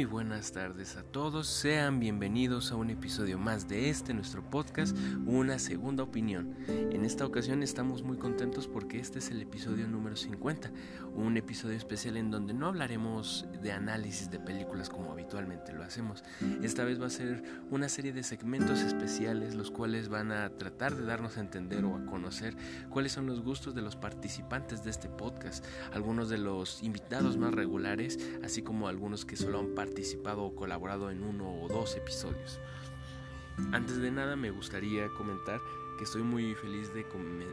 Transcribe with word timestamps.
Muy 0.00 0.06
buenas 0.06 0.52
tardes 0.52 0.96
a 0.96 1.02
todos, 1.02 1.46
sean 1.46 2.00
bienvenidos 2.00 2.72
a 2.72 2.76
un 2.76 2.88
episodio 2.88 3.38
más 3.38 3.68
de 3.68 3.90
este 3.90 4.14
nuestro 4.14 4.42
podcast, 4.42 4.96
Una 5.26 5.58
Segunda 5.58 6.02
Opinión. 6.04 6.56
En 6.68 7.04
esta 7.04 7.26
ocasión 7.26 7.62
estamos 7.62 8.02
muy 8.02 8.16
contentos 8.16 8.66
porque 8.66 8.98
este 8.98 9.18
es 9.18 9.30
el 9.30 9.42
episodio 9.42 9.86
número 9.86 10.16
50, 10.16 10.72
un 11.14 11.36
episodio 11.36 11.76
especial 11.76 12.16
en 12.16 12.30
donde 12.30 12.54
no 12.54 12.68
hablaremos 12.68 13.46
de 13.60 13.72
análisis 13.72 14.30
de 14.30 14.40
películas 14.40 14.88
como 14.88 15.12
habitualmente 15.12 15.74
lo 15.74 15.82
hacemos. 15.82 16.24
Esta 16.62 16.84
vez 16.84 16.98
va 16.98 17.08
a 17.08 17.10
ser 17.10 17.42
una 17.70 17.90
serie 17.90 18.14
de 18.14 18.22
segmentos 18.22 18.80
especiales 18.80 19.54
los 19.54 19.70
cuales 19.70 20.08
van 20.08 20.32
a 20.32 20.48
tratar 20.48 20.96
de 20.96 21.04
darnos 21.04 21.36
a 21.36 21.40
entender 21.40 21.84
o 21.84 21.94
a 21.96 22.06
conocer 22.06 22.56
cuáles 22.88 23.12
son 23.12 23.26
los 23.26 23.42
gustos 23.42 23.74
de 23.74 23.82
los 23.82 23.96
participantes 23.96 24.82
de 24.82 24.92
este 24.92 25.10
podcast, 25.10 25.62
algunos 25.92 26.30
de 26.30 26.38
los 26.38 26.82
invitados 26.82 27.36
más 27.36 27.52
regulares, 27.52 28.18
así 28.42 28.62
como 28.62 28.88
algunos 28.88 29.26
que 29.26 29.36
solo 29.36 29.58
han 29.58 29.74
participado 29.74 29.89
o 30.44 30.54
colaborado 30.54 31.10
en 31.10 31.22
uno 31.22 31.62
o 31.62 31.68
dos 31.68 31.96
episodios. 31.96 32.58
Antes 33.72 33.98
de 33.98 34.10
nada 34.10 34.36
me 34.36 34.50
gustaría 34.50 35.08
comentar 35.10 35.60
que 36.00 36.04
estoy 36.04 36.22
muy 36.22 36.54
feliz 36.54 36.94
de 36.94 37.04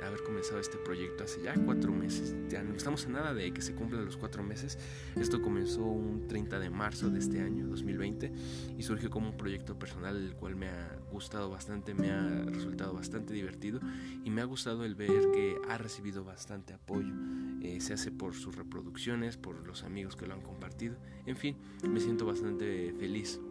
haber 0.05 0.23
comenzado 0.23 0.61
este 0.61 0.77
proyecto 0.77 1.25
hace 1.25 1.41
ya 1.41 1.53
cuatro 1.65 1.91
meses. 1.91 2.33
Ya 2.47 2.63
no 2.63 2.75
estamos 2.75 3.03
en 3.03 3.11
nada 3.11 3.33
de 3.33 3.51
que 3.51 3.61
se 3.61 3.75
cumplan 3.75 4.05
los 4.05 4.15
cuatro 4.15 4.41
meses. 4.41 4.79
Esto 5.17 5.41
comenzó 5.41 5.83
un 5.83 6.29
30 6.29 6.57
de 6.57 6.69
marzo 6.69 7.09
de 7.09 7.19
este 7.19 7.41
año, 7.41 7.67
2020, 7.67 8.31
y 8.77 8.83
surgió 8.83 9.09
como 9.09 9.31
un 9.31 9.35
proyecto 9.35 9.77
personal 9.77 10.15
el 10.15 10.33
cual 10.35 10.55
me 10.55 10.69
ha 10.69 10.97
gustado 11.11 11.49
bastante, 11.49 11.93
me 11.93 12.09
ha 12.09 12.45
resultado 12.45 12.93
bastante 12.93 13.33
divertido 13.33 13.81
y 14.23 14.29
me 14.29 14.39
ha 14.39 14.45
gustado 14.45 14.85
el 14.85 14.95
ver 14.95 15.29
que 15.33 15.57
ha 15.67 15.77
recibido 15.77 16.23
bastante 16.23 16.73
apoyo. 16.73 17.13
Eh, 17.61 17.81
se 17.81 17.95
hace 17.95 18.11
por 18.11 18.33
sus 18.33 18.55
reproducciones, 18.55 19.35
por 19.35 19.67
los 19.67 19.83
amigos 19.83 20.15
que 20.15 20.25
lo 20.25 20.33
han 20.33 20.41
compartido. 20.41 20.95
En 21.25 21.35
fin, 21.35 21.57
me 21.83 21.99
siento 21.99 22.25
bastante 22.25 22.93
feliz. 22.97 23.41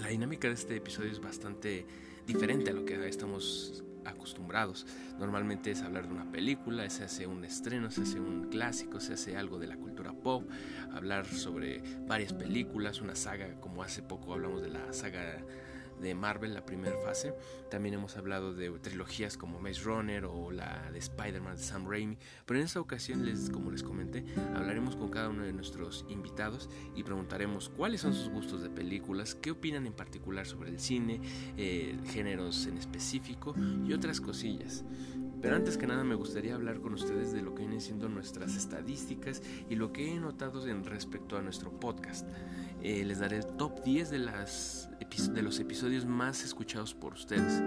La 0.00 0.08
dinámica 0.08 0.48
de 0.48 0.54
este 0.54 0.74
episodio 0.74 1.12
es 1.12 1.20
bastante 1.20 1.86
diferente 2.26 2.72
a 2.72 2.74
lo 2.74 2.84
que 2.84 3.06
estamos 3.06 3.84
acostumbrados. 4.04 4.86
Normalmente 5.18 5.70
es 5.70 5.82
hablar 5.82 6.06
de 6.06 6.14
una 6.14 6.30
película, 6.30 6.88
se 6.90 7.04
hace 7.04 7.26
un 7.26 7.44
estreno, 7.44 7.90
se 7.90 8.02
hace 8.02 8.20
un 8.20 8.48
clásico, 8.48 9.00
se 9.00 9.14
hace 9.14 9.36
algo 9.36 9.58
de 9.58 9.66
la 9.66 9.76
cultura 9.76 10.12
pop, 10.12 10.48
hablar 10.92 11.26
sobre 11.26 11.82
varias 12.06 12.32
películas, 12.32 13.00
una 13.00 13.14
saga, 13.14 13.60
como 13.60 13.82
hace 13.82 14.02
poco 14.02 14.32
hablamos 14.32 14.62
de 14.62 14.70
la 14.70 14.92
saga 14.92 15.38
de 16.00 16.14
Marvel, 16.14 16.54
la 16.54 16.64
primera 16.64 16.96
fase. 16.98 17.34
También 17.70 17.94
hemos 17.94 18.16
hablado 18.16 18.54
de 18.54 18.70
trilogías 18.78 19.36
como 19.36 19.60
Maze 19.60 19.82
Runner 19.82 20.24
o 20.24 20.50
la 20.50 20.90
de 20.92 20.98
Spider-Man 20.98 21.56
de 21.56 21.62
Sam 21.62 21.88
Raimi. 21.88 22.18
Pero 22.46 22.60
en 22.60 22.66
esta 22.66 22.80
ocasión, 22.80 23.24
les, 23.24 23.50
como 23.50 23.70
les 23.70 23.82
comenté, 23.82 24.24
hablaremos 24.54 24.96
con 24.96 25.10
cada 25.10 25.28
uno 25.28 25.44
de 25.44 25.52
nuestros 25.52 26.04
invitados 26.08 26.68
y 26.94 27.02
preguntaremos 27.02 27.68
cuáles 27.68 28.00
son 28.00 28.14
sus 28.14 28.28
gustos 28.28 28.62
de 28.62 28.70
películas, 28.70 29.34
qué 29.34 29.50
opinan 29.50 29.86
en 29.86 29.92
particular 29.92 30.46
sobre 30.46 30.70
el 30.70 30.80
cine, 30.80 31.20
eh, 31.56 31.98
géneros 32.06 32.66
en 32.66 32.78
específico 32.78 33.54
y 33.86 33.92
otras 33.92 34.20
cosillas. 34.20 34.84
Pero 35.44 35.56
antes 35.56 35.76
que 35.76 35.86
nada 35.86 36.04
me 36.04 36.14
gustaría 36.14 36.54
hablar 36.54 36.80
con 36.80 36.94
ustedes 36.94 37.32
de 37.32 37.42
lo 37.42 37.54
que 37.54 37.60
vienen 37.60 37.82
siendo 37.82 38.08
nuestras 38.08 38.56
estadísticas 38.56 39.42
y 39.68 39.74
lo 39.74 39.92
que 39.92 40.10
he 40.10 40.18
notado 40.18 40.66
en 40.66 40.84
respecto 40.84 41.36
a 41.36 41.42
nuestro 41.42 41.70
podcast. 41.78 42.26
Eh, 42.82 43.04
les 43.04 43.18
daré 43.18 43.36
el 43.36 43.46
top 43.46 43.82
10 43.84 44.10
de, 44.10 44.18
las, 44.20 44.88
de 45.16 45.42
los 45.42 45.60
episodios 45.60 46.04
más 46.04 46.42
escuchados 46.42 46.92
por 46.92 47.12
ustedes. 47.14 47.62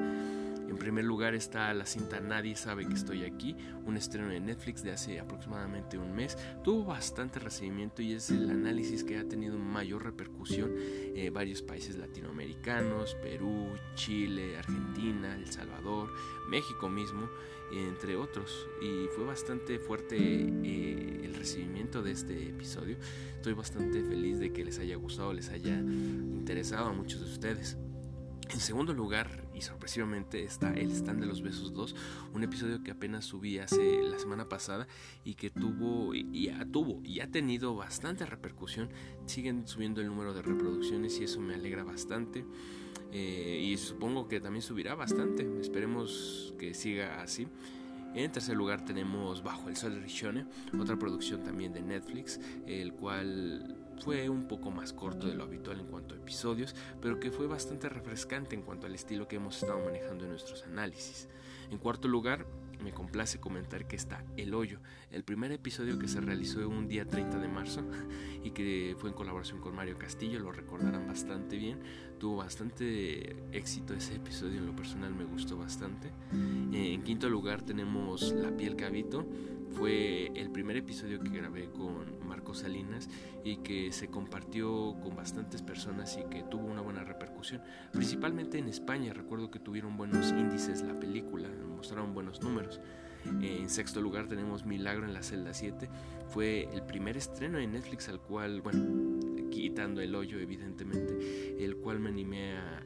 En 0.68 0.78
primer 0.78 1.06
lugar 1.06 1.34
está 1.34 1.74
la 1.74 1.86
cinta 1.86 2.20
Nadie 2.20 2.56
sabe 2.56 2.86
que 2.86 2.94
estoy 2.94 3.24
aquí, 3.24 3.56
un 3.86 3.98
estreno 3.98 4.30
de 4.30 4.40
Netflix 4.40 4.84
de 4.84 4.92
hace 4.92 5.20
aproximadamente 5.20 5.98
un 5.98 6.14
mes. 6.14 6.38
Tuvo 6.64 6.86
bastante 6.86 7.40
recibimiento 7.40 8.02
y 8.02 8.14
es 8.14 8.30
el 8.30 8.50
análisis 8.50 9.04
que 9.04 9.18
ha 9.18 9.28
tenido 9.28 9.58
mayor 9.58 10.04
repercusión 10.04 10.74
en 10.78 11.34
varios 11.34 11.62
países 11.62 11.98
latinoamericanos, 11.98 13.16
Perú, 13.16 13.70
Chile, 13.96 14.58
Argentina, 14.58 15.36
El 15.36 15.48
Salvador, 15.48 16.12
México 16.50 16.90
mismo, 16.90 17.30
entre 17.72 18.16
otros. 18.16 18.68
Y 18.82 19.08
fue 19.16 19.26
bastante 19.26 19.80
fuerte 19.80 20.18
eh, 20.18 21.22
el 21.24 21.34
recibimiento 21.36 22.02
de 22.02 22.12
este 22.12 22.50
episodio. 22.50 22.98
Estoy 23.36 23.54
bastante 23.54 24.04
feliz 24.04 24.40
de 24.40 24.52
que 24.52 24.66
les 24.66 24.80
haya 24.80 24.96
gustado, 24.96 25.34
les 25.34 25.50
haya 25.50 25.78
interesado 25.78 26.88
a 26.88 26.94
muchos 26.94 27.22
de 27.22 27.28
ustedes. 27.28 27.78
En 28.50 28.60
segundo 28.62 28.94
lugar, 28.94 29.30
y 29.54 29.62
sorpresivamente, 29.62 30.44
está 30.44 30.74
El 30.74 30.92
Stand 30.92 31.20
de 31.20 31.26
los 31.26 31.42
Besos 31.42 31.74
2, 31.74 31.96
un 32.34 32.44
episodio 32.44 32.82
que 32.82 32.92
apenas 32.92 33.26
subí 33.26 33.60
hace 33.60 34.02
la 34.04 34.18
semana 34.20 34.48
pasada 34.48 34.88
y 35.26 35.36
que 35.36 35.50
tuvo 35.50 36.16
y 36.16 36.46
ya 36.46 36.66
tuvo 36.66 37.02
y 37.04 37.20
ha 37.20 37.30
tenido 37.30 37.76
bastante 37.76 38.26
repercusión. 38.26 38.90
Siguen 39.26 39.68
subiendo 39.68 40.00
el 40.00 40.08
número 40.08 40.34
de 40.34 40.42
reproducciones 40.42 41.20
y 41.20 41.26
eso 41.26 41.42
me 41.42 41.56
alegra 41.56 41.84
bastante. 41.84 42.46
Eh, 43.12 43.62
y 43.64 43.78
supongo 43.78 44.28
que 44.28 44.40
también 44.40 44.62
subirá 44.62 44.96
bastante. 44.96 45.48
Esperemos 45.60 46.54
que 46.58 46.74
siga 46.74 47.22
así. 47.22 47.48
En 48.16 48.32
tercer 48.32 48.56
lugar 48.56 48.86
tenemos 48.86 49.44
Bajo 49.44 49.70
el 49.70 49.76
Sol 49.76 49.94
de 49.96 50.00
Rishone, 50.00 50.46
otra 50.80 50.98
producción 50.98 51.44
también 51.44 51.74
de 51.74 51.82
Netflix, 51.82 52.40
el 52.66 52.94
cual 52.94 53.87
fue 54.00 54.30
un 54.30 54.48
poco 54.48 54.72
más 54.72 54.94
corto 54.94 55.28
de 55.28 55.36
lo 55.36 55.44
habitual 55.44 55.80
en 55.80 55.88
cuanto 55.88 56.16
a 56.16 56.18
episodios, 56.18 56.76
pero 57.02 57.20
que 57.20 57.32
fue 57.32 57.48
bastante 57.48 57.90
refrescante 57.90 58.56
en 58.56 58.62
cuanto 58.62 58.88
al 58.88 58.96
estilo 58.96 59.28
que 59.28 59.38
hemos 59.38 59.62
estado 59.62 59.80
manejando 59.80 60.26
en 60.26 60.32
nuestros 60.32 60.64
análisis. 60.64 61.28
En 61.72 61.78
cuarto 61.78 62.08
lugar, 62.08 62.46
me 62.84 62.94
complace 62.94 63.40
comentar 63.40 63.88
que 63.88 63.96
está 63.96 64.24
El 64.36 64.54
Hoyo, 64.54 64.80
el 65.12 65.24
primer 65.24 65.52
episodio 65.52 65.98
que 65.98 66.08
se 66.08 66.22
realizó 66.22 66.68
un 66.68 66.88
día 66.88 67.06
30 67.06 67.40
de 67.40 67.48
marzo 67.48 67.82
y 68.44 68.52
que 68.52 68.96
fue 69.00 69.10
en 69.10 69.16
colaboración 69.16 69.60
con 69.60 69.76
Mario 69.76 69.98
Castillo, 69.98 70.40
lo 70.40 70.52
recordarán 70.52 71.08
bastante 71.08 71.58
bien. 71.58 71.80
Tuvo 72.20 72.38
bastante 72.38 73.36
éxito 73.52 73.94
ese 73.94 74.16
episodio, 74.16 74.60
en 74.60 74.66
lo 74.66 74.76
personal 74.76 75.14
me 75.14 75.26
gustó 75.26 75.58
bastante. 75.58 76.10
Eh, 76.72 76.94
en 76.94 77.04
quinto 77.04 77.30
lugar 77.30 77.62
tenemos 77.64 78.32
La 78.34 78.56
piel 78.56 78.76
que 78.76 78.86
habito, 78.86 79.26
fue 79.72 80.32
el 80.36 80.50
primer 80.52 80.78
episodio 80.78 81.20
que 81.20 81.30
grabé 81.30 81.70
con 81.70 82.28
Marco 82.28 82.54
Salinas 82.54 83.10
y 83.44 83.58
que 83.58 83.92
se 83.92 84.08
compartió 84.08 84.96
con 85.02 85.16
bastantes 85.16 85.62
personas 85.62 86.18
y 86.18 86.30
que 86.30 86.44
tuvo 86.44 86.68
una 86.68 86.82
buena 86.82 87.04
repercusión, 87.04 87.62
principalmente 87.92 88.58
en 88.58 88.68
España. 88.68 89.14
Recuerdo 89.14 89.52
que 89.52 89.60
tuvieron 89.60 89.98
buenos 89.98 90.32
índices 90.32 90.82
la 90.82 91.00
película, 91.00 91.50
mostraron 91.76 92.14
buenos 92.14 92.42
números. 92.42 92.80
En 93.42 93.70
sexto 93.70 94.02
lugar 94.02 94.28
tenemos 94.28 94.66
Milagro 94.66 95.06
en 95.06 95.14
la 95.14 95.22
celda 95.22 95.54
7. 95.54 95.90
Fue 96.30 96.70
el 96.74 96.84
primer 96.84 97.18
estreno 97.18 97.58
de 97.58 97.68
Netflix 97.68 98.10
al 98.10 98.20
cual, 98.20 98.62
bueno, 98.62 99.20
quitando 99.50 100.02
el 100.02 100.16
hoyo 100.16 100.40
evidentemente, 100.40 101.64
el 101.64 101.78
cual 101.78 102.00
me 102.00 102.10
animé 102.10 102.58
a, 102.58 102.84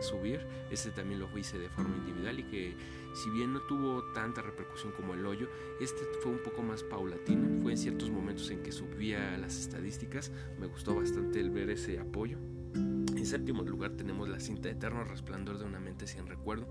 subir. 0.00 0.40
Este 0.70 0.90
también 0.90 1.20
lo 1.20 1.28
hice 1.38 1.58
de 1.58 1.68
forma 1.68 1.94
individual 1.94 2.40
y 2.40 2.44
que 2.44 2.74
si 3.14 3.30
bien 3.30 3.52
no 3.52 3.60
tuvo 3.62 4.02
tanta 4.12 4.42
repercusión 4.42 4.92
como 4.92 5.14
el 5.14 5.24
hoyo, 5.24 5.48
este 5.80 6.02
fue 6.20 6.32
un 6.32 6.42
poco 6.42 6.62
más 6.62 6.82
paulatino. 6.82 7.62
Fue 7.62 7.72
en 7.72 7.78
ciertos 7.78 8.10
momentos 8.10 8.50
en 8.50 8.62
que 8.62 8.72
subía 8.72 9.36
las 9.38 9.58
estadísticas. 9.58 10.32
Me 10.58 10.66
gustó 10.66 10.94
bastante 10.94 11.40
el 11.40 11.50
ver 11.50 11.70
ese 11.70 11.98
apoyo. 11.98 12.38
En 12.74 13.26
séptimo 13.26 13.62
lugar 13.62 13.92
tenemos 13.92 14.28
la 14.28 14.40
cinta 14.40 14.68
Eterno 14.68 15.04
Resplandor 15.04 15.58
de 15.58 15.64
una 15.64 15.80
mente 15.80 16.06
sin 16.06 16.26
recuerdo. 16.26 16.68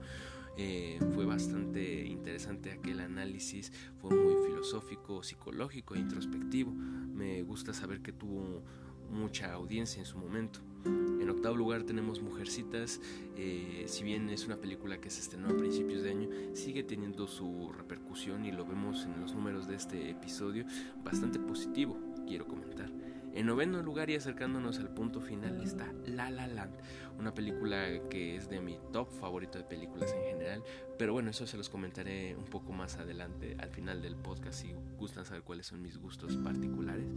Eh, 0.55 0.99
fue 1.15 1.25
bastante 1.25 2.05
interesante 2.05 2.71
aquel 2.71 2.99
análisis, 2.99 3.71
fue 3.99 4.15
muy 4.15 4.35
filosófico, 4.45 5.23
psicológico 5.23 5.95
e 5.95 5.99
introspectivo. 5.99 6.71
Me 6.71 7.41
gusta 7.41 7.73
saber 7.73 8.01
que 8.01 8.11
tuvo 8.11 8.63
mucha 9.09 9.53
audiencia 9.53 9.99
en 9.99 10.05
su 10.05 10.17
momento. 10.17 10.59
En 10.85 11.29
octavo 11.29 11.55
lugar 11.55 11.83
tenemos 11.83 12.21
Mujercitas, 12.21 12.99
eh, 13.37 13.85
si 13.87 14.03
bien 14.03 14.29
es 14.29 14.45
una 14.45 14.57
película 14.57 14.99
que 14.99 15.09
se 15.09 15.21
estrenó 15.21 15.49
a 15.49 15.57
principios 15.57 16.01
de 16.01 16.11
año, 16.11 16.29
sigue 16.53 16.83
teniendo 16.83 17.27
su 17.27 17.71
repercusión 17.71 18.45
y 18.45 18.51
lo 18.51 18.65
vemos 18.65 19.05
en 19.05 19.21
los 19.21 19.33
números 19.33 19.67
de 19.67 19.75
este 19.75 20.09
episodio 20.09 20.65
bastante 21.03 21.39
positivo, 21.39 21.97
quiero 22.27 22.47
comentar. 22.47 22.91
En 23.33 23.47
noveno 23.47 23.81
lugar 23.81 24.11
y 24.11 24.15
acercándonos 24.15 24.77
al 24.77 24.93
punto 24.93 25.19
final 25.19 25.59
está 25.61 25.91
La 26.05 26.29
La 26.29 26.45
Land, 26.45 26.75
una 27.17 27.33
película 27.33 28.07
que 28.09 28.35
es 28.35 28.47
de 28.47 28.61
mi 28.61 28.77
top 28.91 29.09
favorito 29.09 29.57
de 29.57 29.63
películas 29.63 30.13
en 30.13 30.23
general, 30.23 30.63
pero 30.99 31.13
bueno, 31.13 31.31
eso 31.31 31.47
se 31.47 31.57
los 31.57 31.67
comentaré 31.67 32.35
un 32.35 32.45
poco 32.45 32.73
más 32.73 32.97
adelante 32.97 33.55
al 33.57 33.71
final 33.71 34.03
del 34.03 34.15
podcast 34.17 34.61
si 34.61 34.75
gustan 34.97 35.25
saber 35.25 35.41
cuáles 35.41 35.65
son 35.65 35.81
mis 35.81 35.97
gustos 35.97 36.37
particulares. 36.37 37.07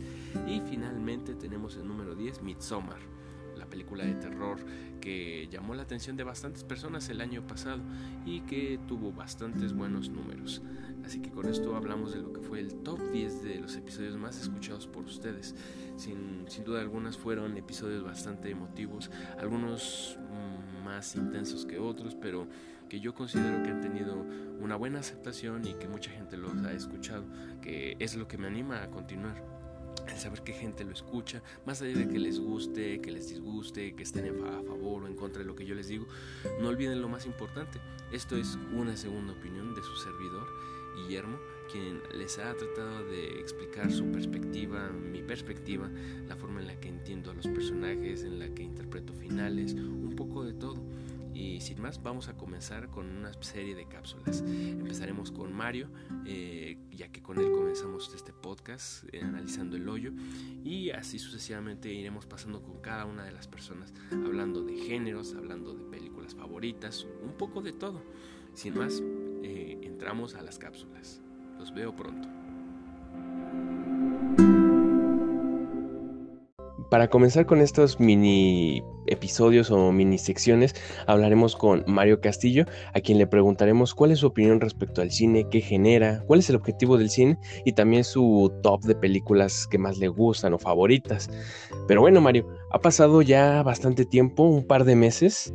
Y 0.47 0.61
finalmente 0.61 1.35
tenemos 1.35 1.77
el 1.77 1.87
número 1.87 2.15
10, 2.15 2.41
Midsommar 2.43 3.01
la 3.57 3.67
película 3.67 4.05
de 4.05 4.15
terror 4.15 4.59
que 5.01 5.49
llamó 5.51 5.75
la 5.75 5.83
atención 5.83 6.17
de 6.17 6.25
bastantes 6.25 6.65
personas 6.65 7.09
el 7.09 7.21
año 7.21 7.47
pasado 7.47 7.83
y 8.25 8.41
que 8.41 8.79
tuvo 8.87 9.13
bastantes 9.13 9.73
buenos 9.73 10.09
números. 10.09 10.63
Así 11.05 11.21
que 11.21 11.31
con 11.31 11.49
esto 11.49 11.77
hablamos 11.77 12.13
de 12.13 12.21
lo 12.21 12.33
que 12.33 12.41
fue 12.41 12.61
el 12.61 12.83
top 12.83 13.01
10 13.13 13.43
de 13.45 13.61
los 13.61 13.77
episodios 13.77 14.17
más 14.17 14.41
escuchados 14.41 14.87
por 14.87 15.05
ustedes. 15.05 15.55
Sin, 15.97 16.45
sin 16.49 16.65
duda 16.65 16.81
algunas 16.81 17.17
fueron 17.17 17.57
episodios 17.57 18.03
bastante 18.03 18.51
emotivos, 18.51 19.11
algunos 19.39 20.19
mm, 20.19 20.85
más 20.85 21.15
intensos 21.15 21.65
que 21.65 21.79
otros, 21.79 22.17
pero 22.17 22.49
que 22.89 23.01
yo 23.01 23.15
considero 23.15 23.63
que 23.63 23.71
han 23.71 23.81
tenido 23.81 24.25
una 24.61 24.77
buena 24.77 25.01
aceptación 25.01 25.67
y 25.67 25.75
que 25.75 25.89
mucha 25.89 26.11
gente 26.11 26.37
los 26.37 26.57
ha 26.65 26.73
escuchado, 26.73 27.25
que 27.61 27.97
es 27.99 28.17
lo 28.17 28.29
que 28.29 28.39
me 28.39 28.47
anima 28.47 28.83
a 28.83 28.91
continuar. 28.91 29.56
El 30.13 30.19
saber 30.19 30.43
qué 30.43 30.53
gente 30.53 30.85
lo 30.85 30.93
escucha, 30.93 31.43
más 31.65 31.83
allá 31.83 31.97
de 31.97 32.09
que 32.09 32.19
les 32.19 32.39
guste, 32.41 33.01
que 33.01 33.11
les 33.11 33.29
disguste, 33.29 33.95
que 33.95 34.03
estén 34.03 34.27
a 34.45 34.63
favor 34.63 35.03
o 35.03 35.07
en 35.07 35.15
contra 35.15 35.43
de 35.43 35.47
lo 35.47 35.55
que 35.55 35.65
yo 35.65 35.75
les 35.75 35.89
digo, 35.89 36.07
no 36.61 36.69
olviden 36.69 37.01
lo 37.01 37.09
más 37.09 37.27
importante, 37.27 37.81
esto 38.13 38.37
es 38.37 38.59
una 38.73 38.97
segunda 38.97 39.33
opinión 39.33 39.75
de 39.75 39.83
su 39.83 39.97
servidor, 39.97 40.47
Guillermo, 40.97 41.39
quien 41.71 42.01
les 42.15 42.39
ha 42.39 42.55
tratado 42.55 43.05
de 43.05 43.41
explicar 43.41 43.93
su 43.93 44.11
perspectiva, 44.11 44.89
mi 44.89 45.23
perspectiva, 45.23 45.91
la 46.27 46.37
forma 46.37 46.61
en 46.61 46.69
la 46.69 46.81
que 46.81 46.89
entiendo 46.89 47.31
a 47.31 47.35
los 47.35 47.47
personajes, 47.47 48.23
en 48.23 48.39
la 48.39 48.49
que 48.55 48.63
interpreto 48.63 49.13
finales, 49.13 49.75
un 49.75 50.15
poco 50.17 50.45
de 50.45 50.55
todo. 50.55 50.83
Y 51.37 51.61
sin 51.61 51.83
más, 51.83 52.03
vamos 52.03 52.29
a 52.29 52.35
comenzar 52.35 52.89
con 52.89 53.11
una 53.11 53.31
serie 53.43 53.75
de 53.75 53.87
cápsulas. 53.87 54.43
Empezaremos 54.47 55.31
con 55.31 55.53
Mario, 55.53 55.91
eh, 56.25 56.79
ya 56.91 57.09
que 57.09 57.23
con 57.23 57.39
él 57.39 57.53
comenzamos 57.53 58.11
este 58.15 58.33
podcast 58.33 59.05
eh, 59.13 59.21
analizando 59.23 59.77
el 59.77 59.87
hoyo. 59.87 60.13
Y 60.65 60.91
así 60.93 61.19
sucesivamente 61.19 61.93
iremos 61.93 62.25
pasando 62.25 62.63
con 62.63 62.81
cada 62.81 63.05
una 63.05 63.23
de 63.23 63.33
las 63.33 63.49
personas, 63.49 63.93
hablando 64.11 64.63
de 64.63 64.79
géneros, 64.79 65.35
hablando 65.35 65.75
de 65.75 65.85
películas 65.85 66.35
favoritas, 66.35 67.07
un 67.23 67.37
poco 67.37 67.61
de 67.61 67.75
todo. 67.75 68.03
Sin 68.55 68.79
más, 68.79 69.03
eh, 69.43 69.79
entramos 69.83 70.37
a 70.37 70.43
las 70.43 70.59
cápsulas. 70.59 71.21
Los 71.59 71.75
veo 71.75 71.95
pronto. 71.95 72.36
Para 76.91 77.09
comenzar 77.09 77.47
con 77.47 77.61
estos 77.61 77.99
mini 77.99 78.83
episodios 79.07 79.71
o 79.71 79.91
mini 79.91 80.19
secciones, 80.19 80.75
hablaremos 81.07 81.57
con 81.57 81.85
Mario 81.87 82.21
Castillo, 82.21 82.65
a 82.95 83.01
quien 83.01 83.19
le 83.19 83.27
preguntaremos 83.27 83.93
cuál 83.95 84.13
es 84.13 84.21
su 84.21 84.29
opinión 84.29 84.61
respecto 84.61 85.03
al 85.03 85.11
cine, 85.11 85.49
qué 85.51 85.61
genera, 85.61 86.23
cuál 86.27 86.41
es 86.41 86.51
el 86.51 86.57
objetivo 86.57 86.97
del 86.97 87.11
cine 87.11 87.39
y 87.65 87.73
también 87.73 88.05
su 88.05 88.53
top 88.63 88.83
de 88.83 88.95
películas 88.95 89.67
que 89.69 89.79
más 89.79 89.99
le 89.99 90.09
gustan 90.09 90.55
o 90.55 90.59
favoritas. 90.59 91.29
Pero 91.89 92.01
bueno, 92.03 92.21
Mario, 92.21 92.47
ha 92.71 92.81
pasado 92.81 93.21
ya 93.21 93.63
bastante 93.65 94.05
tiempo, 94.05 94.45
un 94.45 94.65
par 94.65 94.85
de 94.85 94.95
meses. 94.95 95.53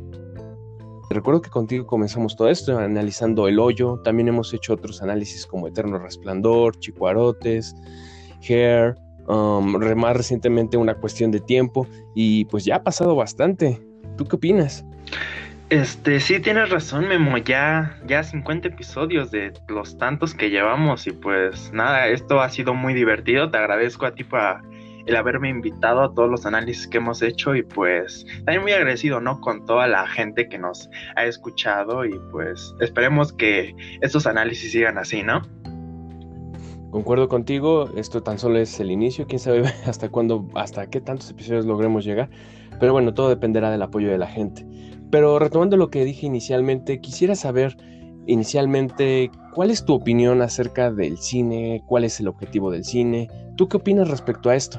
Recuerdo 1.08 1.40
que 1.40 1.50
contigo 1.50 1.86
comenzamos 1.86 2.36
todo 2.36 2.48
esto 2.48 2.78
analizando 2.78 3.48
El 3.48 3.58
Hoyo, 3.58 4.00
también 4.04 4.28
hemos 4.28 4.52
hecho 4.52 4.74
otros 4.74 5.02
análisis 5.02 5.46
como 5.46 5.68
Eterno 5.68 5.98
Resplandor, 5.98 6.78
Chicuarotes, 6.78 7.74
Hair, 8.48 8.96
um, 9.26 9.76
más 9.96 10.16
recientemente 10.16 10.76
una 10.76 10.94
cuestión 10.94 11.30
de 11.30 11.40
tiempo 11.40 11.86
y 12.14 12.44
pues 12.46 12.64
ya 12.64 12.76
ha 12.76 12.82
pasado 12.82 13.14
bastante. 13.14 13.80
¿Tú 14.16 14.24
qué 14.26 14.36
opinas? 14.36 14.84
Este, 15.70 16.20
sí, 16.20 16.38
tienes 16.38 16.68
razón, 16.68 17.08
Memo, 17.08 17.38
ya, 17.38 17.96
ya 18.06 18.22
50 18.22 18.68
episodios 18.68 19.30
de 19.30 19.54
los 19.68 19.96
tantos 19.96 20.34
que 20.34 20.50
llevamos 20.50 21.06
y 21.06 21.12
pues 21.12 21.72
nada, 21.72 22.08
esto 22.08 22.42
ha 22.42 22.50
sido 22.50 22.74
muy 22.74 22.92
divertido, 22.92 23.50
te 23.50 23.56
agradezco 23.56 24.04
a 24.04 24.14
ti 24.14 24.22
por 24.22 24.60
el 25.06 25.16
haberme 25.16 25.48
invitado 25.48 26.02
a 26.02 26.14
todos 26.14 26.30
los 26.30 26.46
análisis 26.46 26.86
que 26.86 26.98
hemos 26.98 27.22
hecho 27.22 27.54
y 27.54 27.62
pues 27.62 28.26
también 28.44 28.62
muy 28.62 28.72
agradecido, 28.72 29.20
¿no? 29.20 29.40
Con 29.40 29.64
toda 29.64 29.86
la 29.86 30.06
gente 30.06 30.48
que 30.48 30.58
nos 30.58 30.90
ha 31.16 31.24
escuchado 31.24 32.04
y 32.04 32.20
pues 32.30 32.74
esperemos 32.80 33.32
que 33.32 33.74
estos 34.02 34.26
análisis 34.26 34.72
sigan 34.72 34.98
así, 34.98 35.22
¿no? 35.22 35.42
Concuerdo 36.92 37.26
contigo, 37.26 37.88
esto 37.96 38.22
tan 38.22 38.38
solo 38.38 38.58
es 38.58 38.78
el 38.78 38.90
inicio, 38.90 39.26
quién 39.26 39.38
sabe 39.38 39.62
hasta 39.86 40.10
cuándo, 40.10 40.46
hasta 40.54 40.86
qué 40.90 41.00
tantos 41.00 41.30
episodios 41.30 41.64
logremos 41.64 42.04
llegar, 42.04 42.28
pero 42.78 42.92
bueno, 42.92 43.14
todo 43.14 43.30
dependerá 43.30 43.70
del 43.70 43.80
apoyo 43.80 44.10
de 44.10 44.18
la 44.18 44.26
gente. 44.26 44.66
Pero 45.10 45.38
retomando 45.38 45.78
lo 45.78 45.88
que 45.88 46.04
dije 46.04 46.26
inicialmente, 46.26 47.00
quisiera 47.00 47.34
saber 47.34 47.78
inicialmente 48.26 49.30
cuál 49.54 49.70
es 49.70 49.86
tu 49.86 49.94
opinión 49.94 50.42
acerca 50.42 50.92
del 50.92 51.16
cine, 51.16 51.82
cuál 51.86 52.04
es 52.04 52.20
el 52.20 52.28
objetivo 52.28 52.70
del 52.70 52.84
cine, 52.84 53.30
¿tú 53.56 53.70
qué 53.70 53.78
opinas 53.78 54.10
respecto 54.10 54.50
a 54.50 54.54
esto? 54.54 54.78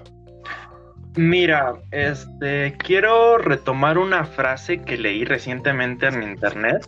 Mira, 1.16 1.82
este 1.90 2.76
quiero 2.78 3.40
retomar 3.40 3.98
una 3.98 4.24
frase 4.24 4.84
que 4.84 4.98
leí 4.98 5.26
recientemente 5.26 6.08
en 6.08 6.22
internet 6.22 6.88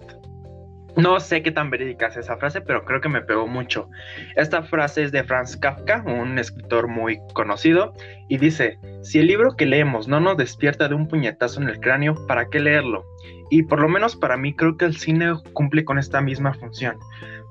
no 0.98 1.20
sé 1.20 1.44
qué 1.44 1.52
tan 1.52 1.70
verídica 1.70 2.08
es 2.08 2.18
esa 2.18 2.38
frase, 2.38 2.62
pero 2.62 2.86
creo 2.86 3.02
que 3.02 3.10
me 3.10 3.22
pegó 3.22 3.48
mucho. 3.48 3.90
Esta 4.36 4.64
frase 4.64 5.04
es 5.04 5.12
de 5.12 5.24
Franz 5.24 5.58
Kafka, 5.58 6.04
un 6.06 6.40
escritor 6.40 6.88
muy 6.88 7.20
conocido, 7.34 7.94
y 8.30 8.38
dice, 8.38 8.80
si 9.04 9.20
el 9.20 9.28
libro 9.28 9.56
que 9.56 9.66
leemos 9.66 10.08
no 10.08 10.20
nos 10.20 10.38
despierta 10.38 10.88
de 10.88 10.96
un 10.96 11.08
puñetazo 11.08 11.62
en 11.62 11.70
el 11.70 11.80
cráneo, 11.80 12.16
¿para 12.28 12.50
qué 12.50 12.60
leerlo? 12.60 13.06
Y 13.52 13.64
por 13.64 13.80
lo 13.80 13.90
menos 13.90 14.16
para 14.16 14.38
mí 14.38 14.56
creo 14.56 14.78
que 14.78 14.86
el 14.86 14.96
cine 14.96 15.34
cumple 15.54 15.86
con 15.86 16.00
esta 16.00 16.22
misma 16.22 16.54
función 16.54 16.98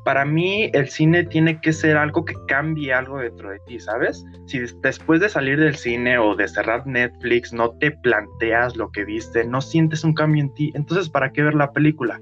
para 0.05 0.25
mí 0.25 0.71
el 0.75 0.89
cine 0.89 1.25
tiene 1.25 1.61
que 1.61 1.73
ser 1.73 1.97
algo 1.97 2.25
que 2.25 2.35
cambie 2.47 2.93
algo 2.93 3.19
dentro 3.19 3.51
de 3.51 3.59
ti, 3.67 3.81
¿sabes? 3.81 4.25
Si 4.47 4.61
después 4.83 5.21
de 5.21 5.29
salir 5.29 5.59
del 5.59 5.75
cine 5.75 6.19
o 6.19 6.37
de 6.37 6.47
cerrar 6.47 6.87
Netflix 6.87 7.53
no 7.53 7.71
te 7.79 7.91
planteas 7.91 8.77
lo 8.77 8.91
que 8.91 9.05
viste, 9.05 9.45
no 9.45 9.61
sientes 9.61 10.05
un 10.05 10.13
cambio 10.13 10.43
en 10.43 10.55
ti, 10.55 10.73
entonces 10.75 11.09
¿para 11.09 11.33
qué 11.33 11.43
ver 11.43 11.55
la 11.55 11.73
película? 11.73 12.21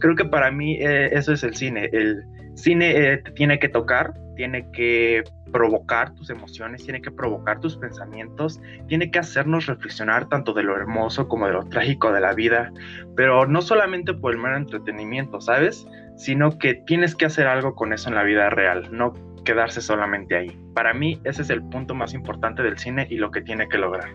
Creo 0.00 0.16
que 0.16 0.24
para 0.24 0.50
mí 0.50 0.76
eh, 0.80 1.10
eso 1.12 1.32
es 1.32 1.44
el 1.44 1.54
cine. 1.54 1.90
El 1.92 2.24
cine 2.54 2.90
eh, 2.96 3.18
te 3.18 3.30
tiene 3.32 3.58
que 3.58 3.68
tocar, 3.68 4.14
tiene 4.34 4.70
que 4.72 5.22
provocar 5.52 6.14
tus 6.14 6.30
emociones, 6.30 6.84
tiene 6.84 7.02
que 7.02 7.10
provocar 7.10 7.60
tus 7.60 7.76
pensamientos, 7.76 8.60
tiene 8.86 9.10
que 9.10 9.18
hacernos 9.18 9.66
reflexionar 9.66 10.28
tanto 10.28 10.52
de 10.52 10.62
lo 10.62 10.76
hermoso 10.76 11.28
como 11.28 11.46
de 11.46 11.52
lo 11.52 11.64
trágico 11.64 12.12
de 12.12 12.20
la 12.20 12.34
vida, 12.34 12.72
pero 13.16 13.46
no 13.46 13.62
solamente 13.62 14.14
por 14.14 14.32
el 14.32 14.38
mero 14.38 14.56
entretenimiento, 14.56 15.40
¿sabes? 15.40 15.86
Sino 16.18 16.58
que 16.58 16.74
tienes 16.74 17.14
que 17.14 17.24
hacer 17.24 17.46
algo 17.46 17.74
con 17.74 17.94
eso 17.94 18.10
en 18.10 18.16
la 18.16 18.24
vida 18.24 18.50
real, 18.50 18.88
no 18.92 19.14
quedarse 19.44 19.80
solamente 19.80 20.36
ahí. 20.36 20.54
Para 20.74 20.92
mí 20.92 21.18
ese 21.24 21.40
es 21.40 21.48
el 21.48 21.62
punto 21.62 21.94
más 21.94 22.12
importante 22.12 22.62
del 22.62 22.76
cine 22.76 23.06
y 23.08 23.16
lo 23.16 23.30
que 23.30 23.40
tiene 23.40 23.66
que 23.66 23.78
lograr. 23.78 24.10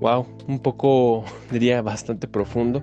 Wow, 0.00 0.26
un 0.48 0.60
poco 0.60 1.24
diría 1.50 1.82
bastante 1.82 2.26
profundo, 2.26 2.80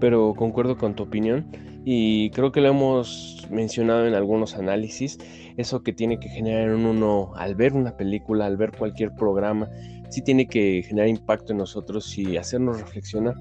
pero 0.00 0.32
concuerdo 0.34 0.78
con 0.78 0.94
tu 0.94 1.02
opinión 1.02 1.46
y 1.84 2.30
creo 2.30 2.52
que 2.52 2.60
lo 2.60 2.68
hemos 2.68 3.46
mencionado 3.50 4.06
en 4.06 4.14
algunos 4.14 4.56
análisis, 4.56 5.18
eso 5.56 5.82
que 5.82 5.92
tiene 5.92 6.20
que 6.20 6.28
generar 6.28 6.68
en 6.68 6.86
uno 6.86 7.32
al 7.36 7.54
ver 7.54 7.72
una 7.72 7.96
película, 7.96 8.46
al 8.46 8.56
ver 8.56 8.72
cualquier 8.72 9.14
programa, 9.14 9.68
sí 10.10 10.22
tiene 10.22 10.46
que 10.46 10.82
generar 10.86 11.08
impacto 11.08 11.52
en 11.52 11.58
nosotros 11.58 12.16
y 12.16 12.36
hacernos 12.36 12.80
reflexionar. 12.80 13.34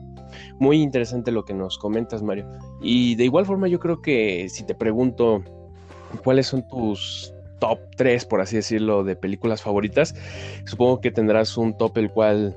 Muy 0.59 0.81
interesante 0.81 1.31
lo 1.31 1.45
que 1.45 1.53
nos 1.53 1.77
comentas, 1.77 2.21
Mario. 2.21 2.47
Y 2.81 3.15
de 3.15 3.25
igual 3.25 3.45
forma 3.45 3.67
yo 3.67 3.79
creo 3.79 4.01
que 4.01 4.47
si 4.49 4.63
te 4.63 4.75
pregunto 4.75 5.43
cuáles 6.23 6.47
son 6.47 6.67
tus 6.67 7.33
top 7.59 7.79
3, 7.95 8.25
por 8.25 8.41
así 8.41 8.55
decirlo, 8.55 9.03
de 9.03 9.15
películas 9.15 9.61
favoritas, 9.61 10.15
supongo 10.65 11.01
que 11.01 11.11
tendrás 11.11 11.57
un 11.57 11.77
top 11.77 11.97
el 11.97 12.11
cual 12.11 12.55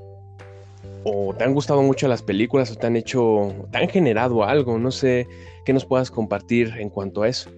o 1.03 1.33
te 1.35 1.43
han 1.43 1.53
gustado 1.53 1.81
mucho 1.81 2.07
las 2.07 2.21
películas 2.21 2.71
o 2.71 2.75
te 2.75 2.87
han 2.87 2.95
hecho, 2.95 3.53
te 3.71 3.79
han 3.79 3.89
generado 3.89 4.43
algo, 4.43 4.77
no 4.77 4.91
sé 4.91 5.27
qué 5.65 5.73
nos 5.73 5.85
puedas 5.85 6.11
compartir 6.11 6.73
en 6.77 6.89
cuanto 6.89 7.23
a 7.23 7.27
eso. 7.27 7.49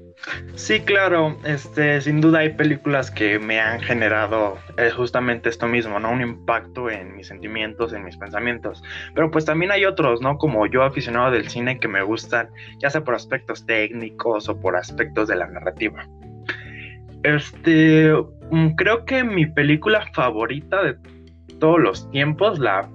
Sí, 0.56 0.80
claro, 0.80 1.38
este, 1.44 2.00
sin 2.00 2.22
duda 2.22 2.40
hay 2.40 2.50
películas 2.50 3.12
que 3.12 3.40
me 3.40 3.60
han 3.60 3.82
generado 3.82 4.58
eh, 4.78 4.90
justamente 4.90 5.50
esto 5.50 5.68
mismo, 5.68 6.00
¿no? 6.00 6.12
Un 6.12 6.22
impacto 6.22 6.90
en 6.90 7.16
mis 7.16 7.28
sentimientos, 7.28 7.92
en 7.92 8.06
mis 8.06 8.16
pensamientos. 8.16 8.82
Pero 9.16 9.30
pues 9.32 9.46
también 9.46 9.72
hay 9.72 9.86
otros, 9.86 10.22
¿no? 10.22 10.38
Como 10.38 10.66
yo 10.68 10.84
aficionado 10.84 11.32
del 11.32 11.50
cine 11.50 11.80
que 11.80 11.88
me 11.88 12.02
gustan, 12.04 12.50
ya 12.80 12.90
sea 12.90 13.04
por 13.04 13.16
aspectos 13.16 13.66
técnicos 13.66 14.48
o 14.48 14.60
por 14.60 14.78
aspectos 14.78 15.28
de 15.28 15.36
la 15.36 15.48
narrativa. 15.48 16.08
Este, 17.24 18.14
mm, 18.52 18.76
creo 18.76 19.06
que 19.06 19.24
mi 19.24 19.46
película 19.46 20.06
favorita 20.14 20.84
de 20.84 20.96
todos 21.60 21.80
los 21.80 22.12
tiempos, 22.12 22.60
la 22.60 22.90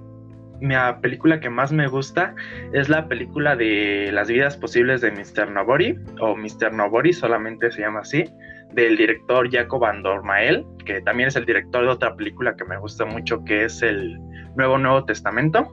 mi 0.61 0.75
película 1.01 1.41
que 1.41 1.51
más 1.51 1.73
me 1.73 1.87
gusta 1.87 2.35
es 2.73 2.89
la 2.89 3.09
película 3.09 3.57
de 3.57 4.11
Las 4.13 4.29
vidas 4.29 4.57
posibles 4.57 5.01
de 5.01 5.11
Mr. 5.11 5.51
Nobody, 5.51 5.97
o 6.21 6.37
Mr. 6.37 6.73
Nobody 6.73 7.13
solamente 7.13 7.71
se 7.71 7.83
llama 7.83 8.01
así, 8.01 8.25
del 8.73 8.97
director 8.97 9.51
Jacob 9.51 9.85
Andormael, 9.85 10.65
que 10.85 11.01
también 11.03 11.29
es 11.29 11.37
el 11.37 11.45
director 11.45 11.83
de 11.83 11.91
otra 11.91 12.15
película 12.17 12.55
que 12.57 12.65
me 12.65 12.79
gusta 12.79 13.05
mucho, 13.05 13.45
que 13.45 13.65
es 13.65 13.83
el 13.83 14.19
Nuevo 14.57 14.79
Nuevo 14.79 15.05
Testamento. 15.05 15.73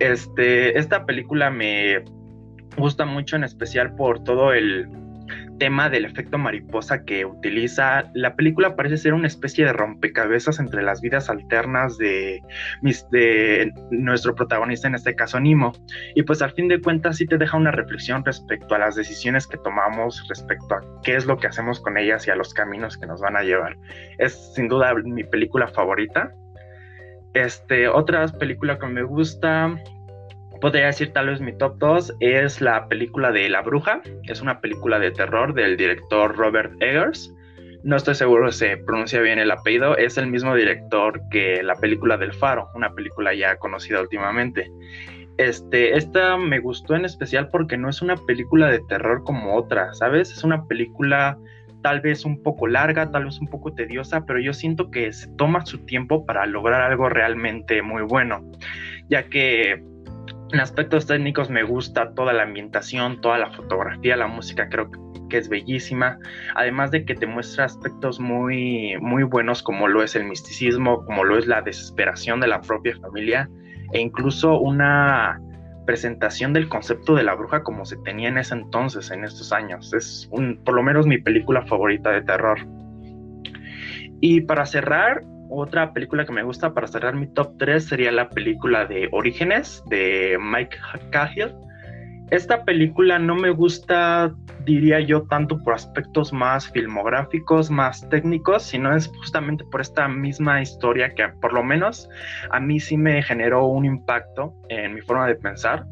Este, 0.00 0.76
esta 0.78 1.06
película 1.06 1.50
me 1.50 2.04
gusta 2.76 3.04
mucho 3.04 3.36
en 3.36 3.44
especial 3.44 3.94
por 3.94 4.24
todo 4.24 4.52
el 4.52 4.88
tema 5.62 5.88
del 5.88 6.04
efecto 6.04 6.38
mariposa 6.38 7.04
que 7.04 7.24
utiliza. 7.24 8.10
La 8.14 8.34
película 8.34 8.74
parece 8.74 8.96
ser 8.96 9.14
una 9.14 9.28
especie 9.28 9.64
de 9.64 9.72
rompecabezas 9.72 10.58
entre 10.58 10.82
las 10.82 11.00
vidas 11.00 11.30
alternas 11.30 11.98
de, 11.98 12.42
nuestro 13.92 14.34
protagonista, 14.34 14.88
en 14.88 14.96
este 14.96 15.14
caso 15.14 15.38
Nimo. 15.38 15.72
Y 16.16 16.24
pues 16.24 16.42
al 16.42 16.50
fin 16.50 16.66
de 16.66 16.80
cuentas 16.80 17.18
sí 17.18 17.26
te 17.26 17.38
deja 17.38 17.56
una 17.56 17.70
reflexión 17.70 18.24
respecto 18.24 18.74
a 18.74 18.78
las 18.78 18.96
decisiones 18.96 19.46
que 19.46 19.56
tomamos, 19.58 20.26
respecto 20.28 20.74
a 20.74 20.80
qué 21.04 21.14
es 21.14 21.26
lo 21.26 21.36
que 21.36 21.46
hacemos 21.46 21.78
con 21.78 21.96
ellas 21.96 22.26
y 22.26 22.32
a 22.32 22.34
los 22.34 22.52
caminos 22.52 22.98
que 22.98 23.06
nos 23.06 23.20
van 23.20 23.36
a 23.36 23.44
llevar. 23.44 23.76
Es 24.18 24.54
sin 24.56 24.66
duda 24.66 24.92
mi 25.04 25.22
película 25.22 25.68
favorita. 25.68 26.34
Este, 27.34 27.86
otra 27.86 28.26
película 28.26 28.80
que 28.80 28.86
me 28.88 29.04
gusta, 29.04 29.76
podría 30.62 30.86
decir 30.86 31.12
tal 31.12 31.26
vez 31.26 31.40
mi 31.40 31.52
top 31.58 31.76
2 31.78 32.14
es 32.20 32.60
la 32.60 32.88
película 32.88 33.32
de 33.32 33.48
La 33.48 33.62
Bruja, 33.62 34.00
es 34.28 34.40
una 34.40 34.60
película 34.60 35.00
de 35.00 35.10
terror 35.10 35.54
del 35.54 35.76
director 35.76 36.36
Robert 36.36 36.72
Eggers, 36.80 37.34
no 37.82 37.96
estoy 37.96 38.14
seguro 38.14 38.52
si 38.52 38.60
se 38.60 38.76
pronuncia 38.76 39.20
bien 39.20 39.40
el 39.40 39.50
apellido, 39.50 39.96
es 39.96 40.16
el 40.18 40.28
mismo 40.28 40.54
director 40.54 41.20
que 41.32 41.64
la 41.64 41.74
película 41.74 42.16
del 42.16 42.32
Faro, 42.32 42.68
una 42.76 42.94
película 42.94 43.34
ya 43.34 43.56
conocida 43.56 44.00
últimamente. 44.00 44.70
Este, 45.36 45.96
esta 45.96 46.36
me 46.36 46.60
gustó 46.60 46.94
en 46.94 47.06
especial 47.06 47.48
porque 47.48 47.76
no 47.76 47.88
es 47.88 48.00
una 48.00 48.14
película 48.14 48.68
de 48.68 48.78
terror 48.88 49.24
como 49.24 49.56
otra, 49.56 49.92
¿sabes? 49.94 50.30
Es 50.30 50.44
una 50.44 50.64
película 50.68 51.36
tal 51.82 52.00
vez 52.00 52.24
un 52.24 52.40
poco 52.40 52.68
larga, 52.68 53.10
tal 53.10 53.24
vez 53.24 53.40
un 53.40 53.48
poco 53.48 53.74
tediosa, 53.74 54.24
pero 54.26 54.38
yo 54.38 54.52
siento 54.52 54.92
que 54.92 55.12
se 55.12 55.26
toma 55.36 55.66
su 55.66 55.78
tiempo 55.78 56.24
para 56.24 56.46
lograr 56.46 56.82
algo 56.82 57.08
realmente 57.08 57.82
muy 57.82 58.02
bueno, 58.02 58.48
ya 59.08 59.24
que 59.24 59.82
en 60.52 60.60
aspectos 60.60 61.06
técnicos 61.06 61.50
me 61.50 61.62
gusta 61.62 62.12
toda 62.14 62.32
la 62.32 62.42
ambientación, 62.42 63.20
toda 63.20 63.38
la 63.38 63.50
fotografía, 63.52 64.16
la 64.16 64.26
música 64.26 64.68
creo 64.68 64.90
que 65.30 65.38
es 65.38 65.48
bellísima, 65.48 66.18
además 66.54 66.90
de 66.90 67.04
que 67.04 67.14
te 67.14 67.26
muestra 67.26 67.64
aspectos 67.64 68.20
muy 68.20 68.96
muy 69.00 69.22
buenos 69.22 69.62
como 69.62 69.88
lo 69.88 70.02
es 70.02 70.14
el 70.14 70.24
misticismo, 70.24 71.04
como 71.06 71.24
lo 71.24 71.38
es 71.38 71.46
la 71.46 71.62
desesperación 71.62 72.40
de 72.40 72.48
la 72.48 72.60
propia 72.60 72.96
familia 72.98 73.48
e 73.92 74.00
incluso 74.00 74.58
una 74.60 75.40
presentación 75.86 76.52
del 76.52 76.68
concepto 76.68 77.14
de 77.14 77.22
la 77.22 77.34
bruja 77.34 77.62
como 77.62 77.84
se 77.84 77.96
tenía 77.98 78.28
en 78.28 78.38
ese 78.38 78.54
entonces, 78.54 79.10
en 79.10 79.24
estos 79.24 79.52
años. 79.52 79.92
Es 79.92 80.28
por 80.64 80.74
lo 80.74 80.82
menos 80.82 81.06
mi 81.06 81.18
película 81.18 81.62
favorita 81.66 82.10
de 82.10 82.22
terror. 82.22 82.58
Y 84.20 84.42
para 84.42 84.64
cerrar, 84.66 85.22
otra 85.54 85.92
película 85.92 86.24
que 86.24 86.32
me 86.32 86.42
gusta 86.42 86.72
para 86.74 86.86
cerrar 86.86 87.14
mi 87.14 87.26
top 87.26 87.56
3 87.58 87.84
sería 87.84 88.12
la 88.12 88.28
película 88.28 88.86
de 88.86 89.08
Orígenes 89.12 89.82
de 89.88 90.38
Mike 90.40 90.76
Cahill. 91.10 91.54
Esta 92.30 92.64
película 92.64 93.18
no 93.18 93.34
me 93.34 93.50
gusta, 93.50 94.34
diría 94.64 95.00
yo, 95.00 95.24
tanto 95.24 95.62
por 95.62 95.74
aspectos 95.74 96.32
más 96.32 96.70
filmográficos, 96.70 97.70
más 97.70 98.08
técnicos, 98.08 98.62
sino 98.62 98.96
es 98.96 99.08
justamente 99.18 99.64
por 99.70 99.82
esta 99.82 100.08
misma 100.08 100.62
historia 100.62 101.10
que 101.10 101.28
por 101.42 101.52
lo 101.52 101.62
menos 101.62 102.08
a 102.50 102.58
mí 102.58 102.80
sí 102.80 102.96
me 102.96 103.22
generó 103.22 103.66
un 103.66 103.84
impacto 103.84 104.54
en 104.70 104.94
mi 104.94 105.02
forma 105.02 105.26
de 105.26 105.34
pensar, 105.34 105.84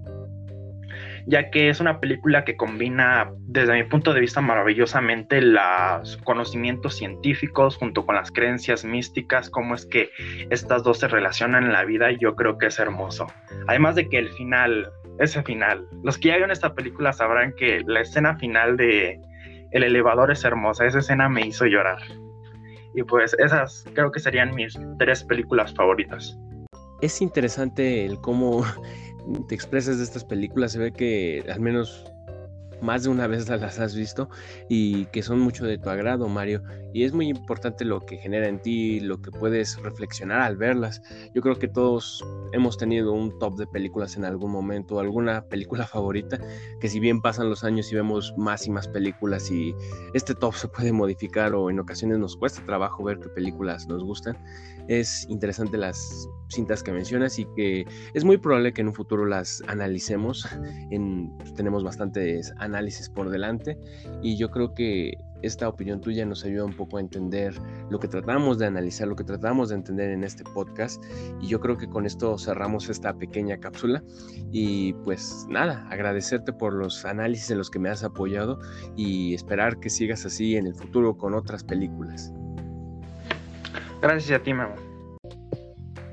ya 1.30 1.50
que 1.50 1.68
es 1.68 1.78
una 1.80 2.00
película 2.00 2.44
que 2.44 2.56
combina, 2.56 3.30
desde 3.38 3.74
mi 3.74 3.84
punto 3.84 4.12
de 4.12 4.20
vista, 4.20 4.40
maravillosamente 4.40 5.40
los 5.40 6.16
conocimientos 6.24 6.96
científicos 6.96 7.76
junto 7.76 8.04
con 8.04 8.16
las 8.16 8.32
creencias 8.32 8.84
místicas, 8.84 9.48
cómo 9.48 9.76
es 9.76 9.86
que 9.86 10.10
estas 10.50 10.82
dos 10.82 10.98
se 10.98 11.08
relacionan 11.08 11.64
en 11.64 11.72
la 11.72 11.84
vida 11.84 12.10
y 12.10 12.18
yo 12.18 12.34
creo 12.34 12.58
que 12.58 12.66
es 12.66 12.80
hermoso. 12.80 13.28
Además 13.68 13.94
de 13.94 14.08
que 14.08 14.18
el 14.18 14.28
final 14.30 14.90
ese 15.20 15.42
final. 15.42 15.86
Los 16.02 16.18
que 16.18 16.28
ya 16.28 16.34
vieron 16.34 16.50
esta 16.50 16.74
película 16.74 17.12
sabrán 17.12 17.54
que 17.54 17.82
la 17.86 18.00
escena 18.00 18.36
final 18.38 18.76
de 18.76 19.20
El 19.70 19.84
elevador 19.84 20.32
es 20.32 20.44
hermosa. 20.44 20.86
Esa 20.86 20.98
escena 20.98 21.28
me 21.28 21.46
hizo 21.46 21.66
llorar. 21.66 21.98
Y 22.94 23.04
pues 23.04 23.36
esas 23.38 23.84
creo 23.94 24.10
que 24.10 24.18
serían 24.18 24.54
mis 24.54 24.76
tres 24.98 25.22
películas 25.22 25.72
favoritas. 25.74 26.36
Es 27.00 27.22
interesante 27.22 28.04
el 28.04 28.20
cómo 28.20 28.64
te 29.48 29.54
expresas 29.54 29.98
de 29.98 30.04
estas 30.04 30.24
películas. 30.24 30.72
Se 30.72 30.78
ve 30.78 30.92
que 30.92 31.44
al 31.48 31.60
menos 31.60 32.04
más 32.80 33.04
de 33.04 33.10
una 33.10 33.26
vez 33.26 33.48
las 33.60 33.78
has 33.78 33.94
visto 33.94 34.28
y 34.68 35.06
que 35.06 35.22
son 35.22 35.40
mucho 35.40 35.64
de 35.64 35.78
tu 35.78 35.88
agrado, 35.88 36.28
Mario. 36.28 36.62
Y 36.92 37.04
es 37.04 37.12
muy 37.12 37.28
importante 37.28 37.84
lo 37.84 38.00
que 38.00 38.16
genera 38.16 38.48
en 38.48 38.60
ti, 38.60 39.00
lo 39.00 39.22
que 39.22 39.30
puedes 39.30 39.80
reflexionar 39.80 40.40
al 40.40 40.56
verlas. 40.56 41.02
Yo 41.34 41.42
creo 41.42 41.56
que 41.56 41.68
todos 41.68 42.24
hemos 42.52 42.76
tenido 42.78 43.12
un 43.12 43.38
top 43.38 43.56
de 43.56 43.66
películas 43.66 44.16
en 44.16 44.24
algún 44.24 44.50
momento, 44.50 44.98
alguna 44.98 45.42
película 45.48 45.86
favorita, 45.86 46.38
que 46.80 46.88
si 46.88 46.98
bien 46.98 47.20
pasan 47.20 47.48
los 47.48 47.62
años 47.64 47.92
y 47.92 47.94
vemos 47.94 48.34
más 48.36 48.66
y 48.66 48.70
más 48.70 48.88
películas 48.88 49.50
y 49.50 49.74
este 50.14 50.34
top 50.34 50.54
se 50.54 50.68
puede 50.68 50.92
modificar 50.92 51.54
o 51.54 51.70
en 51.70 51.78
ocasiones 51.78 52.18
nos 52.18 52.36
cuesta 52.36 52.64
trabajo 52.66 53.04
ver 53.04 53.20
qué 53.20 53.28
películas 53.28 53.86
nos 53.86 54.02
gustan, 54.02 54.36
es 54.90 55.24
interesante 55.28 55.78
las 55.78 56.28
cintas 56.48 56.82
que 56.82 56.90
mencionas 56.90 57.38
y 57.38 57.46
que 57.54 57.86
es 58.12 58.24
muy 58.24 58.38
probable 58.38 58.72
que 58.72 58.80
en 58.80 58.88
un 58.88 58.94
futuro 58.94 59.24
las 59.24 59.62
analicemos. 59.68 60.46
En, 60.90 61.30
pues, 61.38 61.54
tenemos 61.54 61.84
bastantes 61.84 62.52
análisis 62.58 63.08
por 63.08 63.30
delante 63.30 63.78
y 64.22 64.36
yo 64.36 64.50
creo 64.50 64.74
que 64.74 65.12
esta 65.42 65.68
opinión 65.68 66.00
tuya 66.00 66.26
nos 66.26 66.44
ayuda 66.44 66.64
un 66.64 66.74
poco 66.74 66.96
a 66.96 67.00
entender 67.00 67.54
lo 67.90 68.00
que 68.00 68.08
tratamos 68.08 68.58
de 68.58 68.66
analizar, 68.66 69.06
lo 69.06 69.14
que 69.14 69.22
tratamos 69.22 69.68
de 69.68 69.76
entender 69.76 70.10
en 70.10 70.24
este 70.24 70.42
podcast. 70.42 71.00
Y 71.40 71.46
yo 71.46 71.60
creo 71.60 71.76
que 71.76 71.88
con 71.88 72.06
esto 72.06 72.36
cerramos 72.38 72.88
esta 72.88 73.14
pequeña 73.16 73.58
cápsula. 73.58 74.02
Y 74.50 74.94
pues 75.04 75.46
nada, 75.48 75.86
agradecerte 75.90 76.52
por 76.52 76.72
los 76.72 77.04
análisis 77.04 77.50
en 77.52 77.58
los 77.58 77.70
que 77.70 77.78
me 77.78 77.88
has 77.88 78.02
apoyado 78.02 78.58
y 78.96 79.34
esperar 79.34 79.78
que 79.78 79.90
sigas 79.90 80.26
así 80.26 80.56
en 80.56 80.66
el 80.66 80.74
futuro 80.74 81.16
con 81.16 81.34
otras 81.34 81.62
películas. 81.62 82.32
Gracias 84.00 84.40
a 84.40 84.42
ti, 84.42 84.54
mamá. 84.54 84.74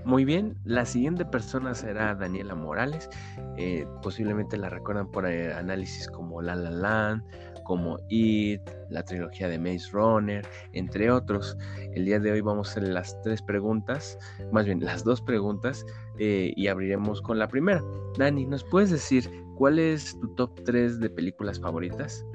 Muy 0.04 0.24
bien, 0.24 0.58
la 0.64 0.86
siguiente 0.86 1.26
persona 1.26 1.76
será 1.76 2.16
Daniela 2.16 2.56
Morales. 2.56 3.10
Eh, 3.58 3.86
posiblemente 4.02 4.58
la 4.58 4.70
recuerdan 4.70 5.12
por 5.12 5.26
eh, 5.28 5.54
análisis 5.54 6.08
como 6.08 6.42
La 6.42 6.56
La 6.56 6.72
Land, 6.72 7.24
como 7.66 7.98
It, 8.08 8.62
la 8.90 9.04
trilogía 9.04 9.50
de 9.50 9.60
Maze 9.60 9.90
Runner, 9.92 10.48
entre 10.72 11.12
otros. 11.12 11.58
El 11.94 12.06
día 12.06 12.20
de 12.20 12.32
hoy 12.32 12.42
vamos 12.42 12.70
a 12.70 12.72
hacer 12.72 12.84
las 12.88 13.22
tres 13.22 13.42
preguntas, 13.42 14.18
más 14.54 14.66
bien 14.66 14.80
las 14.80 15.04
dos 15.04 15.22
preguntas, 15.22 15.86
eh, 16.20 16.54
y 16.56 16.68
abriremos 16.68 17.22
con 17.22 17.38
la 17.38 17.50
primera. 17.50 17.84
Dani, 18.18 18.46
¿nos 18.46 18.64
puedes 18.64 18.92
decir 18.92 19.30
cuál 19.58 19.78
es 19.78 20.18
tu 20.22 20.28
top 20.36 20.52
3 20.64 21.02
de 21.02 21.10
películas 21.10 21.60
favoritas? 21.60 22.26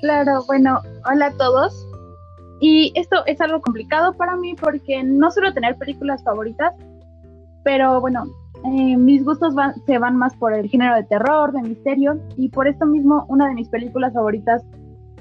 Claro, 0.00 0.44
bueno, 0.46 0.80
hola 1.08 1.26
a 1.26 1.36
todos. 1.36 1.87
Y 2.60 2.92
esto 2.96 3.24
es 3.26 3.40
algo 3.40 3.60
complicado 3.60 4.14
para 4.14 4.36
mí 4.36 4.54
porque 4.54 5.02
no 5.04 5.30
suelo 5.30 5.52
tener 5.52 5.76
películas 5.76 6.22
favoritas, 6.24 6.74
pero 7.62 8.00
bueno, 8.00 8.24
eh, 8.64 8.96
mis 8.96 9.24
gustos 9.24 9.54
se 9.86 9.98
van 9.98 10.16
más 10.16 10.34
por 10.36 10.52
el 10.52 10.68
género 10.68 10.96
de 10.96 11.04
terror, 11.04 11.52
de 11.52 11.62
misterio, 11.62 12.18
y 12.36 12.48
por 12.48 12.66
esto 12.66 12.86
mismo 12.86 13.24
una 13.28 13.48
de 13.48 13.54
mis 13.54 13.68
películas 13.68 14.12
favoritas 14.12 14.64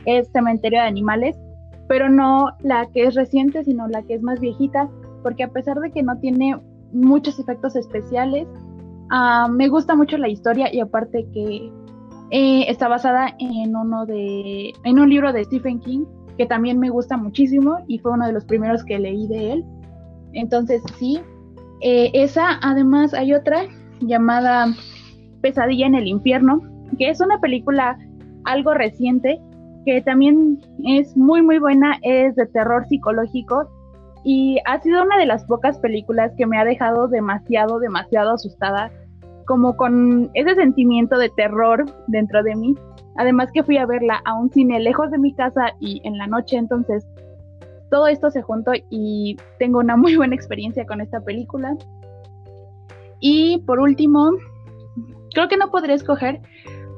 es 0.06 0.29
Cementerio 0.32 0.79
de 0.79 0.88
Animales, 0.88 1.38
pero 1.88 2.10
no 2.10 2.50
la 2.62 2.88
que 2.88 3.03
es 3.03 3.15
reciente, 3.15 3.63
sino 3.63 3.88
la 3.88 4.01
que 4.03 4.15
es 4.15 4.24
más 4.24 4.39
viejita, 4.39 4.89
porque 5.22 5.44
a 5.44 5.50
pesar 5.50 5.79
de 5.79 5.91
que 5.91 6.03
no 6.03 6.17
tiene 6.17 6.60
muchos 6.91 7.39
efectos 7.39 7.75
especiales, 7.75 8.48
ah, 9.12 9.48
me 9.51 9.67
gusta 9.67 9.96
mucho 9.96 10.17
la 10.17 10.29
historia 10.29 10.74
y 10.74 10.79
aparte 10.79 11.27
que 11.34 11.72
eh, 12.32 12.65
está 12.70 12.88
basada 12.88 13.36
en 13.39 13.75
uno 13.75 14.06
de 14.06 14.74
en 14.84 15.00
un 15.00 15.10
libro 15.10 15.32
de 15.32 15.46
Stephen 15.46 15.79
King 15.79 16.06
que 16.38 16.46
también 16.46 16.79
me 16.79 16.89
gusta 16.89 17.17
muchísimo 17.17 17.79
y 17.88 18.00
fue 18.00 18.12
uno 18.12 18.27
de 18.27 18.34
los 18.34 18.46
primeros 18.46 18.84
que 18.84 19.00
leí 19.00 19.27
de 19.27 19.53
él. 19.53 19.65
Entonces, 20.34 20.82
sí, 20.98 21.20
eh, 21.82 22.12
esa, 22.13 22.60
además 22.62 23.13
hay 23.13 23.34
otra 23.34 23.63
llamada 24.01 24.67
Pesadilla 25.41 25.88
en 25.88 25.96
el 25.96 26.08
Infierno, 26.08 26.62
que 26.98 27.10
es 27.10 27.20
una 27.22 27.39
película 27.39 27.98
algo 28.46 28.74
reciente, 28.74 29.39
que 29.86 30.01
también 30.01 30.60
es 30.84 31.15
muy, 31.17 31.41
muy 31.41 31.60
buena, 31.60 31.98
es 32.01 32.36
de 32.36 32.46
terror 32.48 32.86
psicológico 32.88 33.67
y 34.24 34.60
ha 34.65 34.79
sido 34.82 35.03
una 35.03 35.17
de 35.17 35.25
las 35.25 35.46
pocas 35.46 35.79
películas 35.79 36.34
que 36.38 36.46
me 36.46 36.58
ha 36.58 36.65
dejado 36.65 37.08
demasiado, 37.08 37.79
demasiado 37.79 38.34
asustada, 38.34 38.91
como 39.46 39.77
con 39.77 40.29
ese 40.34 40.56
sentimiento 40.56 41.17
de 41.17 41.29
terror 41.29 41.86
dentro 42.08 42.44
de 42.44 42.56
mí 42.56 42.75
Además 43.18 43.52
que 43.52 43.64
fui 43.64 43.78
a 43.78 43.86
verla 43.86 44.22
a 44.26 44.36
un 44.36 44.50
cine 44.52 44.80
lejos 44.80 45.12
de 45.12 45.18
mi 45.18 45.34
casa 45.34 45.74
y 45.80 46.02
en 46.04 46.18
la 46.18 46.28
noche, 46.28 46.58
entonces 46.58 47.06
todo 47.90 48.08
esto 48.08 48.30
se 48.30 48.42
juntó 48.42 48.72
y 48.90 49.38
tengo 49.60 49.80
una 49.80 49.96
muy 49.98 50.16
buena 50.16 50.36
experiencia 50.36 50.86
con 50.86 51.02
esta 51.02 51.22
película. 51.22 51.76
Y 53.20 53.60
por 53.66 53.80
último, 53.80 54.32
creo 55.34 55.48
que 55.48 55.58
no 55.58 55.72
podría 55.72 55.96
escoger, 55.96 56.42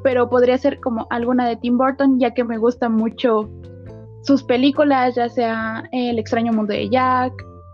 pero 0.04 0.30
podría 0.30 0.58
ser 0.58 0.80
como 0.80 1.08
alguna 1.10 1.48
de 1.48 1.56
Tim 1.58 1.78
Burton, 1.78 2.20
ya 2.20 2.34
que 2.34 2.44
me 2.44 2.58
gustan 2.58 2.94
mucho 2.96 3.50
sus 4.24 4.44
películas, 4.44 5.16
ya 5.16 5.30
sea 5.30 5.84
El 5.92 6.20
extraño 6.20 6.52
mundo 6.52 6.74
de 6.74 6.90
Jack, 6.90 7.34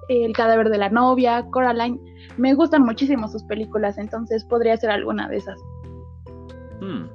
El 0.10 0.34
cadáver 0.34 0.70
de 0.70 0.78
la 0.78 0.90
novia, 0.90 1.44
Coraline. 1.52 2.00
Me 2.38 2.54
gustan 2.54 2.84
muchísimo 2.84 3.28
sus 3.28 3.44
películas, 3.44 3.98
entonces 3.98 4.46
podría 4.46 4.78
ser 4.78 4.92
alguna 4.92 5.28
de 5.28 5.38
esas. 5.38 5.60
Hmm. 6.82 7.06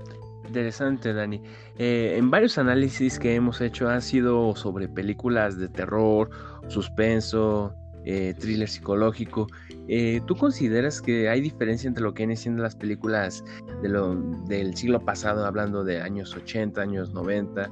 Interesante, 0.51 1.13
Dani. 1.13 1.41
Eh, 1.79 2.17
en 2.17 2.29
varios 2.29 2.59
análisis 2.59 3.21
que 3.21 3.37
hemos 3.37 3.61
hecho 3.61 3.89
han 3.89 4.03
sido 4.03 4.57
sobre 4.57 4.89
películas 4.89 5.57
de 5.57 5.69
terror, 5.69 6.29
suspenso, 6.67 7.73
eh, 8.05 8.35
thriller 8.37 8.69
psicológico. 8.69 9.47
Eh, 9.87 10.21
¿Tú 10.27 10.35
consideras 10.35 11.01
que 11.01 11.29
hay 11.29 11.41
diferencia 11.41 11.87
entre 11.87 12.03
lo 12.03 12.15
que 12.15 12.23
vienen 12.23 12.37
siendo 12.37 12.65
las 12.65 12.75
películas 12.75 13.45
de 13.81 13.91
lo, 13.91 14.17
del 14.49 14.75
siglo 14.77 14.99
pasado, 14.99 15.47
hablando 15.47 15.85
de 15.85 16.01
años 16.01 16.35
80, 16.35 16.81
años 16.81 17.15
90, 17.15 17.71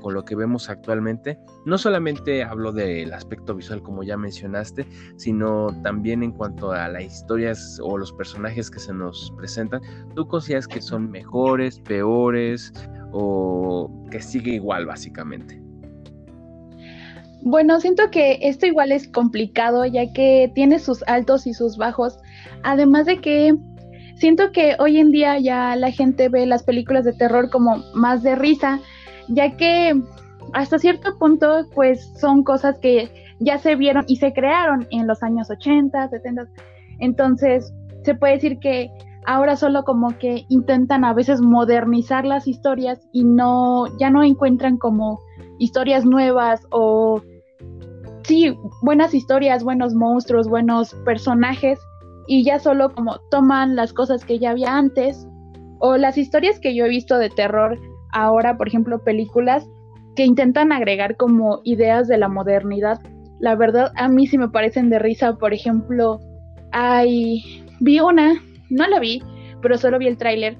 con 0.00 0.14
lo 0.14 0.24
que 0.24 0.34
vemos 0.34 0.68
actualmente. 0.68 1.38
No 1.64 1.78
solamente 1.78 2.42
hablo 2.42 2.72
del 2.72 3.12
aspecto 3.12 3.54
visual 3.54 3.82
como 3.82 4.02
ya 4.02 4.16
mencionaste, 4.16 4.86
sino 5.16 5.68
también 5.82 6.22
en 6.22 6.32
cuanto 6.32 6.72
a 6.72 6.88
las 6.88 7.04
historias 7.04 7.78
o 7.82 7.98
los 7.98 8.12
personajes 8.12 8.70
que 8.70 8.78
se 8.78 8.92
nos 8.92 9.32
presentan. 9.36 9.80
¿Tú 10.14 10.26
consideras 10.26 10.68
que 10.68 10.80
son 10.80 11.10
mejores, 11.10 11.78
peores 11.80 12.72
o 13.12 13.90
que 14.10 14.20
sigue 14.20 14.54
igual 14.54 14.86
básicamente? 14.86 15.62
Bueno, 17.44 17.80
siento 17.80 18.08
que 18.10 18.38
esto 18.40 18.66
igual 18.66 18.92
es 18.92 19.08
complicado 19.08 19.84
ya 19.84 20.12
que 20.12 20.50
tiene 20.54 20.78
sus 20.78 21.02
altos 21.08 21.46
y 21.46 21.54
sus 21.54 21.76
bajos, 21.76 22.18
además 22.62 23.06
de 23.06 23.20
que 23.20 23.56
siento 24.14 24.52
que 24.52 24.76
hoy 24.78 24.98
en 24.98 25.10
día 25.10 25.40
ya 25.40 25.74
la 25.74 25.90
gente 25.90 26.28
ve 26.28 26.46
las 26.46 26.62
películas 26.62 27.04
de 27.04 27.12
terror 27.12 27.50
como 27.50 27.82
más 27.94 28.22
de 28.22 28.36
risa, 28.36 28.78
ya 29.28 29.56
que 29.56 30.00
hasta 30.52 30.78
cierto 30.78 31.16
punto 31.18 31.66
pues 31.74 32.12
son 32.18 32.42
cosas 32.42 32.78
que 32.78 33.10
ya 33.38 33.58
se 33.58 33.76
vieron 33.76 34.04
y 34.06 34.16
se 34.16 34.32
crearon 34.32 34.86
en 34.90 35.06
los 35.06 35.22
años 35.22 35.50
80, 35.50 36.08
70. 36.08 36.46
Entonces, 36.98 37.72
se 38.04 38.14
puede 38.14 38.34
decir 38.34 38.58
que 38.58 38.90
ahora 39.26 39.56
solo 39.56 39.84
como 39.84 40.16
que 40.18 40.44
intentan 40.48 41.04
a 41.04 41.12
veces 41.12 41.40
modernizar 41.40 42.24
las 42.24 42.46
historias 42.46 43.00
y 43.12 43.24
no 43.24 43.86
ya 43.98 44.10
no 44.10 44.22
encuentran 44.22 44.76
como 44.78 45.20
historias 45.58 46.04
nuevas 46.04 46.66
o 46.70 47.22
sí, 48.24 48.56
buenas 48.82 49.14
historias, 49.14 49.62
buenos 49.62 49.94
monstruos, 49.94 50.48
buenos 50.48 50.94
personajes 51.04 51.78
y 52.26 52.44
ya 52.44 52.58
solo 52.58 52.92
como 52.94 53.18
toman 53.30 53.76
las 53.76 53.92
cosas 53.92 54.24
que 54.24 54.38
ya 54.38 54.50
había 54.50 54.76
antes 54.76 55.26
o 55.78 55.96
las 55.96 56.18
historias 56.18 56.58
que 56.60 56.74
yo 56.74 56.84
he 56.84 56.88
visto 56.88 57.18
de 57.18 57.30
terror 57.30 57.78
ahora, 58.12 58.56
por 58.56 58.68
ejemplo, 58.68 59.02
películas 59.02 59.68
que 60.14 60.24
intentan 60.24 60.72
agregar 60.72 61.16
como 61.16 61.60
ideas 61.64 62.08
de 62.08 62.18
la 62.18 62.28
modernidad. 62.28 63.00
La 63.40 63.56
verdad, 63.56 63.92
a 63.96 64.08
mí 64.08 64.26
sí 64.26 64.38
me 64.38 64.48
parecen 64.48 64.90
de 64.90 64.98
risa, 64.98 65.34
por 65.34 65.52
ejemplo, 65.52 66.20
hay 66.72 67.64
vi 67.80 68.00
una, 68.00 68.34
no 68.70 68.86
la 68.86 69.00
vi, 69.00 69.22
pero 69.60 69.76
solo 69.76 69.98
vi 69.98 70.06
el 70.06 70.16
tráiler 70.16 70.56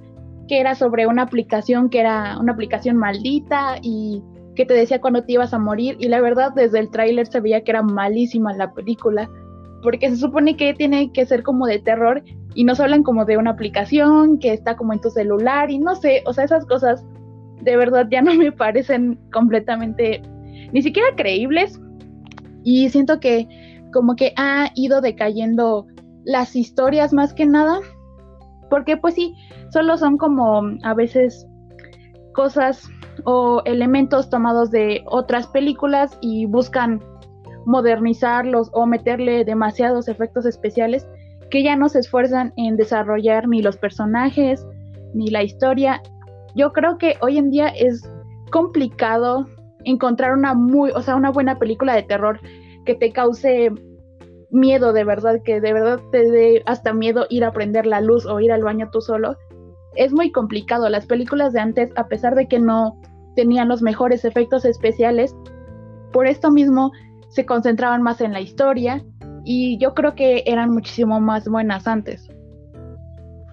que 0.49 0.61
era 0.61 0.75
sobre 0.75 1.07
una 1.07 1.23
aplicación 1.23 1.89
que 1.89 2.01
era 2.01 2.37
una 2.39 2.53
aplicación 2.53 2.97
maldita 2.97 3.77
y 3.81 4.23
que 4.57 4.67
te 4.67 4.75
decía 4.75 5.01
cuando 5.01 5.23
te 5.23 5.33
ibas 5.33 5.55
a 5.55 5.59
morir 5.59 5.97
y 6.01 6.09
la 6.09 6.21
verdad 6.21 6.53
desde 6.55 6.81
el 6.81 6.91
tráiler 6.91 7.27
se 7.27 7.41
veía 7.41 7.63
que 7.63 7.71
era 7.71 7.83
malísima 7.83 8.53
la 8.53 8.73
película 8.73 9.31
porque 9.83 10.11
se 10.11 10.17
supone 10.17 10.57
que 10.57 10.75
tiene 10.75 11.13
que 11.13 11.27
ser 11.27 11.43
como 11.43 11.67
de 11.67 11.79
terror 11.79 12.23
y 12.55 12.65
nos 12.65 12.81
hablan 12.81 13.03
como 13.03 13.25
de 13.25 13.37
una 13.37 13.53
aplicación 13.53 14.39
que 14.39 14.53
está 14.53 14.77
como 14.77 14.93
en 14.93 15.01
tu 15.01 15.11
celular 15.11 15.71
y 15.71 15.79
no 15.79 15.95
sé, 15.95 16.23
o 16.27 16.33
sea, 16.33 16.45
esas 16.45 16.67
cosas 16.67 17.05
de 17.63 17.77
verdad 17.77 18.07
ya 18.11 18.23
no 18.23 18.35
me 18.35 18.53
parecen 18.53 19.19
completamente 19.33 20.23
ni 20.73 20.83
siquiera 20.83 21.09
creíbles 21.17 21.81
y 22.65 22.89
siento 22.91 23.21
que 23.21 23.49
como 23.93 24.17
que 24.17 24.33
ha 24.37 24.71
ido 24.75 25.01
decayendo 25.01 25.87
las 26.25 26.55
historias 26.55 27.13
más 27.13 27.35
que 27.35 27.47
nada 27.47 27.81
porque 28.73 28.97
pues 28.97 29.17
sí, 29.17 29.35
solo 29.69 29.99
son 29.99 30.17
como 30.17 30.63
a 30.83 30.95
veces 30.95 31.47
cosas 32.33 32.89
o 33.25 33.61
elementos 33.67 34.31
tomados 34.31 34.71
de 34.71 35.03
otras 35.05 35.47
películas 35.49 36.17
y 36.23 36.47
buscan 36.47 37.05
modernizarlos 37.67 38.71
o 38.73 38.87
meterle 38.87 39.45
demasiados 39.45 40.09
efectos 40.09 40.47
especiales 40.47 41.07
que 41.51 41.63
ya 41.63 41.77
no 41.77 41.91
se 41.91 41.99
esfuerzan 41.99 42.55
en 42.57 42.77
desarrollar 42.77 43.47
ni 43.47 43.61
los 43.61 43.77
personajes 43.77 44.67
ni 45.13 45.29
la 45.29 45.43
historia. 45.43 46.01
Yo 46.55 46.73
creo 46.73 46.99
que 46.99 47.17
hoy 47.21 47.39
en 47.39 47.51
día 47.51 47.69
es 47.69 48.09
complicado 48.51 49.47
encontrar 49.85 50.33
una 50.33 50.55
muy, 50.55 50.91
o 50.91 51.03
sea, 51.03 51.17
una 51.17 51.31
buena 51.31 51.59
película 51.59 51.95
de 51.95 52.03
terror 52.03 52.41
que 52.85 52.95
te 52.95 53.13
cause 53.13 53.73
miedo 54.51 54.93
de 54.93 55.05
verdad, 55.05 55.41
que 55.45 55.61
de 55.61 55.73
verdad 55.73 56.01
te 56.11 56.31
dé 56.31 56.63
hasta 56.67 56.93
miedo 56.93 57.27
ir 57.31 57.45
a 57.45 57.53
prender 57.53 57.87
la 57.87 58.01
luz 58.01 58.27
o 58.27 58.39
ir 58.41 58.53
al 58.53 58.63
baño 58.63 58.91
tú 58.91 59.01
solo. 59.01 59.37
Es 59.95 60.13
muy 60.13 60.31
complicado. 60.31 60.89
Las 60.89 61.07
películas 61.07 61.53
de 61.53 61.61
antes, 61.61 61.91
a 61.97 62.07
pesar 62.07 62.35
de 62.35 62.49
que 62.49 62.59
no 62.59 63.01
tenían 63.35 63.69
los 63.69 63.83
mejores 63.83 64.25
efectos 64.25 64.65
especiales, 64.65 65.35
por 66.13 66.27
esto 66.27 66.51
mismo 66.51 66.93
se 67.29 67.47
concentraban 67.47 68.03
más 68.03 68.21
en 68.21 68.33
la 68.33 68.41
historia 68.41 69.03
y 69.45 69.79
yo 69.79 69.95
creo 69.95 70.15
que 70.15 70.45
eran 70.47 70.71
muchísimo 70.71 71.19
más 71.19 71.49
buenas 71.49 71.87
antes. 71.87 72.29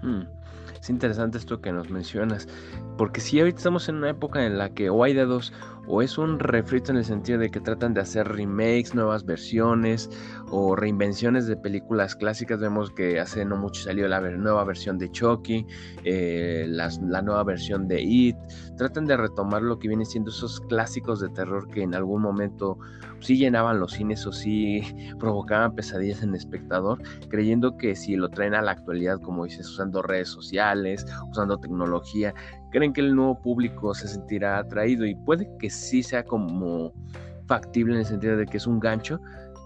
Hmm. 0.01 0.23
Es 0.89 0.93
interesante 0.93 1.37
esto 1.37 1.61
que 1.61 1.71
nos 1.71 1.91
mencionas, 1.91 2.47
porque 2.97 3.21
si 3.21 3.39
ahorita 3.39 3.59
estamos 3.59 3.87
en 3.89 3.97
una 3.97 4.09
época 4.09 4.43
en 4.43 4.57
la 4.57 4.73
que 4.73 4.89
o 4.89 5.03
hay 5.03 5.13
de 5.13 5.23
dos, 5.25 5.53
o 5.91 6.03
es 6.03 6.19
un 6.19 6.37
refrito 6.37 6.91
en 6.91 6.99
el 6.99 7.05
sentido 7.05 7.39
de 7.39 7.49
que 7.49 7.59
tratan 7.59 7.95
de 7.95 8.01
hacer 8.01 8.27
remakes, 8.27 8.93
nuevas 8.93 9.25
versiones 9.25 10.07
o 10.51 10.75
reinvenciones 10.75 11.47
de 11.47 11.57
películas 11.57 12.15
clásicas. 12.15 12.59
Vemos 12.59 12.91
que 12.91 13.19
hace 13.19 13.43
no 13.43 13.57
mucho 13.57 13.81
salió 13.81 14.07
la 14.07 14.21
nueva 14.21 14.63
versión 14.63 14.99
de 14.99 15.09
Chucky, 15.09 15.65
eh, 16.03 16.67
la 16.69 17.21
nueva 17.23 17.43
versión 17.43 17.87
de 17.87 18.03
It. 18.03 18.37
Tratan 18.77 19.05
de 19.05 19.17
retomar 19.17 19.63
lo 19.63 19.79
que 19.79 19.87
viene 19.87 20.05
siendo 20.05 20.29
esos 20.29 20.61
clásicos 20.61 21.21
de 21.21 21.29
terror 21.29 21.67
que 21.71 21.81
en 21.81 21.95
algún 21.95 22.21
momento 22.21 22.77
sí 23.19 23.37
llenaban 23.37 23.79
los 23.79 23.93
cines 23.93 24.27
o 24.27 24.31
sí 24.31 24.81
provocaban 25.19 25.73
pesadillas 25.73 26.21
en 26.21 26.29
el 26.29 26.35
espectador, 26.35 27.01
creyendo 27.29 27.77
que 27.77 27.95
si 27.95 28.15
lo 28.15 28.29
traen 28.29 28.53
a 28.53 28.61
la 28.61 28.71
actualidad, 28.71 29.19
como 29.21 29.45
dices, 29.45 29.67
usando 29.67 30.03
redes 30.03 30.29
sociales, 30.29 31.07
usando 31.31 31.57
tecnología, 31.57 32.35
creen 32.69 32.93
que 32.93 33.01
el 33.01 33.15
nuevo 33.15 33.41
público 33.41 33.93
se 33.93 34.07
sentirá 34.07 34.57
atraído 34.57 35.05
y 35.05 35.15
puede 35.15 35.49
que 35.59 35.69
sí 35.69 36.03
sea 36.03 36.23
como 36.23 36.93
factible 37.47 37.93
en 37.93 37.99
el 37.99 38.05
sentido 38.05 38.37
de 38.37 38.45
que 38.45 38.57
es 38.57 38.67
un 38.67 38.79
gancho, 38.79 39.19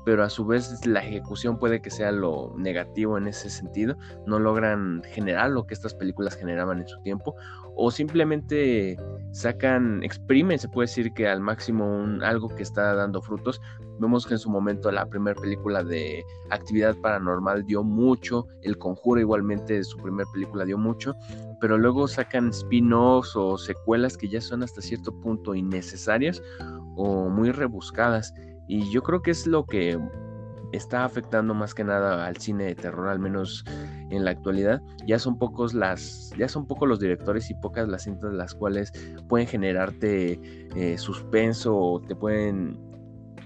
pero 0.06 0.24
a 0.24 0.30
su 0.30 0.46
vez 0.46 0.86
la 0.86 1.02
ejecución 1.02 1.58
puede 1.58 1.82
que 1.82 1.90
sea 1.90 2.12
lo 2.12 2.54
negativo 2.58 3.18
en 3.18 3.28
ese 3.28 3.50
sentido, 3.50 3.98
no 4.26 4.40
logran 4.40 5.02
generar 5.06 5.52
lo 5.52 5.66
que 5.66 5.74
estas 5.74 5.94
películas 5.94 6.36
generaban 6.36 6.80
en 6.80 6.88
su 6.88 7.00
tiempo, 7.02 7.36
o 7.76 7.92
simplemente 7.92 8.98
sacan, 9.32 10.04
exprimen, 10.04 10.60
se 10.60 10.70
puede 10.70 10.88
decir 10.88 11.12
que 11.14 11.28
al 11.28 11.42
máximo 11.42 11.86
un, 11.86 12.24
algo 12.24 12.50
que 12.50 12.64
está 12.64 12.94
dando 12.94 13.22
frutos. 13.22 13.60
Vemos 14.00 14.26
que 14.26 14.36
en 14.36 14.40
su 14.40 14.50
momento 14.50 14.92
la 14.92 15.06
primera 15.06 15.40
película 15.40 15.84
de 15.84 16.24
actividad 16.50 16.96
paranormal 16.98 17.66
dio 17.66 17.84
mucho, 17.84 18.48
El 18.62 18.78
Conjuro 18.78 19.20
igualmente 19.20 19.84
su 19.84 19.98
primera 19.98 20.30
película 20.34 20.66
dio 20.66 20.78
mucho, 20.78 21.16
pero 21.62 21.78
luego 21.78 22.08
sacan 22.08 22.50
spin-offs 22.50 23.36
o 23.36 23.58
secuelas 23.58 24.18
que 24.18 24.28
ya 24.28 24.42
son 24.42 24.64
hasta 24.64 24.82
cierto 24.82 25.12
punto 25.22 25.56
innecesarias 25.56 26.42
o 26.96 27.30
muy 27.30 27.52
rebuscadas. 27.52 28.34
Y 28.68 28.90
yo 28.92 29.02
creo 29.04 29.22
que 29.22 29.32
es 29.32 29.46
lo 29.46 29.66
que 29.66 30.00
está 30.74 31.06
afectando 31.06 31.54
más 31.54 31.74
que 31.74 31.84
nada 31.84 32.26
al 32.26 32.38
cine 32.38 32.66
de 32.66 32.76
terror, 32.76 33.08
al 33.08 33.20
menos 33.20 33.64
en 34.10 34.26
la 34.26 34.32
actualidad. 34.32 34.82
Ya 35.06 35.20
son 35.20 35.38
pocos 35.38 35.74
las, 35.74 36.34
ya 36.38 36.50
son 36.50 36.66
pocos 36.66 36.90
los 36.90 37.00
directores 37.00 37.50
y 37.50 37.54
pocas 37.54 37.88
las 37.88 38.04
cintas 38.04 38.34
las 38.34 38.54
cuales 38.54 38.92
pueden 39.30 39.48
generarte 39.48 40.40
eh, 40.76 40.98
suspenso 40.98 41.78
o 41.78 42.02
te 42.02 42.16
pueden 42.16 42.80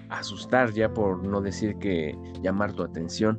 asustar 0.08 0.72
ya 0.72 0.92
por 0.92 1.26
no 1.26 1.40
decir 1.40 1.76
que 1.78 2.16
llamar 2.42 2.72
tu 2.72 2.82
atención. 2.82 3.38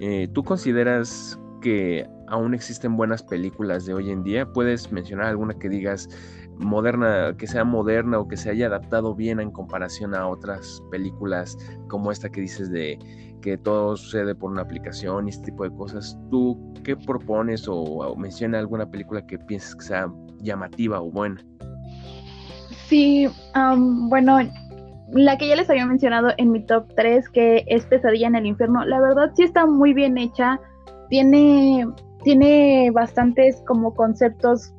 Eh, 0.00 0.28
¿Tú 0.32 0.42
consideras 0.44 1.38
que 1.60 2.08
aún 2.28 2.54
existen 2.54 2.96
buenas 2.96 3.22
películas 3.22 3.86
de 3.86 3.94
hoy 3.94 4.10
en 4.10 4.22
día? 4.22 4.46
¿Puedes 4.52 4.92
mencionar 4.92 5.26
alguna 5.26 5.54
que 5.54 5.68
digas 5.68 6.08
moderna, 6.58 7.34
que 7.36 7.46
sea 7.46 7.64
moderna 7.64 8.18
o 8.18 8.28
que 8.28 8.36
se 8.36 8.50
haya 8.50 8.66
adaptado 8.66 9.14
bien 9.14 9.40
en 9.40 9.50
comparación 9.50 10.14
a 10.14 10.26
otras 10.26 10.82
películas 10.90 11.56
como 11.88 12.10
esta 12.10 12.30
que 12.30 12.40
dices 12.40 12.70
de 12.70 12.98
que 13.40 13.56
todo 13.56 13.96
sucede 13.96 14.34
por 14.34 14.50
una 14.50 14.62
aplicación 14.62 15.26
y 15.26 15.30
este 15.30 15.46
tipo 15.46 15.64
de 15.64 15.70
cosas. 15.70 16.18
¿Tú 16.30 16.58
qué 16.84 16.96
propones 16.96 17.66
o, 17.68 18.14
menciona 18.16 18.58
alguna 18.58 18.90
película 18.90 19.26
que 19.26 19.38
pienses 19.38 19.74
que 19.76 19.84
sea 19.84 20.12
llamativa 20.40 21.00
o 21.00 21.10
buena? 21.10 21.44
Sí, 22.88 23.28
bueno, 24.08 24.38
la 25.12 25.36
que 25.36 25.48
ya 25.48 25.56
les 25.56 25.68
había 25.70 25.86
mencionado 25.86 26.30
en 26.36 26.52
mi 26.52 26.64
top 26.64 26.86
3, 26.96 27.28
que 27.28 27.64
es 27.66 27.84
Pesadilla 27.86 28.28
en 28.28 28.36
el 28.36 28.46
Infierno, 28.46 28.84
la 28.84 29.00
verdad 29.00 29.32
sí 29.34 29.42
está 29.42 29.66
muy 29.66 29.92
bien 29.92 30.18
hecha, 30.18 30.60
tiene, 31.10 31.86
tiene 32.24 32.90
bastantes 32.92 33.62
como 33.66 33.94
conceptos 33.94 34.72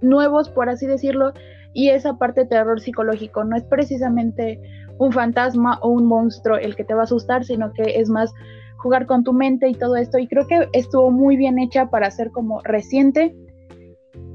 nuevos, 0.00 0.48
por 0.48 0.68
así 0.68 0.86
decirlo, 0.86 1.32
y 1.74 1.88
esa 1.88 2.18
parte 2.18 2.42
de 2.42 2.48
terror 2.48 2.80
psicológico 2.80 3.44
no 3.44 3.56
es 3.56 3.64
precisamente 3.64 4.60
un 5.04 5.12
fantasma 5.12 5.78
o 5.82 5.88
un 5.88 6.06
monstruo 6.06 6.56
el 6.56 6.76
que 6.76 6.84
te 6.84 6.94
va 6.94 7.00
a 7.00 7.04
asustar, 7.04 7.44
sino 7.44 7.72
que 7.72 8.00
es 8.00 8.08
más 8.08 8.32
jugar 8.76 9.06
con 9.06 9.24
tu 9.24 9.32
mente 9.32 9.68
y 9.68 9.74
todo 9.74 9.96
esto. 9.96 10.18
Y 10.18 10.28
creo 10.28 10.46
que 10.46 10.68
estuvo 10.72 11.10
muy 11.10 11.36
bien 11.36 11.58
hecha 11.58 11.90
para 11.90 12.10
ser 12.10 12.30
como 12.30 12.60
reciente. 12.62 13.34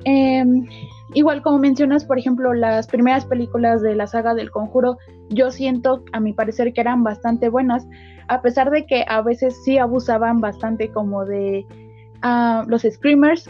Em, 0.03 0.65
igual 1.13 1.41
como 1.41 1.59
mencionas, 1.59 2.05
por 2.05 2.19
ejemplo, 2.19 2.53
las 2.53 2.87
primeras 2.87 3.25
películas 3.25 3.81
de 3.81 3.95
la 3.95 4.07
saga 4.07 4.33
del 4.33 4.51
conjuro, 4.51 4.97
yo 5.29 5.51
siento, 5.51 6.03
a 6.11 6.19
mi 6.19 6.33
parecer, 6.33 6.73
que 6.73 6.81
eran 6.81 7.03
bastante 7.03 7.49
buenas, 7.49 7.87
a 8.27 8.41
pesar 8.41 8.69
de 8.69 8.85
que 8.85 9.05
a 9.07 9.21
veces 9.21 9.55
sí 9.63 9.77
abusaban 9.77 10.39
bastante 10.39 10.91
como 10.91 11.25
de 11.25 11.65
uh, 12.23 12.67
los 12.67 12.81
screamers, 12.81 13.49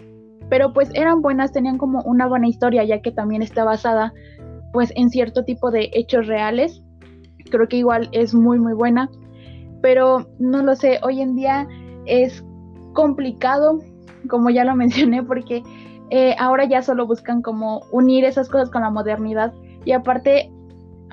pero 0.49 0.71
pues 0.71 0.89
eran 0.93 1.21
buenas, 1.21 1.51
tenían 1.51 1.77
como 1.77 2.01
una 2.03 2.27
buena 2.27 2.47
historia, 2.47 2.83
ya 2.83 3.01
que 3.01 3.11
también 3.11 3.41
está 3.41 3.63
basada 3.63 4.13
pues 4.73 4.91
en 4.95 5.09
cierto 5.09 5.43
tipo 5.43 5.71
de 5.71 5.89
hechos 5.93 6.27
reales. 6.27 6.83
Creo 7.49 7.67
que 7.67 7.77
igual 7.77 8.09
es 8.11 8.33
muy 8.33 8.59
muy 8.59 8.73
buena, 8.73 9.09
pero 9.81 10.27
no 10.39 10.63
lo 10.63 10.75
sé, 10.75 10.99
hoy 11.03 11.21
en 11.21 11.35
día 11.35 11.67
es 12.05 12.43
complicado, 12.93 13.79
como 14.29 14.49
ya 14.49 14.63
lo 14.63 14.75
mencioné, 14.83 15.23
porque 15.23 15.63
eh, 16.09 16.35
ahora 16.39 16.65
ya 16.65 16.81
solo 16.81 17.05
buscan 17.05 17.41
como 17.41 17.81
unir 17.91 18.25
esas 18.25 18.49
cosas 18.49 18.69
con 18.69 18.81
la 18.81 18.89
modernidad 18.89 19.53
y 19.83 19.91
aparte 19.91 20.49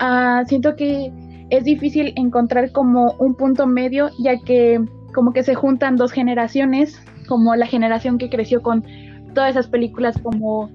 uh, 0.01 0.45
siento 0.47 0.77
que 0.77 1.13
es 1.51 1.65
difícil 1.65 2.13
encontrar 2.17 2.73
como 2.73 3.15
un 3.19 3.35
punto 3.35 3.67
medio, 3.67 4.11
ya 4.19 4.39
que 4.41 4.81
como 5.15 5.33
que 5.33 5.43
se 5.43 5.55
juntan 5.55 5.97
dos 5.97 6.13
generaciones, 6.13 7.01
como 7.29 7.55
la 7.55 7.67
generación 7.67 8.19
que 8.19 8.31
creció 8.31 8.63
con 8.63 8.85
todas 9.35 9.51
esas 9.51 9.69
películas 9.69 10.19
como 10.23 10.71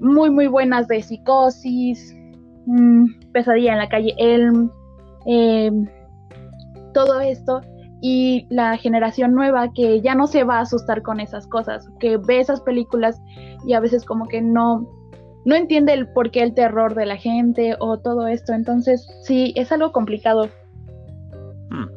muy 0.00 0.30
muy 0.30 0.46
buenas 0.46 0.88
de 0.88 1.02
psicosis, 1.02 2.14
mm, 2.66 3.32
pesadilla 3.32 3.72
en 3.72 3.78
la 3.78 3.88
calle 3.88 4.14
Elm, 4.18 4.70
em, 5.28 5.86
todo 6.94 7.20
esto, 7.20 7.60
y 8.00 8.46
la 8.50 8.76
generación 8.76 9.34
nueva 9.34 9.72
que 9.72 10.00
ya 10.00 10.14
no 10.14 10.26
se 10.26 10.44
va 10.44 10.58
a 10.58 10.62
asustar 10.62 11.02
con 11.02 11.20
esas 11.20 11.46
cosas, 11.46 11.88
que 11.98 12.16
ve 12.16 12.40
esas 12.40 12.60
películas 12.60 13.20
y 13.66 13.74
a 13.74 13.80
veces 13.80 14.04
como 14.04 14.28
que 14.28 14.40
no, 14.40 14.88
no 15.44 15.54
entiende 15.54 15.92
el 15.92 16.08
por 16.08 16.30
qué 16.30 16.42
el 16.42 16.54
terror 16.54 16.94
de 16.94 17.06
la 17.06 17.16
gente 17.16 17.76
o 17.80 17.98
todo 17.98 18.28
esto. 18.28 18.52
Entonces, 18.52 19.06
sí, 19.22 19.52
es 19.56 19.72
algo 19.72 19.92
complicado. 19.92 20.48
Hmm. 21.70 21.88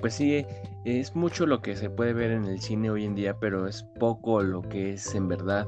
Pues 0.00 0.14
sí, 0.14 0.46
es 0.84 1.16
mucho 1.16 1.46
lo 1.46 1.60
que 1.60 1.76
se 1.76 1.90
puede 1.90 2.12
ver 2.12 2.30
en 2.30 2.44
el 2.44 2.60
cine 2.60 2.90
hoy 2.90 3.04
en 3.04 3.14
día, 3.14 3.36
pero 3.40 3.66
es 3.66 3.82
poco 3.98 4.42
lo 4.42 4.62
que 4.62 4.92
es 4.92 5.14
en 5.14 5.28
verdad 5.28 5.66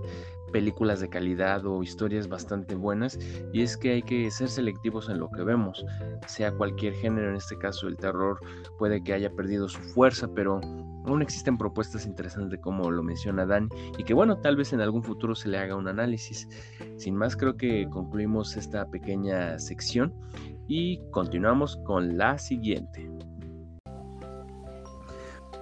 películas 0.56 1.00
de 1.00 1.10
calidad 1.10 1.66
o 1.66 1.82
historias 1.82 2.30
bastante 2.30 2.76
buenas 2.76 3.18
y 3.52 3.60
es 3.60 3.76
que 3.76 3.90
hay 3.90 4.02
que 4.02 4.30
ser 4.30 4.48
selectivos 4.48 5.10
en 5.10 5.18
lo 5.18 5.28
que 5.28 5.42
vemos, 5.42 5.84
sea 6.26 6.50
cualquier 6.50 6.94
género, 6.94 7.28
en 7.28 7.36
este 7.36 7.58
caso 7.58 7.88
el 7.88 7.98
terror 7.98 8.40
puede 8.78 9.04
que 9.04 9.12
haya 9.12 9.30
perdido 9.30 9.68
su 9.68 9.78
fuerza, 9.80 10.26
pero 10.34 10.58
aún 11.04 11.20
existen 11.20 11.58
propuestas 11.58 12.06
interesantes 12.06 12.58
como 12.60 12.90
lo 12.90 13.02
menciona 13.02 13.44
Dan 13.44 13.68
y 13.98 14.04
que 14.04 14.14
bueno, 14.14 14.38
tal 14.38 14.56
vez 14.56 14.72
en 14.72 14.80
algún 14.80 15.02
futuro 15.02 15.34
se 15.34 15.50
le 15.50 15.58
haga 15.58 15.76
un 15.76 15.88
análisis. 15.88 16.48
Sin 16.96 17.16
más, 17.16 17.36
creo 17.36 17.58
que 17.58 17.86
concluimos 17.90 18.56
esta 18.56 18.86
pequeña 18.86 19.58
sección 19.58 20.14
y 20.68 21.02
continuamos 21.10 21.76
con 21.84 22.16
la 22.16 22.38
siguiente. 22.38 23.10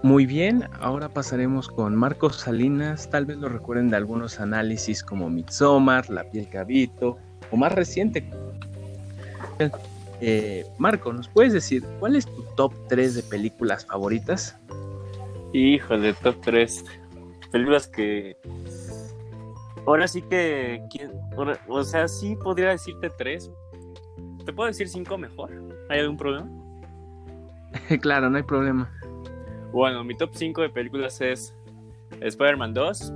Muy 0.04 0.26
bien, 0.26 0.68
ahora 0.80 1.08
pasaremos 1.08 1.68
con 1.68 1.96
Marcos 1.96 2.36
Salinas. 2.36 3.08
Tal 3.08 3.24
vez 3.24 3.38
lo 3.38 3.48
recuerden 3.48 3.88
de 3.88 3.96
algunos 3.96 4.38
análisis 4.38 5.02
como 5.02 5.30
Midsommar, 5.30 6.10
La 6.10 6.24
piel 6.24 6.46
cabito 6.50 7.16
o 7.50 7.56
más 7.56 7.72
reciente. 7.72 8.22
Eh, 10.20 10.66
Marco, 10.76 11.10
¿nos 11.10 11.26
puedes 11.28 11.54
decir 11.54 11.82
cuál 12.00 12.16
es 12.16 12.26
tu 12.26 12.42
top 12.54 12.74
3 12.90 13.14
de 13.14 13.22
películas 13.22 13.86
favoritas? 13.86 14.60
Híjole, 15.54 16.12
top 16.12 16.36
3. 16.42 16.84
Películas 17.50 17.88
que. 17.88 18.36
Ahora 19.86 20.06
sí 20.06 20.20
que. 20.20 20.82
O 21.66 21.82
sea, 21.82 22.08
sí 22.08 22.36
podría 22.36 22.68
decirte 22.68 23.08
3. 23.08 23.50
¿Te 24.44 24.52
puedo 24.52 24.66
decir 24.66 24.86
5 24.86 25.16
mejor? 25.16 25.50
¿Hay 25.88 26.00
algún 26.00 26.18
problema? 26.18 26.46
claro, 28.02 28.28
no 28.28 28.36
hay 28.36 28.42
problema. 28.42 28.92
Bueno, 29.74 30.04
mi 30.04 30.16
top 30.16 30.30
5 30.32 30.62
de 30.62 30.68
películas 30.68 31.20
es 31.20 31.52
Spider-Man 32.20 32.74
2. 32.74 33.12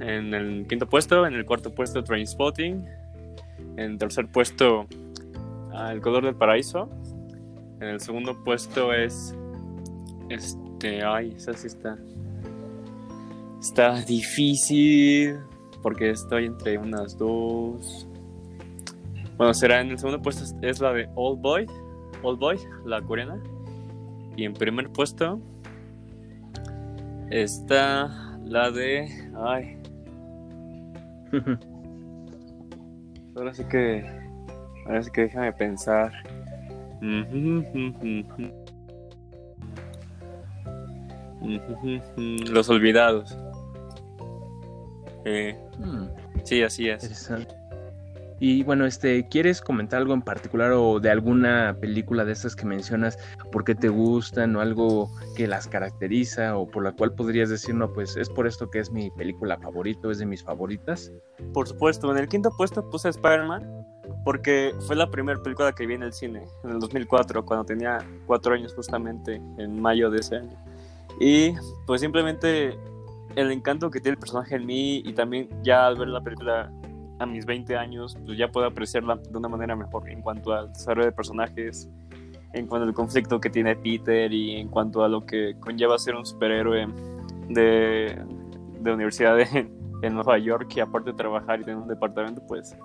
En 0.00 0.32
el 0.32 0.66
quinto 0.66 0.88
puesto, 0.88 1.26
en 1.26 1.34
el 1.34 1.44
cuarto 1.44 1.74
puesto 1.74 2.02
Trainspotting. 2.02 2.86
En 3.76 3.78
el 3.78 3.98
tercer 3.98 4.32
puesto 4.32 4.86
El 5.90 6.00
color 6.00 6.24
del 6.24 6.36
paraíso. 6.36 6.88
En 7.82 7.88
el 7.88 8.00
segundo 8.00 8.42
puesto 8.44 8.94
es 8.94 9.36
este, 10.30 11.04
ay, 11.04 11.34
esa 11.36 11.52
sí 11.52 11.66
está 11.66 11.98
está 13.60 14.00
difícil 14.00 15.38
porque 15.82 16.10
estoy 16.10 16.46
entre 16.46 16.78
unas 16.78 17.18
dos. 17.18 18.08
Bueno, 19.36 19.52
será 19.52 19.82
en 19.82 19.90
el 19.90 19.98
segundo 19.98 20.22
puesto 20.22 20.44
es 20.62 20.80
la 20.80 20.94
de 20.94 21.10
Old 21.14 21.42
Boy, 21.42 21.66
Old 22.22 22.38
Boy, 22.38 22.58
la 22.86 23.02
coreana. 23.02 23.38
Y 24.36 24.44
en 24.44 24.52
primer 24.52 24.90
puesto 24.90 25.40
está 27.30 28.36
la 28.44 28.70
de. 28.70 29.08
Ay. 29.36 29.76
ahora 33.36 33.52
sí 33.54 33.64
que. 33.64 34.04
Ahora 34.86 35.02
sí 35.02 35.10
que 35.10 35.22
déjame 35.22 35.52
pensar. 35.52 36.12
Los 42.50 42.70
olvidados. 42.70 43.36
Eh, 45.24 45.58
hmm. 45.78 46.06
Sí, 46.44 46.62
así 46.62 46.88
es. 46.88 47.30
Y 48.40 48.62
bueno, 48.64 48.84
este, 48.84 49.28
¿quieres 49.28 49.60
comentar 49.60 50.00
algo 50.00 50.14
en 50.14 50.22
particular 50.22 50.72
o 50.72 51.00
de 51.00 51.10
alguna 51.10 51.76
película 51.80 52.24
de 52.24 52.32
estas 52.32 52.56
que 52.56 52.66
mencionas, 52.66 53.18
por 53.52 53.64
qué 53.64 53.74
te 53.74 53.88
gustan 53.88 54.56
o 54.56 54.60
algo 54.60 55.10
que 55.36 55.46
las 55.46 55.68
caracteriza 55.68 56.56
o 56.56 56.66
por 56.66 56.84
la 56.84 56.92
cual 56.92 57.12
podrías 57.12 57.48
decir, 57.48 57.74
no, 57.74 57.92
pues 57.92 58.16
es 58.16 58.28
por 58.28 58.46
esto 58.46 58.70
que 58.70 58.80
es 58.80 58.90
mi 58.90 59.10
película 59.10 59.58
favorita, 59.58 60.10
es 60.10 60.18
de 60.18 60.26
mis 60.26 60.42
favoritas? 60.42 61.12
Por 61.52 61.68
supuesto, 61.68 62.10
en 62.10 62.18
el 62.18 62.28
quinto 62.28 62.50
puesto 62.56 62.88
puse 62.90 63.08
Spider-Man 63.08 63.84
porque 64.24 64.74
fue 64.86 64.96
la 64.96 65.10
primera 65.10 65.40
película 65.42 65.72
que 65.72 65.86
vi 65.86 65.94
en 65.94 66.02
el 66.02 66.12
cine, 66.12 66.44
en 66.64 66.70
el 66.70 66.80
2004, 66.80 67.44
cuando 67.44 67.64
tenía 67.64 67.98
cuatro 68.26 68.54
años 68.54 68.74
justamente, 68.74 69.40
en 69.58 69.80
mayo 69.80 70.10
de 70.10 70.20
ese 70.20 70.36
año. 70.36 70.56
Y 71.20 71.52
pues 71.86 72.00
simplemente 72.00 72.76
el 73.36 73.50
encanto 73.50 73.90
que 73.90 74.00
tiene 74.00 74.14
el 74.14 74.18
personaje 74.18 74.56
en 74.56 74.66
mí 74.66 75.02
y 75.04 75.12
también 75.12 75.48
ya 75.62 75.86
al 75.86 75.96
ver 75.96 76.08
la 76.08 76.22
película 76.22 76.72
a 77.18 77.26
mis 77.26 77.46
20 77.46 77.76
años, 77.76 78.16
pues 78.24 78.38
ya 78.38 78.48
puedo 78.48 78.66
apreciarla 78.66 79.16
de 79.16 79.36
una 79.36 79.48
manera 79.48 79.76
mejor 79.76 80.08
en 80.08 80.20
cuanto 80.20 80.52
al 80.52 80.72
desarrollo 80.72 81.06
de 81.06 81.12
personajes, 81.12 81.88
en 82.52 82.66
cuanto 82.66 82.86
al 82.86 82.94
conflicto 82.94 83.40
que 83.40 83.50
tiene 83.50 83.76
Peter 83.76 84.32
y 84.32 84.56
en 84.56 84.68
cuanto 84.68 85.04
a 85.04 85.08
lo 85.08 85.24
que 85.24 85.56
conlleva 85.60 85.98
ser 85.98 86.14
un 86.14 86.26
superhéroe 86.26 86.86
de, 87.48 88.18
de 88.80 88.92
universidad 88.92 89.38
en 90.02 90.14
Nueva 90.14 90.38
York 90.38 90.72
y 90.76 90.80
aparte 90.80 91.10
de 91.10 91.16
trabajar 91.16 91.60
y 91.60 91.64
tener 91.64 91.78
un 91.78 91.88
departamento, 91.88 92.42
pues 92.46 92.76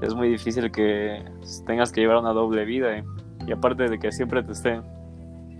es 0.00 0.14
muy 0.14 0.28
difícil 0.28 0.70
que 0.70 1.24
tengas 1.66 1.92
que 1.92 2.00
llevar 2.00 2.18
una 2.18 2.32
doble 2.32 2.64
vida 2.64 3.04
y 3.46 3.52
aparte 3.52 3.88
de 3.88 3.98
que 3.98 4.10
siempre 4.12 4.42
te 4.42 4.52
esté 4.52 4.80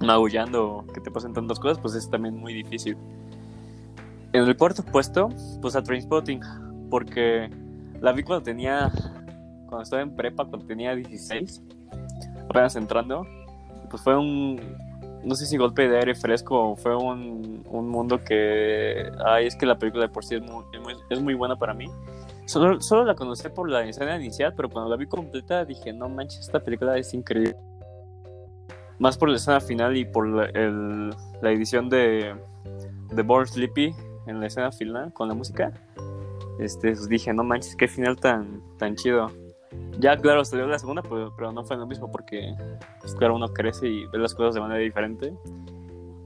magullando 0.00 0.84
que 0.92 1.00
te 1.00 1.10
pasen 1.10 1.32
tantas 1.32 1.60
cosas, 1.60 1.78
pues 1.78 1.94
es 1.94 2.10
también 2.10 2.36
muy 2.36 2.52
difícil. 2.52 2.96
En 4.32 4.44
el 4.44 4.56
cuarto 4.56 4.82
puesto, 4.82 5.28
pues 5.60 5.76
a 5.76 5.82
Trainspotting, 5.82 6.40
porque 6.90 7.50
la 8.02 8.12
vi 8.12 8.22
cuando 8.22 8.42
tenía. 8.42 8.90
Cuando 9.66 9.84
estaba 9.84 10.02
en 10.02 10.14
prepa, 10.14 10.44
cuando 10.44 10.66
tenía 10.66 10.94
16. 10.94 11.62
Apenas 12.50 12.76
entrando. 12.76 13.26
Pues 13.88 14.02
fue 14.02 14.18
un. 14.18 14.60
No 15.24 15.36
sé 15.36 15.46
si 15.46 15.56
golpe 15.56 15.88
de 15.88 15.98
aire 15.98 16.14
fresco 16.16 16.74
fue 16.76 16.96
un, 16.96 17.64
un 17.70 17.88
mundo 17.88 18.22
que. 18.22 19.10
Ay, 19.24 19.46
es 19.46 19.56
que 19.56 19.64
la 19.64 19.78
película 19.78 20.04
de 20.04 20.12
por 20.12 20.24
sí 20.24 20.34
es 20.34 20.42
muy, 20.42 20.64
es 21.08 21.22
muy 21.22 21.34
buena 21.34 21.56
para 21.56 21.72
mí. 21.72 21.86
Solo, 22.44 22.80
solo 22.80 23.04
la 23.04 23.14
conocí 23.14 23.48
por 23.48 23.70
la 23.70 23.84
escena 23.84 24.16
inicial, 24.16 24.52
pero 24.56 24.68
cuando 24.68 24.90
la 24.90 24.96
vi 24.96 25.06
completa 25.06 25.64
dije, 25.64 25.92
no 25.92 26.08
manches, 26.08 26.40
esta 26.40 26.58
película 26.58 26.98
es 26.98 27.14
increíble. 27.14 27.56
Más 28.98 29.16
por 29.16 29.28
la 29.28 29.36
escena 29.36 29.60
final 29.60 29.96
y 29.96 30.04
por 30.04 30.26
la, 30.26 30.46
el, 30.46 31.10
la 31.40 31.50
edición 31.52 31.88
de, 31.88 32.34
de 33.12 33.22
Born 33.22 33.46
Sleepy 33.46 33.94
en 34.26 34.40
la 34.40 34.46
escena 34.46 34.72
final 34.72 35.12
con 35.12 35.28
la 35.28 35.34
música 35.34 35.72
este, 36.58 36.88
pues 36.88 37.08
dije, 37.08 37.32
no 37.32 37.44
manches, 37.44 37.76
qué 37.76 37.88
final 37.88 38.16
tan, 38.16 38.62
tan 38.78 38.94
chido. 38.96 39.30
Ya, 39.98 40.16
claro, 40.16 40.42
dio 40.42 40.66
la 40.66 40.78
segunda, 40.78 41.02
pero, 41.02 41.34
pero 41.36 41.52
no 41.52 41.64
fue 41.64 41.76
lo 41.76 41.86
mismo 41.86 42.10
porque, 42.10 42.54
pues, 43.00 43.14
claro, 43.14 43.36
uno 43.36 43.48
crece 43.48 43.88
y 43.88 44.06
ve 44.06 44.18
las 44.18 44.34
cosas 44.34 44.54
de 44.54 44.60
manera 44.60 44.80
diferente. 44.80 45.32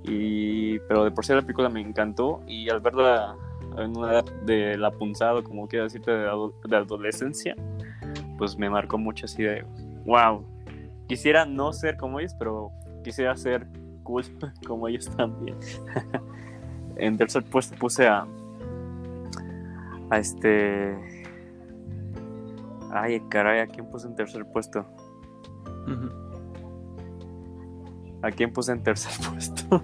Y, 0.05 0.79
pero 0.81 1.05
de 1.05 1.11
por 1.11 1.25
sí 1.25 1.33
la 1.33 1.43
película 1.43 1.69
me 1.69 1.81
encantó 1.81 2.41
y 2.47 2.71
al 2.71 2.81
verla 2.81 3.37
en 3.77 3.97
una 3.97 4.13
edad 4.13 4.25
de 4.45 4.77
la 4.79 4.91
punzada, 4.91 5.43
como 5.43 5.67
quiero 5.67 5.85
decirte, 5.85 6.11
de, 6.13 6.29
de, 6.65 6.77
adolescencia, 6.77 7.57
pues 8.39 8.57
me 8.57 8.71
marcó 8.71 8.99
mucho 8.99 9.27
así 9.27 9.43
de, 9.43 9.65
wow, 10.05 10.45
quisiera 11.09 11.45
no 11.45 11.73
ser 11.73 11.97
como 11.97 12.21
ellos, 12.21 12.35
pero 12.39 12.71
quisiera 13.03 13.37
ser 13.37 13.67
cool 14.05 14.25
como 14.67 14.89
ellos 14.89 15.11
también. 15.17 15.57
en 16.97 17.17
tercer 17.17 17.45
puesto 17.45 17.77
puse 17.77 18.07
a 18.07 18.27
a 20.11 20.19
este. 20.19 20.97
Ay, 22.93 23.21
caray, 23.29 23.61
¿a 23.61 23.67
quién 23.67 23.89
puse 23.91 24.07
en 24.07 24.15
tercer 24.15 24.45
puesto? 24.53 24.87
¿A 28.23 28.31
quién 28.31 28.53
puse 28.53 28.73
en 28.73 28.83
tercer 28.83 29.13
puesto? 29.31 29.83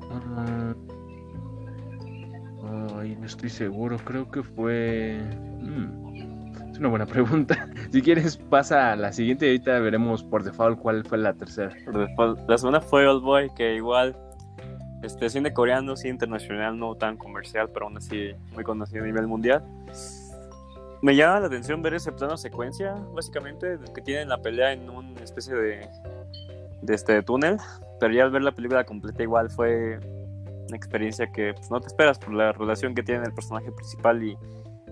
Ah, 0.00 0.74
ay, 2.98 3.16
no 3.18 3.26
estoy 3.26 3.50
seguro, 3.50 3.96
creo 4.04 4.30
que 4.30 4.42
fue. 4.42 5.20
Mm, 5.60 6.70
es 6.70 6.78
una 6.78 6.88
buena 6.88 7.06
pregunta. 7.06 7.68
Si 7.90 8.02
quieres, 8.02 8.36
pasa 8.36 8.92
a 8.92 8.96
la 8.96 9.12
siguiente 9.12 9.46
y 9.46 9.48
ahorita 9.48 9.78
veremos 9.78 10.22
por 10.22 10.44
default 10.44 10.78
cuál 10.78 11.04
fue 11.04 11.16
la 11.16 11.32
tercera. 11.32 11.74
La 12.46 12.58
segunda 12.58 12.82
fue 12.82 13.06
Old 13.08 13.22
Boy, 13.22 13.50
que 13.56 13.74
igual 13.76 14.14
este 15.02 15.28
cine 15.28 15.52
coreano, 15.52 15.96
sí 15.96 16.08
internacional, 16.08 16.78
no 16.78 16.94
tan 16.94 17.16
comercial, 17.16 17.70
pero 17.72 17.86
aún 17.86 17.96
así 17.96 18.32
muy 18.52 18.64
conocido 18.64 19.04
a 19.04 19.06
nivel 19.06 19.26
mundial. 19.26 19.64
me 21.02 21.14
llama 21.14 21.40
la 21.40 21.46
atención 21.46 21.82
ver 21.82 21.94
ese 21.94 22.12
plano 22.12 22.36
secuencia, 22.36 22.94
básicamente, 23.14 23.78
que 23.94 24.02
tienen 24.02 24.28
la 24.28 24.38
pelea 24.38 24.72
en 24.72 24.90
una 24.90 25.20
especie 25.20 25.54
de, 25.54 25.88
de 26.82 26.94
este 26.94 27.22
túnel, 27.22 27.58
pero 28.00 28.12
ya 28.12 28.24
al 28.24 28.30
ver 28.30 28.42
la 28.42 28.52
película 28.52 28.84
completa 28.84 29.22
igual 29.22 29.50
fue 29.50 29.98
una 30.68 30.76
experiencia 30.76 31.30
que 31.32 31.54
pues, 31.54 31.70
no 31.70 31.80
te 31.80 31.86
esperas 31.86 32.18
por 32.18 32.34
la 32.34 32.52
relación 32.52 32.94
que 32.94 33.02
tiene 33.02 33.24
el 33.24 33.32
personaje 33.32 33.72
principal 33.72 34.22
y 34.22 34.36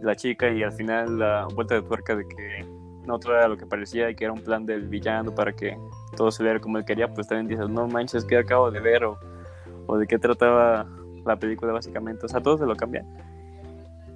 la 0.02 0.14
chica 0.14 0.50
y 0.50 0.62
al 0.62 0.72
final 0.72 1.18
la 1.18 1.46
vuelta 1.54 1.74
de 1.74 1.82
tuerca 1.82 2.14
de 2.14 2.26
que 2.26 2.64
no 3.06 3.18
todo 3.18 3.34
era 3.36 3.48
lo 3.48 3.56
que 3.56 3.66
parecía 3.66 4.10
y 4.10 4.14
que 4.14 4.24
era 4.24 4.32
un 4.32 4.42
plan 4.42 4.66
del 4.66 4.88
villano 4.88 5.34
para 5.34 5.52
que 5.52 5.76
todo 6.16 6.30
se 6.30 6.42
viera 6.42 6.60
como 6.60 6.78
él 6.78 6.84
quería, 6.84 7.08
pues 7.08 7.28
también 7.28 7.46
dices, 7.46 7.68
no 7.68 7.86
manches, 7.86 8.24
que 8.24 8.36
acabo 8.36 8.70
de 8.70 8.80
ver 8.80 9.04
o, 9.04 9.18
o 9.86 9.98
de 9.98 10.06
qué 10.06 10.18
trataba 10.18 10.86
la 11.24 11.36
película 11.36 11.72
básicamente, 11.72 12.26
o 12.26 12.28
sea, 12.28 12.40
todo 12.40 12.58
se 12.58 12.66
lo 12.66 12.76
cambian. 12.76 13.06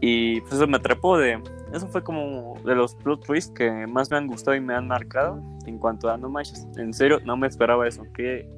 Y 0.00 0.40
pues 0.40 0.54
eso 0.54 0.66
me 0.66 0.78
atrapó 0.78 1.18
de... 1.18 1.42
Eso 1.72 1.86
fue 1.86 2.02
como 2.02 2.54
de 2.64 2.74
los 2.74 2.94
plot 2.94 3.24
twists 3.24 3.52
que 3.52 3.86
más 3.86 4.10
me 4.10 4.16
han 4.16 4.26
gustado 4.26 4.56
y 4.56 4.60
me 4.60 4.74
han 4.74 4.88
marcado 4.88 5.42
en 5.66 5.78
cuanto 5.78 6.08
a 6.08 6.16
no 6.16 6.30
manches. 6.30 6.66
En 6.76 6.94
serio, 6.94 7.20
no 7.24 7.36
me 7.36 7.46
esperaba 7.46 7.86
eso. 7.86 8.04
Qué, 8.14 8.48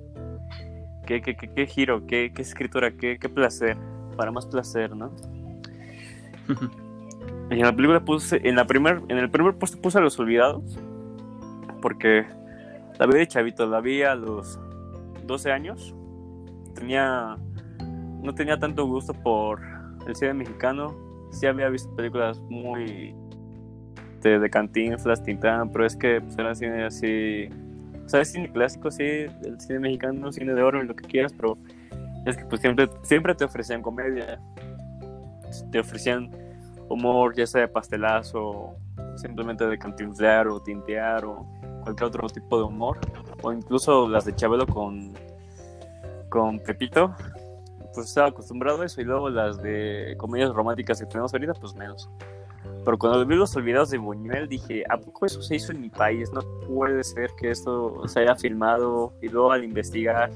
qué, 1.05 1.21
qué, 1.21 1.35
qué, 1.35 1.49
qué 1.49 1.67
giro, 1.67 2.07
qué, 2.07 2.33
qué 2.33 2.43
escritura, 2.43 2.93
qué, 2.93 3.19
qué 3.19 3.29
placer. 3.29 3.77
Para 4.17 4.31
más 4.31 4.47
placer, 4.47 4.95
¿no? 4.95 5.13
en 7.51 7.61
la 7.61 7.75
película 7.75 8.01
puse... 8.01 8.41
En, 8.49 8.55
la 8.55 8.67
primer, 8.67 9.03
en 9.09 9.19
el 9.19 9.29
primer 9.29 9.55
puesto 9.55 9.81
puse 9.81 9.99
a 9.99 10.01
Los 10.01 10.19
Olvidados. 10.21 10.79
Porque 11.83 12.25
la 12.99 13.07
vi 13.07 13.15
de 13.15 13.27
chavito, 13.27 13.67
la 13.67 13.81
vi 13.81 14.03
a 14.03 14.15
los 14.15 14.61
12 15.27 15.51
años. 15.51 15.93
Tenía... 16.75 17.37
No 18.23 18.35
tenía 18.35 18.59
tanto 18.59 18.87
gusto 18.87 19.13
por 19.13 19.61
el 20.07 20.15
cine 20.15 20.35
mexicano. 20.35 20.95
Sí 21.33 21.47
había 21.47 21.69
visto 21.69 21.95
películas 21.97 22.41
muy 22.49 23.15
de, 24.23 24.51
Cantinflas, 24.51 25.23
Tintán, 25.23 25.71
pero 25.71 25.85
es 25.85 25.97
que 25.97 26.21
pues, 26.21 26.39
era 26.39 26.55
cine 26.55 26.85
así, 26.85 27.49
o 28.05 28.09
sea, 28.09 28.21
es 28.21 28.33
cine 28.33 28.51
clásico, 28.53 28.91
sí, 28.91 29.03
el 29.03 29.61
cine 29.61 29.81
mexicano, 29.81 30.33
cine 30.33 30.55
de 30.55 30.63
oro 30.63 30.83
lo 30.83 30.95
que 30.95 31.05
quieras, 31.05 31.33
pero 31.33 31.59
es 32.25 32.37
que 32.37 32.45
pues 32.45 32.61
siempre, 32.61 32.89
siempre 33.03 33.35
te 33.35 33.45
ofrecían 33.45 33.83
comedia, 33.83 34.41
te 35.71 35.81
ofrecían 35.81 36.31
humor, 36.89 37.35
ya 37.35 37.47
sea 37.47 37.63
de 37.63 37.69
pastelazo, 37.69 38.77
simplemente 39.17 39.67
de 39.67 39.79
cantinflar 39.79 40.49
o 40.49 40.61
tintear 40.61 41.25
o 41.25 41.47
cualquier 41.83 42.07
otro 42.07 42.29
tipo 42.29 42.59
de 42.59 42.65
humor, 42.65 42.99
o 43.43 43.53
incluso 43.53 44.09
las 44.09 44.25
de 44.25 44.35
Chabelo 44.35 44.67
con, 44.67 45.13
con 46.33 46.59
Pepito, 46.61 47.15
pues 47.95 48.09
estaba 48.09 48.29
acostumbrado 48.29 48.81
a 48.81 48.87
eso 48.87 49.03
y 49.03 49.05
luego 49.05 49.29
las 49.29 49.63
de 49.63 50.15
comedias 50.17 50.51
románticas 50.51 50.99
que 50.99 51.05
tenemos 51.05 51.35
ahorita, 51.35 51.53
pues 51.53 51.75
menos. 51.75 52.09
Pero 52.85 52.97
cuando 52.97 53.27
vi 53.27 53.37
los 53.37 53.55
olvidados 53.55 53.91
de 53.91 53.99
Buñuel 53.99 54.49
dije, 54.49 54.83
¿a 54.89 54.97
poco 54.97 55.27
eso 55.27 55.43
se 55.43 55.57
hizo 55.57 55.73
en 55.73 55.83
mi 55.83 55.91
país? 55.91 56.33
No 56.33 56.41
puede 56.67 57.05
ser 57.05 57.31
que 57.39 57.51
esto 57.51 58.09
se 58.09 58.21
haya 58.21 58.35
filmado 58.35 59.13
y 59.21 59.29
luego 59.29 59.53
al 59.53 59.63
investigar 59.63 60.31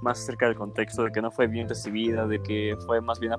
más 0.00 0.22
acerca 0.22 0.46
del 0.46 0.56
contexto 0.56 1.04
de 1.04 1.12
que 1.12 1.20
no 1.20 1.30
fue 1.30 1.46
bien 1.48 1.68
recibida, 1.68 2.26
de 2.26 2.42
que 2.42 2.74
fue 2.86 3.02
más 3.02 3.20
bien 3.20 3.32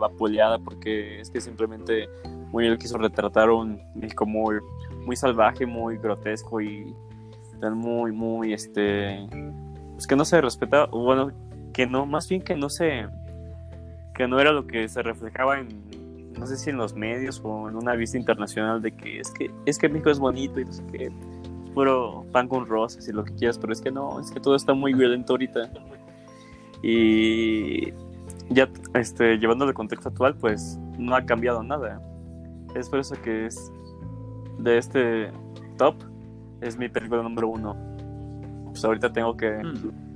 vapuleada 0.00 0.58
porque 0.58 1.20
es 1.20 1.28
que 1.28 1.40
simplemente 1.42 2.08
Buñuel 2.50 2.78
quiso 2.78 2.96
retratar 2.96 3.50
un 3.50 3.78
México 3.94 4.24
muy, 4.24 4.56
muy 5.04 5.16
salvaje, 5.16 5.66
muy 5.66 5.98
grotesco 5.98 6.62
y 6.62 6.94
muy, 7.74 8.12
muy, 8.12 8.52
este, 8.52 9.26
pues 9.96 10.06
que 10.06 10.14
no 10.14 10.26
se 10.26 10.40
respetaba, 10.40 10.86
bueno, 10.86 11.32
que 11.72 11.86
no, 11.86 12.04
más 12.04 12.28
bien 12.28 12.42
que 12.42 12.54
no 12.54 12.68
se, 12.68 13.08
que 14.14 14.28
no 14.28 14.38
era 14.38 14.52
lo 14.52 14.66
que 14.66 14.88
se 14.88 15.02
reflejaba 15.02 15.58
en, 15.58 16.32
no 16.38 16.46
sé 16.46 16.58
si 16.58 16.68
en 16.68 16.76
los 16.76 16.94
medios 16.94 17.40
o 17.42 17.68
en 17.68 17.76
una 17.76 17.94
vista 17.94 18.18
internacional 18.18 18.82
de 18.82 18.92
que 18.92 19.20
es 19.20 19.30
que, 19.30 19.50
es 19.64 19.78
que 19.78 19.88
México 19.88 20.10
es 20.10 20.18
bonito 20.18 20.60
y 20.60 20.66
no 20.66 20.72
sé 20.72 20.84
qué, 20.92 21.10
puro 21.74 22.26
pan 22.30 22.46
con 22.46 22.66
rosas 22.66 23.08
y 23.08 23.12
lo 23.12 23.24
que 23.24 23.34
quieras, 23.34 23.58
pero 23.58 23.72
es 23.72 23.80
que 23.80 23.90
no, 23.90 24.20
es 24.20 24.30
que 24.30 24.38
todo 24.38 24.54
está 24.54 24.74
muy 24.74 24.92
violento 24.92 25.32
ahorita. 25.32 25.70
Y 26.82 27.92
ya 28.50 28.68
este, 28.94 29.38
llevándolo 29.38 29.70
al 29.70 29.74
contexto 29.74 30.10
actual, 30.10 30.36
pues 30.36 30.78
no 30.98 31.16
ha 31.16 31.24
cambiado 31.24 31.62
nada. 31.62 32.00
Es 32.74 32.90
por 32.90 33.00
eso 33.00 33.14
que 33.22 33.46
es 33.46 33.72
de 34.58 34.78
este 34.78 35.32
top, 35.78 35.96
es 36.60 36.76
mi 36.76 36.88
película 36.88 37.22
número 37.22 37.48
uno. 37.48 37.95
Pues 38.76 38.84
ahorita 38.84 39.12
tengo 39.12 39.36
que... 39.36 39.50
Mm 39.50 40.06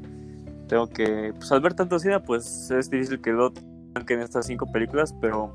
tengo 0.71 0.87
que, 0.87 1.35
pues 1.37 1.51
al 1.51 1.61
ver 1.61 1.75
tanto 1.75 1.99
cine, 1.99 2.21
pues 2.21 2.71
es 2.71 2.89
difícil 2.89 3.21
que 3.21 3.33
lo 3.33 3.53
en 3.97 4.21
estas 4.21 4.47
cinco 4.47 4.67
películas, 4.71 5.13
pero 5.21 5.53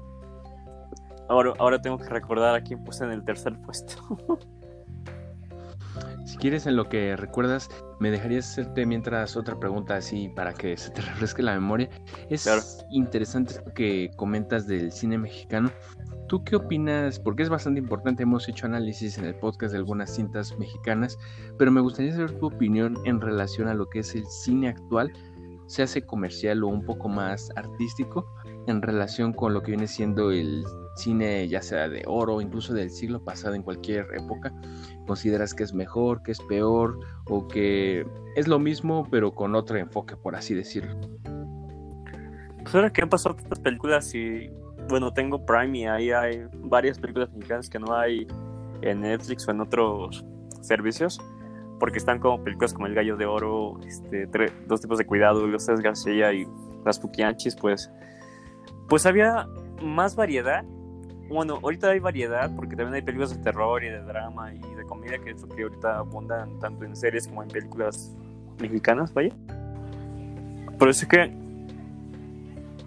ahora, 1.29 1.53
ahora 1.57 1.81
tengo 1.81 1.97
que 1.97 2.09
recordar 2.09 2.53
a 2.53 2.61
quién 2.61 2.83
puse 2.83 3.05
en 3.05 3.11
el 3.11 3.23
tercer 3.23 3.57
puesto. 3.61 3.95
si 6.25 6.37
quieres, 6.37 6.65
en 6.65 6.75
lo 6.75 6.89
que 6.89 7.15
recuerdas, 7.15 7.69
me 7.99 8.09
dejarías 8.09 8.49
hacerte 8.49 8.85
mientras 8.85 9.37
otra 9.37 9.59
pregunta 9.59 9.95
así 9.95 10.29
para 10.29 10.53
que 10.53 10.75
se 10.75 10.89
te 10.89 11.01
refresque 11.01 11.43
la 11.43 11.53
memoria. 11.53 11.89
Es 12.29 12.85
interesante 12.89 13.53
esto 13.53 13.73
que 13.73 14.09
comentas 14.15 14.67
del 14.67 14.91
cine 14.91 15.17
mexicano. 15.17 15.71
¿Tú 16.27 16.43
qué 16.43 16.55
opinas? 16.55 17.19
Porque 17.19 17.43
es 17.43 17.49
bastante 17.49 17.79
importante, 17.79 18.23
hemos 18.23 18.49
hecho 18.49 18.65
análisis 18.65 19.19
en 19.19 19.25
el 19.25 19.35
podcast 19.35 19.73
de 19.73 19.77
algunas 19.77 20.13
cintas 20.15 20.57
mexicanas, 20.57 21.19
pero 21.59 21.71
me 21.71 21.81
gustaría 21.81 22.13
saber 22.13 22.39
tu 22.39 22.47
opinión 22.47 22.97
en 23.05 23.21
relación 23.21 23.67
a 23.67 23.75
lo 23.75 23.87
que 23.87 23.99
es 23.99 24.15
el 24.15 24.25
cine 24.25 24.69
actual, 24.69 25.13
se 25.67 25.83
hace 25.83 26.01
comercial 26.01 26.63
o 26.63 26.67
un 26.67 26.83
poco 26.83 27.09
más 27.09 27.51
artístico, 27.55 28.25
en 28.67 28.81
relación 28.81 29.33
con 29.33 29.53
lo 29.53 29.61
que 29.61 29.71
viene 29.71 29.87
siendo 29.87 30.31
el 30.31 30.63
cine 30.95 31.47
ya 31.47 31.61
sea 31.61 31.89
de 31.89 32.03
oro, 32.07 32.41
incluso 32.41 32.73
del 32.73 32.89
siglo 32.89 33.23
pasado 33.23 33.53
en 33.55 33.61
cualquier 33.61 34.07
época. 34.15 34.53
¿Consideras 35.05 35.53
que 35.53 35.63
es 35.63 35.73
mejor, 35.73 36.23
que 36.23 36.31
es 36.31 36.41
peor 36.41 36.99
o 37.25 37.47
que 37.47 38.05
es 38.35 38.47
lo 38.47 38.59
mismo 38.59 39.07
pero 39.09 39.33
con 39.33 39.55
otro 39.55 39.77
enfoque, 39.77 40.15
por 40.15 40.35
así 40.35 40.53
decirlo? 40.53 40.95
Pues 42.63 42.73
ahora 42.73 42.91
que 42.91 43.01
han 43.01 43.09
pasado 43.09 43.35
estas 43.37 43.59
películas 43.59 44.13
y 44.15 44.49
bueno, 44.89 45.13
tengo 45.13 45.45
Prime 45.45 45.77
y 45.77 45.85
ahí 45.85 46.11
hay 46.11 46.47
varias 46.53 46.99
películas 46.99 47.31
mexicanas 47.33 47.69
que 47.69 47.79
no 47.79 47.95
hay 47.95 48.27
en 48.81 49.01
Netflix 49.01 49.47
o 49.47 49.51
en 49.51 49.61
otros 49.61 50.25
servicios, 50.61 51.19
porque 51.79 51.97
están 51.97 52.19
como 52.19 52.43
películas 52.43 52.73
como 52.73 52.87
El 52.87 52.95
Gallo 52.95 53.17
de 53.17 53.25
Oro, 53.25 53.79
este, 53.85 54.27
Dos 54.67 54.81
tipos 54.81 54.97
de 54.97 55.05
cuidado, 55.05 55.47
Los 55.47 55.65
Tres 55.65 55.81
García 55.81 56.33
y 56.33 56.47
Las 56.85 56.99
Puquianchis, 56.99 57.55
pues, 57.55 57.91
pues 58.87 59.05
había 59.05 59.47
más 59.81 60.15
variedad. 60.15 60.63
Bueno, 61.29 61.59
ahorita 61.61 61.89
hay 61.89 61.99
variedad 61.99 62.51
porque 62.55 62.75
también 62.75 62.95
hay 62.95 63.01
películas 63.01 63.35
de 63.35 63.43
terror 63.43 63.83
y 63.83 63.89
de 63.89 64.01
drama 64.03 64.53
y 64.53 64.59
de 64.59 64.83
comedia, 64.85 65.17
que 65.19 65.31
es 65.31 65.43
ahorita 65.43 65.97
abundan 65.97 66.59
tanto 66.59 66.85
en 66.85 66.95
series 66.95 67.27
como 67.27 67.43
en 67.43 67.49
películas 67.49 68.15
mexicanas, 68.59 69.13
vaya. 69.13 69.33
Por 70.77 70.89
eso 70.89 71.03
es 71.03 71.07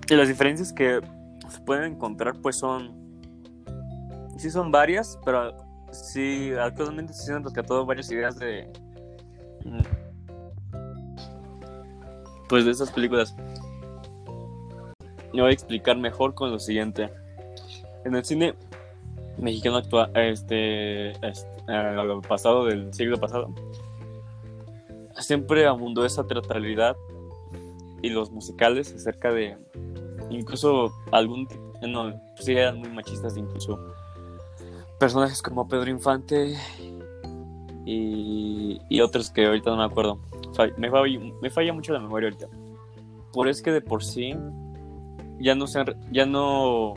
que 0.06 0.16
las 0.16 0.28
diferencias 0.28 0.72
que 0.72 1.00
se 1.48 1.60
pueden 1.60 1.92
encontrar 1.92 2.34
pues 2.40 2.56
son 2.56 2.96
sí 4.36 4.50
son 4.50 4.70
varias 4.70 5.18
pero 5.24 5.54
sí 5.90 6.52
actualmente 6.52 7.12
se 7.12 7.32
han 7.32 7.42
rescatado 7.42 7.84
varias 7.84 8.10
ideas 8.10 8.38
de 8.38 8.70
pues 12.48 12.64
de 12.64 12.70
esas 12.70 12.90
películas 12.90 13.34
me 15.32 15.42
voy 15.42 15.50
a 15.50 15.52
explicar 15.52 15.96
mejor 15.96 16.34
con 16.34 16.50
lo 16.50 16.58
siguiente 16.58 17.10
en 18.08 18.16
el 18.16 18.24
cine 18.24 18.54
mexicano 19.38 19.76
actual 19.76 20.10
este, 20.16 21.10
este 21.26 21.46
pasado 22.28 22.64
del 22.64 22.92
siglo 22.92 23.18
pasado 23.18 23.54
siempre 25.18 25.66
abundó 25.66 26.04
esa 26.04 26.26
teatralidad 26.26 26.96
y 28.02 28.10
los 28.10 28.30
musicales 28.30 28.92
acerca 28.94 29.32
de 29.32 29.56
incluso 30.30 30.92
algún 31.12 31.48
no, 31.86 32.12
pues 32.34 32.44
sí 32.44 32.52
eran 32.52 32.78
muy 32.78 32.88
machistas 32.88 33.36
incluso. 33.36 33.78
Personajes 34.98 35.42
como 35.42 35.68
Pedro 35.68 35.90
Infante 35.90 36.56
y, 37.84 39.00
otros 39.00 39.30
que 39.30 39.46
ahorita 39.46 39.70
no 39.70 39.76
me 39.76 39.84
acuerdo. 39.84 40.18
Me 40.76 41.50
falla, 41.50 41.72
mucho 41.72 41.92
la 41.92 42.00
memoria 42.00 42.28
ahorita. 42.28 42.48
Por 43.32 43.48
es 43.48 43.62
que 43.62 43.70
de 43.70 43.80
por 43.80 44.02
sí 44.02 44.34
ya 45.38 45.54
no 45.54 45.68
se 45.68 45.84
ya 46.10 46.26
no 46.26 46.94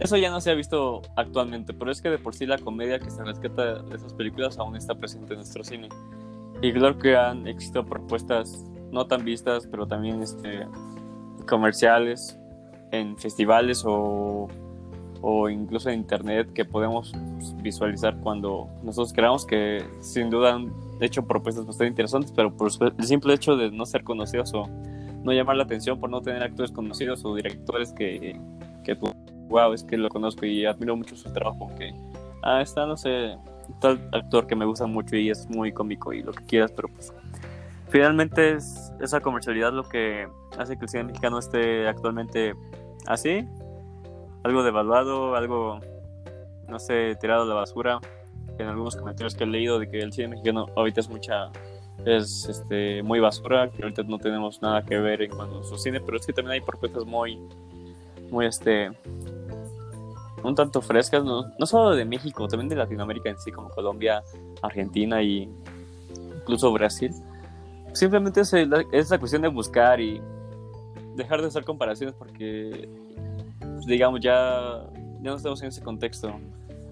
eso 0.00 0.16
ya 0.16 0.30
no 0.30 0.40
se 0.40 0.50
ha 0.50 0.54
visto 0.54 1.02
actualmente, 1.16 1.72
pero 1.72 1.90
es 1.90 2.00
que 2.00 2.10
de 2.10 2.18
por 2.18 2.34
sí 2.34 2.46
la 2.46 2.58
comedia 2.58 2.98
que 2.98 3.10
se 3.10 3.22
rescata 3.24 3.82
de 3.82 3.96
esas 3.96 4.12
películas 4.14 4.58
aún 4.58 4.76
está 4.76 4.94
presente 4.94 5.34
en 5.34 5.40
nuestro 5.40 5.64
cine. 5.64 5.88
Y 6.62 6.72
claro 6.72 6.98
que 6.98 7.16
han 7.16 7.46
existido 7.46 7.84
propuestas 7.84 8.64
no 8.90 9.06
tan 9.06 9.24
vistas, 9.24 9.66
pero 9.70 9.86
también 9.86 10.22
este, 10.22 10.66
comerciales, 11.46 12.38
en 12.90 13.16
festivales 13.18 13.84
o, 13.84 14.48
o 15.20 15.48
incluso 15.48 15.90
en 15.90 16.00
internet 16.00 16.52
que 16.52 16.64
podemos 16.64 17.12
visualizar 17.56 18.16
cuando 18.20 18.68
nosotros 18.82 19.12
creamos 19.12 19.44
que 19.44 19.84
sin 20.00 20.30
duda 20.30 20.54
han 20.54 20.72
hecho 21.00 21.26
propuestas 21.26 21.66
bastante 21.66 21.88
interesantes, 21.88 22.32
pero 22.34 22.56
por 22.56 22.70
el 22.70 23.04
simple 23.04 23.34
hecho 23.34 23.56
de 23.56 23.70
no 23.70 23.84
ser 23.84 24.04
conocidos 24.04 24.54
o 24.54 24.68
no 25.24 25.32
llamar 25.32 25.56
la 25.56 25.64
atención 25.64 25.98
por 25.98 26.10
no 26.10 26.20
tener 26.20 26.42
actores 26.42 26.70
conocidos 26.70 27.24
o 27.24 27.34
directores 27.34 27.92
que, 27.92 28.38
que 28.84 28.96
wow, 29.48 29.72
es 29.72 29.84
que 29.84 29.96
lo 29.96 30.08
conozco 30.08 30.46
y 30.46 30.64
admiro 30.64 30.96
mucho 30.96 31.16
su 31.16 31.32
trabajo, 31.32 31.70
que, 31.78 31.94
ah, 32.42 32.60
está, 32.60 32.86
no 32.86 32.96
sé, 32.96 33.36
tal 33.80 34.00
actor 34.12 34.46
que 34.46 34.56
me 34.56 34.64
gusta 34.64 34.86
mucho 34.86 35.16
y 35.16 35.30
es 35.30 35.48
muy 35.48 35.72
cómico 35.72 36.12
y 36.12 36.22
lo 36.22 36.32
que 36.32 36.44
quieras, 36.44 36.72
pero 36.72 36.88
pues 36.88 37.12
finalmente 37.88 38.54
es 38.54 38.92
esa 39.00 39.20
comercialidad 39.20 39.72
lo 39.72 39.88
que 39.88 40.28
hace 40.58 40.76
que 40.76 40.84
el 40.84 40.88
cine 40.88 41.04
mexicano 41.04 41.38
esté 41.38 41.86
actualmente 41.88 42.54
así, 43.06 43.46
algo 44.42 44.62
devaluado, 44.62 45.34
algo, 45.34 45.80
no 46.68 46.78
sé, 46.78 47.16
tirado 47.20 47.42
a 47.42 47.46
la 47.46 47.54
basura. 47.54 47.98
En 48.58 48.68
algunos 48.68 48.94
comentarios 48.94 49.34
que 49.34 49.44
he 49.44 49.46
leído 49.46 49.80
de 49.80 49.88
que 49.88 49.98
el 49.98 50.12
cine 50.12 50.28
mexicano 50.28 50.66
ahorita 50.76 51.00
es 51.00 51.08
mucha, 51.08 51.50
es 52.04 52.46
este, 52.48 53.02
muy 53.02 53.18
basura, 53.18 53.68
que 53.70 53.82
ahorita 53.82 54.04
no 54.04 54.18
tenemos 54.18 54.62
nada 54.62 54.82
que 54.82 54.96
ver 54.98 55.22
en 55.22 55.30
cuanto 55.30 55.60
a 55.60 55.64
su 55.64 55.76
cine, 55.76 56.00
pero 56.00 56.18
es 56.18 56.26
que 56.26 56.32
también 56.32 56.52
hay 56.52 56.60
propuestas 56.60 57.04
muy, 57.04 57.40
muy, 58.34 58.46
este, 58.46 58.90
un 60.42 60.54
tanto 60.54 60.82
frescas, 60.82 61.24
no, 61.24 61.46
no 61.58 61.66
solo 61.66 61.94
de 61.96 62.04
México, 62.04 62.46
también 62.48 62.68
de 62.68 62.76
Latinoamérica 62.76 63.30
en 63.30 63.38
sí, 63.38 63.50
como 63.50 63.70
Colombia, 63.70 64.22
Argentina 64.60 65.22
y 65.22 65.48
incluso 66.40 66.70
Brasil. 66.72 67.12
Simplemente 67.94 68.40
es, 68.40 68.52
es 68.52 69.10
la 69.10 69.18
cuestión 69.18 69.42
de 69.42 69.48
buscar 69.48 70.00
y 70.00 70.20
dejar 71.16 71.40
de 71.40 71.46
hacer 71.46 71.64
comparaciones 71.64 72.14
porque, 72.18 72.88
pues, 73.58 73.86
digamos, 73.86 74.20
ya, 74.20 74.82
ya 75.22 75.30
no 75.30 75.36
estamos 75.36 75.62
en 75.62 75.68
ese 75.68 75.82
contexto. 75.82 76.34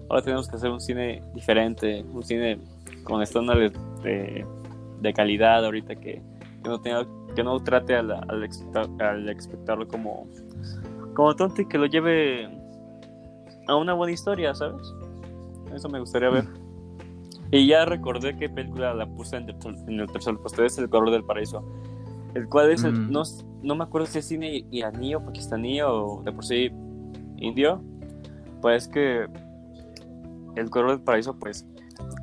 Ahora 0.09 0.23
tenemos 0.23 0.47
que 0.47 0.55
hacer 0.55 0.69
un 0.69 0.81
cine 0.81 1.21
diferente, 1.35 2.03
un 2.11 2.23
cine 2.23 2.59
con 3.03 3.21
estándares 3.21 3.73
de, 4.01 4.45
de 5.01 5.13
calidad 5.13 5.63
ahorita 5.65 5.95
que, 5.95 6.21
que, 6.63 6.69
no 6.69 6.81
tenga, 6.81 7.05
que 7.35 7.43
no 7.43 7.59
trate 7.59 7.95
al, 7.95 8.11
al, 8.11 8.49
al 8.99 9.29
espectador 9.29 9.87
como, 9.87 10.27
como 11.13 11.35
tonto 11.35 11.61
y 11.61 11.67
que 11.67 11.77
lo 11.77 11.85
lleve 11.85 12.49
a 13.67 13.75
una 13.75 13.93
buena 13.93 14.13
historia, 14.13 14.53
¿sabes? 14.53 14.81
Eso 15.73 15.89
me 15.89 15.99
gustaría 15.99 16.29
ver. 16.29 16.47
Y 17.51 17.67
ya 17.67 17.85
recordé 17.85 18.35
qué 18.37 18.49
película 18.49 18.93
la 18.93 19.05
puse 19.05 19.37
en, 19.37 19.47
el 19.47 20.11
tercer 20.11 20.35
puesto, 20.37 20.63
es 20.63 20.77
El 20.77 20.89
color 20.89 21.11
del 21.11 21.23
paraíso. 21.23 21.63
El 22.33 22.49
cual 22.49 22.71
es, 22.71 22.83
el, 22.83 23.11
no, 23.11 23.21
no 23.61 23.75
me 23.75 23.83
acuerdo 23.83 24.07
si 24.07 24.19
es 24.19 24.25
cine 24.25 24.65
iraní 24.71 25.13
o 25.13 25.23
pakistaní 25.23 25.81
o 25.81 26.21
de 26.25 26.31
por 26.31 26.43
sí 26.43 26.71
indio. 27.37 27.81
Pues 28.61 28.87
que 28.87 29.27
El 30.55 30.69
color 30.69 30.91
del 30.91 31.01
paraíso, 31.01 31.37
pues, 31.37 31.67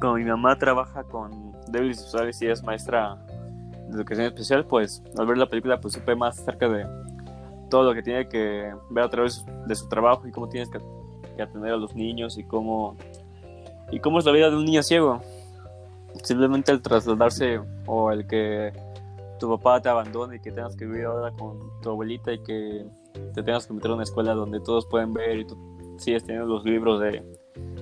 como 0.00 0.14
mi 0.14 0.24
mamá 0.24 0.59
trabaja 0.59 1.05
con 1.05 1.53
débiles 1.68 2.03
visuales 2.03 2.42
y 2.42 2.46
es 2.46 2.62
maestra 2.64 3.16
de 3.88 3.96
educación 3.96 4.26
especial, 4.26 4.64
pues 4.66 5.03
al 5.16 5.26
ver 5.26 5.38
la 5.38 5.46
película, 5.46 5.81
pues 5.81 5.94
supe 5.94 6.16
más 6.16 6.40
acerca 6.40 6.68
de 6.68 6.87
todo 7.70 7.85
lo 7.85 7.94
que 7.94 8.02
tiene 8.02 8.28
que 8.28 8.72
ver 8.90 9.04
a 9.04 9.09
través 9.09 9.44
de 9.66 9.74
su 9.74 9.88
trabajo 9.88 10.26
y 10.26 10.33
cómo 10.33 10.48
tienes 10.48 10.68
que 10.68 10.78
atender 11.42 11.72
a 11.72 11.76
los 11.76 11.94
niños 11.94 12.37
y 12.37 12.44
cómo, 12.44 12.96
y 13.90 14.00
cómo 14.00 14.18
es 14.18 14.24
la 14.26 14.33
vida 14.33 14.50
de 14.50 14.56
un 14.56 14.64
niño 14.64 14.83
ciego. 14.83 15.20
Simplemente 16.22 16.72
el 16.72 16.83
trasladarse 16.83 17.61
o 17.87 18.12
el 18.12 18.26
que 18.26 18.72
tu 19.38 19.48
papá 19.48 19.80
te 19.80 19.88
abandone 19.88 20.37
y 20.37 20.40
que 20.40 20.52
tengas 20.52 20.76
que 20.76 20.85
vivir 20.85 21.06
ahora 21.06 21.30
con 21.33 21.80
tu 21.80 21.90
abuelita 21.90 22.33
y 22.33 22.42
que 22.42 22.85
te 23.35 23.42
tengas 23.42 23.66
que 23.66 23.72
meter 23.72 23.90
a 23.90 23.94
una 23.94 24.02
escuela 24.02 24.35
donde 24.35 24.61
todos 24.61 24.85
pueden 24.87 25.14
ver 25.14 25.38
y 25.38 25.46
tú 25.46 25.56
sigues 25.98 26.24
teniendo 26.24 26.48
los 26.48 26.64
libros 26.64 27.00
de, 27.00 27.22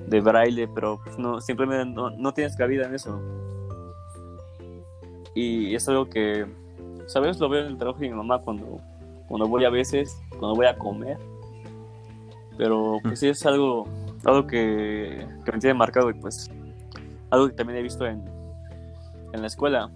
de 0.06 0.20
braille, 0.20 0.68
pero 0.68 1.00
pues, 1.02 1.18
no, 1.18 1.40
simplemente 1.40 1.84
no, 1.86 2.10
no 2.10 2.32
tienes 2.32 2.56
cabida 2.56 2.86
en 2.86 2.94
eso. 2.94 3.20
Y 5.34 5.74
es 5.74 5.88
algo 5.88 6.08
que, 6.08 6.46
¿sabes? 7.06 7.38
Lo 7.38 7.48
veo 7.48 7.62
en 7.62 7.68
el 7.68 7.78
trabajo 7.78 8.00
de 8.00 8.08
mi 8.08 8.14
mamá 8.14 8.40
cuando, 8.40 8.80
cuando 9.28 9.46
voy 9.46 9.64
a 9.64 9.70
veces, 9.70 10.20
cuando 10.30 10.54
voy 10.54 10.66
a 10.66 10.76
comer 10.76 11.18
pero 12.58 12.98
pues 13.02 13.20
sí 13.20 13.28
es 13.28 13.46
algo, 13.46 13.86
algo 14.24 14.46
que, 14.46 15.26
que 15.44 15.52
me 15.52 15.58
tiene 15.58 15.74
marcado 15.74 16.10
y 16.10 16.14
pues 16.14 16.50
algo 17.30 17.46
que 17.46 17.54
también 17.54 17.78
he 17.78 17.82
visto 17.82 18.04
en, 18.04 18.22
en 19.32 19.40
la 19.40 19.46
escuela, 19.46 19.90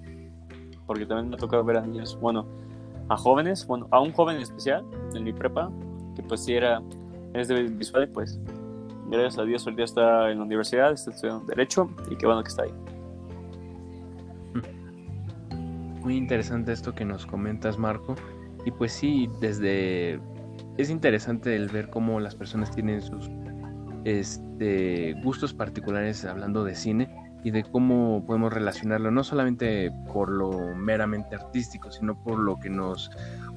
porque 0.86 1.04
también 1.04 1.28
me 1.28 1.34
ha 1.34 1.38
tocado 1.38 1.64
ver 1.64 1.78
a 1.78 1.80
niños, 1.82 2.16
bueno, 2.20 2.46
a 3.08 3.16
jóvenes, 3.16 3.66
bueno, 3.66 3.88
a 3.90 4.00
un 4.00 4.12
joven 4.12 4.36
en 4.36 4.42
especial 4.42 4.84
en 5.12 5.24
mi 5.24 5.32
prepa, 5.32 5.70
que 6.14 6.22
pues 6.22 6.44
sí 6.44 6.54
era, 6.54 6.80
es 7.34 7.48
de 7.48 7.64
visual, 7.64 8.08
pues 8.08 8.40
gracias 9.10 9.38
a 9.38 9.42
Dios 9.42 9.66
hoy 9.66 9.74
día 9.74 9.84
está 9.84 10.30
en 10.30 10.38
la 10.38 10.44
universidad, 10.44 10.92
está 10.92 11.10
estudiando 11.10 11.44
Derecho 11.46 11.90
y 12.10 12.16
qué 12.16 12.26
bueno 12.26 12.42
que 12.42 12.48
está 12.48 12.62
ahí. 12.62 12.72
Muy 16.00 16.16
interesante 16.16 16.72
esto 16.72 16.94
que 16.94 17.04
nos 17.04 17.26
comentas, 17.26 17.78
Marco. 17.78 18.14
Y 18.64 18.70
pues 18.70 18.92
sí, 18.92 19.28
desde 19.40 20.20
es 20.76 20.90
interesante 20.90 21.54
el 21.54 21.68
ver 21.68 21.90
cómo 21.90 22.20
las 22.20 22.34
personas 22.34 22.70
tienen 22.70 23.02
sus 23.02 23.30
este, 24.04 25.14
gustos 25.22 25.52
particulares 25.52 26.24
hablando 26.24 26.64
de 26.64 26.74
cine 26.74 27.14
y 27.44 27.50
de 27.50 27.64
cómo 27.64 28.24
podemos 28.26 28.52
relacionarlo, 28.52 29.10
no 29.10 29.24
solamente 29.24 29.92
por 30.12 30.30
lo 30.30 30.74
meramente 30.76 31.34
artístico, 31.34 31.90
sino 31.90 32.20
por 32.22 32.38
lo 32.38 32.56
que 32.58 32.70
nos 32.70 33.10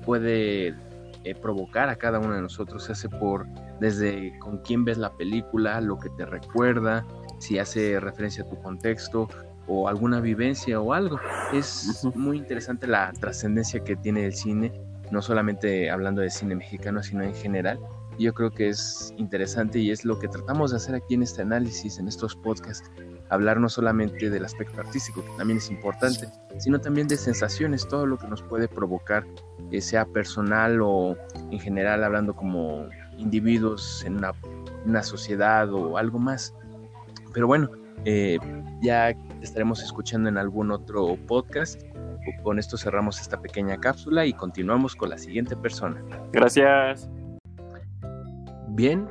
puede 0.04 0.76
eh, 1.24 1.36
provocar 1.40 1.90
a 1.90 1.96
cada 1.96 2.20
uno 2.20 2.34
de 2.34 2.42
nosotros, 2.42 2.86
se 2.86 2.94
hace 2.94 3.10
por 3.10 3.48
desde 3.80 4.38
con 4.40 4.58
quién 4.60 4.86
ves 4.86 4.98
la 4.98 5.12
película, 5.12 5.80
lo 5.82 5.98
que 6.00 6.10
te 6.12 6.26
recuerda, 6.26 7.06
si 7.40 7.60
hace 7.60 8.00
referencia 8.00 8.44
a 8.44 8.50
tu 8.50 8.60
contexto 8.62 9.28
o 9.68 9.88
alguna 9.88 10.20
vivencia 10.20 10.80
o 10.80 10.94
algo. 10.94 11.20
Es 11.54 12.08
muy 12.16 12.38
interesante 12.38 12.88
la 12.88 13.12
trascendencia 13.20 13.84
que 13.84 13.96
tiene 13.96 14.26
el 14.26 14.34
cine 14.34 14.72
no 15.12 15.22
solamente 15.22 15.90
hablando 15.90 16.22
de 16.22 16.30
cine 16.30 16.56
mexicano, 16.56 17.04
sino 17.04 17.24
en 17.24 17.34
general. 17.34 17.80
Yo 18.18 18.34
creo 18.34 18.52
que 18.52 18.70
es 18.70 19.14
interesante 19.18 19.80
y 19.80 19.92
es 19.92 20.06
lo 20.06 20.20
que 20.20 20.28
tratamos 20.28 20.72
de 20.72 20.78
hacer 20.78 20.96
aquí 20.96 21.16
en 21.16 21.24
este 21.24 21.42
análisis, 21.42 22.00
en 22.00 22.08
estos 22.08 22.36
podcasts, 22.36 22.90
hablar 23.30 23.60
no 23.60 23.68
solamente 23.68 24.30
del 24.30 24.46
aspecto 24.46 24.80
artístico, 24.80 25.24
que 25.24 25.32
también 25.38 25.58
es 25.58 25.70
importante, 25.70 26.30
sino 26.58 26.80
también 26.80 27.08
de 27.08 27.18
sensaciones, 27.18 27.88
todo 27.88 28.06
lo 28.06 28.18
que 28.18 28.28
nos 28.28 28.42
puede 28.42 28.68
provocar, 28.70 29.26
eh, 29.72 29.82
sea 29.82 30.06
personal 30.06 30.80
o 30.82 31.18
en 31.52 31.60
general 31.60 32.04
hablando 32.04 32.36
como 32.36 32.88
individuos 33.18 34.04
en 34.06 34.18
una, 34.18 35.04
sociedad 35.04 35.74
o 35.74 35.98
algo 35.98 36.20
más. 36.20 36.54
Pero 37.34 37.48
bueno, 37.48 37.70
eh, 38.06 38.38
ya 38.82 39.10
estaremos 39.42 39.84
escuchando 39.84 40.30
en 40.30 40.38
algún 40.38 40.72
otro 40.72 41.18
podcast 41.28 41.82
con 42.44 42.60
esto 42.60 42.78
cerramos 42.78 43.20
esta 43.20 43.42
pequeña 43.42 43.78
cápsula 43.78 44.26
y 44.26 44.34
continuamos 44.34 44.96
con 44.96 45.10
la 45.10 45.18
siguiente 45.18 45.56
persona. 45.56 46.04
Gracias. 46.32 47.10
Bien, 48.70 49.08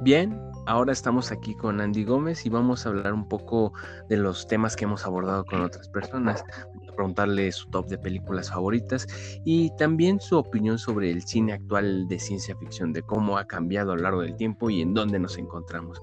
bien, 0.00 0.40
ahora 0.66 0.92
estamos 0.92 1.32
aquí 1.32 1.54
con 1.54 1.80
Andy 1.80 2.04
Gómez 2.04 2.46
y 2.46 2.50
vamos 2.50 2.86
a 2.86 2.90
hablar 2.90 3.12
un 3.12 3.28
poco 3.28 3.72
de 4.08 4.16
los 4.16 4.46
temas 4.46 4.76
que 4.76 4.84
hemos 4.84 5.04
abordado 5.04 5.44
con 5.44 5.62
otras 5.62 5.88
personas. 5.88 6.44
a 6.88 6.92
preguntarle 6.94 7.52
su 7.52 7.68
top 7.70 7.86
de 7.86 7.96
películas 7.96 8.50
favoritas 8.50 9.06
y 9.44 9.70
también 9.76 10.20
su 10.20 10.36
opinión 10.36 10.78
sobre 10.78 11.10
el 11.10 11.22
cine 11.22 11.52
actual 11.52 12.08
de 12.08 12.18
ciencia 12.18 12.56
ficción, 12.56 12.92
de 12.92 13.02
cómo 13.02 13.38
ha 13.38 13.46
cambiado 13.46 13.92
a 13.92 13.96
lo 13.96 14.02
largo 14.02 14.22
del 14.22 14.34
tiempo 14.34 14.68
y 14.68 14.82
en 14.82 14.94
dónde 14.94 15.18
nos 15.18 15.38
encontramos. 15.38 16.02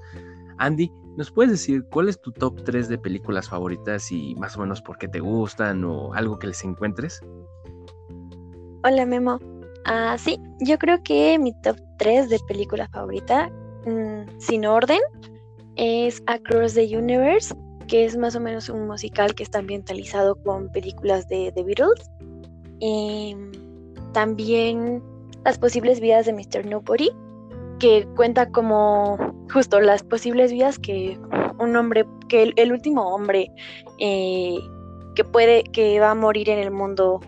Andy, 0.58 0.92
¿nos 1.16 1.32
puedes 1.32 1.52
decir 1.52 1.86
cuál 1.92 2.10
es 2.10 2.20
tu 2.20 2.32
top 2.32 2.64
3 2.64 2.90
de 2.90 2.98
películas 2.98 3.50
favoritas 3.50 4.12
y 4.12 4.36
más 4.36 4.58
o 4.58 4.62
menos 4.62 4.82
por 4.82 4.98
qué 4.98 5.08
te 5.08 5.20
gustan 5.20 5.84
o 5.84 6.14
algo 6.14 6.38
que 6.38 6.48
les 6.48 6.64
encuentres? 6.64 7.22
Hola 8.84 9.06
Memo. 9.06 9.40
Ah, 9.86 10.18
sí, 10.18 10.40
yo 10.60 10.78
creo 10.78 11.02
que 11.04 11.38
mi 11.40 11.54
top 11.62 11.78
3 11.98 12.30
de 12.30 12.40
película 12.48 12.88
favorita, 12.90 13.50
mm, 13.86 14.40
sin 14.40 14.66
orden, 14.66 15.00
es 15.76 16.22
Across 16.28 16.74
the 16.74 16.98
Universe, 16.98 17.56
que 17.88 18.06
es 18.06 18.18
más 18.18 18.36
o 18.36 18.40
menos 18.40 18.70
un 18.70 18.88
musical 18.88 19.36
que 19.36 19.44
está 19.44 19.60
ambientalizado 19.60 20.36
con 20.44 20.72
películas 20.72 21.28
de 21.28 21.52
The 21.54 21.64
Beatles. 21.64 22.10
Y 22.80 23.36
también 24.14 25.04
Las 25.44 25.60
posibles 25.60 26.00
vidas 26.00 26.26
de 26.26 26.34
Mr. 26.34 26.66
Nobody, 26.66 27.12
que 27.80 28.08
cuenta 28.16 28.50
como 28.52 29.18
justo 29.52 29.80
las 29.80 30.04
posibles 30.04 30.52
vías 30.52 30.80
que 30.80 31.20
un 31.60 31.76
hombre, 31.76 32.06
que 32.28 32.54
el, 32.56 32.72
último 32.72 33.14
hombre 33.14 33.52
eh, 34.00 34.58
que 35.16 35.24
puede, 35.24 35.64
que 35.64 36.00
va 36.00 36.12
a 36.12 36.16
morir 36.16 36.50
en 36.50 36.60
el 36.60 36.72
mundo 36.72 37.20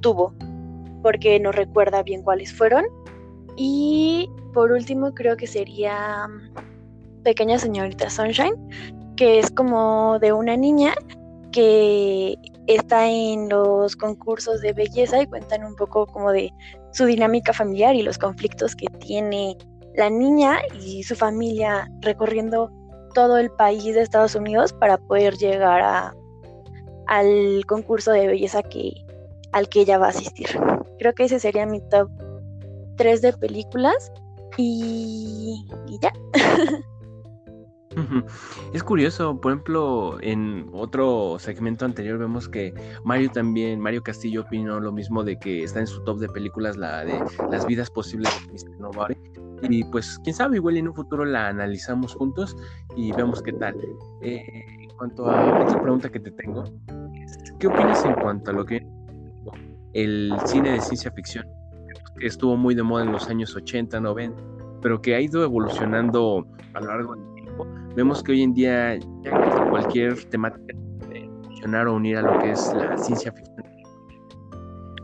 tuvo, 0.00 0.34
porque 1.02 1.38
no 1.40 1.52
recuerda 1.52 2.02
bien 2.02 2.22
cuáles 2.22 2.52
fueron. 2.52 2.84
Y 3.56 4.28
por 4.52 4.72
último 4.72 5.14
creo 5.14 5.36
que 5.36 5.46
sería 5.46 6.28
Pequeña 7.22 7.58
Señorita 7.58 8.10
Sunshine, 8.10 8.54
que 9.16 9.38
es 9.38 9.50
como 9.50 10.18
de 10.18 10.32
una 10.32 10.56
niña 10.56 10.94
que 11.52 12.36
está 12.66 13.08
en 13.08 13.48
los 13.48 13.96
concursos 13.96 14.60
de 14.60 14.72
belleza 14.72 15.22
y 15.22 15.26
cuentan 15.26 15.64
un 15.64 15.74
poco 15.76 16.06
como 16.06 16.32
de 16.32 16.52
su 16.92 17.06
dinámica 17.06 17.52
familiar 17.52 17.94
y 17.94 18.02
los 18.02 18.18
conflictos 18.18 18.74
que 18.74 18.86
tiene 18.98 19.56
la 19.96 20.10
niña 20.10 20.58
y 20.80 21.02
su 21.02 21.16
familia 21.16 21.90
recorriendo 22.00 22.70
todo 23.14 23.38
el 23.38 23.50
país 23.50 23.94
de 23.94 24.02
Estados 24.02 24.34
Unidos 24.34 24.72
para 24.74 24.98
poder 24.98 25.36
llegar 25.36 25.80
a, 25.80 26.14
al 27.06 27.64
concurso 27.66 28.12
de 28.12 28.26
belleza 28.26 28.62
que, 28.62 28.92
al 29.52 29.68
que 29.68 29.80
ella 29.80 29.98
va 29.98 30.06
a 30.06 30.10
asistir. 30.10 30.48
Creo 30.98 31.14
que 31.14 31.24
ese 31.24 31.40
sería 31.40 31.66
mi 31.66 31.80
top 31.88 32.10
3 32.96 33.22
de 33.22 33.32
películas 33.34 34.12
Y, 34.58 35.66
ya. 36.00 36.12
Es 38.74 38.82
curioso, 38.82 39.40
por 39.40 39.52
ejemplo, 39.52 40.18
en 40.20 40.68
otro 40.74 41.38
segmento 41.38 41.86
anterior 41.86 42.18
vemos 42.18 42.46
que 42.46 42.74
Mario 43.04 43.30
también, 43.30 43.80
Mario 43.80 44.02
Castillo 44.02 44.42
opinó 44.42 44.80
lo 44.80 44.92
mismo 44.92 45.24
de 45.24 45.38
que 45.38 45.64
está 45.64 45.80
en 45.80 45.86
su 45.86 46.04
top 46.04 46.18
de 46.18 46.28
películas 46.28 46.76
la 46.76 47.06
de 47.06 47.18
las 47.50 47.66
vidas 47.66 47.90
posibles 47.90 48.30
de 48.34 48.52
Mr. 48.52 48.78
Y 49.68 49.84
pues, 49.84 50.18
quién 50.24 50.34
sabe, 50.34 50.56
igual 50.56 50.76
en 50.76 50.88
un 50.88 50.94
futuro 50.94 51.24
la 51.24 51.48
analizamos 51.48 52.14
juntos 52.14 52.56
y 52.96 53.12
vemos 53.12 53.42
qué 53.42 53.52
tal. 53.52 53.74
Eh, 54.22 54.42
en 54.80 54.90
cuanto 54.96 55.28
a 55.28 55.64
otra 55.64 55.80
pregunta 55.80 56.08
que 56.10 56.20
te 56.20 56.30
tengo, 56.30 56.64
¿qué 57.58 57.66
opinas 57.66 58.04
en 58.04 58.14
cuanto 58.14 58.50
a 58.50 58.54
lo 58.54 58.64
que 58.64 58.86
el 59.92 60.32
cine 60.46 60.72
de 60.72 60.80
ciencia 60.80 61.10
ficción? 61.12 61.46
Que 62.18 62.26
estuvo 62.26 62.56
muy 62.56 62.74
de 62.74 62.82
moda 62.82 63.04
en 63.04 63.12
los 63.12 63.28
años 63.28 63.54
80, 63.54 64.00
90, 64.00 64.42
pero 64.82 65.00
que 65.00 65.14
ha 65.14 65.20
ido 65.20 65.42
evolucionando 65.42 66.46
a 66.74 66.80
lo 66.80 66.86
largo 66.86 67.14
del 67.14 67.36
Vemos 67.94 68.22
que 68.22 68.32
hoy 68.32 68.42
en 68.42 68.52
día 68.52 68.98
ya 69.22 69.68
cualquier 69.70 70.22
temática 70.26 70.74
funcionar 71.42 71.86
o 71.88 71.94
unir 71.94 72.18
a 72.18 72.22
lo 72.22 72.38
que 72.38 72.50
es 72.50 72.72
la 72.74 72.98
ciencia 72.98 73.32
ficción. 73.32 73.45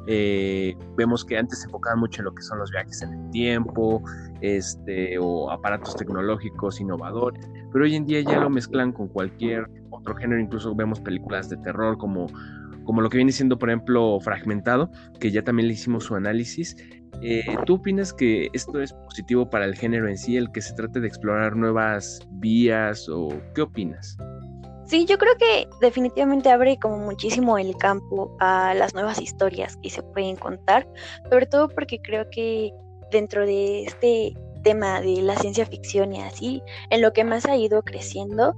Eh, 0.07 0.77
vemos 0.97 1.25
que 1.25 1.39
antes 1.39 1.61
se 1.61 1.67
enfocaban 1.67 2.01
mucho 2.01 2.21
en 2.21 2.27
lo 2.27 2.35
que 2.35 2.43
son 2.43 2.59
los 2.59 2.71
viajes 2.71 3.03
en 3.03 3.13
el 3.13 3.31
tiempo, 3.31 4.03
este, 4.41 5.19
o 5.19 5.51
aparatos 5.51 5.97
tecnológicos 5.97 6.81
innovadores, 6.81 7.49
pero 7.73 7.85
hoy 7.85 7.95
en 7.95 8.07
día 8.07 8.21
ya 8.21 8.41
lo 8.41 8.51
mezclan 8.51 8.93
con 8.93 9.09
cualquier 9.09 9.69
otro 9.91 10.15
género, 10.17 10.41
incluso 10.41 10.75
vemos 10.75 11.01
películas 11.01 11.49
de 11.49 11.57
terror 11.59 11.97
como, 11.99 12.27
como 12.85 13.01
lo 13.01 13.09
que 13.09 13.19
viene 13.19 13.33
siendo, 13.33 13.59
por 13.59 13.71
ejemplo, 13.71 14.19
Fragmentado, 14.21 14.91
que 15.21 15.31
ya 15.31 15.43
también 15.43 15.69
le 15.69 15.75
hicimos 15.75 16.05
su 16.05 16.17
análisis, 16.17 16.77
eh, 17.21 17.45
¿Tú 17.67 17.75
opinas 17.75 18.13
que 18.13 18.49
esto 18.53 18.81
es 18.81 18.93
positivo 18.93 19.49
para 19.49 19.65
el 19.65 19.77
género 19.77 20.09
en 20.09 20.17
sí, 20.17 20.37
el 20.37 20.51
que 20.51 20.61
se 20.61 20.75
trate 20.75 21.01
de 21.01 21.07
explorar 21.07 21.55
nuevas 21.55 22.19
vías 22.33 23.09
o 23.09 23.29
qué 23.55 23.63
opinas? 23.63 24.17
Sí, 24.93 25.07
yo 25.07 25.17
creo 25.17 25.35
que 25.39 25.67
definitivamente 25.81 26.51
abre 26.51 26.79
como 26.79 26.99
muchísimo 26.99 27.57
el 27.57 27.75
campo 27.79 28.37
a 28.41 28.75
las 28.75 28.93
nuevas 28.93 29.23
historias 29.23 29.79
que 29.79 29.89
se 29.89 30.03
pueden 30.03 30.37
contar, 30.37 30.87
sobre 31.31 31.47
todo 31.47 31.71
porque 31.71 31.99
creo 32.03 32.29
que 32.31 32.71
dentro 33.11 33.47
de 33.47 33.85
este 33.85 34.35
tema 34.63 35.01
de 35.01 35.23
la 35.23 35.35
ciencia 35.37 35.65
ficción 35.65 36.13
y 36.13 36.21
así, 36.21 36.63
en 36.91 37.01
lo 37.01 37.15
que 37.15 37.25
más 37.25 37.47
ha 37.47 37.57
ido 37.57 37.81
creciendo 37.81 38.55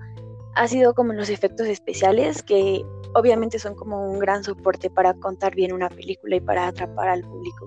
ha 0.57 0.67
sido 0.67 0.93
como 0.93 1.13
los 1.13 1.29
efectos 1.31 1.69
especiales 1.69 2.43
que 2.43 2.83
obviamente 3.15 3.61
son 3.61 3.77
como 3.77 4.11
un 4.11 4.19
gran 4.19 4.43
soporte 4.43 4.91
para 4.91 5.15
contar 5.15 5.55
bien 5.55 5.73
una 5.73 5.89
película 5.89 6.35
y 6.35 6.41
para 6.41 6.67
atrapar 6.67 7.11
al 7.11 7.23
público. 7.23 7.67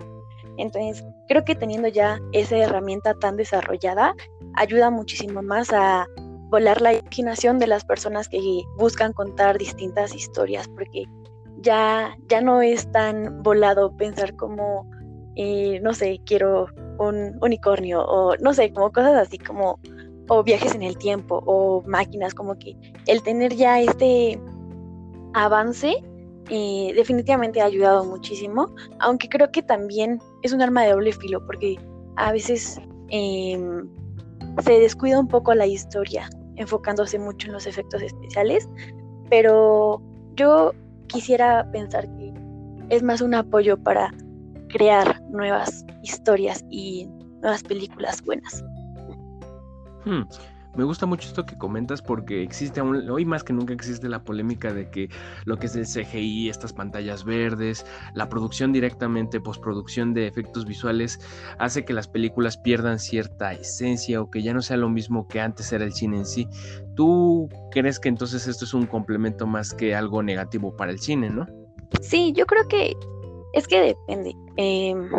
Entonces, 0.57 1.05
creo 1.29 1.45
que 1.45 1.55
teniendo 1.55 1.87
ya 1.87 2.19
esa 2.33 2.57
herramienta 2.57 3.13
tan 3.13 3.37
desarrollada, 3.37 4.13
ayuda 4.55 4.89
muchísimo 4.89 5.41
más 5.41 5.71
a 5.71 6.05
volar 6.49 6.81
la 6.81 6.93
imaginación 6.93 7.59
de 7.59 7.67
las 7.67 7.83
personas 7.83 8.29
que 8.29 8.39
buscan 8.77 9.13
contar 9.13 9.57
distintas 9.57 10.15
historias, 10.15 10.67
porque 10.67 11.05
ya, 11.61 12.17
ya 12.29 12.41
no 12.41 12.61
es 12.61 12.89
tan 12.91 13.43
volado 13.43 13.95
pensar 13.97 14.35
como, 14.35 14.89
eh, 15.35 15.79
no 15.81 15.93
sé, 15.93 16.21
quiero 16.25 16.67
un 16.99 17.37
unicornio 17.41 18.01
o 18.05 18.35
no 18.37 18.53
sé, 18.53 18.71
como 18.71 18.91
cosas 18.91 19.15
así 19.15 19.37
como, 19.37 19.79
o 20.29 20.43
viajes 20.43 20.75
en 20.75 20.83
el 20.83 20.97
tiempo 20.97 21.43
o 21.45 21.83
máquinas, 21.85 22.33
como 22.33 22.57
que 22.57 22.75
el 23.05 23.21
tener 23.23 23.55
ya 23.55 23.79
este 23.81 24.39
avance 25.33 26.03
eh, 26.49 26.93
definitivamente 26.95 27.61
ha 27.61 27.65
ayudado 27.65 28.05
muchísimo, 28.05 28.73
aunque 28.99 29.27
creo 29.27 29.51
que 29.51 29.61
también 29.61 30.19
es 30.43 30.53
un 30.53 30.61
arma 30.61 30.83
de 30.83 30.91
doble 30.91 31.11
filo 31.11 31.45
porque 31.45 31.77
a 32.15 32.31
veces 32.31 32.79
em, 33.09 33.87
se 34.63 34.79
descuida 34.79 35.19
un 35.19 35.27
poco 35.27 35.53
la 35.53 35.67
historia 35.67 36.29
enfocándose 36.57 37.17
mucho 37.17 37.47
en 37.47 37.53
los 37.53 37.65
efectos 37.65 38.01
especiales, 38.01 38.67
pero 39.29 40.01
yo 40.35 40.73
quisiera 41.07 41.69
pensar 41.71 42.05
que 42.15 42.33
es 42.89 43.03
más 43.03 43.21
un 43.21 43.33
apoyo 43.33 43.77
para 43.77 44.13
crear 44.69 45.21
nuevas 45.29 45.85
historias 46.03 46.63
y 46.69 47.07
nuevas 47.41 47.63
películas 47.63 48.21
buenas. 48.23 48.63
Hmm. 50.05 50.23
Me 50.77 50.83
gusta 50.83 51.07
mucho 51.07 51.27
esto 51.27 51.43
que 51.43 51.57
comentas 51.57 52.03
porque 52.03 52.43
existe 52.43 52.79
aún, 52.79 53.09
hoy 53.09 53.25
más 53.25 53.43
que 53.43 53.51
nunca 53.51 53.73
existe 53.73 54.07
la 54.07 54.23
polémica 54.23 54.71
de 54.71 54.91
que 54.91 55.09
lo 55.45 55.57
que 55.57 55.65
es 55.65 55.75
el 55.75 55.87
CGI, 55.87 56.49
estas 56.49 56.71
pantallas 56.71 57.25
verdes, 57.25 57.83
la 58.13 58.29
producción 58.29 58.71
directamente, 58.71 59.41
postproducción 59.41 60.13
de 60.13 60.27
efectos 60.27 60.65
visuales, 60.65 61.19
hace 61.57 61.83
que 61.83 61.93
las 61.93 62.07
películas 62.07 62.57
pierdan 62.57 62.99
cierta 62.99 63.53
esencia 63.53 64.21
o 64.21 64.29
que 64.29 64.43
ya 64.43 64.53
no 64.53 64.61
sea 64.61 64.77
lo 64.77 64.87
mismo 64.87 65.27
que 65.27 65.41
antes 65.41 65.73
era 65.73 65.83
el 65.83 65.93
cine 65.93 66.17
en 66.17 66.25
sí. 66.27 66.47
¿Tú 66.95 67.49
crees 67.71 67.99
que 67.99 68.09
entonces 68.09 68.47
esto 68.47 68.65
es 68.65 68.75
un 68.75 68.85
complemento 68.85 69.47
más 69.47 69.73
que 69.73 69.95
algo 69.95 70.21
negativo 70.21 70.75
para 70.75 70.91
el 70.91 70.99
cine, 70.99 71.31
no? 71.31 71.47
Sí, 72.01 72.33
yo 72.33 72.45
creo 72.45 72.67
que 72.67 72.95
es 73.57 73.67
que 73.67 73.81
depende. 73.81 74.35
Em, 74.55 75.09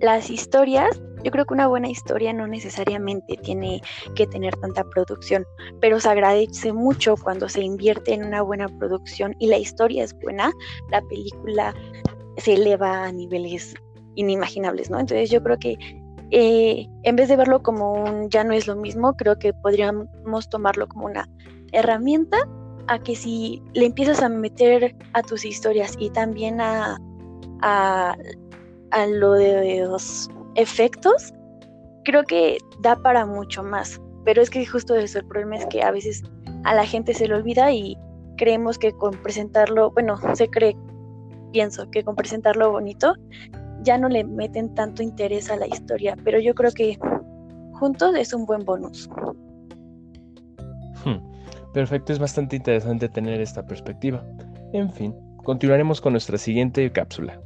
las 0.00 0.30
historias 0.30 1.00
yo 1.24 1.32
creo 1.32 1.44
que 1.44 1.54
una 1.54 1.66
buena 1.66 1.88
historia 1.88 2.32
no 2.32 2.46
necesariamente 2.46 3.36
tiene 3.42 3.80
que 4.14 4.26
tener 4.26 4.54
tanta 4.56 4.84
producción, 4.84 5.44
pero 5.80 5.98
se 6.00 6.08
agradece 6.08 6.72
mucho 6.72 7.16
cuando 7.16 7.48
se 7.48 7.62
invierte 7.62 8.14
en 8.14 8.24
una 8.24 8.42
buena 8.42 8.68
producción 8.78 9.34
y 9.38 9.48
la 9.48 9.58
historia 9.58 10.04
es 10.04 10.14
buena, 10.20 10.52
la 10.90 11.02
película 11.02 11.74
se 12.36 12.54
eleva 12.54 13.04
a 13.04 13.12
niveles 13.12 13.74
inimaginables, 14.14 14.90
¿no? 14.90 15.00
Entonces 15.00 15.30
yo 15.30 15.42
creo 15.42 15.58
que 15.58 15.76
eh, 16.30 16.86
en 17.02 17.16
vez 17.16 17.28
de 17.28 17.36
verlo 17.36 17.62
como 17.62 17.94
un 17.94 18.28
ya 18.30 18.44
no 18.44 18.52
es 18.52 18.66
lo 18.66 18.76
mismo, 18.76 19.14
creo 19.14 19.38
que 19.38 19.52
podríamos 19.52 20.48
tomarlo 20.50 20.86
como 20.86 21.06
una 21.06 21.28
herramienta 21.72 22.38
a 22.86 22.98
que 22.98 23.16
si 23.16 23.62
le 23.74 23.86
empiezas 23.86 24.22
a 24.22 24.28
meter 24.28 24.96
a 25.12 25.22
tus 25.22 25.44
historias 25.44 25.94
y 25.98 26.10
también 26.10 26.60
a, 26.60 26.98
a, 27.62 28.16
a 28.90 29.06
lo 29.06 29.32
de 29.32 29.84
los 29.86 30.30
efectos, 30.54 31.32
creo 32.04 32.24
que 32.24 32.58
da 32.80 32.96
para 32.96 33.26
mucho 33.26 33.62
más. 33.62 34.00
Pero 34.24 34.42
es 34.42 34.50
que 34.50 34.64
justo 34.66 34.94
eso, 34.94 35.18
el 35.18 35.26
problema 35.26 35.56
es 35.56 35.66
que 35.66 35.82
a 35.82 35.90
veces 35.90 36.22
a 36.64 36.74
la 36.74 36.84
gente 36.84 37.14
se 37.14 37.28
le 37.28 37.34
olvida 37.34 37.70
y 37.72 37.96
creemos 38.36 38.78
que 38.78 38.92
con 38.92 39.12
presentarlo, 39.22 39.90
bueno, 39.92 40.16
se 40.34 40.48
cree, 40.48 40.76
pienso, 41.52 41.90
que 41.90 42.04
con 42.04 42.16
presentarlo 42.16 42.70
bonito 42.70 43.14
ya 43.82 43.98
no 43.98 44.08
le 44.08 44.24
meten 44.24 44.74
tanto 44.74 45.02
interés 45.02 45.50
a 45.50 45.56
la 45.56 45.66
historia, 45.66 46.16
pero 46.24 46.40
yo 46.40 46.54
creo 46.54 46.72
que 46.72 46.98
juntos 47.74 48.14
es 48.16 48.32
un 48.32 48.44
buen 48.44 48.64
bonus. 48.64 49.08
Hmm, 51.04 51.18
perfecto, 51.72 52.12
es 52.12 52.18
bastante 52.18 52.56
interesante 52.56 53.08
tener 53.08 53.40
esta 53.40 53.64
perspectiva. 53.66 54.24
En 54.72 54.90
fin, 54.90 55.14
continuaremos 55.44 56.00
con 56.00 56.12
nuestra 56.12 56.38
siguiente 56.38 56.90
cápsula. 56.90 57.40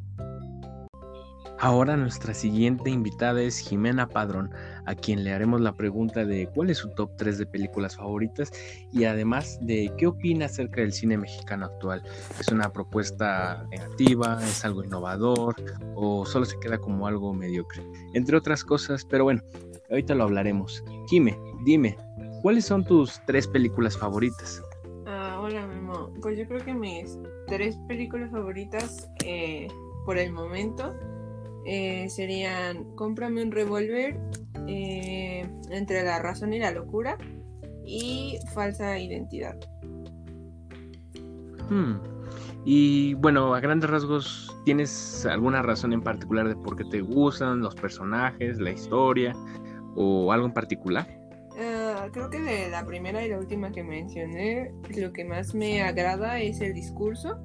Ahora 1.62 1.96
nuestra 1.96 2.34
siguiente 2.34 2.90
invitada 2.90 3.40
es 3.40 3.56
Jimena 3.56 4.08
Padrón, 4.08 4.50
a 4.84 4.96
quien 4.96 5.22
le 5.22 5.32
haremos 5.32 5.60
la 5.60 5.72
pregunta 5.72 6.24
de 6.24 6.48
cuál 6.52 6.70
es 6.70 6.78
su 6.78 6.88
top 6.88 7.12
3 7.16 7.38
de 7.38 7.46
películas 7.46 7.94
favoritas 7.94 8.50
y 8.90 9.04
además 9.04 9.60
de 9.62 9.92
qué 9.96 10.08
opina 10.08 10.46
acerca 10.46 10.80
del 10.80 10.92
cine 10.92 11.16
mexicano 11.16 11.66
actual. 11.66 12.02
¿Es 12.40 12.48
una 12.48 12.72
propuesta 12.72 13.64
negativa? 13.70 14.40
¿Es 14.42 14.64
algo 14.64 14.82
innovador? 14.82 15.54
¿O 15.94 16.26
solo 16.26 16.46
se 16.46 16.58
queda 16.58 16.78
como 16.78 17.06
algo 17.06 17.32
mediocre? 17.32 17.84
Entre 18.12 18.36
otras 18.36 18.64
cosas, 18.64 19.04
pero 19.04 19.22
bueno, 19.22 19.40
ahorita 19.88 20.16
lo 20.16 20.24
hablaremos. 20.24 20.82
Jime, 21.08 21.38
dime, 21.64 21.96
¿cuáles 22.42 22.64
son 22.64 22.84
tus 22.84 23.20
tres 23.24 23.46
películas 23.46 23.96
favoritas? 23.96 24.60
Ah, 25.06 25.38
hola 25.40 25.64
Memo, 25.68 26.12
pues 26.22 26.36
yo 26.36 26.44
creo 26.48 26.64
que 26.64 26.74
mis 26.74 27.16
tres 27.46 27.78
películas 27.86 28.32
favoritas 28.32 29.08
eh, 29.24 29.68
por 30.04 30.18
el 30.18 30.32
momento 30.32 30.92
eh, 31.66 32.08
serían 32.08 32.84
Cómprame 32.96 33.42
un 33.42 33.52
revólver, 33.52 34.18
eh, 34.66 35.46
Entre 35.70 36.02
la 36.02 36.18
razón 36.18 36.52
y 36.52 36.58
la 36.58 36.70
locura 36.70 37.18
y 37.84 38.38
Falsa 38.54 38.98
identidad. 38.98 39.56
Hmm. 41.68 41.96
Y 42.64 43.14
bueno, 43.14 43.54
a 43.54 43.60
grandes 43.60 43.90
rasgos, 43.90 44.54
¿tienes 44.64 45.26
alguna 45.26 45.62
razón 45.62 45.92
en 45.92 46.00
particular 46.00 46.48
de 46.48 46.54
por 46.54 46.76
qué 46.76 46.84
te 46.84 47.00
gustan 47.00 47.60
los 47.60 47.74
personajes, 47.74 48.58
la 48.60 48.70
historia 48.70 49.34
o 49.96 50.32
algo 50.32 50.46
en 50.46 50.52
particular? 50.52 51.06
Ah, 51.58 52.08
creo 52.12 52.30
que 52.30 52.40
de 52.40 52.70
la 52.70 52.84
primera 52.86 53.24
y 53.24 53.28
la 53.28 53.38
última 53.38 53.72
que 53.72 53.82
mencioné, 53.82 54.72
lo 54.96 55.12
que 55.12 55.24
más 55.24 55.54
me 55.54 55.82
agrada 55.82 56.40
es 56.40 56.60
el 56.60 56.72
discurso. 56.72 57.38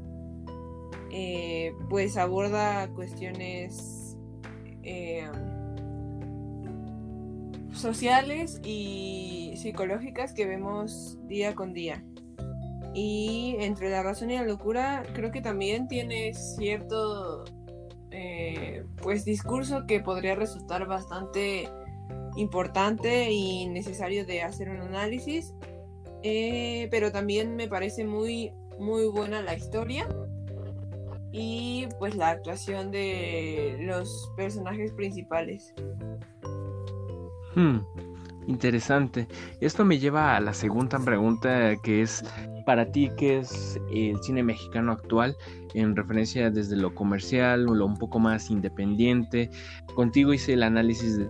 Eh, 1.12 1.74
pues 1.90 2.18
aborda 2.18 2.88
cuestiones 2.90 3.97
eh, 4.88 5.30
sociales 7.74 8.62
y 8.64 9.54
psicológicas 9.58 10.34
que 10.34 10.46
vemos 10.46 11.18
día 11.28 11.56
con 11.56 11.74
día. 11.74 12.04
Y 12.94 13.58
entre 13.60 13.90
la 13.90 14.02
razón 14.02 14.32
y 14.32 14.36
la 14.36 14.44
locura, 14.44 15.04
creo 15.14 15.32
que 15.32 15.42
también 15.42 15.88
tiene 15.88 16.34
cierto 16.34 17.44
eh, 18.12 18.86
pues 19.04 19.26
discurso 19.26 19.86
que 19.86 20.00
podría 20.00 20.36
resultar 20.36 20.88
bastante 20.88 21.70
importante 22.38 23.30
y 23.30 23.68
necesario 23.68 24.26
de 24.26 24.42
hacer 24.42 24.70
un 24.70 24.80
análisis, 24.82 25.54
eh, 26.24 26.88
pero 26.92 27.12
también 27.12 27.58
me 27.58 27.68
parece 27.68 28.06
muy, 28.06 28.54
muy 28.80 29.06
buena 29.06 29.42
la 29.42 29.54
historia 29.54 30.08
y 31.38 31.88
pues 32.00 32.16
la 32.16 32.32
actuación 32.32 32.90
de 32.90 33.78
los 33.82 34.32
personajes 34.36 34.92
principales. 34.94 35.74
Hmm, 37.56 37.78
interesante. 38.48 39.28
Esto 39.62 39.86
me 39.86 40.00
lleva 40.00 40.36
a 40.36 40.40
la 40.42 40.54
segunda 40.54 40.98
pregunta 41.00 41.76
que 41.84 42.02
es 42.02 42.24
para 42.66 42.92
ti 42.92 43.12
qué 43.18 43.38
es 43.38 43.80
el 43.92 44.18
cine 44.24 44.42
mexicano 44.42 44.92
actual 44.92 45.38
en 45.76 45.96
referencia 45.96 46.50
desde 46.50 46.76
lo 46.76 46.94
comercial 46.96 47.70
o 47.70 47.76
lo 47.76 47.86
un 47.86 47.98
poco 47.98 48.18
más 48.18 48.50
independiente. 48.50 49.52
Contigo 49.94 50.34
hice 50.34 50.54
el 50.54 50.64
análisis 50.64 51.20
de 51.20 51.30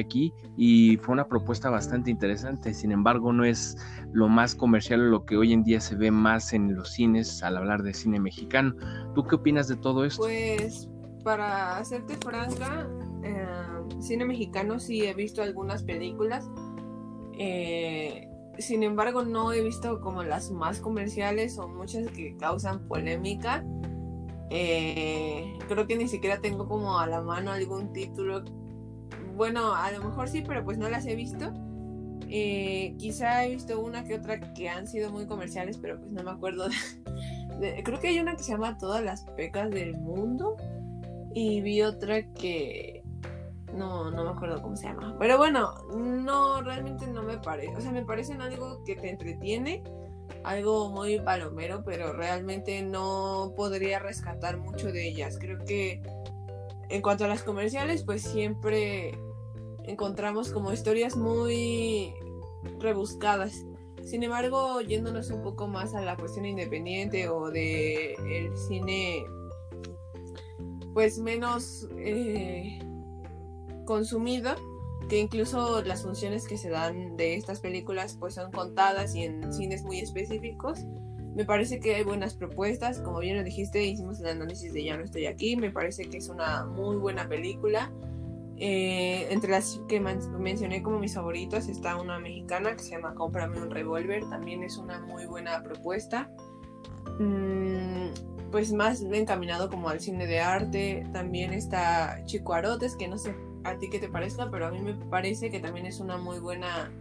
aquí 0.00 0.32
y 0.56 0.96
fue 0.98 1.12
una 1.12 1.28
propuesta 1.28 1.70
bastante 1.70 2.10
interesante. 2.10 2.74
Sin 2.74 2.92
embargo, 2.92 3.32
no 3.32 3.44
es 3.44 3.76
lo 4.12 4.28
más 4.28 4.54
comercial 4.54 5.10
lo 5.10 5.24
que 5.24 5.36
hoy 5.36 5.52
en 5.52 5.62
día 5.62 5.80
se 5.80 5.96
ve 5.96 6.10
más 6.10 6.52
en 6.52 6.74
los 6.74 6.92
cines 6.92 7.42
al 7.42 7.56
hablar 7.56 7.82
de 7.82 7.94
cine 7.94 8.20
mexicano. 8.20 8.74
¿Tú 9.14 9.24
qué 9.24 9.36
opinas 9.36 9.68
de 9.68 9.76
todo 9.76 10.04
esto? 10.04 10.22
Pues 10.22 10.88
para 11.22 11.76
hacerte 11.78 12.16
franca, 12.16 12.88
eh, 13.22 13.46
cine 14.00 14.24
mexicano 14.24 14.78
sí 14.78 15.02
he 15.02 15.14
visto 15.14 15.42
algunas 15.42 15.82
películas. 15.82 16.50
Eh, 17.38 18.26
sin 18.58 18.82
embargo, 18.82 19.24
no 19.24 19.52
he 19.52 19.62
visto 19.62 20.00
como 20.00 20.22
las 20.22 20.50
más 20.50 20.80
comerciales 20.80 21.58
o 21.58 21.68
muchas 21.68 22.08
que 22.08 22.36
causan 22.36 22.86
polémica. 22.88 23.64
Eh, 24.50 25.56
creo 25.68 25.86
que 25.86 25.96
ni 25.96 26.08
siquiera 26.08 26.40
tengo 26.40 26.68
como 26.68 26.98
a 26.98 27.06
la 27.06 27.22
mano 27.22 27.52
algún 27.52 27.92
título 27.92 28.44
bueno, 29.40 29.74
a 29.74 29.90
lo 29.90 30.04
mejor 30.04 30.28
sí, 30.28 30.44
pero 30.46 30.62
pues 30.62 30.76
no 30.76 30.90
las 30.90 31.06
he 31.06 31.14
visto. 31.14 31.50
Eh, 32.28 32.94
quizá 32.98 33.46
he 33.46 33.48
visto 33.48 33.80
una 33.80 34.04
que 34.04 34.16
otra 34.16 34.38
que 34.52 34.68
han 34.68 34.86
sido 34.86 35.10
muy 35.10 35.24
comerciales, 35.24 35.78
pero 35.78 35.98
pues 35.98 36.12
no 36.12 36.22
me 36.22 36.30
acuerdo. 36.30 36.68
creo 37.82 37.98
que 38.00 38.08
hay 38.08 38.20
una 38.20 38.36
que 38.36 38.42
se 38.42 38.52
llama 38.52 38.76
Todas 38.76 39.02
las 39.02 39.24
pecas 39.38 39.70
del 39.70 39.96
mundo. 39.96 40.58
Y 41.32 41.62
vi 41.62 41.80
otra 41.80 42.22
que... 42.34 43.02
No, 43.72 44.10
no 44.10 44.24
me 44.24 44.30
acuerdo 44.32 44.60
cómo 44.60 44.76
se 44.76 44.88
llama. 44.88 45.16
Pero 45.18 45.38
bueno, 45.38 45.72
no, 45.96 46.60
realmente 46.60 47.06
no 47.06 47.22
me 47.22 47.38
parece. 47.38 47.74
O 47.74 47.80
sea, 47.80 47.92
me 47.92 48.04
parecen 48.04 48.42
algo 48.42 48.84
que 48.84 48.94
te 48.94 49.08
entretiene. 49.08 49.82
Algo 50.44 50.90
muy 50.90 51.18
palomero, 51.18 51.82
pero 51.82 52.12
realmente 52.12 52.82
no 52.82 53.54
podría 53.56 54.00
rescatar 54.00 54.58
mucho 54.58 54.92
de 54.92 55.08
ellas. 55.08 55.38
Creo 55.40 55.56
que 55.64 56.02
en 56.90 57.00
cuanto 57.00 57.24
a 57.24 57.28
las 57.28 57.42
comerciales, 57.42 58.04
pues 58.04 58.20
siempre 58.20 59.18
encontramos 59.90 60.50
como 60.50 60.72
historias 60.72 61.16
muy 61.16 62.14
rebuscadas. 62.78 63.64
Sin 64.04 64.22
embargo, 64.22 64.80
yéndonos 64.80 65.30
un 65.30 65.42
poco 65.42 65.68
más 65.68 65.94
a 65.94 66.00
la 66.00 66.16
cuestión 66.16 66.46
independiente 66.46 67.28
o 67.28 67.50
de 67.50 68.14
el 68.14 68.56
cine 68.56 69.24
pues 70.94 71.18
menos 71.18 71.86
eh, 71.98 72.80
consumido, 73.84 74.54
que 75.08 75.18
incluso 75.18 75.82
las 75.82 76.02
funciones 76.02 76.48
que 76.48 76.56
se 76.56 76.70
dan 76.70 77.16
de 77.16 77.34
estas 77.34 77.60
películas 77.60 78.16
pues 78.18 78.34
son 78.34 78.50
contadas 78.50 79.14
y 79.14 79.24
en 79.24 79.52
cines 79.52 79.82
muy 79.82 80.00
específicos. 80.00 80.80
Me 81.36 81.44
parece 81.44 81.78
que 81.78 81.94
hay 81.94 82.02
buenas 82.02 82.34
propuestas, 82.34 83.00
como 83.00 83.20
bien 83.20 83.36
lo 83.36 83.44
dijiste, 83.44 83.84
hicimos 83.84 84.18
el 84.20 84.26
análisis 84.26 84.72
de 84.72 84.82
Ya 84.82 84.96
no 84.96 85.04
estoy 85.04 85.26
aquí, 85.26 85.56
me 85.56 85.70
parece 85.70 86.08
que 86.08 86.18
es 86.18 86.28
una 86.28 86.64
muy 86.64 86.96
buena 86.96 87.28
película 87.28 87.92
eh, 88.62 89.26
entre 89.30 89.50
las 89.50 89.80
que 89.88 90.00
mencioné 90.00 90.82
como 90.82 90.98
mis 90.98 91.14
favoritas 91.14 91.66
está 91.66 91.96
una 91.96 92.18
mexicana 92.18 92.76
que 92.76 92.82
se 92.82 92.90
llama 92.90 93.14
Cómprame 93.14 93.58
un 93.58 93.70
revólver, 93.70 94.28
también 94.28 94.62
es 94.62 94.76
una 94.76 95.00
muy 95.00 95.24
buena 95.24 95.62
propuesta. 95.62 96.30
Mm, 97.18 98.50
pues 98.50 98.72
más 98.74 99.00
encaminado 99.00 99.70
como 99.70 99.88
al 99.88 100.00
cine 100.00 100.26
de 100.26 100.40
arte, 100.40 101.06
también 101.10 101.54
está 101.54 102.22
Chico 102.26 102.52
Arotes, 102.52 102.96
que 102.96 103.08
no 103.08 103.16
sé 103.16 103.34
a 103.64 103.78
ti 103.78 103.88
qué 103.88 103.98
te 103.98 104.08
parezca, 104.08 104.50
pero 104.50 104.66
a 104.66 104.70
mí 104.70 104.80
me 104.80 104.92
parece 104.94 105.50
que 105.50 105.60
también 105.60 105.86
es 105.86 105.98
una 105.98 106.18
muy 106.18 106.38
buena 106.38 106.92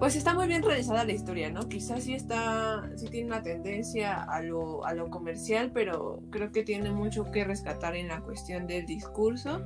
pues 0.00 0.16
está 0.16 0.32
muy 0.32 0.48
bien 0.48 0.62
realizada 0.62 1.04
la 1.04 1.12
historia, 1.12 1.50
¿no? 1.50 1.68
Quizás 1.68 2.04
sí 2.04 2.14
está, 2.14 2.90
sí 2.96 3.06
tiene 3.08 3.26
una 3.26 3.42
tendencia 3.42 4.22
a 4.22 4.40
lo, 4.40 4.82
a 4.86 4.94
lo 4.94 5.10
comercial, 5.10 5.72
pero 5.74 6.22
creo 6.30 6.50
que 6.52 6.62
tiene 6.62 6.90
mucho 6.90 7.30
que 7.30 7.44
rescatar 7.44 7.94
en 7.94 8.08
la 8.08 8.22
cuestión 8.22 8.66
del 8.66 8.86
discurso 8.86 9.62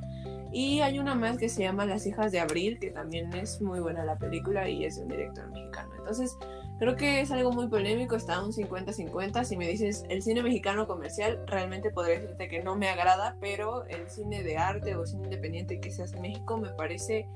y 0.53 0.81
hay 0.81 0.99
una 0.99 1.15
más 1.15 1.39
que 1.39 1.49
se 1.49 1.63
llama 1.63 1.87
Las 1.87 2.05
hijas 2.07 2.33
de 2.33 2.41
Abril, 2.41 2.81
que 2.81 2.91
también 2.91 3.33
es 3.33 3.61
muy 3.61 3.79
buena 3.79 4.05
la 4.05 4.19
película 4.19 4.69
y 4.69 4.85
es 4.85 4.97
de 4.97 5.03
un 5.03 5.09
director 5.09 5.49
mexicano. 5.51 5.93
Entonces, 5.99 6.37
creo 6.81 6.97
que 6.97 7.21
es 7.21 7.31
algo 7.31 7.53
muy 7.53 7.69
polémico, 7.69 8.17
está 8.17 8.43
un 8.43 8.51
50-50. 8.51 9.45
Si 9.45 9.57
me 9.57 9.69
dices 9.69 10.05
el 10.09 10.21
cine 10.21 10.43
mexicano 10.43 10.89
comercial, 10.89 11.41
realmente 11.47 11.91
podría 11.91 12.19
decirte 12.19 12.49
que 12.49 12.61
no 12.61 12.75
me 12.75 12.89
agrada, 12.89 13.37
pero 13.41 13.85
el 13.87 14.11
cine 14.11 14.43
de 14.43 14.57
arte 14.57 14.97
o 14.97 15.07
cine 15.07 15.25
independiente 15.25 15.79
que 15.79 15.93
se 15.93 16.03
hace 16.03 16.17
en 16.17 16.23
México 16.23 16.57
me 16.57 16.71
parece 16.71 17.29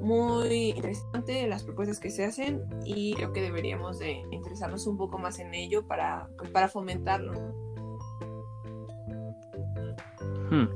muy 0.00 0.70
interesante 0.70 1.46
las 1.46 1.64
propuestas 1.64 2.00
que 2.00 2.10
se 2.10 2.24
hacen 2.24 2.64
y 2.84 3.14
creo 3.14 3.32
que 3.32 3.42
deberíamos 3.42 3.98
de 3.98 4.22
interesarnos 4.30 4.86
un 4.86 4.96
poco 4.96 5.18
más 5.18 5.38
en 5.38 5.54
ello 5.54 5.86
para, 5.86 6.28
pues, 6.38 6.50
para 6.50 6.68
fomentarlo. 6.68 7.32
Hmm 10.50 10.66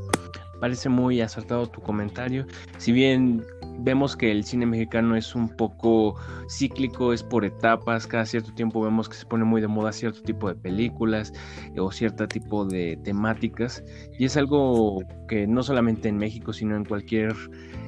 parece 0.63 0.89
muy 0.89 1.21
acertado 1.21 1.67
tu 1.67 1.81
comentario. 1.81 2.47
Si 2.79 2.93
bien 2.93 3.45
vemos 3.79 4.17
que 4.17 4.31
el 4.31 4.45
cine 4.45 4.67
mexicano 4.67 5.17
es 5.17 5.35
un 5.35 5.49
poco 5.49 6.17
cíclico, 6.49 7.13
es 7.13 7.23
por 7.23 7.45
etapas, 7.45 8.07
cada 8.07 8.25
cierto 8.27 8.53
tiempo 8.53 8.81
vemos 8.83 9.09
que 9.09 9.17
se 9.17 9.27
pone 9.27 9.45
muy 9.45 9.61
de 9.61 9.69
moda 9.69 9.93
cierto 9.93 10.23
tipo 10.23 10.49
de 10.49 10.55
películas 10.55 11.33
eh, 11.75 11.81
o 11.81 11.91
cierto 11.91 12.27
tipo 12.29 12.65
de 12.65 12.99
temáticas 13.03 13.83
y 14.19 14.25
es 14.25 14.37
algo 14.37 15.03
que 15.29 15.47
no 15.47 15.63
solamente 15.63 16.09
en 16.09 16.17
México, 16.17 16.53
sino 16.53 16.77
en 16.77 16.85
cualquier 16.85 17.35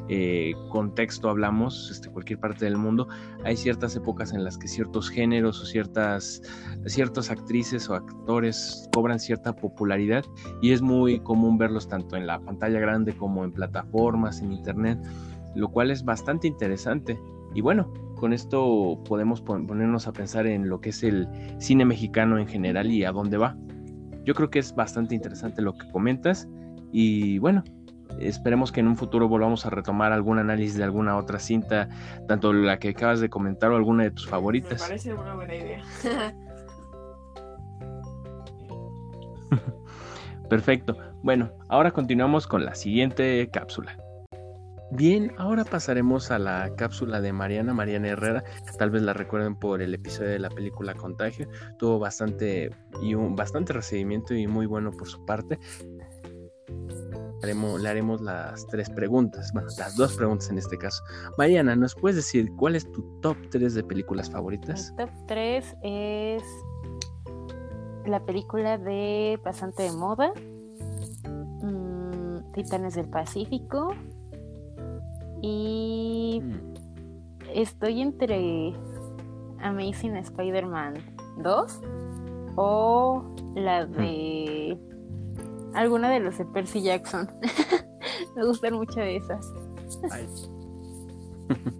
eh, 0.08 0.52
contexto 0.68 1.30
hablamos, 1.30 1.90
este, 1.90 2.10
cualquier 2.10 2.38
parte 2.38 2.66
del 2.66 2.76
mundo, 2.76 3.08
hay 3.44 3.56
ciertas 3.56 3.96
épocas 3.96 4.32
en 4.34 4.44
las 4.44 4.58
que 4.58 4.68
ciertos 4.68 5.08
géneros 5.08 5.62
o 5.62 5.64
ciertas, 5.64 6.42
ciertas 6.86 7.30
actrices 7.30 7.88
o 7.88 7.94
actores 7.94 8.88
cobran 8.92 9.18
cierta 9.18 9.54
popularidad 9.54 10.24
y 10.60 10.72
es 10.72 10.82
muy 10.82 11.20
común 11.20 11.56
verlos 11.56 11.88
tanto 11.88 12.16
en 12.16 12.26
la 12.26 12.38
pantalla 12.40 12.80
grande 12.80 13.14
como 13.14 13.44
en 13.44 13.52
plataformas, 13.52 14.40
en 14.40 14.52
internet, 14.52 14.98
lo 15.54 15.68
cual 15.68 15.90
es 15.90 16.04
bastante 16.04 16.46
interesante. 16.46 17.20
Y 17.54 17.60
bueno, 17.60 17.92
con 18.16 18.32
esto 18.32 18.98
podemos 19.06 19.40
ponernos 19.40 20.06
a 20.06 20.12
pensar 20.12 20.46
en 20.46 20.68
lo 20.68 20.80
que 20.80 20.90
es 20.90 21.02
el 21.02 21.28
cine 21.58 21.84
mexicano 21.84 22.38
en 22.38 22.46
general 22.46 22.90
y 22.90 23.04
a 23.04 23.12
dónde 23.12 23.36
va. 23.36 23.56
Yo 24.24 24.34
creo 24.34 24.50
que 24.50 24.58
es 24.58 24.74
bastante 24.74 25.14
interesante 25.14 25.62
lo 25.62 25.74
que 25.74 25.88
comentas 25.90 26.48
y 26.90 27.38
bueno, 27.38 27.62
Esperemos 28.20 28.70
que 28.70 28.80
en 28.80 28.88
un 28.88 28.96
futuro 28.96 29.28
volvamos 29.28 29.66
a 29.66 29.70
retomar 29.70 30.12
algún 30.12 30.38
análisis 30.38 30.76
de 30.76 30.84
alguna 30.84 31.16
otra 31.16 31.38
cinta, 31.38 31.88
tanto 32.28 32.52
la 32.52 32.78
que 32.78 32.90
acabas 32.90 33.20
de 33.20 33.28
comentar 33.28 33.70
o 33.72 33.76
alguna 33.76 34.04
de 34.04 34.12
tus 34.12 34.28
favoritas. 34.28 34.82
Me 34.82 34.88
parece 34.88 35.14
una 35.14 35.34
buena 35.34 35.54
idea. 35.54 35.82
Perfecto. 40.48 40.96
Bueno, 41.22 41.50
ahora 41.68 41.90
continuamos 41.90 42.46
con 42.46 42.64
la 42.64 42.74
siguiente 42.74 43.48
cápsula. 43.50 43.96
Bien, 44.94 45.32
ahora 45.38 45.64
pasaremos 45.64 46.30
a 46.30 46.38
la 46.38 46.74
cápsula 46.76 47.20
de 47.20 47.32
Mariana, 47.32 47.74
Mariana 47.74 48.08
Herrera. 48.08 48.44
Tal 48.78 48.90
vez 48.90 49.02
la 49.02 49.12
recuerden 49.12 49.56
por 49.56 49.82
el 49.82 49.92
episodio 49.92 50.30
de 50.30 50.38
la 50.38 50.50
película 50.50 50.94
Contagio. 50.94 51.48
Tuvo 51.78 51.98
bastante 51.98 52.70
y 53.02 53.14
un 53.14 53.34
bastante 53.34 53.72
recibimiento 53.72 54.34
y 54.34 54.46
muy 54.46 54.66
bueno 54.66 54.92
por 54.92 55.08
su 55.08 55.24
parte 55.26 55.58
le 57.78 57.88
haremos 57.88 58.20
las 58.20 58.66
tres 58.68 58.88
preguntas, 58.88 59.52
bueno, 59.52 59.68
las 59.78 59.96
dos 59.96 60.16
preguntas 60.16 60.48
en 60.50 60.58
este 60.58 60.78
caso. 60.78 61.02
Mariana, 61.36 61.76
¿nos 61.76 61.94
puedes 61.94 62.16
decir 62.16 62.50
cuál 62.56 62.74
es 62.74 62.90
tu 62.90 63.02
top 63.20 63.36
3 63.50 63.74
de 63.74 63.84
películas 63.84 64.30
favoritas? 64.30 64.94
Top 64.96 65.10
3 65.28 65.76
es 65.82 66.42
la 68.06 68.24
película 68.24 68.78
de 68.78 69.38
Pasante 69.42 69.82
de 69.82 69.92
Moda, 69.92 70.32
mm, 71.62 72.52
Titanes 72.52 72.94
del 72.94 73.08
Pacífico 73.08 73.94
y 75.44 76.40
mm. 76.42 76.74
estoy 77.54 78.00
entre 78.00 78.72
Amazing 79.60 80.16
Spider-Man 80.16 80.94
2 81.42 81.80
o 82.56 83.22
la 83.54 83.84
de 83.84 84.78
alguna 85.74 86.10
de 86.10 86.20
los 86.20 86.38
de 86.38 86.46
Percy 86.46 86.82
Jackson. 86.82 87.28
Me 88.36 88.46
gustan 88.46 88.74
mucho 88.74 89.00
de 89.00 89.16
esas. 89.16 89.52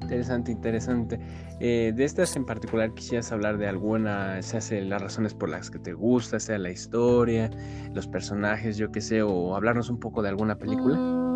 interesante, 0.00 0.52
interesante. 0.52 1.20
Eh, 1.60 1.92
de 1.94 2.04
estas 2.04 2.34
en 2.36 2.46
particular 2.46 2.94
quisieras 2.94 3.30
hablar 3.32 3.58
de 3.58 3.68
alguna, 3.68 4.40
se 4.40 4.56
hace 4.56 4.80
las 4.80 5.02
razones 5.02 5.34
por 5.34 5.50
las 5.50 5.70
que 5.70 5.78
te 5.78 5.92
gusta, 5.92 6.40
sea 6.40 6.56
la 6.58 6.70
historia, 6.70 7.50
los 7.92 8.06
personajes, 8.08 8.78
yo 8.78 8.90
qué 8.90 9.02
sé, 9.02 9.22
o 9.22 9.54
hablarnos 9.54 9.90
un 9.90 10.00
poco 10.00 10.22
de 10.22 10.30
alguna 10.30 10.56
película. 10.56 10.96
Mm, 10.96 11.33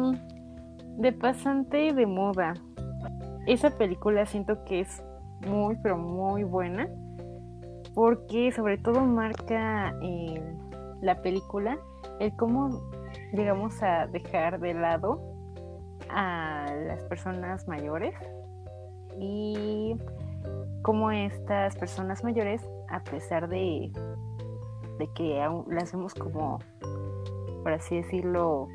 De 0.99 1.13
pasante 1.13 1.93
de 1.93 2.07
moda. 2.07 2.55
Esa 3.47 3.71
película 3.71 4.27
siento 4.27 4.65
que 4.65 4.81
es 4.81 5.01
muy, 5.47 5.77
pero 5.81 5.97
muy 5.97 6.43
buena. 6.43 6.89
Porque 7.95 8.51
sobre 8.51 8.79
todo 8.79 9.01
marca 9.05 9.95
eh, 10.03 10.43
la 11.01 11.23
película 11.23 11.79
el 12.19 12.35
cómo 12.35 12.81
llegamos 13.33 13.81
a 13.81 14.09
dejar 14.09 14.59
de 14.59 14.75
lado 14.75 15.21
a 16.11 16.67
las 16.89 17.05
personas 17.05 17.69
mayores 17.69 18.17
y 19.21 19.97
cómo 20.83 21.13
estas 21.13 21.77
personas 21.77 22.25
mayores, 22.25 22.69
a 22.89 23.05
pesar 23.05 23.49
de, 23.49 23.93
de 24.99 25.09
que 25.15 25.41
aún 25.41 25.65
las 25.69 25.93
vemos 25.93 26.13
como, 26.15 26.59
por 27.63 27.73
así 27.73 27.99
decirlo, 27.99 28.67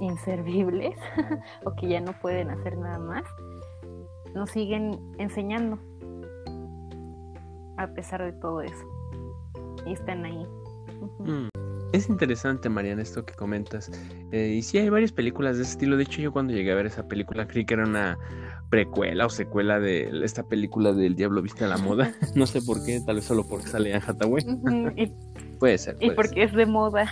inservibles 0.00 0.96
o 1.64 1.74
que 1.74 1.88
ya 1.88 2.00
no 2.00 2.12
pueden 2.20 2.50
hacer 2.50 2.76
nada 2.78 2.98
más, 2.98 3.24
nos 4.34 4.50
siguen 4.50 4.98
enseñando 5.18 5.78
a 7.76 7.86
pesar 7.94 8.22
de 8.22 8.32
todo 8.32 8.60
eso. 8.62 8.84
Y 9.86 9.92
están 9.92 10.24
ahí. 10.24 10.46
Mm. 11.20 11.48
Es 11.92 12.10
interesante, 12.10 12.68
Mariana, 12.68 13.00
esto 13.00 13.24
que 13.24 13.32
comentas. 13.32 13.90
Eh, 14.30 14.56
y 14.58 14.62
sí, 14.62 14.76
hay 14.76 14.90
varias 14.90 15.12
películas 15.12 15.56
de 15.56 15.62
ese 15.62 15.72
estilo. 15.72 15.96
De 15.96 16.02
hecho, 16.02 16.20
yo 16.20 16.32
cuando 16.32 16.52
llegué 16.52 16.70
a 16.72 16.74
ver 16.74 16.84
esa 16.86 17.08
película 17.08 17.48
creí 17.48 17.64
que 17.64 17.74
era 17.74 17.84
una 17.84 18.18
precuela 18.68 19.24
o 19.24 19.30
secuela 19.30 19.80
de 19.80 20.10
esta 20.22 20.42
película 20.42 20.92
del 20.92 21.14
Diablo 21.14 21.40
Viste 21.40 21.64
a 21.64 21.68
la 21.68 21.78
Moda. 21.78 22.12
no 22.34 22.46
sé 22.46 22.60
por 22.60 22.84
qué, 22.84 23.00
tal 23.00 23.16
vez 23.16 23.24
solo 23.24 23.46
porque 23.48 23.68
sale 23.68 23.94
Anne 23.94 24.04
Hathaway. 24.06 24.44
puede 25.58 25.78
ser. 25.78 25.96
y 26.00 26.10
porque 26.10 26.42
es 26.42 26.52
de 26.52 26.66
moda. 26.66 27.10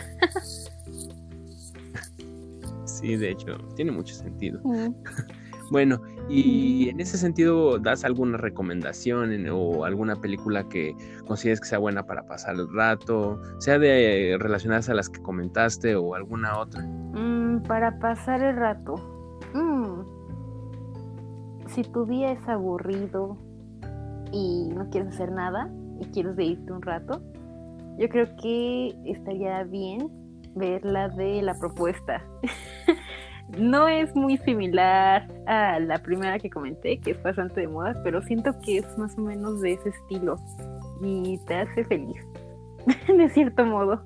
Sí, 2.99 3.16
de 3.16 3.30
hecho, 3.30 3.57
tiene 3.74 3.92
mucho 3.92 4.14
sentido. 4.14 4.61
Bueno, 5.70 6.01
y 6.28 6.88
en 6.88 7.01
ese 7.01 7.18
sentido, 7.18 7.78
¿das 7.78 8.05
alguna 8.05 8.38
recomendación 8.38 9.49
o 9.51 9.84
alguna 9.84 10.16
película 10.16 10.68
que 10.68 10.94
consideres 11.26 11.61
que 11.61 11.66
sea 11.66 11.78
buena 11.78 12.05
para 12.07 12.24
pasar 12.24 12.55
el 12.55 12.72
rato? 12.72 13.40
Sea 13.59 13.78
de 13.78 14.32
eh, 14.32 14.38
relacionadas 14.38 14.88
a 14.88 14.94
las 14.94 15.09
que 15.09 15.20
comentaste 15.22 15.97
o 15.97 16.14
alguna 16.14 16.59
otra. 16.59 16.82
Mm, 16.82 17.62
para 17.66 17.99
pasar 17.99 18.42
el 18.42 18.57
rato. 18.57 18.94
Mm. 19.55 20.03
Si 21.68 21.82
tu 21.82 22.07
día 22.07 22.32
es 22.32 22.49
aburrido 22.49 23.36
y 24.32 24.68
no 24.68 24.88
quieres 24.90 25.14
hacer 25.14 25.32
nada 25.32 25.68
y 26.01 26.05
quieres 26.07 26.38
irte 26.38 26.72
un 26.72 26.82
rato, 26.82 27.20
yo 27.99 28.09
creo 28.09 28.28
que 28.36 28.94
estaría 29.05 29.64
bien 29.64 30.09
ver 30.55 30.84
la 30.84 31.09
de 31.09 31.42
la 31.42 31.55
propuesta. 31.59 32.22
No 33.49 33.86
es 33.86 34.14
muy 34.14 34.38
similar 34.38 35.28
a 35.47 35.78
la 35.78 35.99
primera 35.99 36.38
que 36.38 36.51
comenté, 36.51 36.99
que 36.99 37.12
es 37.12 37.22
bastante 37.22 37.61
de 37.61 37.68
moda, 37.68 37.94
pero 38.03 38.20
siento 38.22 38.53
que 38.61 38.78
es 38.78 38.99
más 38.99 39.16
o 39.16 39.20
menos 39.20 39.61
de 39.61 39.74
ese 39.74 39.90
estilo 39.90 40.36
y 41.01 41.38
te 41.47 41.55
hace 41.55 41.84
feliz, 41.84 42.20
de 43.09 43.28
cierto 43.30 43.64
modo. 43.64 44.03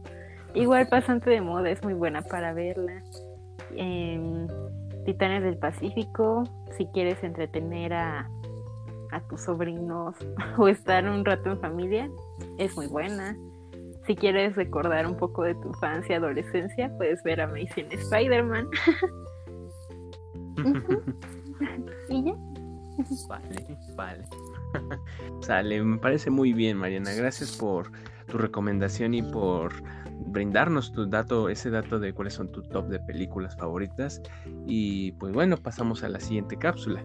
Igual 0.55 0.89
Pasante 0.89 1.31
de 1.31 1.41
Moda 1.41 1.71
es 1.71 1.83
muy 1.85 1.95
buena 1.95 2.23
para 2.23 2.53
verla. 2.53 3.03
Titanes 5.05 5.43
del 5.43 5.57
Pacífico, 5.57 6.45
si 6.77 6.87
quieres 6.87 7.23
entretener 7.23 7.95
a, 7.95 8.29
a 9.13 9.21
tus 9.29 9.43
sobrinos 9.43 10.17
o 10.59 10.69
estar 10.69 11.09
un 11.09 11.25
rato 11.25 11.51
en 11.51 11.61
familia, 11.61 12.11
es 12.59 12.77
muy 12.77 12.89
buena. 12.89 13.37
Si 14.07 14.17
quieres 14.17 14.57
recordar 14.57 15.07
un 15.07 15.17
poco 15.17 15.45
de 15.45 15.55
tu 15.55 15.69
infancia 15.69 16.17
adolescencia, 16.17 16.91
puedes 16.97 17.23
ver 17.23 17.41
Amazing 17.41 17.93
Spider-Man. 17.93 18.69
¿Y 22.09 22.25
ya? 22.25 22.35
Vale, 23.29 23.79
vale. 23.97 24.25
Sale, 25.41 25.83
me 25.83 25.99
parece 25.99 26.31
muy 26.31 26.53
bien, 26.53 26.77
Mariana. 26.77 27.13
Gracias 27.13 27.57
por 27.57 27.91
tu 28.27 28.39
recomendación 28.39 29.15
y 29.15 29.23
por 29.23 29.73
brindarnos 30.27 30.93
tu 30.93 31.09
dato, 31.09 31.49
ese 31.49 31.71
dato 31.71 31.99
de 31.99 32.13
cuáles 32.13 32.35
son 32.35 32.53
tu 32.53 32.63
top 32.63 32.89
de 32.89 33.01
películas 33.01 33.57
favoritas. 33.57 34.21
Y 34.67 35.13
pues 35.13 35.33
bueno, 35.33 35.57
pasamos 35.57 36.03
a 36.03 36.09
la 36.09 36.21
siguiente 36.21 36.57
cápsula. 36.57 37.05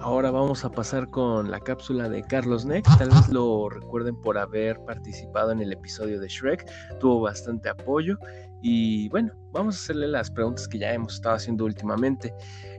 Ahora 0.00 0.30
vamos 0.30 0.64
a 0.64 0.70
pasar 0.70 1.10
con 1.10 1.50
la 1.50 1.60
cápsula 1.60 2.08
de 2.08 2.22
Carlos 2.22 2.64
Neck. 2.64 2.86
Tal 2.96 3.10
vez 3.10 3.28
lo 3.28 3.68
recuerden 3.68 4.16
por 4.16 4.38
haber 4.38 4.80
participado 4.86 5.52
en 5.52 5.60
el 5.60 5.72
episodio 5.72 6.18
de 6.18 6.28
Shrek. 6.28 6.64
Tuvo 6.98 7.20
bastante 7.20 7.68
apoyo. 7.68 8.16
Y 8.62 9.08
bueno, 9.08 9.32
vamos 9.52 9.76
a 9.76 9.78
hacerle 9.78 10.08
las 10.08 10.30
preguntas 10.30 10.68
que 10.68 10.78
ya 10.78 10.92
hemos 10.92 11.14
estado 11.14 11.36
haciendo 11.36 11.64
últimamente. 11.64 12.32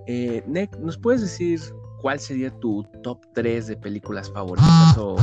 Eh, 0.07 0.43
Neck, 0.47 0.77
¿nos 0.77 0.97
puedes 0.97 1.21
decir 1.21 1.59
cuál 2.01 2.19
sería 2.19 2.51
tu 2.59 2.83
top 3.03 3.19
3 3.33 3.67
de 3.67 3.77
películas 3.77 4.31
favoritas 4.31 4.97
o 4.97 5.15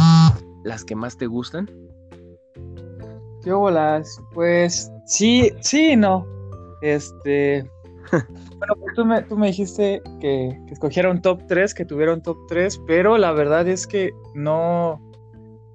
las 0.65 0.85
que 0.85 0.95
más 0.95 1.17
te 1.17 1.27
gustan? 1.27 1.71
¿Qué 3.43 3.53
bolas? 3.53 4.21
Pues 4.35 4.91
sí, 5.07 5.53
sí, 5.61 5.97
no. 5.97 6.27
Este, 6.83 7.69
bueno, 8.11 8.75
pues 8.81 8.95
tú 8.95 9.05
me, 9.05 9.23
tú 9.23 9.37
me 9.37 9.49
dijiste 9.49 10.03
que, 10.21 10.61
que, 10.67 10.73
escogiera 10.73 11.11
un 11.11 11.23
top 11.23 11.43
3, 11.47 11.75
que 11.75 11.85
tuviera 11.85 12.15
un 12.15 12.23
top 12.23 12.37
3, 12.49 12.81
pero 12.87 13.19
la 13.19 13.33
verdad 13.33 13.67
es 13.69 13.87
que 13.87 14.13
no, 14.35 15.01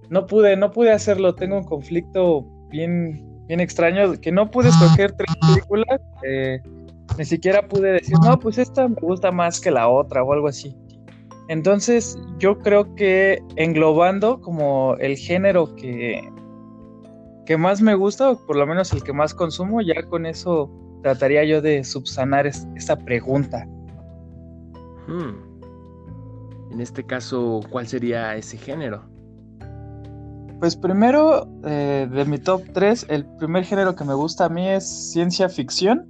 no 0.09 0.25
pude, 0.25 0.55
no 0.57 0.71
pude 0.71 0.91
hacerlo. 0.91 1.35
Tengo 1.35 1.57
un 1.57 1.63
conflicto 1.63 2.45
bien, 2.69 3.32
bien 3.47 3.59
extraño, 3.59 4.19
que 4.19 4.31
no 4.31 4.49
pude 4.49 4.69
escoger 4.69 5.13
tres 5.13 5.35
películas. 5.47 5.99
Eh, 6.23 6.61
ni 7.17 7.25
siquiera 7.25 7.67
pude 7.67 7.93
decir, 7.93 8.15
no, 8.23 8.39
pues 8.39 8.57
esta 8.57 8.87
me 8.87 8.95
gusta 8.95 9.31
más 9.31 9.59
que 9.59 9.71
la 9.71 9.87
otra 9.87 10.23
o 10.23 10.33
algo 10.33 10.47
así. 10.47 10.75
Entonces, 11.49 12.17
yo 12.39 12.57
creo 12.59 12.95
que 12.95 13.43
englobando 13.55 14.41
como 14.41 14.95
el 14.99 15.17
género 15.17 15.75
que, 15.75 16.27
que 17.45 17.57
más 17.57 17.81
me 17.81 17.95
gusta, 17.95 18.31
o 18.31 18.45
por 18.45 18.55
lo 18.55 18.65
menos 18.65 18.93
el 18.93 19.03
que 19.03 19.13
más 19.13 19.33
consumo, 19.33 19.81
ya 19.81 20.01
con 20.03 20.25
eso 20.25 20.71
trataría 21.03 21.43
yo 21.43 21.61
de 21.61 21.83
subsanar 21.83 22.47
esta 22.47 22.95
pregunta. 22.95 23.67
Hmm. 25.07 25.53
En 26.71 26.81
este 26.81 27.03
caso, 27.05 27.59
¿cuál 27.69 27.87
sería 27.87 28.35
ese 28.35 28.57
género? 28.57 29.12
Pues 30.63 30.77
primero, 30.77 31.45
eh, 31.65 32.07
de 32.09 32.23
mi 32.23 32.37
top 32.37 32.61
3, 32.71 33.07
el 33.09 33.25
primer 33.25 33.65
género 33.65 33.97
que 33.97 34.05
me 34.05 34.13
gusta 34.13 34.45
a 34.45 34.49
mí 34.49 34.65
es 34.65 35.11
ciencia 35.11 35.49
ficción. 35.49 36.07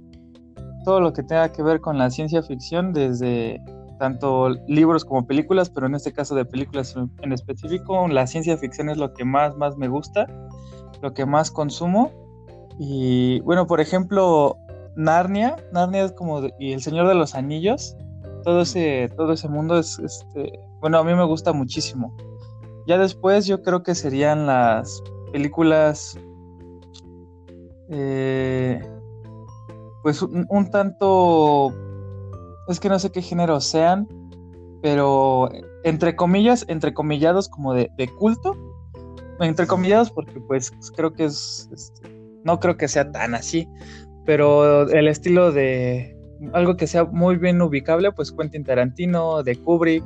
Todo 0.84 1.00
lo 1.00 1.12
que 1.12 1.24
tenga 1.24 1.48
que 1.48 1.60
ver 1.60 1.80
con 1.80 1.98
la 1.98 2.08
ciencia 2.08 2.40
ficción, 2.40 2.92
desde 2.92 3.60
tanto 3.98 4.50
libros 4.68 5.04
como 5.04 5.26
películas, 5.26 5.70
pero 5.70 5.88
en 5.88 5.96
este 5.96 6.12
caso 6.12 6.36
de 6.36 6.44
películas 6.44 6.94
en 7.22 7.32
específico, 7.32 8.06
la 8.06 8.28
ciencia 8.28 8.56
ficción 8.56 8.90
es 8.90 8.96
lo 8.96 9.12
que 9.12 9.24
más, 9.24 9.56
más 9.56 9.76
me 9.76 9.88
gusta, 9.88 10.28
lo 11.02 11.12
que 11.14 11.26
más 11.26 11.50
consumo. 11.50 12.12
Y 12.78 13.40
bueno, 13.40 13.66
por 13.66 13.80
ejemplo, 13.80 14.56
Narnia, 14.94 15.56
Narnia 15.72 16.04
es 16.04 16.12
como 16.12 16.42
y 16.60 16.74
El 16.74 16.80
Señor 16.80 17.08
de 17.08 17.16
los 17.16 17.34
Anillos, 17.34 17.96
todo 18.44 18.60
ese, 18.60 19.10
todo 19.16 19.32
ese 19.32 19.48
mundo 19.48 19.80
es, 19.80 19.98
este, 19.98 20.60
bueno, 20.78 20.98
a 20.98 21.02
mí 21.02 21.12
me 21.12 21.24
gusta 21.24 21.52
muchísimo. 21.52 22.14
Ya 22.86 22.98
después 22.98 23.46
yo 23.46 23.62
creo 23.62 23.82
que 23.82 23.94
serían 23.94 24.46
las 24.46 25.02
películas, 25.32 26.18
eh, 27.88 28.80
pues 30.02 30.22
un, 30.22 30.70
tanto, 30.70 31.72
es 32.68 32.78
que 32.78 32.88
no 32.88 32.98
sé 32.98 33.10
qué 33.10 33.22
género 33.22 33.60
sean, 33.60 34.06
pero 34.82 35.48
entre 35.82 36.14
comillas, 36.14 36.64
entre 36.68 36.92
comillados 36.92 37.48
como 37.48 37.72
de, 37.72 37.90
de 37.96 38.08
culto, 38.08 38.54
entre 39.40 39.66
comillados 39.66 40.10
porque 40.10 40.40
pues 40.40 40.72
creo 40.94 41.12
que 41.12 41.24
es, 41.24 41.68
este, 41.72 42.08
no 42.44 42.60
creo 42.60 42.76
que 42.76 42.88
sea 42.88 43.10
tan 43.10 43.34
así, 43.34 43.68
pero 44.24 44.88
el 44.88 45.08
estilo 45.08 45.52
de 45.52 46.14
algo 46.52 46.76
que 46.76 46.86
sea 46.86 47.04
muy 47.04 47.36
bien 47.36 47.60
ubicable, 47.62 48.12
pues 48.12 48.32
Quentin 48.32 48.64
Tarantino, 48.64 49.42
de 49.42 49.56
Kubrick. 49.56 50.04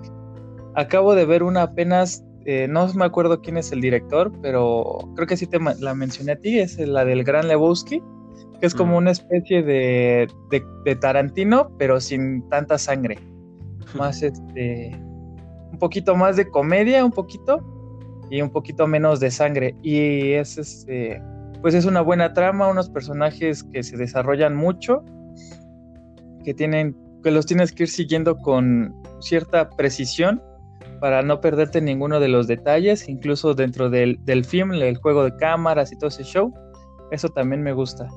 Acabo 0.75 1.15
de 1.15 1.25
ver 1.25 1.43
una 1.43 1.63
apenas, 1.63 2.25
eh, 2.45 2.67
no 2.69 2.93
me 2.95 3.05
acuerdo 3.05 3.41
quién 3.41 3.57
es 3.57 3.73
el 3.73 3.81
director, 3.81 4.33
pero 4.43 4.99
creo 5.15 5.27
que 5.27 5.37
sí 5.37 5.47
te 5.47 5.59
la 5.59 5.95
mencioné 5.95 6.33
a 6.33 6.37
ti, 6.37 6.59
es 6.59 6.79
la 6.79 7.05
del 7.05 7.25
Gran 7.25 7.49
Lebowski, 7.49 8.03
que 8.61 8.67
es 8.67 8.75
como 8.75 8.95
mm. 8.95 8.97
una 8.97 9.11
especie 9.11 9.63
de, 9.63 10.29
de, 10.51 10.97
Tarantino, 10.97 11.71
pero 11.79 12.01
sin 12.01 12.49
tanta 12.49 12.79
sangre. 12.79 13.19
Más 13.97 14.23
este, 14.23 14.91
un 15.73 15.79
poquito 15.79 16.15
más 16.17 16.37
de 16.37 16.49
comedia, 16.49 17.05
un 17.05 17.13
poquito, 17.13 17.63
y 18.31 18.43
un 18.43 18.51
poquito 18.51 18.87
menos 18.87 19.21
de 19.21 19.31
sangre. 19.31 19.75
Y 19.83 20.33
es 20.33 20.59
este 20.59 21.23
pues 21.61 21.75
es 21.75 21.85
una 21.85 22.01
buena 22.01 22.33
trama, 22.33 22.69
unos 22.69 22.89
personajes 22.89 23.65
que 23.65 23.83
se 23.83 23.97
desarrollan 23.97 24.55
mucho, 24.55 25.05
que 26.45 26.55
tienen, 26.55 26.97
que 27.23 27.31
los 27.31 27.47
tienes 27.47 27.73
que 27.73 27.85
ir 27.85 27.89
siguiendo 27.89 28.37
con 28.37 28.95
cierta 29.21 29.69
precisión 29.71 30.41
para 31.01 31.23
no 31.23 31.41
perderte 31.41 31.81
ninguno 31.81 32.21
de 32.21 32.29
los 32.29 32.47
detalles, 32.47 33.09
incluso 33.09 33.55
dentro 33.55 33.91
del, 33.91 34.19
del 34.25 34.45
film, 34.45 34.73
el 34.73 34.97
juego 34.99 35.25
de 35.25 35.37
cámaras 35.37 35.93
y 35.93 35.99
todo 35.99 36.09
ese 36.09 36.25
show. 36.25 36.53
Eso 37.11 37.29
también 37.29 37.63
me 37.63 37.73
gusta. 37.73 38.09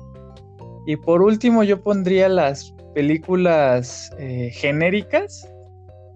Y 0.86 0.96
por 0.96 1.22
último, 1.22 1.62
yo 1.62 1.80
pondría 1.82 2.28
las 2.28 2.74
películas 2.94 4.10
eh, 4.18 4.50
genéricas 4.52 5.48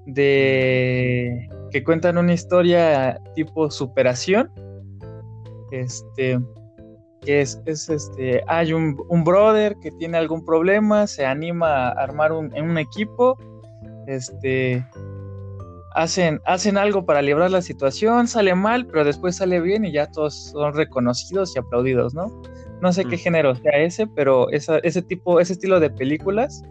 de 0.07 1.49
que 1.71 1.85
cuentan 1.85 2.19
una 2.19 2.35
historia 2.35 3.21
tipo 3.35 3.71
superación. 3.71 4.51
Este, 5.71 6.39
que 7.23 7.41
es, 7.41 7.61
es 7.67 7.89
este, 7.89 8.43
hay 8.47 8.73
un, 8.73 8.97
un, 9.09 9.25
brother 9.25 9.77
que 9.83 9.91
tiene 9.91 10.17
algún 10.17 10.45
problema, 10.45 11.09
se 11.09 11.27
anima 11.27 11.89
a 11.89 11.91
armar 11.91 12.31
un, 12.31 12.55
en 12.55 12.71
un 12.71 12.79
equipo, 12.79 13.37
este, 14.07 14.87
hacen, 15.97 16.40
hacen 16.44 16.76
algo 16.76 17.07
para 17.07 17.22
librar 17.22 17.51
la 17.51 17.62
situación, 17.62 18.28
sale 18.28 18.55
mal, 18.55 18.86
pero 18.86 19.03
después 19.03 19.36
sale 19.36 19.61
bien 19.61 19.86
y 19.86 19.92
ya 19.92 20.07
todos 20.07 20.51
son 20.53 20.74
reconocidos 20.74 21.57
y 21.57 21.59
aplaudidos, 21.59 22.14
¿no? 22.14 22.30
No 22.82 22.92
sé 22.92 23.07
qué 23.07 23.16
género 23.16 23.55
sea 23.55 23.78
ese, 23.78 24.07
pero 24.07 24.51
ese 24.51 25.03
tipo, 25.03 25.40
ese 25.40 25.55
estilo 25.55 25.80
de 25.80 25.88
películas, 25.88 26.62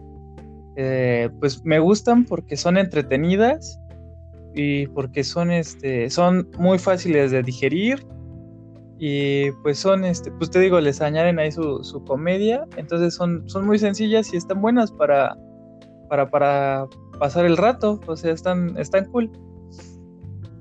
eh, 0.76 1.28
pues 1.40 1.64
me 1.64 1.80
gustan 1.80 2.24
porque 2.24 2.56
son 2.56 2.78
entretenidas 2.78 3.80
y 4.54 4.86
porque 4.88 5.24
son, 5.24 5.50
este, 5.50 6.08
son 6.08 6.48
muy 6.58 6.78
fáciles 6.78 7.32
de 7.32 7.42
digerir 7.42 8.06
y 8.96 9.50
pues 9.64 9.80
son, 9.80 10.04
este, 10.04 10.30
pues 10.30 10.50
te 10.50 10.60
digo, 10.60 10.80
les 10.80 11.00
añaden 11.00 11.40
ahí 11.40 11.50
su, 11.50 11.82
su 11.82 12.04
comedia, 12.04 12.64
entonces 12.76 13.14
son, 13.14 13.42
son 13.50 13.66
muy 13.66 13.80
sencillas 13.80 14.32
y 14.32 14.36
están 14.36 14.62
buenas 14.62 14.92
para, 14.92 15.36
para, 16.08 16.30
para 16.30 16.86
pasar 17.18 17.44
el 17.44 17.56
rato, 17.56 18.00
o 18.06 18.16
sea, 18.16 18.32
están, 18.32 18.76
están 18.78 19.06
cool. 19.06 19.30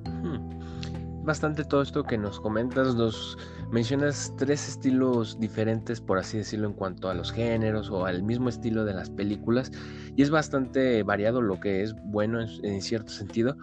Hmm. 0.06 1.24
Bastante 1.24 1.64
todo 1.64 1.82
esto 1.82 2.04
que 2.04 2.18
nos 2.18 2.40
comentas, 2.40 2.96
nos 2.96 3.38
mencionas 3.72 4.34
tres 4.38 4.68
estilos 4.68 5.40
diferentes, 5.40 6.00
por 6.00 6.18
así 6.18 6.38
decirlo, 6.38 6.68
en 6.68 6.74
cuanto 6.74 7.10
a 7.10 7.14
los 7.14 7.32
géneros 7.32 7.90
o 7.90 8.06
al 8.06 8.24
mismo 8.24 8.50
estilo 8.50 8.86
de 8.86 8.94
las 8.94 9.10
películas, 9.10 9.72
y 10.16 10.22
es 10.22 10.30
bastante 10.30 11.04
variado 11.04 11.42
lo 11.42 11.60
que 11.60 11.84
es 11.84 11.96
bueno 12.06 12.40
en, 12.42 12.82
cierto 12.82 13.12
sentido, 13.12 13.58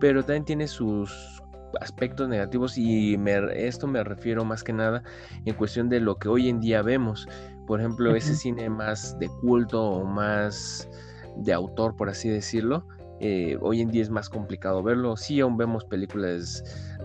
pero 0.00 0.22
también 0.22 0.44
tiene 0.44 0.68
sus 0.68 1.42
aspectos 1.80 2.28
negativos 2.28 2.76
y 2.76 3.16
esto 3.54 3.86
me 3.86 4.02
refiero 4.02 4.44
más 4.44 4.64
que 4.64 4.72
nada 4.72 5.04
en 5.44 5.54
cuestión 5.54 5.88
de 5.88 6.00
lo 6.00 6.18
que 6.18 6.28
hoy 6.28 6.48
en 6.48 6.58
día 6.58 6.82
vemos. 6.82 7.28
Por 7.66 7.78
ejemplo, 7.78 8.16
ese 8.16 8.34
cine 8.34 8.68
más 8.68 9.16
de 9.20 9.28
culto 9.40 9.80
o 9.80 10.04
más 10.04 10.88
de 11.36 11.52
autor, 11.52 11.96
por 11.96 12.08
así 12.08 12.28
decirlo, 12.28 12.86
eh, 13.22 13.58
hoy 13.60 13.82
en 13.82 13.90
día 13.90 14.02
es 14.02 14.08
más 14.08 14.30
complicado 14.30 14.82
verlo. 14.82 15.14
Sí, 15.16 15.40
aún 15.40 15.58
vemos 15.58 15.84
películas 15.84 16.64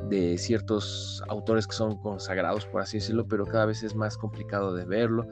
de 0.09 0.37
ciertos 0.37 1.21
autores 1.27 1.67
que 1.67 1.75
son 1.75 1.97
consagrados, 1.97 2.65
por 2.65 2.81
así 2.81 2.97
decirlo, 2.97 3.27
pero 3.27 3.45
cada 3.45 3.65
vez 3.65 3.83
es 3.83 3.95
más 3.95 4.17
complicado 4.17 4.73
de 4.73 4.85
verlo. 4.85 5.27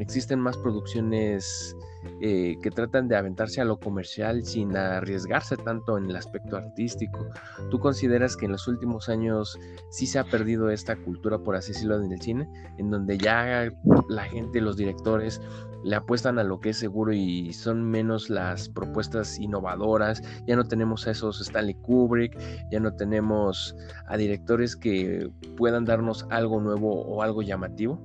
Existen 0.00 0.40
más 0.40 0.56
producciones 0.56 1.76
eh, 2.20 2.56
que 2.62 2.70
tratan 2.70 3.08
de 3.08 3.16
aventarse 3.16 3.60
a 3.60 3.64
lo 3.64 3.78
comercial 3.78 4.44
sin 4.44 4.76
arriesgarse 4.76 5.56
tanto 5.56 5.98
en 5.98 6.08
el 6.10 6.16
aspecto 6.16 6.56
artístico. 6.56 7.26
¿Tú 7.70 7.78
consideras 7.78 8.36
que 8.36 8.46
en 8.46 8.52
los 8.52 8.68
últimos 8.68 9.08
años 9.08 9.58
sí 9.90 10.06
se 10.06 10.18
ha 10.18 10.24
perdido 10.24 10.70
esta 10.70 10.96
cultura, 10.96 11.38
por 11.38 11.56
así 11.56 11.72
decirlo, 11.72 12.02
en 12.02 12.12
el 12.12 12.20
cine, 12.20 12.48
en 12.78 12.90
donde 12.90 13.18
ya 13.18 13.68
la 14.08 14.24
gente, 14.24 14.60
los 14.60 14.76
directores, 14.76 15.40
le 15.84 15.96
apuestan 15.96 16.38
a 16.38 16.44
lo 16.44 16.60
que 16.60 16.70
es 16.70 16.78
seguro 16.78 17.12
y 17.12 17.52
son 17.52 17.82
menos 17.84 18.30
las 18.30 18.68
propuestas 18.70 19.38
innovadoras. 19.38 20.22
Ya 20.46 20.56
no 20.56 20.64
tenemos 20.64 21.06
a 21.06 21.10
esos 21.10 21.40
Stanley 21.40 21.74
Kubrick, 21.74 22.36
ya 22.70 22.80
no 22.80 22.94
tenemos 22.94 23.76
a 24.06 24.16
directores 24.16 24.76
que 24.76 25.30
puedan 25.56 25.84
darnos 25.84 26.26
algo 26.30 26.60
nuevo 26.60 27.02
o 27.02 27.22
algo 27.22 27.42
llamativo. 27.42 28.00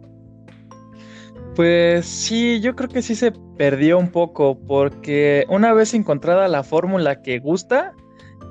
Pues 1.56 2.06
sí, 2.06 2.62
yo 2.62 2.76
creo 2.76 2.90
que 2.90 3.02
sí 3.02 3.16
se 3.16 3.34
perdió 3.58 3.98
un 3.98 4.10
poco 4.10 4.58
porque 4.58 5.46
una 5.50 5.74
vez 5.74 5.94
encontrada 5.94 6.48
la 6.48 6.64
fórmula 6.64 7.22
que 7.22 7.40
gusta, 7.40 7.94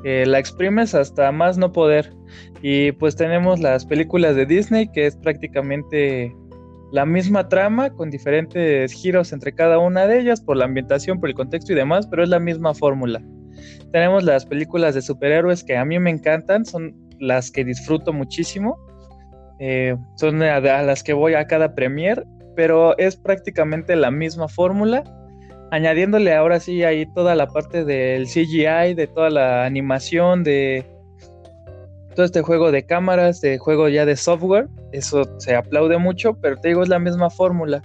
eh, 0.05 0.24
la 0.26 0.38
exprimes 0.38 0.94
hasta 0.94 1.32
más 1.32 1.59
no 1.59 1.72
poder. 1.72 2.12
Y 2.62 2.92
pues 2.92 3.16
tenemos 3.16 3.61
las 3.61 3.86
películas 3.86 4.36
de 4.36 4.46
Disney 4.46 4.88
que 4.92 5.07
es 5.07 5.16
prácticamente 5.16 6.34
la 6.92 7.05
misma 7.05 7.49
trama 7.49 7.90
con 7.90 8.11
diferentes 8.11 8.92
giros 8.92 9.32
entre 9.32 9.55
cada 9.55 9.78
una 9.78 10.07
de 10.07 10.20
ellas 10.20 10.40
por 10.40 10.57
la 10.57 10.64
ambientación, 10.64 11.20
por 11.20 11.28
el 11.28 11.34
contexto 11.34 11.72
y 11.72 11.76
demás, 11.76 12.07
pero 12.07 12.22
es 12.22 12.28
la 12.28 12.38
misma 12.38 12.74
fórmula. 12.74 13.22
Tenemos 13.92 14.24
las 14.24 14.46
películas 14.46 14.94
de 14.94 15.03
superhéroes 15.03 15.64
que 15.64 15.76
a 15.76 15.84
mí 15.84 15.99
me 15.99 16.11
encantan, 16.11 16.64
son 16.64 16.94
las 17.18 17.51
que 17.51 17.64
disfruto 17.64 18.12
muchísimo, 18.12 18.78
eh, 19.59 19.96
son 20.16 20.42
a, 20.42 20.61
las 20.61 21.03
que 21.03 21.12
voy 21.12 21.34
a 21.34 21.46
cada 21.46 21.74
premier, 21.74 22.24
pero 22.59 22.99
es 22.99 23.15
prácticamente 23.15 23.95
la 23.95 24.11
misma 24.11 24.49
fórmula, 24.49 25.05
añadiéndole 25.71 26.35
ahora 26.35 26.59
sí 26.59 26.83
ahí 26.83 27.07
toda 27.15 27.37
la 27.37 27.47
parte 27.47 27.85
del 27.85 28.27
CGI, 28.27 28.95
de 28.95 29.07
toda 29.07 29.31
la 29.31 29.65
animación, 29.65 30.43
de 30.43 30.85
todo 32.17 32.27
este 32.27 32.43
juego 32.43 32.73
de 32.73 32.85
cámaras, 32.85 33.41
de 33.41 33.59
juego 33.59 33.89
ya 33.89 34.05
de 34.05 34.17
software, 34.17 34.67
eso 34.91 35.23
se 35.39 35.55
aplaude 35.55 35.99
mucho, 35.99 36.35
pero 36.41 36.57
te 36.57 36.71
digo, 36.71 36.83
es 36.83 36.89
la 36.89 36.99
misma 36.99 37.31
fórmula. 37.31 37.81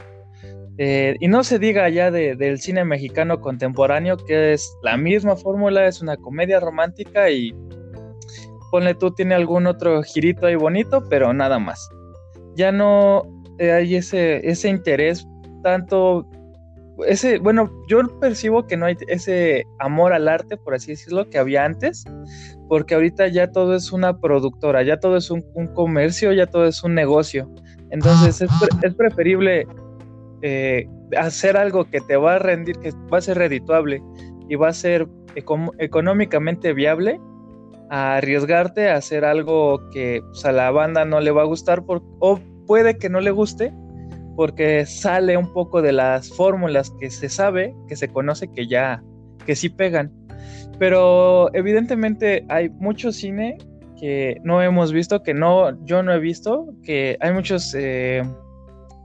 Eh, 0.80 1.18
y 1.20 1.28
no 1.28 1.44
se 1.44 1.60
diga 1.60 1.88
ya 1.90 2.10
del 2.10 2.60
cine 2.60 2.84
mexicano 2.84 3.42
contemporáneo, 3.42 4.18
que 4.18 4.54
es 4.54 4.76
la 4.82 4.98
misma 4.98 5.36
fórmula, 5.36 5.86
es 5.86 6.02
una 6.02 6.18
comedia 6.18 6.60
romántica 6.60 7.30
y 7.30 7.56
ponle 8.72 8.96
tú, 8.96 9.12
tiene 9.12 9.36
algún 9.36 9.68
otro 9.68 10.02
girito 10.02 10.48
ahí 10.48 10.56
bonito, 10.56 11.04
pero 11.12 11.32
nada 11.32 11.60
más. 11.60 11.92
Ya 12.56 12.72
no 12.72 13.33
eh, 13.60 13.72
hay 13.72 13.95
ese, 13.95 14.47
ese 14.47 14.70
interés 14.70 15.28
tanto 15.64 16.28
ese, 17.08 17.39
bueno, 17.39 17.72
yo 17.88 18.01
percibo 18.20 18.68
que 18.68 18.78
no 18.78 18.86
hay 18.86 18.95
ese 19.08 19.66
amor 19.80 20.14
al 20.14 20.28
arte, 20.28 20.58
por 20.58 20.76
así 20.76 20.91
decirlo, 20.91 21.30
que 21.30 21.38
había 21.38 21.66
antes, 21.66 22.06
porque 22.68 22.93
ahorita 22.95 23.28
ya 23.28 23.51
todo 23.51 23.76
es 23.76 23.91
una 23.91 24.20
productora, 24.20 24.84
ya 24.84 24.99
todo 24.99 25.18
es 25.18 25.32
un, 25.32 25.41
comercio, 25.74 26.34
ya 26.34 26.45
todo 26.45 26.66
es 26.66 26.84
un 26.84 26.93
negocio. 26.93 27.49
Entonces 27.89 28.41
es, 28.41 28.93
preferible 28.95 29.68
eh, 30.41 30.88
hacer 31.18 31.58
algo 31.58 31.86
que 31.86 32.01
te 32.01 32.16
va 32.16 32.36
a 32.36 32.39
rendir, 32.39 32.78
que 32.78 32.91
va 33.12 33.18
a 33.18 33.22
ser 33.22 33.38
redituable 33.38 34.01
y 34.49 34.56
va 34.56 34.70
a 34.70 34.74
ser 34.74 35.08
económicamente 35.36 36.74
viable, 36.74 37.20
a 37.89 38.18
arriesgarte 38.18 38.89
a 38.89 38.95
hacer 38.95 39.26
algo 39.26 39.80
que 39.89 40.22
pues, 40.32 40.45
a 40.45 40.51
la 40.51 40.70
banda 40.72 41.06
no 41.06 41.20
le 41.20 41.32
va 41.32 41.41
a 41.41 41.45
gustar 41.45 41.84
o 41.88 42.39
puede 42.66 42.97
que 42.97 43.09
no 43.09 43.22
le 43.22 43.32
guste 43.32 43.74
porque 44.36 44.86
sale 44.86 45.38
un 45.38 45.51
poco 45.53 45.82
de 45.82 45.93
las 45.93 46.30
fórmulas 46.30 46.91
que 46.99 47.09
se 47.09 47.30
sabe, 47.30 47.76
que 47.88 47.95
se 47.95 48.07
conoce 48.07 48.51
que 48.51 48.68
ya, 48.68 49.03
que 49.45 49.55
sí 49.55 49.70
pegan. 49.70 50.11
Pero 50.80 51.53
evidentemente 51.53 52.45
hay 52.49 52.70
mucho 52.70 53.11
cine 53.11 53.57
que 53.99 54.38
no 54.43 54.61
hemos 54.61 54.91
visto, 54.91 55.24
que 55.24 55.34
no, 55.34 55.84
yo 55.86 56.03
no 56.03 56.14
he 56.14 56.20
visto, 56.20 56.68
que 56.84 57.18
hay 57.22 57.32
muchos 57.32 57.74
eh, 57.78 58.24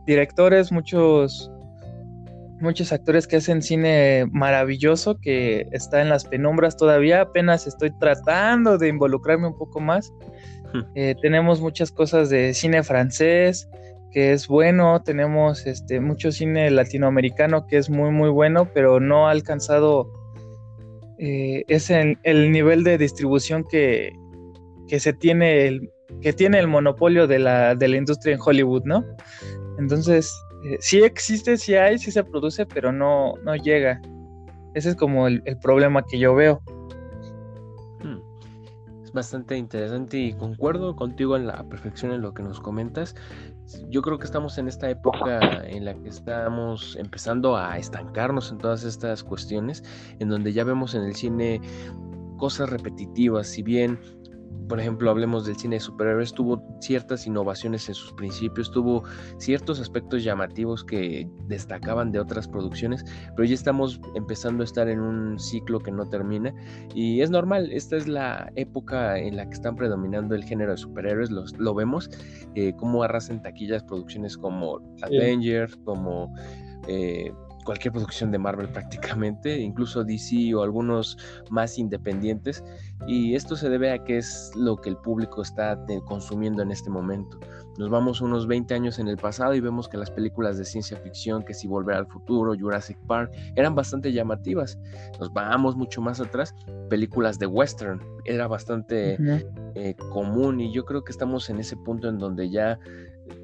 directores, 0.06 0.72
muchos, 0.72 1.50
muchos 2.60 2.92
actores 2.92 3.26
que 3.26 3.36
hacen 3.36 3.62
cine 3.62 4.26
maravilloso, 4.32 5.20
que 5.20 5.68
está 5.72 6.00
en 6.00 6.08
las 6.08 6.24
penumbras 6.24 6.76
todavía, 6.76 7.20
apenas 7.20 7.66
estoy 7.66 7.96
tratando 7.98 8.78
de 8.78 8.88
involucrarme 8.88 9.46
un 9.46 9.58
poco 9.58 9.78
más. 9.78 10.10
Eh, 10.94 11.14
tenemos 11.20 11.60
muchas 11.60 11.90
cosas 11.90 12.30
de 12.30 12.54
cine 12.54 12.82
francés, 12.82 13.68
que 14.10 14.32
es 14.32 14.48
bueno, 14.48 15.02
tenemos 15.02 15.66
este 15.66 16.00
mucho 16.00 16.32
cine 16.32 16.70
latinoamericano 16.70 17.66
que 17.66 17.76
es 17.76 17.90
muy 17.90 18.10
muy 18.10 18.30
bueno, 18.30 18.68
pero 18.72 19.00
no 19.00 19.28
ha 19.28 19.30
alcanzado 19.30 20.10
eh, 21.18 21.64
ese 21.68 22.16
el 22.22 22.52
nivel 22.52 22.84
de 22.84 22.98
distribución 22.98 23.64
que, 23.64 24.12
que 24.88 25.00
se 25.00 25.12
tiene 25.12 25.66
el, 25.66 25.90
que 26.22 26.32
tiene 26.32 26.58
el 26.58 26.68
monopolio 26.68 27.26
de 27.26 27.38
la, 27.38 27.74
de 27.74 27.88
la 27.88 27.96
industria 27.96 28.34
en 28.34 28.40
Hollywood, 28.44 28.84
¿no? 28.84 29.04
Entonces, 29.78 30.32
eh, 30.64 30.76
sí 30.80 31.02
existe, 31.02 31.56
sí 31.56 31.74
hay, 31.74 31.98
sí 31.98 32.10
se 32.10 32.24
produce, 32.24 32.66
pero 32.66 32.92
no, 32.92 33.34
no 33.44 33.54
llega. 33.56 34.00
Ese 34.74 34.90
es 34.90 34.96
como 34.96 35.26
el 35.26 35.42
problema 35.62 36.04
que 36.08 36.18
yo 36.18 36.34
veo. 36.34 36.62
Es 39.08 39.14
bastante 39.14 39.56
interesante 39.56 40.18
y 40.18 40.34
concuerdo 40.34 40.94
contigo 40.94 41.34
en 41.34 41.46
la 41.46 41.66
perfección 41.66 42.12
en 42.12 42.20
lo 42.20 42.34
que 42.34 42.42
nos 42.42 42.60
comentas. 42.60 43.14
Yo 43.88 44.02
creo 44.02 44.18
que 44.18 44.26
estamos 44.26 44.58
en 44.58 44.68
esta 44.68 44.90
época 44.90 45.66
en 45.66 45.86
la 45.86 45.94
que 45.94 46.10
estamos 46.10 46.94
empezando 46.94 47.56
a 47.56 47.78
estancarnos 47.78 48.52
en 48.52 48.58
todas 48.58 48.84
estas 48.84 49.24
cuestiones, 49.24 49.82
en 50.18 50.28
donde 50.28 50.52
ya 50.52 50.62
vemos 50.62 50.94
en 50.94 51.04
el 51.04 51.14
cine 51.14 51.62
cosas 52.36 52.68
repetitivas, 52.68 53.46
si 53.46 53.62
bien 53.62 53.98
por 54.68 54.78
ejemplo, 54.78 55.10
hablemos 55.10 55.46
del 55.46 55.56
cine 55.56 55.76
de 55.76 55.80
superhéroes, 55.80 56.32
tuvo 56.32 56.62
ciertas 56.80 57.26
innovaciones 57.26 57.88
en 57.88 57.94
sus 57.94 58.12
principios, 58.12 58.70
tuvo 58.70 59.02
ciertos 59.38 59.80
aspectos 59.80 60.22
llamativos 60.22 60.84
que 60.84 61.26
destacaban 61.46 62.12
de 62.12 62.20
otras 62.20 62.46
producciones, 62.46 63.04
pero 63.34 63.48
ya 63.48 63.54
estamos 63.54 64.00
empezando 64.14 64.62
a 64.62 64.64
estar 64.64 64.88
en 64.88 65.00
un 65.00 65.38
ciclo 65.38 65.80
que 65.80 65.90
no 65.90 66.08
termina. 66.08 66.54
Y 66.94 67.22
es 67.22 67.30
normal, 67.30 67.70
esta 67.72 67.96
es 67.96 68.06
la 68.06 68.52
época 68.56 69.18
en 69.18 69.36
la 69.36 69.46
que 69.46 69.54
están 69.54 69.74
predominando 69.74 70.34
el 70.34 70.44
género 70.44 70.72
de 70.72 70.76
superhéroes, 70.76 71.30
lo 71.30 71.74
vemos, 71.74 72.10
eh, 72.54 72.74
como 72.76 73.02
arrasan 73.02 73.42
taquillas 73.42 73.82
producciones 73.84 74.36
como 74.36 74.80
Avengers, 75.02 75.76
como... 75.84 76.32
Eh, 76.86 77.32
cualquier 77.68 77.92
producción 77.92 78.30
de 78.30 78.38
Marvel 78.38 78.66
prácticamente, 78.72 79.58
incluso 79.58 80.02
DC 80.02 80.54
o 80.54 80.62
algunos 80.62 81.18
más 81.50 81.78
independientes. 81.78 82.64
Y 83.06 83.34
esto 83.34 83.56
se 83.56 83.68
debe 83.68 83.92
a 83.92 84.02
que 84.02 84.16
es 84.16 84.50
lo 84.56 84.76
que 84.78 84.88
el 84.88 84.96
público 84.96 85.42
está 85.42 85.78
consumiendo 86.06 86.62
en 86.62 86.70
este 86.70 86.88
momento. 86.88 87.38
Nos 87.78 87.90
vamos 87.90 88.22
unos 88.22 88.46
20 88.46 88.74
años 88.74 88.98
en 88.98 89.06
el 89.06 89.18
pasado 89.18 89.54
y 89.54 89.60
vemos 89.60 89.86
que 89.86 89.98
las 89.98 90.10
películas 90.10 90.56
de 90.56 90.64
ciencia 90.64 90.96
ficción, 90.96 91.44
que 91.44 91.52
si 91.52 91.68
Volver 91.68 91.96
al 91.96 92.06
Futuro, 92.06 92.54
Jurassic 92.58 92.98
Park, 93.06 93.32
eran 93.54 93.74
bastante 93.74 94.12
llamativas. 94.12 94.78
Nos 95.20 95.30
vamos 95.32 95.76
mucho 95.76 96.00
más 96.00 96.20
atrás, 96.20 96.54
películas 96.88 97.38
de 97.38 97.46
western, 97.46 98.00
era 98.24 98.48
bastante 98.48 99.18
eh, 99.74 99.94
común 100.10 100.60
y 100.60 100.72
yo 100.72 100.84
creo 100.86 101.04
que 101.04 101.12
estamos 101.12 101.50
en 101.50 101.60
ese 101.60 101.76
punto 101.76 102.08
en 102.08 102.18
donde 102.18 102.50
ya 102.50 102.78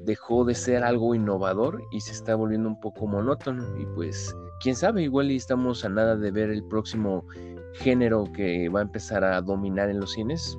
dejó 0.05 0.45
de 0.45 0.55
ser 0.55 0.83
algo 0.83 1.15
innovador 1.15 1.81
y 1.91 2.01
se 2.01 2.11
está 2.11 2.35
volviendo 2.35 2.69
un 2.69 2.79
poco 2.79 3.07
monótono. 3.07 3.63
Y 3.79 3.85
pues, 3.95 4.35
quién 4.61 4.75
sabe, 4.75 5.03
igual 5.03 5.31
estamos 5.31 5.83
a 5.85 5.89
nada 5.89 6.15
de 6.15 6.31
ver 6.31 6.49
el 6.49 6.63
próximo 6.63 7.25
género 7.73 8.25
que 8.33 8.69
va 8.69 8.79
a 8.79 8.83
empezar 8.83 9.23
a 9.23 9.41
dominar 9.41 9.89
en 9.89 9.99
los 9.99 10.13
cines. 10.13 10.57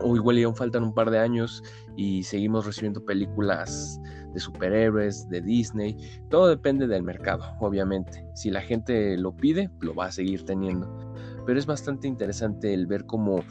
O 0.00 0.16
igual 0.16 0.38
y 0.38 0.42
aún 0.42 0.56
faltan 0.56 0.82
un 0.82 0.94
par 0.94 1.10
de 1.10 1.18
años 1.18 1.62
y 1.96 2.22
seguimos 2.24 2.66
recibiendo 2.66 3.04
películas 3.04 4.00
de 4.32 4.40
superhéroes, 4.40 5.28
de 5.28 5.40
Disney. 5.40 5.96
Todo 6.30 6.48
depende 6.48 6.86
del 6.86 7.02
mercado, 7.02 7.44
obviamente. 7.60 8.26
Si 8.34 8.50
la 8.50 8.60
gente 8.60 9.16
lo 9.16 9.34
pide, 9.36 9.70
lo 9.80 9.94
va 9.94 10.06
a 10.06 10.12
seguir 10.12 10.44
teniendo. 10.44 10.88
Pero 11.46 11.58
es 11.58 11.66
bastante 11.66 12.08
interesante 12.08 12.74
el 12.74 12.86
ver 12.86 13.06
cómo 13.06 13.42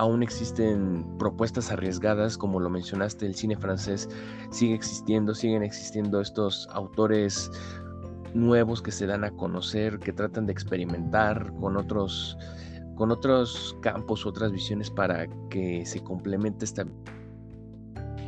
aún 0.00 0.22
existen 0.22 1.04
propuestas 1.18 1.70
arriesgadas, 1.70 2.38
como 2.38 2.58
lo 2.58 2.70
mencionaste, 2.70 3.26
el 3.26 3.34
cine 3.34 3.54
francés 3.54 4.08
sigue 4.50 4.74
existiendo, 4.74 5.34
siguen 5.34 5.62
existiendo 5.62 6.22
estos 6.22 6.66
autores 6.72 7.50
nuevos 8.32 8.80
que 8.80 8.92
se 8.92 9.06
dan 9.06 9.24
a 9.24 9.30
conocer, 9.30 9.98
que 9.98 10.14
tratan 10.14 10.46
de 10.46 10.52
experimentar 10.52 11.52
con 11.60 11.76
otros 11.76 12.38
con 12.94 13.10
otros 13.10 13.76
campos, 13.82 14.24
otras 14.24 14.52
visiones 14.52 14.90
para 14.90 15.26
que 15.50 15.84
se 15.84 16.02
complemente 16.02 16.64
esta 16.64 16.86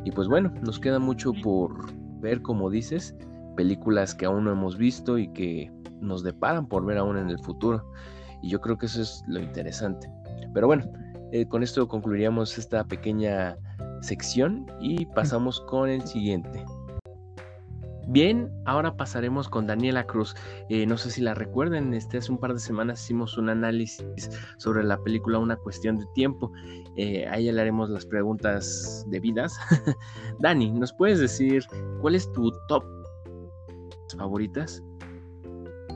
y 0.05 0.11
pues 0.11 0.29
bueno, 0.29 0.53
nos 0.61 0.79
queda 0.79 0.99
mucho 0.99 1.33
por 1.43 1.91
ver, 2.21 2.43
como 2.43 2.69
dices, 2.69 3.15
películas 3.57 4.15
que 4.15 4.27
aún 4.27 4.45
no 4.45 4.53
hemos 4.53 4.77
visto 4.77 5.17
y 5.17 5.29
que 5.29 5.73
nos 6.03 6.23
deparan 6.23 6.67
por 6.67 6.85
ver 6.85 6.99
aún 6.99 7.17
en 7.17 7.31
el 7.31 7.39
futuro. 7.39 7.83
Y 8.43 8.51
yo 8.51 8.61
creo 8.61 8.77
que 8.77 8.87
eso 8.87 9.01
es 9.01 9.25
lo 9.29 9.41
interesante. 9.41 10.11
Pero 10.53 10.67
bueno, 10.67 10.85
eh, 11.33 11.47
con 11.47 11.63
esto 11.63 11.89
concluiríamos 11.89 12.59
esta 12.59 12.85
pequeña 12.85 13.57
sección 14.03 14.67
y 14.81 15.07
pasamos 15.07 15.61
con 15.63 15.89
el 15.89 16.07
siguiente. 16.07 16.65
Bien, 18.09 18.51
ahora 18.67 18.97
pasaremos 18.97 19.49
con 19.49 19.67
Daniela 19.67 20.05
Cruz. 20.05 20.35
Eh, 20.69 20.87
no 20.87 20.99
sé 20.99 21.11
si 21.11 21.21
la 21.21 21.35
recuerden, 21.35 21.95
este, 21.95 22.19
hace 22.19 22.33
un 22.33 22.39
par 22.39 22.53
de 22.53 22.61
semanas 22.61 23.03
hicimos 23.03 23.39
un 23.39 23.49
análisis 23.49 24.05
sobre 24.59 24.83
la 24.83 24.99
película 24.99 25.39
Una 25.39 25.57
cuestión 25.57 25.99
de 25.99 26.05
tiempo. 26.15 26.53
Eh, 26.97 27.27
ahí 27.29 27.51
le 27.51 27.61
haremos 27.61 27.89
las 27.91 28.05
preguntas 28.05 29.07
debidas. 29.09 29.57
Dani, 30.41 30.71
¿nos 30.73 30.93
puedes 30.93 31.21
decir 31.21 31.65
cuál 32.01 32.17
es 32.17 32.31
tu 32.33 32.53
top 32.69 32.85
favoritas? 34.17 34.83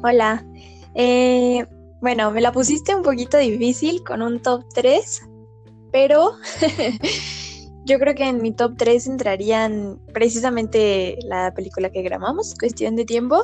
Hola. 0.02 0.46
Eh, 0.94 1.66
bueno, 2.00 2.30
me 2.30 2.40
la 2.40 2.52
pusiste 2.52 2.94
un 2.94 3.02
poquito 3.02 3.38
difícil 3.38 4.02
con 4.04 4.22
un 4.22 4.40
top 4.40 4.64
3, 4.74 5.22
pero 5.92 6.32
yo 7.84 7.98
creo 7.98 8.14
que 8.14 8.28
en 8.28 8.42
mi 8.42 8.52
top 8.52 8.74
3 8.76 9.06
entrarían 9.06 9.98
precisamente 10.12 11.18
la 11.22 11.54
película 11.54 11.90
que 11.90 12.02
grabamos, 12.02 12.54
Cuestión 12.58 12.96
de 12.96 13.04
Tiempo. 13.04 13.42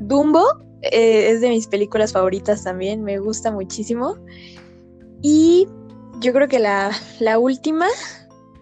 Dumbo 0.00 0.44
eh, 0.82 1.30
es 1.30 1.40
de 1.40 1.50
mis 1.50 1.66
películas 1.66 2.12
favoritas 2.12 2.64
también, 2.64 3.02
me 3.02 3.18
gusta 3.18 3.50
muchísimo. 3.50 4.16
Y 5.22 5.66
yo 6.20 6.32
creo 6.32 6.48
que 6.48 6.58
la, 6.58 6.92
última 7.38 7.86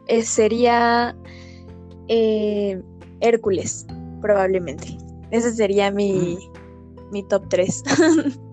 eh, 0.09 0.23
sería 0.23 1.16
eh, 2.09 2.83
Hércules, 3.21 3.87
probablemente. 4.21 4.97
Ese 5.31 5.53
sería 5.53 5.91
mi, 5.91 6.37
mm 6.37 6.58
mi 7.11 7.27
top 7.27 7.49
3. 7.49 7.83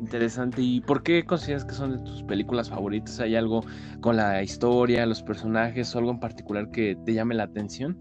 Interesante. 0.00 0.60
¿Y 0.62 0.80
por 0.80 1.02
qué 1.02 1.24
consideras 1.24 1.64
que 1.64 1.74
son 1.74 1.96
de 1.96 1.98
tus 2.04 2.22
películas 2.24 2.68
favoritas? 2.68 3.20
¿Hay 3.20 3.34
algo 3.34 3.64
con 4.00 4.16
la 4.16 4.42
historia, 4.42 5.06
los 5.06 5.22
personajes 5.22 5.94
o 5.94 5.98
algo 5.98 6.10
en 6.10 6.20
particular 6.20 6.70
que 6.70 6.96
te 7.04 7.14
llame 7.14 7.34
la 7.34 7.44
atención? 7.44 7.98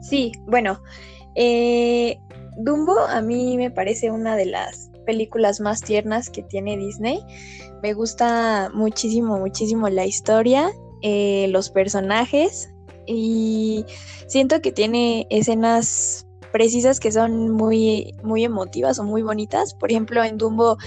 Sí, 0.00 0.32
bueno, 0.46 0.82
eh, 1.36 2.18
Dumbo 2.58 2.98
a 2.98 3.22
mí 3.22 3.56
me 3.56 3.70
parece 3.70 4.10
una 4.10 4.36
de 4.36 4.46
las 4.46 4.90
películas 5.06 5.60
más 5.60 5.80
tiernas 5.80 6.28
que 6.30 6.42
tiene 6.42 6.76
Disney. 6.76 7.20
Me 7.82 7.94
gusta 7.94 8.70
muchísimo, 8.74 9.38
muchísimo 9.38 9.88
la 9.88 10.06
historia, 10.06 10.70
eh, 11.02 11.46
los 11.50 11.70
personajes 11.70 12.72
y 13.06 13.84
siento 14.26 14.60
que 14.60 14.72
tiene 14.72 15.26
escenas 15.30 16.26
precisas 16.52 17.00
que 17.00 17.10
son 17.10 17.50
muy, 17.50 18.14
muy 18.22 18.44
emotivas 18.44 18.98
o 18.98 19.04
muy 19.04 19.22
bonitas. 19.22 19.74
Por 19.74 19.90
ejemplo, 19.90 20.22
en 20.22 20.38
Dumbo, 20.38 20.78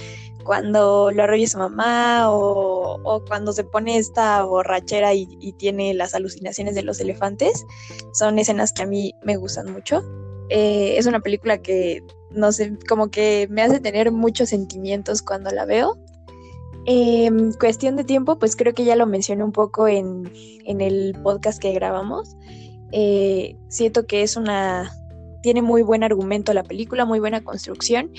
cuando 0.46 1.12
lo 1.12 1.24
arrolla 1.24 1.48
su 1.48 1.58
mamá 1.58 2.28
o, 2.30 3.24
cuando 3.28 3.52
se 3.52 3.64
pone 3.64 3.98
esta 3.98 4.44
borrachera 4.44 5.14
y, 5.14 5.26
tiene 5.58 5.94
las 5.94 6.14
alucinaciones 6.14 6.76
de 6.76 6.84
los 6.84 7.00
elefantes, 7.00 7.66
son 8.14 8.40
escenas 8.40 8.72
que 8.72 8.84
a 8.84 8.86
mí 8.86 9.14
me 9.24 9.36
gustan 9.36 9.72
mucho. 9.74 10.04
Eh, 10.50 10.96
es 10.98 11.08
una 11.08 11.20
película 11.20 11.58
que, 11.58 12.04
no 12.30 12.52
sé, 12.52 12.78
como 12.88 13.10
que 13.10 13.48
me 13.50 13.64
hace 13.64 13.80
tener 13.80 14.12
muchos 14.12 14.50
sentimientos 14.50 15.22
cuando 15.22 15.50
la 15.50 15.66
veo. 15.66 15.98
Em, 16.86 17.52
cuestión 17.54 17.96
de 17.96 18.04
tiempo, 18.04 18.38
pues 18.38 18.56
creo 18.56 18.76
que 18.76 18.86
ya 18.86 18.96
lo 18.96 19.08
mencioné 19.08 19.44
un 19.44 19.52
poco 19.52 19.88
en, 19.88 20.32
el 20.66 21.18
podcast 21.24 21.60
que 21.60 21.74
grabamos. 21.74 22.36
Eh, 22.92 23.58
siento 23.68 24.06
que 24.06 24.22
es 24.22 24.38
una 24.38 24.94
tiene 25.46 25.62
muy 25.62 25.84
buen 25.84 26.04
argumento 26.04 26.56
la 26.56 26.64
película, 26.64 27.06
muy 27.06 27.20
buena 27.20 27.44
construcción 27.44 28.10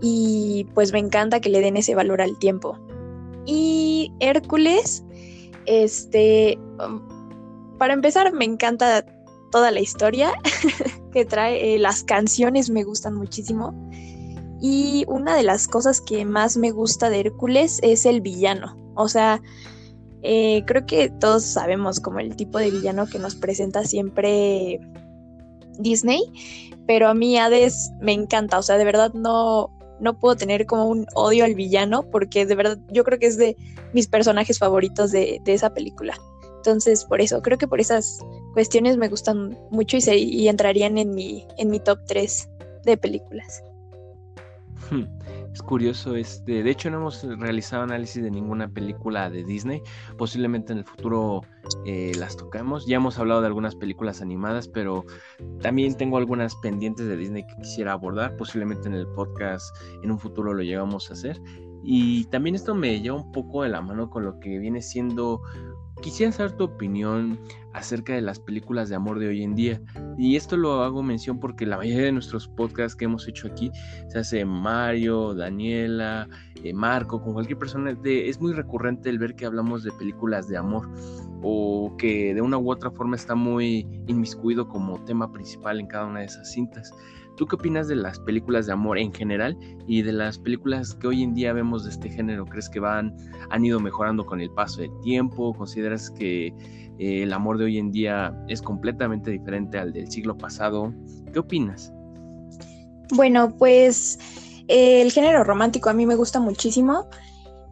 y 0.00 0.64
pues 0.74 0.92
me 0.92 1.00
encanta 1.00 1.40
que 1.40 1.48
le 1.48 1.60
den 1.60 1.76
ese 1.76 1.96
valor 1.96 2.22
al 2.22 2.38
tiempo. 2.38 2.78
Y 3.46 4.12
Hércules, 4.20 5.02
este, 5.66 6.56
um, 6.78 7.02
para 7.78 7.94
empezar 7.94 8.32
me 8.32 8.44
encanta 8.44 9.04
toda 9.50 9.72
la 9.72 9.80
historia 9.80 10.34
que 11.12 11.24
trae, 11.24 11.74
eh, 11.74 11.78
las 11.80 12.04
canciones 12.04 12.70
me 12.70 12.84
gustan 12.84 13.16
muchísimo. 13.16 13.74
Y 14.60 15.04
una 15.08 15.34
de 15.34 15.42
las 15.42 15.66
cosas 15.66 16.00
que 16.00 16.24
más 16.24 16.56
me 16.56 16.70
gusta 16.70 17.10
de 17.10 17.22
Hércules 17.22 17.80
es 17.82 18.06
el 18.06 18.20
villano. 18.20 18.76
O 18.94 19.08
sea, 19.08 19.42
eh, 20.22 20.62
creo 20.68 20.86
que 20.86 21.10
todos 21.10 21.42
sabemos 21.42 21.98
como 21.98 22.20
el 22.20 22.36
tipo 22.36 22.58
de 22.58 22.70
villano 22.70 23.08
que 23.08 23.18
nos 23.18 23.34
presenta 23.34 23.84
siempre 23.84 24.78
Disney, 25.78 26.22
pero 26.86 27.08
a 27.08 27.14
mí 27.14 27.38
Hades 27.38 27.90
me 28.00 28.12
encanta, 28.12 28.58
o 28.58 28.62
sea, 28.62 28.76
de 28.76 28.84
verdad 28.84 29.12
no, 29.14 29.70
no 30.00 30.18
puedo 30.18 30.36
tener 30.36 30.66
como 30.66 30.86
un 30.86 31.06
odio 31.14 31.44
al 31.44 31.54
villano, 31.54 32.02
porque 32.10 32.44
de 32.44 32.54
verdad 32.54 32.78
yo 32.90 33.04
creo 33.04 33.18
que 33.18 33.26
es 33.26 33.36
de 33.36 33.56
mis 33.92 34.08
personajes 34.08 34.58
favoritos 34.58 35.12
de, 35.12 35.40
esa 35.46 35.72
película. 35.72 36.18
Entonces, 36.56 37.04
por 37.04 37.20
eso, 37.20 37.42
creo 37.42 37.58
que 37.58 37.66
por 37.66 37.80
esas 37.80 38.18
cuestiones 38.52 38.96
me 38.96 39.08
gustan 39.08 39.58
mucho 39.70 39.96
y, 39.96 40.00
se, 40.00 40.16
y 40.16 40.48
entrarían 40.48 40.98
en 40.98 41.14
mi, 41.14 41.46
en 41.56 41.70
mi 41.70 41.80
top 41.80 41.98
3 42.06 42.48
de 42.84 42.96
películas. 42.96 43.62
Hmm. 44.90 45.04
Es 45.52 45.62
curioso, 45.62 46.16
este, 46.16 46.62
de 46.62 46.70
hecho 46.70 46.90
no 46.90 46.96
hemos 46.98 47.22
realizado 47.38 47.82
análisis 47.82 48.22
de 48.22 48.30
ninguna 48.30 48.68
película 48.68 49.28
de 49.28 49.44
Disney, 49.44 49.82
posiblemente 50.16 50.72
en 50.72 50.78
el 50.78 50.84
futuro 50.84 51.42
eh, 51.84 52.12
las 52.18 52.38
tocamos, 52.38 52.86
ya 52.86 52.96
hemos 52.96 53.18
hablado 53.18 53.42
de 53.42 53.48
algunas 53.48 53.76
películas 53.76 54.22
animadas, 54.22 54.66
pero 54.66 55.04
también 55.60 55.94
tengo 55.94 56.16
algunas 56.16 56.56
pendientes 56.56 57.06
de 57.06 57.18
Disney 57.18 57.46
que 57.46 57.56
quisiera 57.56 57.92
abordar, 57.92 58.34
posiblemente 58.36 58.88
en 58.88 58.94
el 58.94 59.06
podcast 59.08 59.76
en 60.02 60.10
un 60.10 60.18
futuro 60.18 60.54
lo 60.54 60.62
llegamos 60.62 61.10
a 61.10 61.12
hacer. 61.12 61.38
Y 61.84 62.24
también 62.26 62.54
esto 62.54 62.74
me 62.74 63.00
lleva 63.00 63.16
un 63.16 63.32
poco 63.32 63.64
de 63.64 63.68
la 63.68 63.80
mano 63.80 64.08
con 64.08 64.24
lo 64.24 64.38
que 64.38 64.58
viene 64.58 64.80
siendo 64.80 65.42
quisiera 66.02 66.30
saber 66.32 66.52
tu 66.52 66.64
opinión 66.64 67.40
acerca 67.72 68.12
de 68.12 68.20
las 68.20 68.38
películas 68.38 68.90
de 68.90 68.96
amor 68.96 69.18
de 69.18 69.28
hoy 69.28 69.42
en 69.42 69.54
día. 69.54 69.80
Y 70.18 70.36
esto 70.36 70.58
lo 70.58 70.82
hago 70.82 71.02
mención 71.02 71.40
porque 71.40 71.64
la 71.64 71.78
mayoría 71.78 72.04
de 72.04 72.12
nuestros 72.12 72.46
podcasts 72.48 72.94
que 72.94 73.06
hemos 73.06 73.26
hecho 73.26 73.48
aquí, 73.48 73.70
se 74.08 74.18
hace 74.18 74.44
Mario, 74.44 75.32
Daniela, 75.32 76.28
eh, 76.62 76.74
Marco, 76.74 77.22
con 77.22 77.32
cualquier 77.32 77.58
persona, 77.58 77.96
es 78.04 78.40
muy 78.40 78.52
recurrente 78.52 79.08
el 79.08 79.18
ver 79.18 79.34
que 79.34 79.46
hablamos 79.46 79.84
de 79.84 79.92
películas 79.92 80.48
de 80.48 80.58
amor 80.58 80.90
o 81.42 81.96
que 81.96 82.34
de 82.34 82.42
una 82.42 82.58
u 82.58 82.70
otra 82.70 82.90
forma 82.90 83.16
está 83.16 83.34
muy 83.34 83.86
inmiscuido 84.06 84.68
como 84.68 85.02
tema 85.04 85.32
principal 85.32 85.80
en 85.80 85.86
cada 85.86 86.06
una 86.06 86.20
de 86.20 86.26
esas 86.26 86.52
cintas. 86.52 86.92
¿Tú 87.36 87.46
qué 87.46 87.56
opinas 87.56 87.88
de 87.88 87.96
las 87.96 88.18
películas 88.20 88.66
de 88.66 88.72
amor 88.72 88.98
en 88.98 89.12
general 89.12 89.56
y 89.86 90.02
de 90.02 90.12
las 90.12 90.38
películas 90.38 90.94
que 90.94 91.06
hoy 91.06 91.22
en 91.22 91.34
día 91.34 91.52
vemos 91.52 91.84
de 91.84 91.90
este 91.90 92.10
género? 92.10 92.44
¿Crees 92.44 92.68
que 92.68 92.78
van, 92.78 93.16
han 93.50 93.64
ido 93.64 93.80
mejorando 93.80 94.26
con 94.26 94.40
el 94.40 94.50
paso 94.50 94.82
del 94.82 94.90
tiempo? 95.00 95.54
¿Consideras 95.54 96.10
que 96.10 96.48
eh, 96.98 97.22
el 97.22 97.32
amor 97.32 97.58
de 97.58 97.64
hoy 97.64 97.78
en 97.78 97.90
día 97.90 98.36
es 98.48 98.60
completamente 98.60 99.30
diferente 99.30 99.78
al 99.78 99.92
del 99.92 100.10
siglo 100.10 100.36
pasado? 100.36 100.92
¿Qué 101.32 101.38
opinas? 101.38 101.92
Bueno, 103.14 103.54
pues 103.56 104.18
eh, 104.68 105.02
el 105.02 105.10
género 105.10 105.42
romántico 105.42 105.90
a 105.90 105.94
mí 105.94 106.06
me 106.06 106.16
gusta 106.16 106.38
muchísimo, 106.38 107.08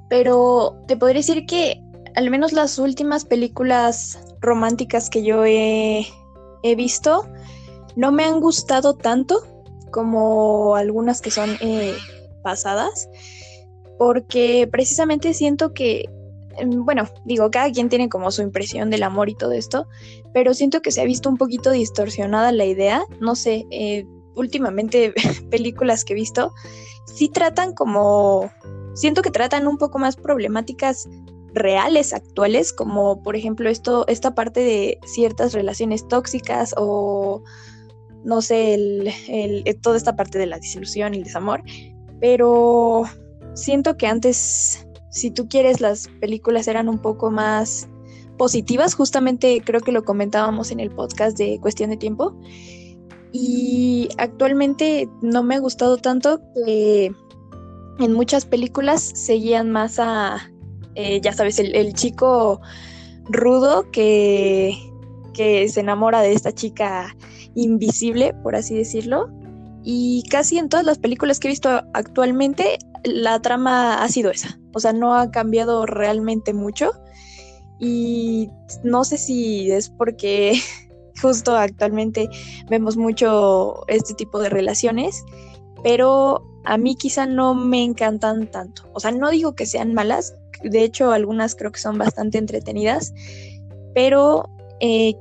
pero 0.08 0.82
te 0.88 0.96
podría 0.96 1.20
decir 1.20 1.44
que 1.46 1.82
al 2.16 2.30
menos 2.30 2.52
las 2.52 2.78
últimas 2.78 3.24
películas 3.24 4.18
románticas 4.40 5.10
que 5.10 5.22
yo 5.22 5.44
he, 5.44 6.06
he 6.62 6.74
visto 6.74 7.26
no 7.96 8.12
me 8.12 8.24
han 8.24 8.40
gustado 8.40 8.94
tanto 8.94 9.42
como 9.90 10.76
algunas 10.76 11.20
que 11.20 11.30
son 11.30 11.56
eh, 11.60 11.96
pasadas, 12.42 13.08
porque 13.98 14.68
precisamente 14.70 15.34
siento 15.34 15.72
que, 15.74 16.08
em, 16.58 16.84
bueno, 16.84 17.08
digo, 17.24 17.50
cada 17.50 17.70
quien 17.70 17.88
tiene 17.88 18.08
como 18.08 18.30
su 18.30 18.42
impresión 18.42 18.90
del 18.90 19.02
amor 19.02 19.28
y 19.28 19.34
todo 19.34 19.52
esto, 19.52 19.86
pero 20.32 20.54
siento 20.54 20.82
que 20.82 20.92
se 20.92 21.00
ha 21.00 21.04
visto 21.04 21.28
un 21.28 21.36
poquito 21.36 21.70
distorsionada 21.70 22.52
la 22.52 22.64
idea, 22.64 23.02
no 23.20 23.34
sé, 23.34 23.66
eh, 23.70 24.06
últimamente 24.34 25.12
películas 25.50 26.04
que 26.04 26.14
he 26.14 26.16
visto, 26.16 26.52
sí 27.06 27.28
tratan 27.28 27.74
como, 27.74 28.50
siento 28.94 29.22
que 29.22 29.30
tratan 29.30 29.66
un 29.66 29.78
poco 29.78 29.98
más 29.98 30.16
problemáticas 30.16 31.08
reales 31.52 32.12
actuales 32.12 32.72
como 32.72 33.22
por 33.22 33.36
ejemplo 33.36 33.68
esto 33.68 34.04
esta 34.06 34.34
parte 34.34 34.60
de 34.60 35.00
ciertas 35.04 35.52
relaciones 35.52 36.06
tóxicas 36.06 36.74
o 36.76 37.42
no 38.24 38.42
sé, 38.42 38.74
el, 38.74 39.12
eh, 39.28 39.74
toda 39.80 39.96
esta 39.96 40.16
parte 40.16 40.38
de 40.38 40.46
la 40.46 40.58
disilusión 40.58 41.14
y 41.14 41.18
el 41.18 41.24
desamor, 41.24 41.62
pero 42.20 43.04
siento 43.54 43.96
que 43.96 44.06
antes, 44.06 44.86
si 45.10 45.30
tú 45.30 45.48
quieres, 45.48 45.80
las 45.80 46.08
películas 46.20 46.68
eran 46.68 46.88
un 46.88 46.98
poco 46.98 47.30
más 47.30 47.88
positivas, 48.36 48.94
justamente 48.94 49.62
creo 49.64 49.80
que 49.80 49.92
lo 49.92 50.04
comentábamos 50.04 50.70
en 50.70 50.80
el 50.80 50.90
podcast 50.90 51.36
de 51.36 51.58
Cuestión 51.60 51.90
de 51.90 51.96
Tiempo, 51.96 52.36
y 53.32 54.08
actualmente 54.18 55.08
no 55.22 55.42
me 55.42 55.54
ha 55.54 55.60
gustado 55.60 55.98
tanto 55.98 56.40
que 56.64 57.12
en 57.98 58.12
muchas 58.12 58.44
películas 58.44 59.02
seguían 59.02 59.70
más 59.70 59.98
a, 59.98 60.50
eh, 60.94 61.20
ya 61.20 61.32
sabes, 61.32 61.58
el, 61.58 61.74
el 61.76 61.94
chico 61.94 62.60
rudo 63.26 63.90
que, 63.92 64.76
que 65.32 65.68
se 65.68 65.80
enamora 65.80 66.22
de 66.22 66.32
esta 66.32 66.52
chica 66.52 67.14
invisible, 67.54 68.34
por 68.42 68.56
así 68.56 68.76
decirlo. 68.76 69.30
Y 69.82 70.24
casi 70.30 70.58
en 70.58 70.68
todas 70.68 70.84
las 70.84 70.98
películas 70.98 71.40
que 71.40 71.48
he 71.48 71.50
visto 71.50 71.68
actualmente, 71.94 72.78
la 73.04 73.40
trama 73.40 74.02
ha 74.02 74.08
sido 74.08 74.30
esa. 74.30 74.58
O 74.74 74.80
sea, 74.80 74.92
no 74.92 75.14
ha 75.14 75.30
cambiado 75.30 75.86
realmente 75.86 76.52
mucho. 76.52 76.92
Y 77.78 78.50
no 78.84 79.04
sé 79.04 79.16
si 79.16 79.70
es 79.70 79.88
porque 79.88 80.60
justo 81.20 81.56
actualmente 81.56 82.28
vemos 82.68 82.96
mucho 82.96 83.86
este 83.88 84.14
tipo 84.14 84.38
de 84.38 84.50
relaciones, 84.50 85.24
pero 85.82 86.42
a 86.64 86.76
mí 86.76 86.94
quizá 86.94 87.26
no 87.26 87.54
me 87.54 87.82
encantan 87.82 88.50
tanto. 88.50 88.82
O 88.92 89.00
sea, 89.00 89.12
no 89.12 89.30
digo 89.30 89.54
que 89.54 89.66
sean 89.66 89.94
malas, 89.94 90.34
de 90.62 90.82
hecho 90.84 91.12
algunas 91.12 91.54
creo 91.54 91.72
que 91.72 91.80
son 91.80 91.96
bastante 91.98 92.38
entretenidas, 92.38 93.14
pero 93.94 94.48
eh, 94.80 95.14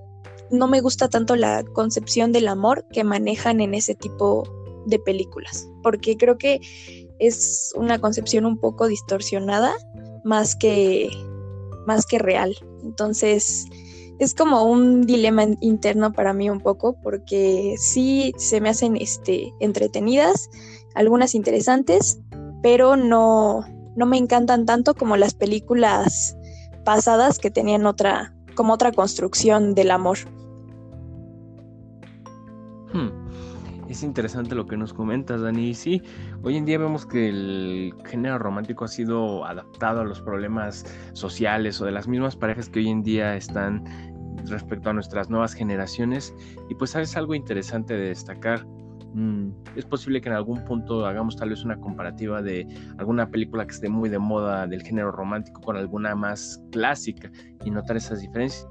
no 0.51 0.67
me 0.67 0.81
gusta 0.81 1.09
tanto 1.09 1.35
la 1.35 1.63
concepción 1.63 2.31
del 2.31 2.47
amor 2.47 2.85
que 2.91 3.03
manejan 3.03 3.61
en 3.61 3.73
ese 3.73 3.95
tipo 3.95 4.43
de 4.85 4.99
películas, 4.99 5.69
porque 5.83 6.17
creo 6.17 6.37
que 6.37 6.59
es 7.19 7.73
una 7.75 7.99
concepción 7.99 8.45
un 8.45 8.57
poco 8.57 8.87
distorsionada 8.87 9.73
más 10.23 10.55
que 10.55 11.09
más 11.85 12.05
que 12.05 12.19
real. 12.19 12.55
Entonces, 12.83 13.65
es 14.19 14.33
como 14.33 14.63
un 14.63 15.05
dilema 15.05 15.45
interno 15.59 16.11
para 16.13 16.33
mí 16.33 16.49
un 16.49 16.59
poco 16.59 16.97
porque 17.01 17.75
sí 17.77 18.33
se 18.37 18.61
me 18.61 18.69
hacen 18.69 18.95
este 18.97 19.53
entretenidas, 19.59 20.49
algunas 20.93 21.35
interesantes, 21.35 22.19
pero 22.61 22.95
no 22.95 23.65
no 23.95 24.05
me 24.05 24.17
encantan 24.17 24.65
tanto 24.65 24.93
como 24.93 25.17
las 25.17 25.33
películas 25.33 26.37
pasadas 26.85 27.37
que 27.39 27.51
tenían 27.51 27.85
otra 27.85 28.33
como 28.55 28.73
otra 28.73 28.91
construcción 28.91 29.73
del 29.73 29.91
amor. 29.91 30.17
Hmm. 32.93 33.09
Es 33.89 34.03
interesante 34.03 34.53
lo 34.53 34.67
que 34.67 34.77
nos 34.77 34.93
comentas, 34.93 35.41
Dani. 35.41 35.73
Sí, 35.73 36.03
hoy 36.43 36.57
en 36.57 36.65
día 36.65 36.77
vemos 36.77 37.07
que 37.07 37.29
el 37.29 37.93
género 38.05 38.37
romántico 38.37 38.85
ha 38.85 38.87
sido 38.87 39.45
adaptado 39.45 40.01
a 40.01 40.03
los 40.03 40.21
problemas 40.21 40.85
sociales 41.13 41.81
o 41.81 41.85
de 41.85 41.91
las 41.91 42.07
mismas 42.07 42.35
parejas 42.35 42.69
que 42.69 42.79
hoy 42.79 42.89
en 42.89 43.01
día 43.01 43.35
están 43.35 43.83
respecto 44.45 44.91
a 44.91 44.93
nuestras 44.93 45.31
nuevas 45.31 45.53
generaciones. 45.53 46.35
Y 46.69 46.75
pues 46.75 46.95
es 46.95 47.17
algo 47.17 47.33
interesante 47.33 47.95
de 47.95 48.09
destacar. 48.09 48.63
Mm, 49.15 49.49
es 49.75 49.85
posible 49.85 50.21
que 50.21 50.29
en 50.29 50.35
algún 50.35 50.63
punto 50.65 51.07
hagamos 51.07 51.35
tal 51.35 51.49
vez 51.49 51.63
una 51.63 51.79
comparativa 51.79 52.43
de 52.43 52.67
alguna 52.99 53.31
película 53.31 53.65
que 53.65 53.73
esté 53.73 53.89
muy 53.89 54.07
de 54.09 54.19
moda 54.19 54.67
del 54.67 54.83
género 54.83 55.11
romántico 55.11 55.61
con 55.61 55.77
alguna 55.77 56.13
más 56.13 56.61
clásica 56.71 57.31
y 57.65 57.71
notar 57.71 57.97
esas 57.97 58.21
diferencias. 58.21 58.67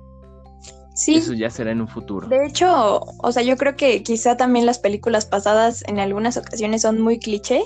Sí. 0.98 1.14
Eso 1.14 1.32
ya 1.32 1.48
será 1.48 1.70
en 1.70 1.80
un 1.80 1.86
futuro. 1.86 2.26
De 2.26 2.44
hecho, 2.44 3.04
o 3.18 3.30
sea, 3.30 3.44
yo 3.44 3.56
creo 3.56 3.76
que 3.76 4.02
quizá 4.02 4.36
también 4.36 4.66
las 4.66 4.80
películas 4.80 5.26
pasadas 5.26 5.84
en 5.86 6.00
algunas 6.00 6.36
ocasiones 6.36 6.82
son 6.82 7.00
muy 7.00 7.20
cliché, 7.20 7.62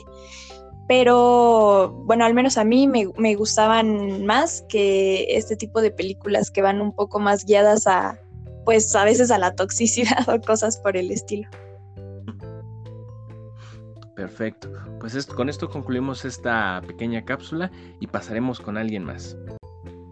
pero 0.87 1.91
bueno, 2.05 2.27
al 2.27 2.35
menos 2.35 2.59
a 2.59 2.65
mí 2.65 2.87
me, 2.87 3.09
me 3.17 3.35
gustaban 3.35 4.27
más 4.27 4.67
que 4.69 5.25
este 5.35 5.57
tipo 5.57 5.81
de 5.81 5.91
películas 5.91 6.51
que 6.51 6.61
van 6.61 6.83
un 6.83 6.95
poco 6.95 7.21
más 7.21 7.47
guiadas 7.47 7.87
a, 7.87 8.21
pues 8.67 8.95
a 8.95 9.03
veces 9.07 9.31
a 9.31 9.39
la 9.39 9.55
toxicidad 9.55 10.29
o 10.29 10.39
cosas 10.39 10.77
por 10.77 10.99
el 10.99 11.11
estilo. 11.11 11.49
Perfecto. 14.15 14.71
Pues 15.01 15.25
con 15.25 15.49
esto 15.49 15.71
concluimos 15.71 16.27
esta 16.27 16.83
pequeña 16.87 17.25
cápsula 17.25 17.71
y 17.99 18.09
pasaremos 18.09 18.61
con 18.61 18.77
alguien 18.77 19.05
más. 19.05 19.39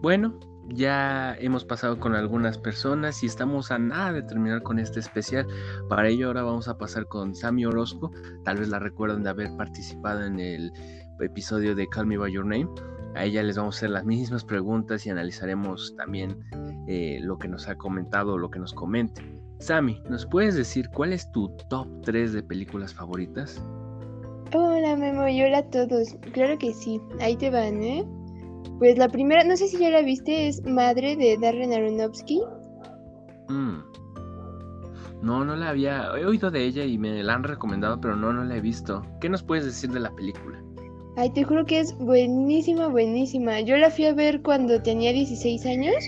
Bueno, 0.01 0.39
ya 0.69 1.35
hemos 1.39 1.65
pasado 1.65 1.99
con 1.99 2.15
algunas 2.15 2.57
personas 2.57 3.23
y 3.23 3.25
estamos 3.25 3.71
a 3.71 3.79
nada 3.79 4.13
de 4.13 4.23
terminar 4.23 4.63
con 4.63 4.79
este 4.79 4.99
especial. 4.99 5.45
Para 5.89 6.09
ello 6.09 6.27
ahora 6.27 6.43
vamos 6.43 6.67
a 6.67 6.77
pasar 6.77 7.07
con 7.07 7.35
Sammy 7.35 7.65
Orozco. 7.65 8.11
Tal 8.43 8.57
vez 8.57 8.69
la 8.69 8.79
recuerden 8.79 9.23
de 9.23 9.29
haber 9.29 9.55
participado 9.57 10.23
en 10.23 10.39
el 10.39 10.71
episodio 11.19 11.75
de 11.75 11.87
Call 11.87 12.07
Me 12.07 12.17
By 12.17 12.31
Your 12.31 12.45
Name. 12.45 12.69
A 13.15 13.25
ella 13.25 13.43
les 13.43 13.57
vamos 13.57 13.75
a 13.75 13.77
hacer 13.79 13.89
las 13.89 14.05
mismas 14.05 14.45
preguntas 14.45 15.05
y 15.05 15.09
analizaremos 15.09 15.93
también 15.97 16.39
eh, 16.87 17.19
lo 17.21 17.37
que 17.37 17.47
nos 17.47 17.67
ha 17.67 17.75
comentado 17.75 18.33
o 18.33 18.37
lo 18.37 18.49
que 18.49 18.59
nos 18.59 18.73
comente. 18.73 19.21
Sammy, 19.59 20.01
¿nos 20.09 20.25
puedes 20.25 20.55
decir 20.55 20.89
cuál 20.89 21.13
es 21.13 21.29
tu 21.31 21.49
top 21.69 21.87
3 22.03 22.33
de 22.33 22.41
películas 22.41 22.93
favoritas? 22.93 23.61
Hola 24.53 24.95
Memo 24.95 25.27
y 25.27 25.41
hola 25.43 25.59
a 25.59 25.69
todos. 25.69 26.15
Claro 26.33 26.57
que 26.57 26.73
sí, 26.73 26.99
ahí 27.19 27.35
te 27.35 27.49
van, 27.49 27.83
¿eh? 27.83 28.05
Pues 28.81 28.97
la 28.97 29.09
primera, 29.09 29.43
no 29.43 29.55
sé 29.55 29.67
si 29.67 29.77
ya 29.77 29.91
la 29.91 30.01
viste, 30.01 30.47
es 30.47 30.65
Madre 30.65 31.15
de 31.15 31.37
Darren 31.37 31.71
Aronofsky. 31.71 32.41
Mm. 33.47 33.77
No, 35.21 35.45
no 35.45 35.55
la 35.55 35.69
había. 35.69 36.07
He 36.17 36.25
oído 36.25 36.49
de 36.49 36.65
ella 36.65 36.83
y 36.83 36.97
me 36.97 37.21
la 37.21 37.35
han 37.35 37.43
recomendado, 37.43 38.01
pero 38.01 38.15
no, 38.15 38.33
no 38.33 38.43
la 38.43 38.55
he 38.55 38.59
visto. 38.59 39.03
¿Qué 39.21 39.29
nos 39.29 39.43
puedes 39.43 39.65
decir 39.65 39.91
de 39.91 39.99
la 39.99 40.09
película? 40.15 40.59
Ay, 41.15 41.29
te 41.29 41.43
juro 41.43 41.63
que 41.63 41.79
es 41.79 41.95
buenísima, 41.99 42.87
buenísima. 42.87 43.59
Yo 43.59 43.77
la 43.77 43.91
fui 43.91 44.05
a 44.05 44.15
ver 44.15 44.41
cuando 44.41 44.81
tenía 44.81 45.13
16 45.13 45.63
años. 45.67 46.03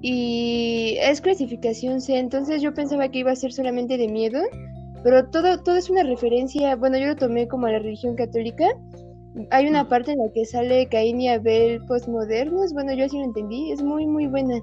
Y 0.00 0.96
es 1.02 1.20
clasificación 1.20 2.00
C, 2.00 2.18
entonces 2.18 2.62
yo 2.62 2.72
pensaba 2.72 3.10
que 3.10 3.18
iba 3.18 3.30
a 3.30 3.36
ser 3.36 3.52
solamente 3.52 3.98
de 3.98 4.08
miedo. 4.08 4.40
Pero 5.04 5.28
todo, 5.28 5.62
todo 5.62 5.76
es 5.76 5.90
una 5.90 6.02
referencia. 6.02 6.76
Bueno, 6.76 6.96
yo 6.96 7.08
lo 7.08 7.16
tomé 7.16 7.46
como 7.46 7.66
a 7.66 7.72
la 7.72 7.78
religión 7.78 8.16
católica. 8.16 8.64
Hay 9.50 9.66
una 9.66 9.88
parte 9.88 10.12
en 10.12 10.18
la 10.18 10.32
que 10.32 10.44
sale 10.44 10.88
Caín 10.88 11.20
y 11.20 11.28
Abel 11.28 11.84
postmodernos. 11.86 12.72
Bueno, 12.74 12.92
yo 12.92 13.06
así 13.06 13.18
lo 13.18 13.24
entendí. 13.24 13.72
Es 13.72 13.82
muy, 13.82 14.06
muy 14.06 14.26
buena. 14.26 14.58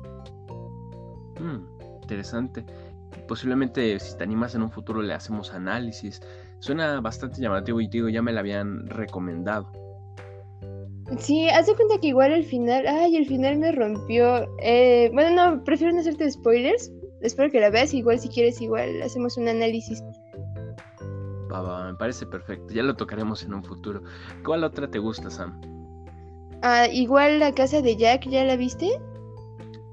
Mm, 1.39 1.65
interesante. 2.01 2.63
Posiblemente 3.27 3.99
si 3.99 4.17
te 4.17 4.23
animas 4.23 4.55
en 4.55 4.63
un 4.63 4.71
futuro 4.71 5.01
le 5.01 5.13
hacemos 5.13 5.53
análisis. 5.53 6.21
Suena 6.59 6.99
bastante 6.99 7.41
llamativo 7.41 7.81
y 7.81 7.87
digo, 7.87 8.09
ya 8.09 8.21
me 8.21 8.31
la 8.31 8.41
habían 8.41 8.87
recomendado. 8.87 9.71
Sí, 11.17 11.49
haz 11.49 11.65
de 11.65 11.75
cuenta 11.75 11.97
que 11.99 12.07
igual 12.07 12.31
el 12.31 12.45
final, 12.45 12.85
ay, 12.87 13.15
el 13.15 13.25
final 13.25 13.57
me 13.57 13.71
rompió. 13.71 14.47
Eh, 14.61 15.09
bueno, 15.13 15.35
no, 15.35 15.63
prefiero 15.63 15.93
no 15.93 16.01
hacerte 16.01 16.29
spoilers. 16.29 16.91
Espero 17.21 17.49
que 17.51 17.59
la 17.59 17.69
veas, 17.69 17.93
igual 17.93 18.19
si 18.19 18.29
quieres, 18.29 18.61
igual 18.61 19.01
hacemos 19.01 19.37
un 19.37 19.47
análisis. 19.47 20.03
Va, 21.51 21.61
va, 21.61 21.85
me 21.91 21.95
parece 21.95 22.25
perfecto. 22.25 22.73
Ya 22.73 22.83
lo 22.83 22.95
tocaremos 22.95 23.43
en 23.43 23.53
un 23.53 23.63
futuro. 23.63 24.01
¿Cuál 24.45 24.63
otra 24.63 24.89
te 24.89 24.99
gusta, 24.99 25.29
Sam? 25.29 25.59
Ah, 26.61 26.87
igual 26.91 27.39
la 27.39 27.53
casa 27.53 27.81
de 27.81 27.95
Jack, 27.95 28.27
¿ya 28.27 28.43
la 28.43 28.55
viste? 28.55 28.87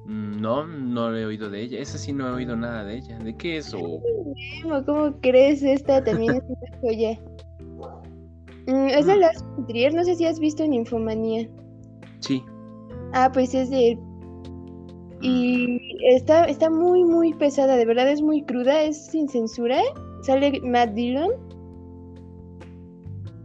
Mm, 0.04 0.40
No, 0.40 0.66
no 0.66 1.16
he 1.16 1.24
oído 1.24 1.48
de 1.48 1.62
ella. 1.62 1.78
Esa 1.80 1.96
sí 1.98 2.12
no 2.12 2.28
he 2.28 2.32
oído 2.32 2.56
nada 2.56 2.84
de 2.84 2.98
ella. 2.98 3.18
¿De 3.18 3.34
qué 3.34 3.58
es? 3.58 3.72
O... 3.72 4.02
¿Cómo 4.84 5.14
crees? 5.20 5.62
Esta 5.62 6.02
también 6.04 6.34
es 6.36 6.42
una 6.46 6.78
joya. 6.80 7.20
Mm, 8.66 8.88
es 8.88 9.06
de 9.06 9.16
Lars 9.16 9.44
Trier, 9.68 9.94
no 9.94 10.04
sé 10.04 10.16
si 10.16 10.24
has 10.26 10.40
visto 10.40 10.66
Ninfomanía. 10.66 11.48
Sí. 12.20 12.42
Ah, 13.12 13.30
pues 13.32 13.54
es 13.54 13.70
de 13.70 13.92
él. 13.92 13.98
Y 15.22 15.80
está, 16.10 16.44
está 16.44 16.68
muy, 16.68 17.02
muy 17.04 17.32
pesada, 17.32 17.76
de 17.76 17.86
verdad 17.86 18.10
es 18.10 18.20
muy 18.20 18.42
cruda, 18.44 18.82
es 18.82 19.06
sin 19.06 19.28
censura. 19.28 19.80
Sale 20.22 20.60
Matt 20.62 20.90
Dillon. 20.94 21.30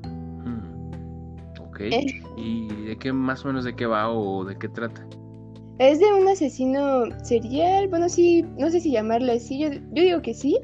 Mm, 0.04 1.62
Ok. 1.62 1.80
Eh. 1.82 2.22
¿Y 2.38 2.68
de 2.86 2.98
qué 2.98 3.14
más 3.14 3.44
o 3.46 3.48
menos 3.50 3.64
de 3.64 3.76
qué 3.76 3.86
va 3.86 4.12
o 4.12 4.46
de 4.46 4.58
qué 4.58 4.68
trata? 4.70 5.06
Es 5.80 6.00
de 6.00 6.14
un 6.14 6.28
asesino 6.28 7.06
serial, 7.24 7.88
bueno, 7.88 8.08
sí, 8.08 8.44
no 8.58 8.70
sé 8.70 8.80
si 8.82 8.92
llamarlo 8.92 9.32
así, 9.32 9.60
yo, 9.60 9.70
yo 9.72 10.04
digo 10.04 10.22
que 10.22 10.34
sí. 10.34 10.60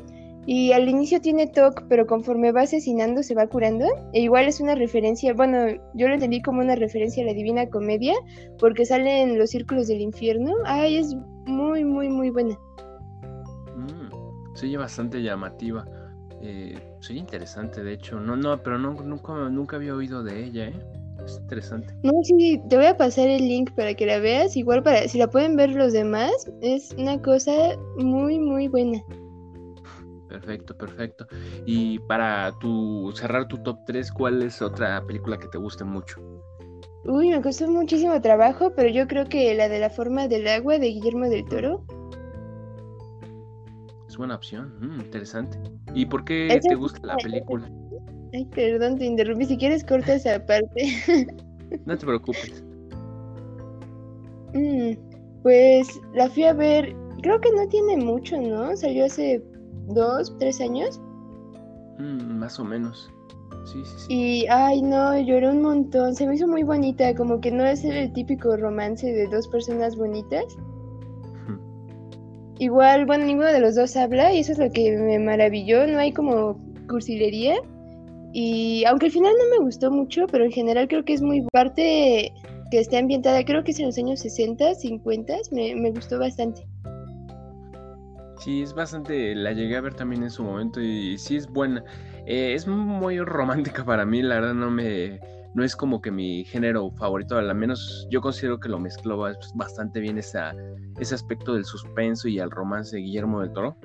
Y 0.46 0.72
al 0.72 0.88
inicio 0.88 1.20
tiene 1.20 1.48
TOC, 1.48 1.88
pero 1.90 2.08
conforme 2.08 2.54
va 2.54 2.62
asesinando 2.62 3.22
se 3.22 3.36
va 3.36 3.48
curando. 3.48 3.86
E 4.14 4.22
igual 4.22 4.48
es 4.48 4.62
una 4.62 4.76
referencia, 4.76 5.34
bueno, 5.34 5.58
yo 5.94 6.08
lo 6.08 6.14
entendí 6.14 6.42
como 6.42 6.62
una 6.62 6.76
referencia 6.76 7.22
a 7.22 7.26
la 7.26 7.34
Divina 7.34 7.68
Comedia, 7.68 8.14
porque 8.58 8.86
sale 8.86 9.24
en 9.24 9.38
los 9.38 9.50
círculos 9.50 9.88
del 9.88 10.00
infierno. 10.00 10.54
Ay, 10.66 10.98
es 10.98 11.14
muy, 11.46 11.84
muy, 11.84 12.08
muy 12.08 12.30
buena. 12.30 12.58
Se 14.58 14.66
oye 14.66 14.78
bastante 14.78 15.22
llamativa. 15.22 15.86
Eh, 16.42 16.76
soy 17.00 17.20
interesante, 17.20 17.84
de 17.84 17.94
hecho. 17.94 18.20
No, 18.20 18.36
no, 18.36 18.58
pero 18.64 18.80
no, 18.80 18.94
nunca, 18.94 19.34
nunca 19.52 19.76
había 19.76 19.94
oído 19.94 20.24
de 20.24 20.46
ella, 20.46 20.70
¿eh? 20.70 20.80
Es 21.24 21.38
interesante. 21.40 21.94
No, 22.02 22.14
sí, 22.24 22.60
te 22.68 22.76
voy 22.76 22.88
a 22.88 22.98
pasar 22.98 23.28
el 23.28 23.48
link 23.48 23.70
para 23.76 23.94
que 23.94 24.08
la 24.08 24.18
veas. 24.18 24.58
Igual 24.58 24.82
para, 24.82 25.08
si 25.08 25.20
la 25.20 25.28
pueden 25.28 25.56
ver 25.58 25.70
los 25.70 25.94
demás, 25.94 26.32
es 26.62 26.92
una 26.98 27.22
cosa 27.22 27.52
muy, 27.98 28.40
muy 28.40 28.68
buena. 28.68 29.00
Perfecto, 30.28 30.76
perfecto. 30.76 31.28
Y 31.68 32.00
para 32.00 32.52
tu 32.60 33.14
cerrar 33.16 33.48
tu 33.48 33.60
top 33.60 33.78
3, 33.86 34.12
¿cuál 34.12 34.42
es 34.42 34.60
otra 34.64 35.06
película 35.06 35.38
que 35.38 35.50
te 35.50 35.60
guste 35.60 35.84
mucho? 35.84 36.20
Uy, 37.06 37.30
me 37.30 37.44
costó 37.44 37.70
muchísimo 37.70 38.20
trabajo, 38.22 38.74
pero 38.76 38.90
yo 38.90 39.08
creo 39.08 39.30
que 39.30 39.54
la 39.54 39.70
de 39.70 39.80
la 39.80 39.92
forma 39.92 40.28
del 40.28 40.48
agua 40.48 40.80
de 40.80 40.88
Guillermo 40.88 41.30
del 41.30 41.46
Toro. 41.46 41.86
Es 44.18 44.20
buena 44.20 44.34
opción, 44.34 44.74
mm, 44.80 45.02
interesante. 45.02 45.60
¿Y 45.94 46.08
por 46.08 46.26
qué 46.26 46.60
te 46.68 46.74
gusta 46.74 47.00
la 47.06 47.18
película? 47.18 47.70
Ay, 48.34 48.46
perdón, 48.46 48.98
te 48.98 49.06
interrumpí. 49.06 49.46
Si 49.46 49.58
quieres, 49.60 49.84
corta 49.84 50.16
esa 50.16 50.44
parte. 50.44 50.88
No 51.86 51.96
te 51.96 52.06
preocupes. 52.06 52.64
Mm, 54.54 54.94
pues 55.44 56.02
la 56.16 56.30
fui 56.30 56.46
a 56.46 56.54
ver, 56.54 56.96
creo 57.22 57.40
que 57.42 57.52
no 57.52 57.68
tiene 57.68 57.98
mucho, 57.98 58.42
¿no? 58.42 58.76
Salió 58.76 59.06
hace 59.06 59.44
dos, 59.90 60.34
tres 60.40 60.62
años. 60.62 61.00
Mm, 62.00 62.40
más 62.40 62.58
o 62.60 62.64
menos. 62.64 63.12
Sí, 63.66 63.84
sí, 63.84 63.94
sí. 63.98 64.14
Y, 64.14 64.48
ay, 64.48 64.82
no, 64.82 65.20
lloré 65.20 65.50
un 65.50 65.62
montón. 65.62 66.16
Se 66.16 66.26
me 66.26 66.36
hizo 66.36 66.48
muy 66.48 66.64
bonita, 66.64 67.14
como 67.14 67.40
que 67.42 67.52
no 67.52 67.66
es 67.66 67.84
el 67.84 68.12
típico 68.14 68.56
romance 68.56 69.06
de 69.06 69.28
dos 69.28 69.48
personas 69.50 69.96
bonitas. 69.96 70.58
Igual, 72.60 73.06
bueno, 73.06 73.26
ninguno 73.26 73.48
de 73.48 73.60
los 73.60 73.76
dos 73.76 73.96
habla 73.96 74.34
y 74.34 74.40
eso 74.40 74.54
es 74.54 74.58
lo 74.58 74.72
que 74.72 74.96
me 74.98 75.20
maravilló. 75.20 75.86
No 75.88 76.00
hay 76.00 76.12
como 76.12 76.60
cursilería. 76.90 77.56
Y 78.34 78.84
aunque 78.86 79.08
al 79.08 79.12
final 79.12 79.34
no 79.38 79.58
me 79.58 79.66
gustó 79.66 79.92
mucho, 79.92 80.28
pero 80.28 80.46
en 80.46 80.52
general 80.52 80.88
creo 80.88 81.06
que 81.06 81.14
es 81.14 81.22
muy 81.22 81.42
parte 81.52 82.34
que 82.72 82.80
está 82.80 83.00
ambientada, 83.00 83.44
creo 83.46 83.64
que 83.64 83.72
es 83.72 83.80
en 83.80 83.86
los 83.86 83.98
años 83.98 84.20
60, 84.20 84.76
50, 84.76 85.34
me, 85.52 85.76
me 85.76 85.92
gustó 85.92 86.20
bastante. 86.20 86.68
Sí, 88.40 88.62
es 88.62 88.74
bastante, 88.74 89.34
la 89.36 89.54
llegué 89.54 89.78
a 89.78 89.82
ver 89.82 89.94
también 89.94 90.24
en 90.24 90.30
su 90.30 90.44
momento 90.44 90.82
y 90.82 91.18
sí 91.18 91.38
es 91.38 91.48
buena. 91.48 91.84
Eh, 92.26 92.54
es 92.54 92.68
muy 92.68 93.20
romántica 93.20 93.86
para 93.86 94.06
mí, 94.06 94.22
la 94.22 94.36
verdad 94.36 94.54
no 94.54 94.70
me, 94.70 95.20
no 95.58 95.64
es 95.64 95.76
como 95.76 96.00
que 96.04 96.12
mi 96.12 96.46
género 96.46 96.92
favorito, 96.92 97.36
al 97.36 97.56
menos 97.56 98.08
yo 98.12 98.22
considero 98.22 98.60
que 98.60 98.70
lo 98.70 98.78
mezcló 98.80 99.18
bas- 99.18 99.52
bastante 99.56 100.00
bien 100.00 100.20
esa, 100.20 100.54
ese 101.00 101.16
aspecto 101.16 101.56
del 101.56 101.66
suspenso 101.66 102.28
y 102.28 102.38
el 102.38 102.52
romance 102.52 102.96
de 102.96 103.02
Guillermo 103.02 103.42
del 103.42 103.52
Toro. 103.54 103.76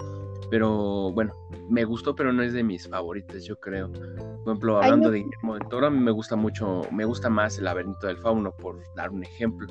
Pero 0.50 1.10
bueno, 1.12 1.32
me 1.70 1.84
gustó, 1.86 2.14
pero 2.14 2.30
no 2.30 2.42
es 2.42 2.52
de 2.52 2.62
mis 2.62 2.86
favoritas, 2.86 3.44
yo 3.44 3.58
creo. 3.58 3.90
Por 3.90 4.42
ejemplo, 4.48 4.78
Ay, 4.78 4.84
hablando 4.84 5.06
no. 5.08 5.12
de 5.12 5.18
Guillermo 5.20 5.54
del 5.54 5.66
Toro, 5.68 5.86
a 5.86 5.90
mí 5.90 5.98
me 5.98 6.10
gusta 6.10 6.36
mucho, 6.36 6.82
me 6.92 7.06
gusta 7.06 7.30
más 7.30 7.56
El 7.56 7.64
laberinto 7.64 8.06
del 8.06 8.18
fauno, 8.18 8.52
por 8.52 8.78
dar 8.94 9.08
un 9.10 9.22
ejemplo. 9.24 9.66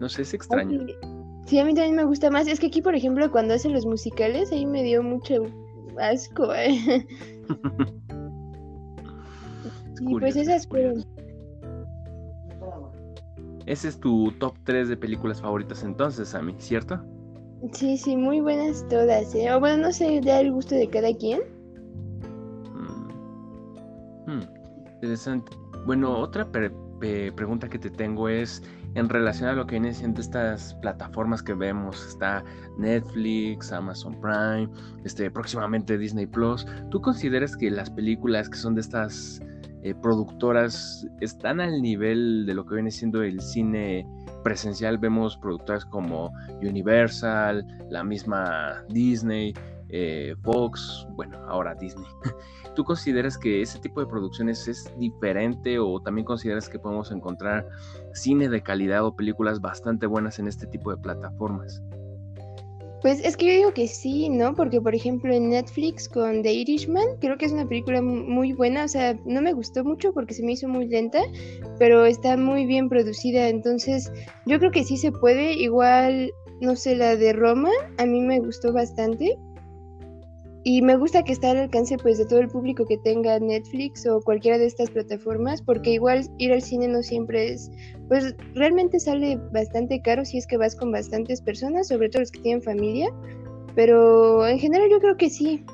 No 0.00 0.08
sé, 0.08 0.22
es 0.22 0.32
extraño. 0.32 0.80
Ay, 0.86 0.96
Sí, 1.44 1.58
a 1.58 1.66
mí 1.66 1.74
también 1.74 1.96
me 1.96 2.04
gusta 2.04 2.30
más. 2.30 2.46
Es 2.48 2.60
que 2.60 2.68
aquí, 2.68 2.80
por 2.80 2.94
ejemplo, 2.94 3.30
cuando 3.30 3.52
hacen 3.52 3.74
los 3.74 3.84
musicales, 3.84 4.50
ahí 4.52 4.64
me 4.64 4.82
dio 4.82 5.02
mucho 5.02 5.42
asco. 6.00 6.54
¿eh? 6.54 7.06
Y 10.04 10.18
pues 10.18 10.34
esas 10.34 10.66
fueron. 10.66 11.04
Ese 13.66 13.88
es 13.88 14.00
tu 14.00 14.32
top 14.38 14.54
3 14.64 14.88
de 14.88 14.96
películas 14.96 15.40
favoritas 15.40 15.82
entonces, 15.84 16.34
Ami, 16.34 16.54
¿cierto? 16.58 17.00
Sí, 17.72 17.96
sí, 17.96 18.16
muy 18.16 18.40
buenas 18.40 18.86
todas, 18.88 19.34
¿eh? 19.34 19.52
O 19.54 19.60
bueno, 19.60 19.84
no 19.84 19.92
sé, 19.92 20.20
da 20.20 20.40
el 20.40 20.50
gusto 20.52 20.74
de 20.74 20.88
cada 20.88 21.14
quien. 21.16 21.40
Mm. 22.74 24.30
Hmm, 24.30 24.42
interesante. 24.94 25.52
Bueno, 25.86 26.16
otra 26.18 26.50
pre- 26.50 26.72
pregunta 27.34 27.68
que 27.68 27.78
te 27.78 27.90
tengo 27.90 28.28
es 28.28 28.62
en 28.94 29.08
relación 29.08 29.48
a 29.48 29.52
lo 29.54 29.66
que 29.66 29.72
vienen 29.76 29.94
siendo 29.94 30.20
estas 30.20 30.74
plataformas 30.74 31.42
que 31.42 31.54
vemos. 31.54 32.06
Está 32.06 32.44
Netflix, 32.78 33.72
Amazon 33.72 34.20
Prime, 34.20 34.68
este, 35.04 35.30
próximamente 35.30 35.98
Disney 35.98 36.26
Plus. 36.26 36.66
¿Tú 36.90 37.00
consideras 37.00 37.56
que 37.56 37.70
las 37.70 37.90
películas 37.90 38.48
que 38.48 38.58
son 38.58 38.74
de 38.74 38.80
estas 38.82 39.40
eh, 39.82 39.94
productoras 39.94 41.06
están 41.20 41.60
al 41.60 41.82
nivel 41.82 42.46
de 42.46 42.54
lo 42.54 42.64
que 42.64 42.74
viene 42.74 42.90
siendo 42.90 43.22
el 43.22 43.40
cine 43.40 44.06
presencial? 44.44 44.98
Vemos 44.98 45.36
productoras 45.36 45.84
como 45.84 46.32
Universal, 46.62 47.66
la 47.90 48.04
misma 48.04 48.84
Disney, 48.88 49.54
eh, 49.88 50.34
Fox, 50.42 51.06
bueno, 51.10 51.38
ahora 51.48 51.74
Disney. 51.74 52.06
¿Tú 52.74 52.84
consideras 52.84 53.36
que 53.36 53.60
ese 53.60 53.78
tipo 53.78 54.00
de 54.00 54.06
producciones 54.06 54.66
es 54.66 54.90
diferente 54.98 55.78
o 55.78 56.00
también 56.00 56.24
consideras 56.24 56.68
que 56.68 56.78
podemos 56.78 57.10
encontrar 57.10 57.68
cine 58.14 58.48
de 58.48 58.62
calidad 58.62 59.04
o 59.04 59.14
películas 59.14 59.60
bastante 59.60 60.06
buenas 60.06 60.38
en 60.38 60.48
este 60.48 60.66
tipo 60.66 60.90
de 60.90 60.96
plataformas? 60.96 61.82
Pues 63.02 63.20
es 63.24 63.36
que 63.36 63.46
yo 63.46 63.52
digo 63.52 63.74
que 63.74 63.88
sí, 63.88 64.28
¿no? 64.28 64.54
Porque, 64.54 64.80
por 64.80 64.94
ejemplo, 64.94 65.34
en 65.34 65.50
Netflix 65.50 66.08
con 66.08 66.42
The 66.42 66.52
Irishman, 66.52 67.04
creo 67.20 67.36
que 67.36 67.46
es 67.46 67.52
una 67.52 67.66
película 67.68 68.00
mu- 68.00 68.22
muy 68.24 68.52
buena. 68.52 68.84
O 68.84 68.88
sea, 68.88 69.18
no 69.24 69.42
me 69.42 69.52
gustó 69.52 69.82
mucho 69.84 70.12
porque 70.12 70.34
se 70.34 70.44
me 70.44 70.52
hizo 70.52 70.68
muy 70.68 70.86
lenta, 70.86 71.20
pero 71.80 72.06
está 72.06 72.36
muy 72.36 72.64
bien 72.64 72.88
producida. 72.88 73.48
Entonces, 73.48 74.12
yo 74.46 74.58
creo 74.60 74.70
que 74.70 74.84
sí 74.84 74.96
se 74.96 75.10
puede. 75.10 75.54
Igual, 75.54 76.32
no 76.60 76.76
sé, 76.76 76.94
la 76.94 77.16
de 77.16 77.32
Roma, 77.32 77.70
a 77.98 78.06
mí 78.06 78.20
me 78.20 78.38
gustó 78.38 78.72
bastante. 78.72 79.36
Y 80.64 80.80
me 80.80 80.96
gusta 80.96 81.24
que 81.24 81.32
está 81.32 81.50
al 81.50 81.56
alcance 81.56 81.96
pues 81.98 82.18
de 82.18 82.26
todo 82.26 82.38
el 82.38 82.48
público 82.48 82.86
que 82.86 82.96
tenga 82.98 83.38
Netflix 83.40 84.06
o 84.06 84.20
cualquiera 84.20 84.58
de 84.58 84.66
estas 84.66 84.90
plataformas, 84.90 85.60
porque 85.60 85.90
igual 85.90 86.28
ir 86.38 86.52
al 86.52 86.62
cine 86.62 86.86
no 86.86 87.02
siempre 87.02 87.52
es, 87.52 87.70
pues 88.08 88.36
realmente 88.54 89.00
sale 89.00 89.40
bastante 89.52 90.00
caro 90.02 90.24
si 90.24 90.38
es 90.38 90.46
que 90.46 90.56
vas 90.56 90.76
con 90.76 90.92
bastantes 90.92 91.40
personas, 91.40 91.88
sobre 91.88 92.08
todo 92.08 92.20
los 92.20 92.30
que 92.30 92.40
tienen 92.40 92.62
familia, 92.62 93.08
pero 93.74 94.46
en 94.46 94.58
general 94.58 94.88
yo 94.88 95.00
creo 95.00 95.16
que 95.16 95.30
sí. 95.30 95.64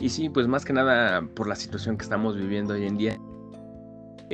Y 0.00 0.08
sí, 0.08 0.28
pues 0.28 0.48
más 0.48 0.64
que 0.64 0.72
nada 0.72 1.26
por 1.34 1.46
la 1.46 1.54
situación 1.54 1.96
que 1.96 2.02
estamos 2.02 2.36
viviendo 2.36 2.74
hoy 2.74 2.86
en 2.86 2.96
día, 2.96 3.20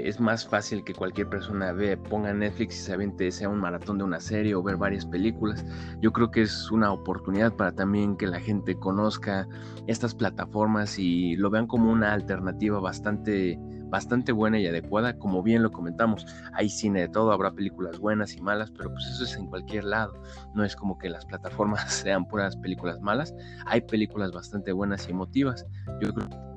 es 0.09 0.20
más 0.20 0.47
fácil 0.47 0.85
que 0.85 0.94
cualquier 0.94 1.28
persona 1.28 1.72
ve, 1.72 1.97
ponga 1.97 2.32
Netflix 2.32 2.77
y 2.77 2.81
se 2.81 2.93
aviente 2.93 3.31
sea 3.31 3.48
un 3.48 3.59
maratón 3.59 3.98
de 3.98 4.05
una 4.05 4.20
serie 4.20 4.55
o 4.55 4.62
ver 4.62 4.77
varias 4.77 5.06
películas. 5.06 5.64
Yo 6.01 6.12
creo 6.12 6.31
que 6.31 6.43
es 6.43 6.70
una 6.70 6.93
oportunidad 6.93 7.55
para 7.55 7.72
también 7.72 8.16
que 8.16 8.27
la 8.27 8.40
gente 8.40 8.74
conozca 8.77 9.48
estas 9.86 10.14
plataformas 10.14 10.98
y 10.98 11.36
lo 11.36 11.51
vean 11.51 11.66
como 11.66 11.90
una 11.90 12.12
alternativa 12.12 12.81
bastante 12.81 13.59
bastante 13.90 14.32
buena 14.32 14.59
y 14.59 14.66
adecuada, 14.66 15.18
como 15.18 15.43
bien 15.43 15.62
lo 15.62 15.72
comentamos. 15.72 16.24
Hay 16.52 16.70
cine 16.70 17.01
de 17.01 17.09
todo, 17.09 17.32
habrá 17.32 17.52
películas 17.52 17.98
buenas 17.98 18.35
y 18.36 18.40
malas, 18.40 18.70
pero 18.70 18.93
pues 18.93 19.05
eso 19.06 19.24
es 19.24 19.36
en 19.36 19.47
cualquier 19.47 19.85
lado. 19.85 20.14
No 20.55 20.64
es 20.64 20.77
como 20.77 20.97
que 20.97 21.10
las 21.10 21.27
plataformas 21.27 21.93
sean 21.93 22.27
puras 22.27 22.56
películas 22.56 23.01
malas. 23.01 23.35
Hay 23.66 23.82
películas 23.82 24.31
bastante 24.32 24.72
buenas 24.72 25.09
y 25.09 25.10
emotivas. 25.10 25.66
Yo 26.01 26.14
creo 26.14 26.49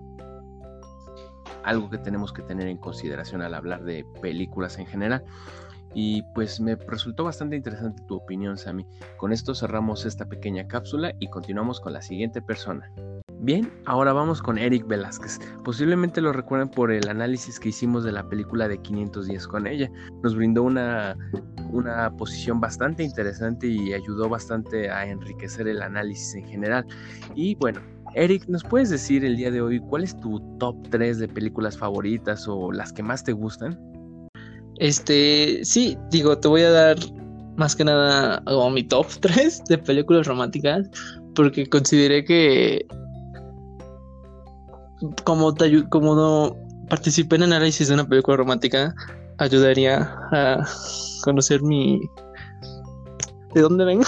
algo 1.63 1.89
que 1.89 1.97
tenemos 1.97 2.31
que 2.33 2.41
tener 2.41 2.67
en 2.67 2.77
consideración 2.77 3.41
al 3.41 3.53
hablar 3.53 3.83
de 3.83 4.05
películas 4.21 4.77
en 4.79 4.85
general. 4.85 5.23
Y 5.95 6.23
pues 6.33 6.59
me 6.59 6.75
resultó 6.75 7.23
bastante 7.23 7.55
interesante 7.55 8.01
tu 8.07 8.15
opinión, 8.15 8.57
Sammy. 8.57 8.85
Con 9.17 9.31
esto 9.31 9.53
cerramos 9.53 10.05
esta 10.05 10.25
pequeña 10.25 10.67
cápsula 10.67 11.13
y 11.19 11.29
continuamos 11.29 11.79
con 11.79 11.93
la 11.93 12.01
siguiente 12.01 12.41
persona. 12.41 12.91
Bien, 13.39 13.71
ahora 13.85 14.13
vamos 14.13 14.41
con 14.41 14.57
Eric 14.57 14.87
Velázquez. 14.87 15.39
Posiblemente 15.63 16.21
lo 16.21 16.33
recuerden 16.33 16.69
por 16.69 16.91
el 16.91 17.07
análisis 17.09 17.59
que 17.59 17.69
hicimos 17.69 18.03
de 18.03 18.11
la 18.11 18.27
película 18.27 18.67
de 18.67 18.79
510 18.79 19.47
con 19.47 19.67
ella. 19.67 19.89
Nos 20.23 20.35
brindó 20.35 20.63
una, 20.63 21.15
una 21.71 22.09
posición 22.15 22.59
bastante 22.59 23.03
interesante 23.03 23.67
y 23.67 23.93
ayudó 23.93 24.29
bastante 24.29 24.89
a 24.89 25.05
enriquecer 25.05 25.67
el 25.67 25.81
análisis 25.81 26.35
en 26.35 26.47
general. 26.47 26.85
Y 27.35 27.55
bueno, 27.55 27.81
Eric, 28.15 28.45
¿nos 28.47 28.63
puedes 28.63 28.89
decir 28.89 29.25
el 29.25 29.37
día 29.37 29.49
de 29.49 29.61
hoy 29.61 29.79
cuál 29.79 30.03
es 30.03 30.19
tu 30.19 30.39
top 30.59 30.75
3 30.89 31.19
de 31.19 31.27
películas 31.27 31.77
favoritas 31.77 32.47
o 32.47 32.71
las 32.71 32.93
que 32.93 33.01
más 33.01 33.23
te 33.23 33.31
gustan? 33.31 33.79
Este, 34.77 35.63
sí, 35.63 35.97
digo, 36.11 36.37
te 36.37 36.47
voy 36.47 36.61
a 36.61 36.71
dar 36.71 36.97
más 37.57 37.75
que 37.75 37.83
nada 37.83 38.43
mi 38.71 38.83
top 38.83 39.07
3 39.21 39.63
de 39.65 39.77
películas 39.77 40.27
románticas, 40.27 40.89
porque 41.35 41.67
consideré 41.67 42.23
que 42.23 42.85
como, 45.23 45.53
como 45.89 46.15
no 46.15 46.55
participé 46.89 47.35
en 47.37 47.43
análisis 47.43 47.87
de 47.87 47.95
una 47.95 48.07
película 48.07 48.37
romántica, 48.37 48.93
ayudaría 49.39 50.15
a 50.31 50.63
conocer 51.23 51.61
mi... 51.61 51.99
¿De 53.53 53.61
dónde 53.61 53.85
vengo? 53.85 54.05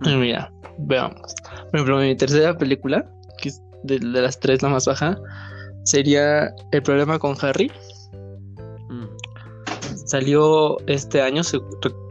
Mira, 0.00 0.52
veamos. 0.78 1.34
Por 1.72 1.80
ejemplo, 1.80 1.98
mi 1.98 2.14
tercera 2.14 2.56
película, 2.56 3.04
que 3.38 3.48
es 3.48 3.60
de, 3.82 3.98
de 3.98 4.22
las 4.22 4.38
tres 4.38 4.62
la 4.62 4.68
más 4.68 4.86
baja, 4.86 5.18
sería 5.84 6.54
El 6.70 6.82
problema 6.84 7.18
con 7.18 7.34
Harry 7.42 7.72
Salió 10.06 10.76
este 10.88 11.22
año, 11.22 11.42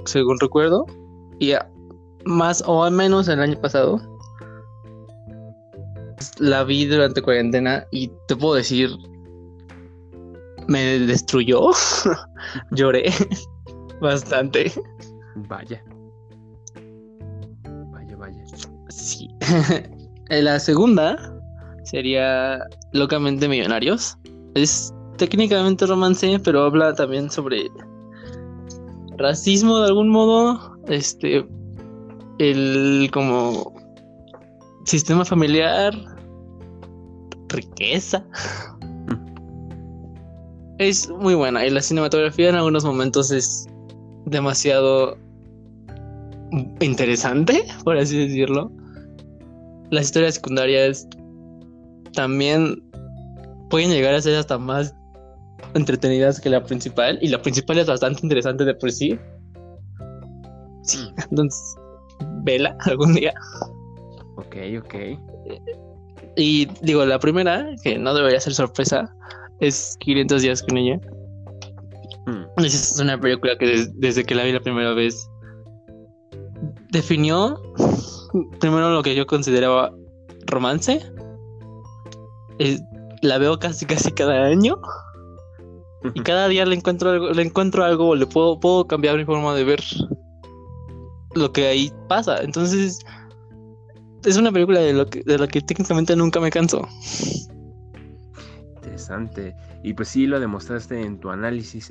según 0.05 0.39
recuerdo, 0.39 0.85
y 1.39 1.53
más 2.25 2.63
o 2.65 2.89
menos 2.89 3.27
el 3.27 3.39
año 3.39 3.59
pasado. 3.61 4.01
La 6.39 6.63
vi 6.63 6.85
durante 6.85 7.21
cuarentena 7.21 7.85
y 7.91 8.11
te 8.27 8.35
puedo 8.35 8.55
decir, 8.55 8.89
me 10.67 10.99
destruyó. 10.99 11.69
Lloré 12.71 13.11
bastante. 14.01 14.71
Vaya, 15.47 15.83
la 20.30 20.60
segunda 20.60 21.18
sería 21.84 22.60
Locamente 22.94 23.48
Millonarios. 23.48 24.18
Es 24.56 24.94
técnicamente 25.18 25.86
romance, 25.86 26.40
pero 26.44 26.64
habla 26.64 26.94
también 26.94 27.30
sobre 27.30 27.69
racismo 29.18 29.80
de 29.80 29.88
algún 29.88 30.10
modo, 30.10 30.78
este, 30.88 31.45
el 32.40 33.10
como 33.14 33.73
sistema 34.86 35.26
familiar, 35.26 35.94
riqueza. 37.49 38.26
es 40.82 41.10
muy 41.10 41.36
buena 41.36 41.64
y 41.65 41.69
la 41.69 41.82
cinematografía 41.82 42.49
en 42.49 42.56
algunos 42.56 42.84
momentos 42.84 43.32
es 43.32 43.68
demasiado 44.26 45.15
interesante, 46.80 47.64
por 47.84 47.98
así 47.98 48.18
decirlo. 48.18 48.72
Las 49.91 50.05
historias 50.05 50.35
secundarias 50.35 51.07
también 52.13 52.81
pueden 53.69 53.91
llegar 53.91 54.13
a 54.13 54.22
ser 54.22 54.35
hasta 54.35 54.57
más 54.57 54.95
entretenidas 55.73 56.39
que 56.39 56.49
la 56.49 56.63
principal 56.63 57.18
y 57.22 57.27
la 57.27 57.41
principal 57.41 57.77
es 57.77 57.88
bastante 57.88 58.22
interesante 58.23 58.65
de 58.65 58.73
por 58.73 58.91
sí. 58.91 59.19
Sí, 60.84 60.97
mm. 60.97 61.22
entonces, 61.30 61.76
vela 62.43 62.76
algún 62.81 63.13
día. 63.13 63.34
Ok, 64.38 64.55
ok. 64.80 64.95
Y 66.38 66.68
digo, 66.81 67.05
la 67.05 67.19
primera, 67.19 67.68
que 67.84 67.97
no 67.97 68.13
debería 68.13 68.39
ser 68.39 68.53
sorpresa, 68.53 69.13
es 69.59 69.95
500 69.99 70.41
días 70.41 70.63
con 70.63 70.77
ella. 70.77 70.99
Mm. 72.26 72.63
Es 72.63 72.99
una 72.99 73.19
película 73.19 73.57
que 73.57 73.88
desde 73.95 74.23
que 74.23 74.35
la 74.35 74.43
vi 74.43 74.53
la 74.53 74.59
primera 74.59 74.93
vez 74.93 75.30
definió 76.91 77.59
primero 78.59 78.91
lo 78.91 79.03
que 79.03 79.15
yo 79.15 79.25
consideraba 79.25 79.91
romance. 80.47 81.01
la 83.21 83.37
veo 83.37 83.59
casi 83.59 83.85
casi 83.85 84.11
cada 84.11 84.45
año. 84.45 84.77
Y 86.15 86.21
cada 86.21 86.47
día 86.47 86.65
le 86.65 86.75
encuentro 86.75 87.11
algo, 87.11 87.29
le 87.31 87.43
encuentro 87.43 87.83
algo, 87.83 88.15
le 88.15 88.25
puedo, 88.25 88.59
puedo 88.59 88.87
cambiar 88.87 89.17
mi 89.17 89.25
forma 89.25 89.53
de 89.53 89.63
ver 89.63 89.83
lo 91.35 91.51
que 91.51 91.67
ahí 91.67 91.93
pasa. 92.07 92.41
Entonces, 92.41 92.99
es 94.25 94.37
una 94.37 94.51
película 94.51 94.79
de, 94.79 94.93
lo 94.93 95.05
que, 95.05 95.21
de 95.23 95.37
la 95.37 95.47
que 95.47 95.61
técnicamente 95.61 96.15
nunca 96.15 96.39
me 96.39 96.49
canso. 96.49 96.87
Interesante. 98.75 99.55
Y 99.83 99.93
pues 99.93 100.09
sí, 100.09 100.27
lo 100.27 100.39
demostraste 100.39 101.01
en 101.01 101.19
tu 101.19 101.29
análisis. 101.29 101.89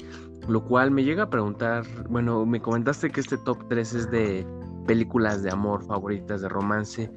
Lo 0.48 0.64
cual 0.64 0.90
me 0.90 1.04
llega 1.04 1.24
a 1.24 1.30
preguntar, 1.30 1.84
bueno, 2.08 2.44
me 2.46 2.60
comentaste 2.60 3.10
que 3.10 3.20
este 3.20 3.38
top 3.38 3.58
3 3.68 3.94
es 3.94 4.10
de 4.10 4.46
películas 4.86 5.42
de 5.42 5.50
amor 5.50 5.84
favoritas, 5.84 6.42
de 6.42 6.48
romance. 6.48 7.10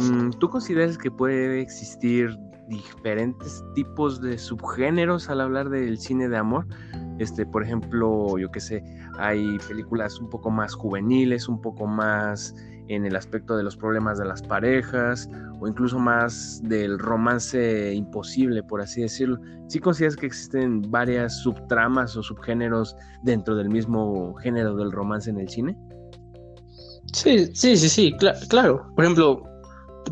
Mm, 0.00 0.30
¿Tú 0.38 0.48
consideras 0.48 0.98
que 0.98 1.10
puede 1.10 1.60
existir 1.60 2.38
diferentes 2.68 3.64
tipos 3.74 4.20
de 4.20 4.38
subgéneros 4.38 5.28
al 5.28 5.40
hablar 5.40 5.70
del 5.70 5.98
cine 5.98 6.28
de 6.28 6.36
amor. 6.36 6.66
Este, 7.18 7.44
por 7.46 7.64
ejemplo, 7.64 8.38
yo 8.38 8.50
que 8.50 8.60
sé, 8.60 8.84
hay 9.18 9.58
películas 9.66 10.20
un 10.20 10.28
poco 10.30 10.50
más 10.50 10.74
juveniles, 10.74 11.48
un 11.48 11.60
poco 11.60 11.86
más 11.86 12.54
en 12.88 13.04
el 13.04 13.16
aspecto 13.16 13.56
de 13.56 13.62
los 13.62 13.76
problemas 13.76 14.18
de 14.18 14.24
las 14.24 14.42
parejas 14.42 15.28
o 15.60 15.68
incluso 15.68 15.98
más 15.98 16.60
del 16.64 16.98
romance 16.98 17.92
imposible, 17.92 18.62
por 18.62 18.80
así 18.80 19.02
decirlo. 19.02 19.38
¿Sí 19.66 19.78
consideras 19.78 20.16
que 20.16 20.26
existen 20.26 20.82
varias 20.90 21.38
subtramas 21.42 22.16
o 22.16 22.22
subgéneros 22.22 22.96
dentro 23.22 23.56
del 23.56 23.68
mismo 23.68 24.34
género 24.36 24.76
del 24.76 24.92
romance 24.92 25.28
en 25.28 25.38
el 25.40 25.48
cine? 25.48 25.76
Sí, 27.12 27.46
sí, 27.54 27.76
sí, 27.76 27.88
sí, 27.88 28.14
claro. 28.48 28.86
Por 28.94 29.04
ejemplo, 29.04 29.42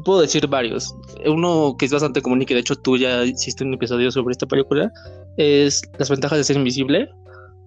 puedo 0.05 0.21
decir 0.21 0.47
varios. 0.47 0.95
Uno 1.27 1.77
que 1.79 1.87
es 1.87 1.93
bastante 1.93 2.23
común 2.23 2.43
y 2.43 2.47
que 2.47 2.55
de 2.55 2.61
hecho 2.61 2.77
tú 2.77 2.97
ya 2.97 3.25
hiciste 3.25 3.65
un 3.65 3.75
episodio 3.75 4.11
sobre 4.11 4.33
esta 4.33 4.47
película 4.47 4.93
es 5.37 5.83
Las 5.99 6.11
ventajas 6.11 6.39
de 6.39 6.45
ser 6.45 6.57
invisible. 6.57 7.09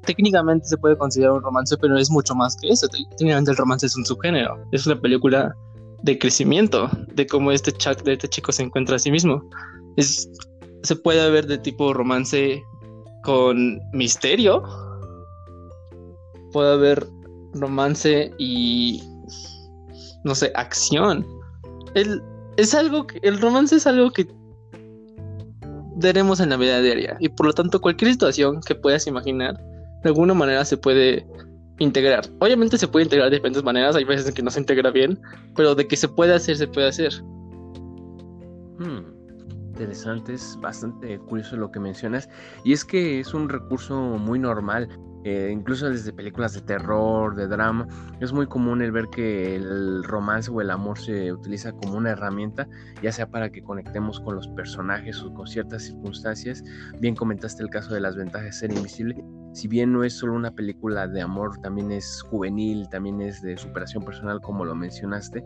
Técnicamente 0.05 0.65
se 0.65 0.77
puede 0.77 0.97
considerar 0.97 1.33
un 1.33 1.43
romance, 1.43 1.75
pero 1.77 1.97
es 1.97 2.09
mucho 2.09 2.33
más 2.33 2.55
que 2.55 2.69
eso. 2.69 2.87
Técnicamente 2.87 3.51
el 3.51 3.57
romance 3.57 3.85
es 3.85 3.95
un 3.95 4.05
subgénero. 4.05 4.57
Es 4.71 4.87
una 4.87 4.99
película 4.99 5.55
de 6.01 6.17
crecimiento, 6.17 6.89
de 7.13 7.27
cómo 7.27 7.51
este, 7.51 7.73
de 8.03 8.13
este 8.13 8.27
chico 8.27 8.51
se 8.51 8.63
encuentra 8.63 8.95
a 8.95 8.99
sí 8.99 9.11
mismo. 9.11 9.43
Se 9.97 10.95
puede 10.95 11.29
ver 11.29 11.45
de 11.45 11.57
tipo 11.57 11.93
romance 11.93 12.63
con 13.23 13.79
misterio. 13.93 14.63
Puede 16.53 16.73
haber 16.73 17.05
romance 17.53 18.31
y, 18.39 19.03
no 20.23 20.35
sé, 20.35 20.51
acción 20.55 21.25
el, 21.95 22.21
es 22.57 22.73
algo 22.73 23.07
que, 23.07 23.19
el 23.23 23.39
romance 23.39 23.75
es 23.75 23.87
algo 23.87 24.11
que 24.11 24.27
veremos 25.95 26.39
en 26.39 26.49
la 26.49 26.57
vida 26.57 26.81
diaria 26.81 27.17
y 27.19 27.29
por 27.29 27.47
lo 27.47 27.53
tanto 27.53 27.81
cualquier 27.81 28.11
situación 28.11 28.61
que 28.61 28.75
puedas 28.75 29.07
imaginar 29.07 29.57
de 30.03 30.09
alguna 30.09 30.33
manera 30.33 30.63
se 30.63 30.77
puede 30.77 31.27
integrar. 31.79 32.25
Obviamente 32.39 32.77
se 32.77 32.87
puede 32.87 33.05
integrar 33.05 33.29
de 33.29 33.37
diferentes 33.37 33.63
maneras, 33.63 33.95
hay 33.95 34.03
veces 34.03 34.27
en 34.27 34.33
que 34.33 34.43
no 34.43 34.51
se 34.51 34.59
integra 34.59 34.91
bien, 34.91 35.19
pero 35.55 35.75
de 35.75 35.87
que 35.87 35.95
se 35.95 36.07
puede 36.07 36.33
hacer, 36.33 36.57
se 36.57 36.67
puede 36.67 36.87
hacer. 36.87 37.13
Hmm, 38.79 38.99
interesante, 39.69 40.33
es 40.33 40.57
bastante 40.61 41.19
curioso 41.19 41.57
lo 41.57 41.71
que 41.71 41.79
mencionas 41.79 42.29
y 42.63 42.73
es 42.73 42.85
que 42.85 43.19
es 43.19 43.33
un 43.33 43.49
recurso 43.49 43.95
muy 43.97 44.39
normal 44.39 44.87
eh, 45.23 45.49
incluso 45.51 45.89
desde 45.89 46.13
películas 46.13 46.53
de 46.53 46.61
terror, 46.61 47.35
de 47.35 47.47
drama, 47.47 47.87
es 48.19 48.31
muy 48.31 48.47
común 48.47 48.81
el 48.81 48.91
ver 48.91 49.07
que 49.09 49.55
el 49.55 50.03
romance 50.03 50.49
o 50.49 50.61
el 50.61 50.69
amor 50.69 50.97
se 50.97 51.33
utiliza 51.33 51.73
como 51.73 51.97
una 51.97 52.11
herramienta, 52.11 52.67
ya 53.01 53.11
sea 53.11 53.29
para 53.29 53.49
que 53.49 53.61
conectemos 53.61 54.19
con 54.21 54.35
los 54.35 54.47
personajes 54.49 55.21
o 55.21 55.33
con 55.33 55.45
ciertas 55.47 55.83
circunstancias. 55.83 56.63
Bien 56.99 57.15
comentaste 57.15 57.63
el 57.63 57.69
caso 57.69 57.93
de 57.93 57.99
las 57.99 58.15
ventajas 58.15 58.45
de 58.45 58.53
ser 58.53 58.71
invisible. 58.71 59.21
Si 59.53 59.67
bien 59.67 59.91
no 59.91 60.03
es 60.03 60.13
solo 60.13 60.33
una 60.33 60.51
película 60.51 61.07
de 61.07 61.21
amor, 61.21 61.57
también 61.61 61.91
es 61.91 62.21
juvenil, 62.29 62.87
también 62.89 63.19
es 63.19 63.41
de 63.41 63.57
superación 63.57 64.03
personal, 64.03 64.39
como 64.41 64.63
lo 64.63 64.75
mencionaste. 64.75 65.43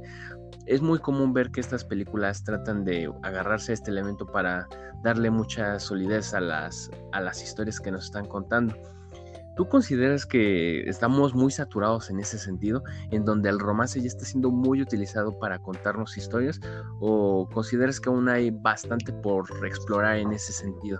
Es 0.65 0.81
muy 0.81 0.99
común 0.99 1.33
ver 1.33 1.49
que 1.51 1.61
estas 1.61 1.83
películas 1.83 2.43
tratan 2.43 2.83
de 2.83 3.11
agarrarse 3.23 3.71
a 3.71 3.75
este 3.75 3.91
elemento 3.91 4.25
para 4.25 4.67
darle 5.03 5.31
mucha 5.31 5.79
solidez 5.79 6.33
a 6.33 6.41
las, 6.41 6.91
a 7.11 7.21
las 7.21 7.41
historias 7.41 7.79
que 7.79 7.91
nos 7.91 8.05
están 8.05 8.25
contando. 8.25 8.75
¿Tú 9.55 9.67
consideras 9.67 10.25
que 10.25 10.87
estamos 10.89 11.33
muy 11.33 11.51
saturados 11.51 12.09
en 12.09 12.19
ese 12.19 12.37
sentido, 12.37 12.83
en 13.11 13.25
donde 13.25 13.49
el 13.49 13.59
romance 13.59 13.99
ya 14.01 14.07
está 14.07 14.25
siendo 14.25 14.51
muy 14.51 14.81
utilizado 14.81 15.37
para 15.39 15.59
contarnos 15.59 16.17
historias, 16.17 16.59
o 16.99 17.47
consideras 17.53 17.99
que 17.99 18.09
aún 18.09 18.29
hay 18.29 18.51
bastante 18.51 19.13
por 19.13 19.45
explorar 19.65 20.17
en 20.17 20.31
ese 20.31 20.53
sentido? 20.53 20.99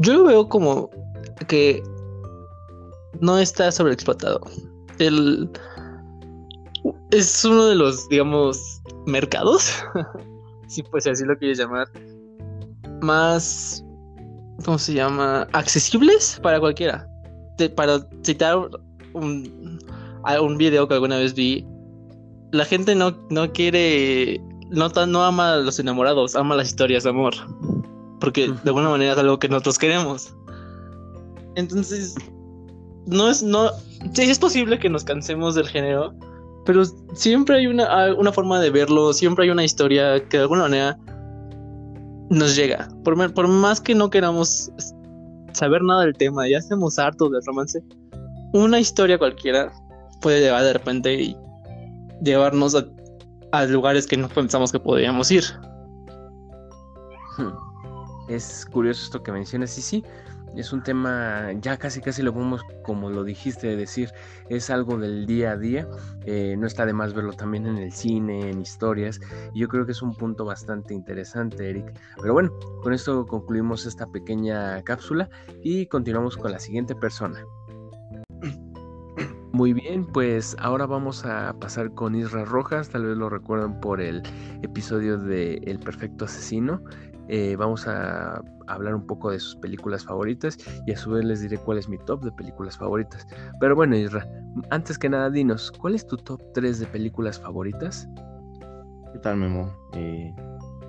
Yo 0.00 0.12
lo 0.12 0.24
veo 0.24 0.48
como 0.48 0.90
que 1.48 1.82
no 3.20 3.38
está 3.38 3.72
sobreexplotado. 3.72 4.40
El 4.98 5.50
es 7.10 7.44
uno 7.44 7.66
de 7.66 7.74
los, 7.74 8.08
digamos, 8.08 8.82
mercados, 9.06 9.84
si 10.68 10.82
pues 10.82 11.06
así 11.06 11.24
lo 11.24 11.36
quieres 11.36 11.58
llamar, 11.58 11.88
más, 13.02 13.84
¿cómo 14.64 14.78
se 14.78 14.94
llama? 14.94 15.46
Accesibles 15.52 16.38
para 16.42 16.60
cualquiera. 16.60 17.08
para 17.74 18.06
citar 18.22 18.68
un, 19.12 19.80
un 20.42 20.58
video 20.58 20.88
que 20.88 20.94
alguna 20.94 21.18
vez 21.18 21.34
vi, 21.34 21.66
la 22.52 22.64
gente 22.64 22.94
no, 22.94 23.16
no 23.30 23.52
quiere, 23.52 24.40
no, 24.70 24.88
no 24.88 25.24
ama 25.24 25.54
a 25.54 25.56
los 25.56 25.78
enamorados, 25.78 26.36
ama 26.36 26.54
las 26.56 26.68
historias 26.68 27.04
de 27.04 27.10
amor. 27.10 27.34
Porque 28.20 28.48
de 28.48 28.70
alguna 28.70 28.88
manera 28.88 29.12
es 29.12 29.18
algo 29.18 29.38
que 29.38 29.48
nosotros 29.48 29.78
queremos. 29.78 30.34
Entonces, 31.54 32.14
no 33.06 33.28
es, 33.28 33.42
no, 33.42 33.70
sí, 34.12 34.22
es 34.22 34.38
posible 34.38 34.78
que 34.78 34.88
nos 34.88 35.04
cansemos 35.04 35.54
del 35.54 35.68
género, 35.68 36.14
pero 36.64 36.84
siempre 37.14 37.56
hay 37.56 37.66
una, 37.66 38.14
una 38.14 38.32
forma 38.32 38.60
de 38.60 38.70
verlo, 38.70 39.12
siempre 39.12 39.44
hay 39.44 39.50
una 39.50 39.64
historia 39.64 40.26
que 40.28 40.36
de 40.36 40.42
alguna 40.42 40.62
manera 40.62 40.98
nos 42.30 42.56
llega. 42.56 42.88
Por, 43.04 43.48
más 43.48 43.80
que 43.80 43.94
no 43.94 44.10
queramos 44.10 44.70
saber 45.52 45.82
nada 45.82 46.02
del 46.02 46.14
tema, 46.14 46.48
ya 46.48 46.58
estemos 46.58 46.98
hartos 46.98 47.30
del 47.32 47.44
romance, 47.46 47.82
una 48.52 48.78
historia 48.78 49.18
cualquiera 49.18 49.72
puede 50.20 50.40
llegar 50.40 50.62
de 50.62 50.72
repente 50.72 51.14
y 51.14 51.36
llevarnos 52.22 52.74
a, 52.74 52.84
a 53.52 53.64
lugares 53.66 54.06
que 54.06 54.16
no 54.16 54.28
pensamos 54.28 54.72
que 54.72 54.80
podríamos 54.80 55.30
ir. 55.30 55.44
Es 58.28 58.66
curioso 58.66 59.04
esto 59.04 59.22
que 59.22 59.30
mencionas, 59.30 59.78
y 59.78 59.82
sí, 59.82 60.04
es 60.56 60.72
un 60.72 60.82
tema, 60.82 61.52
ya 61.60 61.76
casi 61.76 62.00
casi 62.00 62.22
lo 62.22 62.32
podemos, 62.32 62.62
como 62.82 63.10
lo 63.10 63.24
dijiste, 63.24 63.76
decir, 63.76 64.10
es 64.48 64.70
algo 64.70 64.98
del 64.98 65.26
día 65.26 65.52
a 65.52 65.56
día, 65.56 65.86
eh, 66.24 66.56
no 66.58 66.66
está 66.66 66.86
de 66.86 66.92
más 66.92 67.14
verlo 67.14 67.32
también 67.32 67.66
en 67.66 67.78
el 67.78 67.92
cine, 67.92 68.50
en 68.50 68.60
historias, 68.60 69.20
y 69.54 69.60
yo 69.60 69.68
creo 69.68 69.84
que 69.84 69.92
es 69.92 70.02
un 70.02 70.14
punto 70.14 70.44
bastante 70.44 70.94
interesante, 70.94 71.70
Eric. 71.70 71.92
Pero 72.20 72.32
bueno, 72.32 72.52
con 72.82 72.92
esto 72.92 73.26
concluimos 73.26 73.86
esta 73.86 74.06
pequeña 74.06 74.82
cápsula 74.82 75.28
y 75.62 75.86
continuamos 75.86 76.36
con 76.36 76.52
la 76.52 76.58
siguiente 76.58 76.94
persona. 76.94 77.44
Muy 79.52 79.72
bien, 79.72 80.06
pues 80.06 80.56
ahora 80.58 80.86
vamos 80.86 81.24
a 81.24 81.54
pasar 81.58 81.92
con 81.94 82.14
Isra 82.14 82.44
Rojas, 82.44 82.90
tal 82.90 83.06
vez 83.06 83.16
lo 83.16 83.30
recuerdan 83.30 83.80
por 83.80 84.00
el 84.00 84.22
episodio 84.62 85.18
de 85.18 85.54
El 85.64 85.78
Perfecto 85.78 86.26
Asesino. 86.26 86.82
Eh, 87.28 87.56
vamos 87.56 87.88
a 87.88 88.42
hablar 88.66 88.94
un 88.94 89.06
poco 89.06 89.30
de 89.30 89.40
sus 89.40 89.56
películas 89.56 90.04
favoritas 90.04 90.56
y 90.86 90.92
a 90.92 90.96
su 90.96 91.10
vez 91.10 91.24
les 91.24 91.40
diré 91.40 91.58
cuál 91.58 91.78
es 91.78 91.88
mi 91.88 91.98
top 91.98 92.22
de 92.22 92.32
películas 92.32 92.76
favoritas. 92.76 93.26
Pero 93.60 93.74
bueno, 93.74 93.96
Isra, 93.96 94.28
antes 94.70 94.98
que 94.98 95.08
nada, 95.08 95.30
dinos, 95.30 95.72
¿cuál 95.72 95.94
es 95.94 96.06
tu 96.06 96.16
top 96.16 96.40
3 96.54 96.78
de 96.78 96.86
películas 96.86 97.40
favoritas? 97.40 98.08
¿Qué 99.12 99.18
tal, 99.18 99.36
Memo? 99.38 99.72
Eh, 99.94 100.34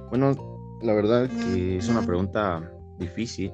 bueno, 0.10 0.34
la 0.82 0.94
verdad 0.94 1.30
que 1.30 1.78
es 1.78 1.90
una 1.90 2.02
pregunta 2.02 2.72
difícil. 3.00 3.54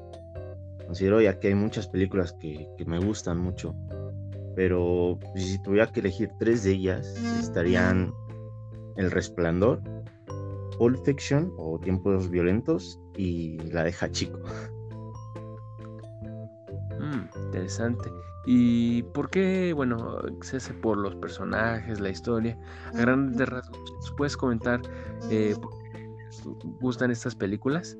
Considero 0.85 1.21
ya 1.21 1.39
que 1.39 1.47
hay 1.47 1.55
muchas 1.55 1.87
películas 1.87 2.33
que, 2.33 2.67
que 2.77 2.85
me 2.85 2.99
gustan 2.99 3.39
mucho, 3.39 3.73
pero 4.55 5.17
si 5.35 5.61
tuviera 5.61 5.87
que 5.87 6.01
elegir 6.01 6.31
tres 6.39 6.63
de 6.63 6.71
ellas, 6.71 7.07
estarían 7.39 8.13
El 8.97 9.09
Resplandor, 9.09 9.81
Pulp 10.83 11.01
Fiction 11.05 11.49
o 11.55 11.79
Tiempos 11.79 12.29
Violentos 12.29 12.99
y 13.15 13.57
la 13.71 13.85
de 13.85 13.93
Hachiko. 13.93 14.37
Mm, 16.99 17.45
interesante. 17.45 18.11
¿Y 18.45 19.03
por 19.13 19.29
qué, 19.29 19.71
bueno, 19.71 20.17
se 20.41 20.57
hace 20.57 20.73
por 20.73 20.97
los 20.97 21.15
personajes, 21.15 22.01
la 22.01 22.09
historia? 22.09 22.59
A 22.93 22.97
grandes 22.97 23.47
rasgos, 23.47 24.13
¿puedes 24.17 24.35
comentar 24.35 24.81
eh, 25.31 25.55
por 25.61 25.71
qué 25.83 26.09
gustan 26.81 27.11
estas 27.11 27.33
películas? 27.33 27.97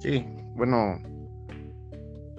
Sí, 0.00 0.26
bueno, 0.56 0.98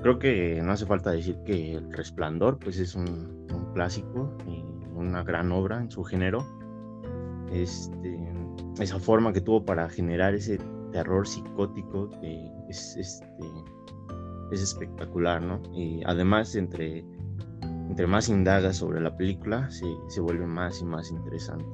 creo 0.04 0.20
que 0.20 0.62
no 0.64 0.74
hace 0.74 0.86
falta 0.86 1.10
decir 1.10 1.40
que 1.44 1.74
El 1.74 1.92
Resplandor, 1.92 2.60
pues 2.60 2.78
es 2.78 2.94
un, 2.94 3.48
un 3.52 3.74
clásico 3.74 4.38
y 4.46 4.64
una 4.94 5.24
gran 5.24 5.52
obra 5.52 5.82
en 5.82 5.90
su 5.90 6.04
género. 6.04 6.46
Este, 7.52 8.30
esa 8.80 9.00
forma 9.00 9.34
que 9.34 9.42
tuvo 9.42 9.66
para 9.66 9.90
generar 9.90 10.34
ese 10.34 10.60
terror 10.92 11.28
psicótico 11.28 12.10
que 12.22 12.52
es, 12.70 12.96
este, 12.98 13.26
es 14.52 14.62
espectacular, 14.62 15.42
¿no? 15.42 15.62
Y 15.74 16.02
además, 16.06 16.56
entre, 16.56 17.06
más 18.08 18.30
indagas 18.30 18.78
sobre 18.78 19.02
la 19.02 19.16
película, 19.16 19.70
se, 19.70 20.22
vuelve 20.22 20.46
más 20.46 20.82
y 20.82 20.86
más 20.86 21.12
interesante. 21.12 21.66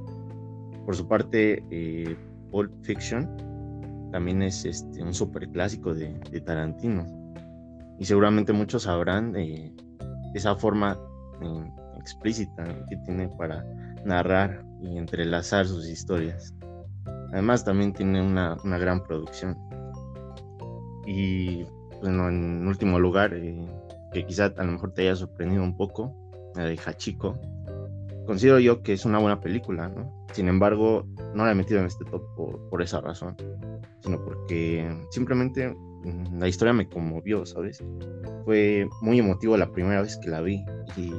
Por 0.85 0.95
su 0.95 1.07
parte, 1.07 1.63
eh, 1.69 2.17
Pulp 2.51 2.71
Fiction 2.83 4.09
también 4.11 4.41
es 4.41 4.65
este, 4.65 5.03
un 5.03 5.13
super 5.13 5.47
clásico 5.49 5.93
de, 5.93 6.17
de, 6.31 6.41
Tarantino. 6.41 7.05
Y 7.99 8.05
seguramente 8.05 8.53
muchos 8.53 8.83
sabrán 8.83 9.35
eh, 9.35 9.73
esa 10.33 10.55
forma 10.55 10.97
eh, 11.41 11.71
explícita 11.99 12.63
que 12.89 12.97
tiene 12.97 13.27
para 13.37 13.65
narrar 14.05 14.65
y 14.81 14.97
entrelazar 14.97 15.65
sus 15.65 15.87
historias. 15.87 16.53
Además 17.31 17.65
también 17.65 17.93
tiene 17.93 18.21
una, 18.21 18.57
gran 18.63 19.03
producción. 19.03 19.57
Y 21.05 21.63
bueno, 22.01 22.29
en 22.29 22.67
último 22.67 22.99
lugar, 22.99 23.33
eh, 23.33 23.65
que 24.13 24.25
quizá 24.25 24.45
a 24.57 24.63
lo 24.63 24.71
mejor 24.73 24.93
te 24.93 25.03
haya 25.03 25.15
sorprendido 25.15 25.63
un 25.63 25.75
poco, 25.75 26.15
la 26.55 26.65
de 26.65 26.77
Hachiko. 26.77 27.37
Considero 28.25 28.59
yo 28.59 28.81
que 28.81 28.93
es 28.93 29.05
una 29.05 29.19
buena 29.19 29.39
película, 29.39 29.89
¿no? 29.89 30.25
Sin 30.33 30.47
embargo, 30.47 31.05
no 31.35 31.45
la 31.45 31.51
he 31.51 31.55
metido 31.55 31.79
en 31.79 31.85
este 31.85 32.05
top 32.05 32.23
por, 32.35 32.69
por 32.69 32.81
esa 32.81 33.01
razón, 33.01 33.35
sino 33.99 34.23
porque 34.23 34.89
simplemente 35.11 35.69
mm, 35.69 36.39
la 36.39 36.47
historia 36.47 36.73
me 36.73 36.89
conmovió, 36.89 37.45
¿sabes? 37.45 37.83
Fue 38.45 38.87
muy 39.01 39.19
emotivo 39.19 39.57
la 39.57 39.71
primera 39.71 40.01
vez 40.01 40.17
que 40.17 40.29
la 40.29 40.41
vi 40.41 40.65
y 40.97 41.11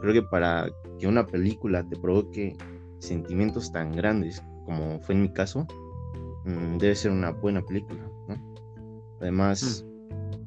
creo 0.00 0.12
que 0.12 0.22
para 0.22 0.68
que 0.98 1.06
una 1.06 1.26
película 1.26 1.82
te 1.88 1.96
provoque 1.96 2.56
sentimientos 2.98 3.72
tan 3.72 3.92
grandes 3.92 4.42
como 4.64 5.00
fue 5.00 5.14
en 5.14 5.22
mi 5.22 5.32
caso, 5.32 5.66
mm, 6.44 6.78
debe 6.78 6.94
ser 6.94 7.10
una 7.10 7.30
buena 7.30 7.62
película. 7.62 8.08
Además, 9.20 9.84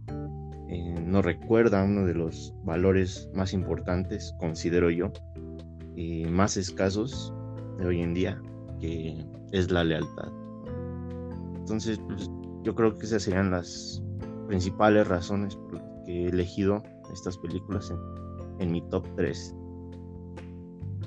mm. 0.08 0.70
eh, 0.70 1.02
nos 1.06 1.26
recuerda 1.26 1.84
uno 1.84 2.06
de 2.06 2.14
los 2.14 2.54
valores 2.64 3.30
más 3.34 3.54
importantes, 3.54 4.36
considero 4.40 4.90
yo, 4.90 5.12
y 5.96 6.26
más 6.26 6.58
escasos 6.58 7.34
de 7.80 7.88
hoy 7.88 8.02
en 8.02 8.14
día, 8.14 8.42
que 8.80 9.26
es 9.52 9.72
la 9.72 9.84
lealtad. 9.84 10.32
Entonces, 11.56 12.00
pues, 12.08 12.30
yo 12.64 12.76
creo 12.76 12.98
que 12.98 13.06
esas 13.06 13.24
serían 13.24 13.52
las 13.52 14.04
principales 14.48 15.08
razones 15.08 15.56
por 15.56 15.74
las 15.74 15.84
que 16.06 16.26
he 16.26 16.28
elegido 16.28 16.84
estas 17.14 17.38
películas 17.38 17.94
en, 18.60 18.72
mi 18.72 18.82
top 18.90 19.06
3. 19.16 19.56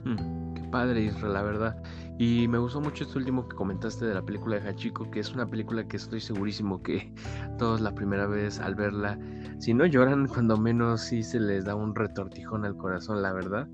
Mm, 0.05 0.55
qué 0.55 0.62
padre, 0.70 1.05
Israel, 1.05 1.32
la 1.35 1.43
verdad. 1.43 1.82
Y 2.20 2.48
me 2.48 2.59
gustó 2.59 2.82
mucho 2.82 3.05
este 3.05 3.16
último 3.16 3.48
que 3.48 3.56
comentaste 3.56 4.05
de 4.05 4.12
la 4.12 4.20
película 4.20 4.60
de 4.60 4.68
Hachiko, 4.68 5.10
que 5.10 5.20
es 5.20 5.32
una 5.32 5.47
película 5.47 5.88
que 5.88 5.97
estoy 5.97 6.20
segurísimo 6.20 6.82
que 6.82 7.14
todos 7.59 7.80
la 7.80 7.94
primera 7.94 8.26
vez 8.26 8.60
al 8.60 8.74
verla, 8.74 9.18
si 9.59 9.72
no 9.72 9.86
lloran, 9.86 10.28
cuando 10.28 10.59
menos 10.59 11.01
sí 11.01 11.22
se 11.22 11.40
les 11.40 11.64
da 11.64 11.74
un 11.74 11.94
retortijón 11.94 12.66
al 12.66 12.76
corazón, 12.76 13.22
la 13.22 13.32
verdad. 13.32 13.66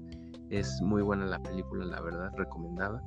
Es 0.49 0.81
muy 0.81 1.03
buena 1.03 1.27
la 1.27 1.43
película, 1.43 1.87
la 1.87 2.01
verdad, 2.01 2.31
recomendada. 2.37 3.03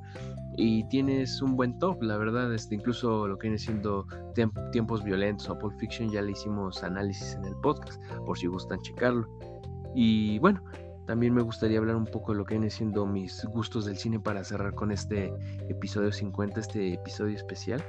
Y 0.58 0.86
tienes 0.88 1.40
un 1.40 1.56
buen 1.56 1.78
top, 1.78 2.02
la 2.02 2.18
verdad. 2.18 2.52
Este, 2.52 2.74
incluso 2.74 3.26
lo 3.26 3.38
que 3.38 3.48
viene 3.48 3.56
siendo 3.56 4.06
Tiempos 4.72 5.02
Violentos 5.02 5.48
o 5.48 5.58
Pulp 5.58 5.74
Fiction, 5.78 6.10
ya 6.10 6.20
le 6.20 6.32
hicimos 6.32 6.84
análisis 6.84 7.32
en 7.36 7.46
el 7.46 7.56
podcast, 7.62 7.98
por 8.26 8.36
si 8.36 8.46
gustan 8.46 8.78
checarlo. 8.80 9.26
Y 9.94 10.38
bueno, 10.40 10.62
también 11.10 11.34
me 11.34 11.42
gustaría 11.42 11.80
hablar 11.80 11.96
un 11.96 12.06
poco 12.06 12.30
de 12.30 12.38
lo 12.38 12.44
que 12.44 12.54
viene 12.54 12.70
siendo 12.70 13.04
mis 13.04 13.44
gustos 13.46 13.84
del 13.84 13.96
cine 13.96 14.20
para 14.20 14.44
cerrar 14.44 14.76
con 14.76 14.92
este 14.92 15.34
episodio 15.68 16.12
50, 16.12 16.60
este 16.60 16.94
episodio 16.94 17.34
especial. 17.34 17.84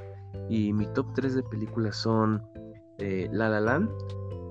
Y 0.49 0.73
mi 0.73 0.88
top 0.88 1.14
3 1.14 1.35
de 1.35 1.43
películas 1.43 1.98
son 1.98 2.43
eh, 2.98 3.30
La 3.31 3.48
La 3.48 3.60
Land, 3.60 3.91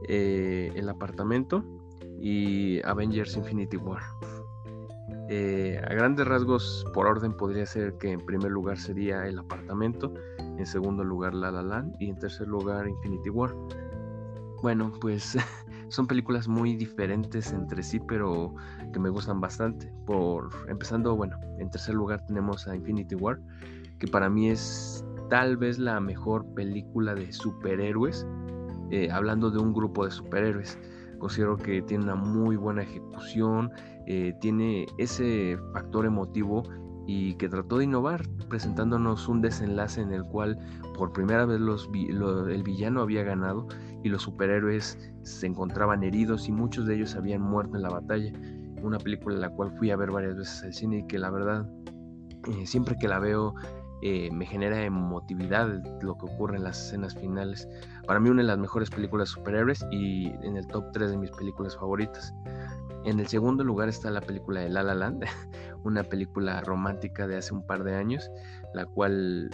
eh, 0.09 0.71
El 0.77 0.89
Apartamento 0.89 1.65
y 2.21 2.81
Avengers 2.87 3.37
Infinity 3.37 3.77
War. 3.77 4.03
Eh, 5.29 5.83
a 5.85 5.93
grandes 5.93 6.29
rasgos, 6.29 6.87
por 6.95 7.09
orden, 7.09 7.33
podría 7.37 7.67
ser 7.67 7.99
que 7.99 8.13
en 8.13 8.25
primer 8.25 8.53
lugar 8.53 8.79
sería 8.79 9.27
El 9.27 9.41
Apartamento, 9.41 10.15
en 10.39 10.65
segundo 10.65 11.03
lugar 11.03 11.35
La 11.35 11.51
La 11.51 11.65
Land 11.65 11.97
y 11.99 12.09
en 12.09 12.21
tercer 12.21 12.47
lugar 12.47 12.87
Infinity 12.87 13.31
War. 13.31 13.53
Bueno, 14.63 14.93
pues 15.01 15.37
son 15.91 16.07
películas 16.07 16.49
muy 16.49 16.77
diferentes 16.77 17.53
entre 17.53 17.83
sí, 17.83 18.01
pero 18.01 18.55
que 18.93 18.99
me 18.99 19.11
gustan 19.11 19.41
bastante. 19.41 19.93
Por 20.07 20.49
empezando, 20.69 21.15
bueno, 21.17 21.37
en 21.59 21.71
tercer 21.71 21.95
lugar 21.95 22.25
tenemos 22.27 22.67
a 22.69 22.77
Infinity 22.77 23.17
War, 23.17 23.39
que 23.99 24.07
para 24.07 24.31
mí 24.31 24.49
es 24.51 25.05
tal 25.29 25.57
vez 25.57 25.79
la 25.79 26.01
mejor 26.01 26.47
película 26.55 27.15
de 27.15 27.33
superhéroes, 27.33 28.27
eh, 28.91 29.11
hablando 29.11 29.51
de 29.51 29.59
un 29.59 29.73
grupo 29.73 30.05
de 30.05 30.11
superhéroes. 30.11 30.79
Considero 31.19 31.57
que 31.57 31.83
tiene 31.83 32.05
una 32.05 32.15
muy 32.15 32.57
buena 32.57 32.83
ejecución, 32.83 33.71
eh, 34.07 34.33
tiene 34.41 34.87
ese 34.97 35.59
factor 35.73 36.07
emotivo 36.07 36.63
y 37.07 37.35
que 37.35 37.49
trató 37.49 37.79
de 37.79 37.85
innovar 37.85 38.23
presentándonos 38.49 39.29
un 39.29 39.41
desenlace 39.41 40.01
en 40.01 40.13
el 40.13 40.25
cual 40.25 40.59
por 40.97 41.13
primera 41.13 41.45
vez 41.45 41.61
el 41.61 42.63
villano 42.63 43.01
había 43.01 43.23
ganado 43.23 43.67
y 44.03 44.09
los 44.09 44.23
superhéroes 44.23 44.99
se 45.23 45.47
encontraban 45.47 46.03
heridos 46.03 46.49
y 46.49 46.53
muchos 46.53 46.87
de 46.87 46.97
ellos 46.97 47.15
habían 47.15 47.43
muerto 47.43 47.77
en 47.77 47.83
la 47.83 47.91
batalla. 47.91 48.33
Una 48.83 48.99
película 48.99 49.35
en 49.35 49.41
la 49.43 49.51
cual 49.51 49.73
fui 49.79 49.91
a 49.91 49.97
ver 49.97 50.11
varias 50.11 50.37
veces 50.37 50.63
al 50.63 50.73
cine 50.73 50.99
y 50.99 51.07
que 51.07 51.19
la 51.19 51.31
verdad 51.31 51.67
eh, 52.49 52.67
siempre 52.67 52.97
que 52.99 53.09
la 53.09 53.19
veo 53.19 53.55
eh, 54.03 54.31
me 54.33 54.47
genera 54.47 54.83
emotividad 54.83 55.69
lo 56.01 56.17
que 56.17 56.25
ocurre 56.27 56.57
en 56.57 56.65
las 56.65 56.87
escenas 56.87 57.15
finales. 57.15 57.69
Para 58.07 58.19
mí 58.19 58.31
una 58.31 58.43
de 58.43 58.49
las 58.49 58.59
mejores 58.59 58.89
películas 58.89 59.29
superhéroes 59.29 59.85
y 59.91 60.29
en 60.43 60.57
el 60.57 60.67
top 60.67 60.91
3 60.93 61.11
de 61.11 61.19
mis 61.19 61.31
películas 61.31 61.77
favoritas. 61.77 62.33
En 63.05 63.21
el 63.21 63.27
segundo 63.27 63.63
lugar 63.65 63.89
está 63.89 64.11
la 64.11 64.21
película 64.21 64.61
de 64.61 64.71
La 64.71 64.83
La 64.83 64.95
Land, 64.95 65.25
una 65.85 66.03
película 66.03 66.61
romántica 66.63 67.27
de 67.27 67.37
hace 67.37 67.53
un 67.53 67.67
par 67.67 67.85
de 67.85 67.95
años, 67.95 68.31
la 68.75 68.87
cual 68.87 69.51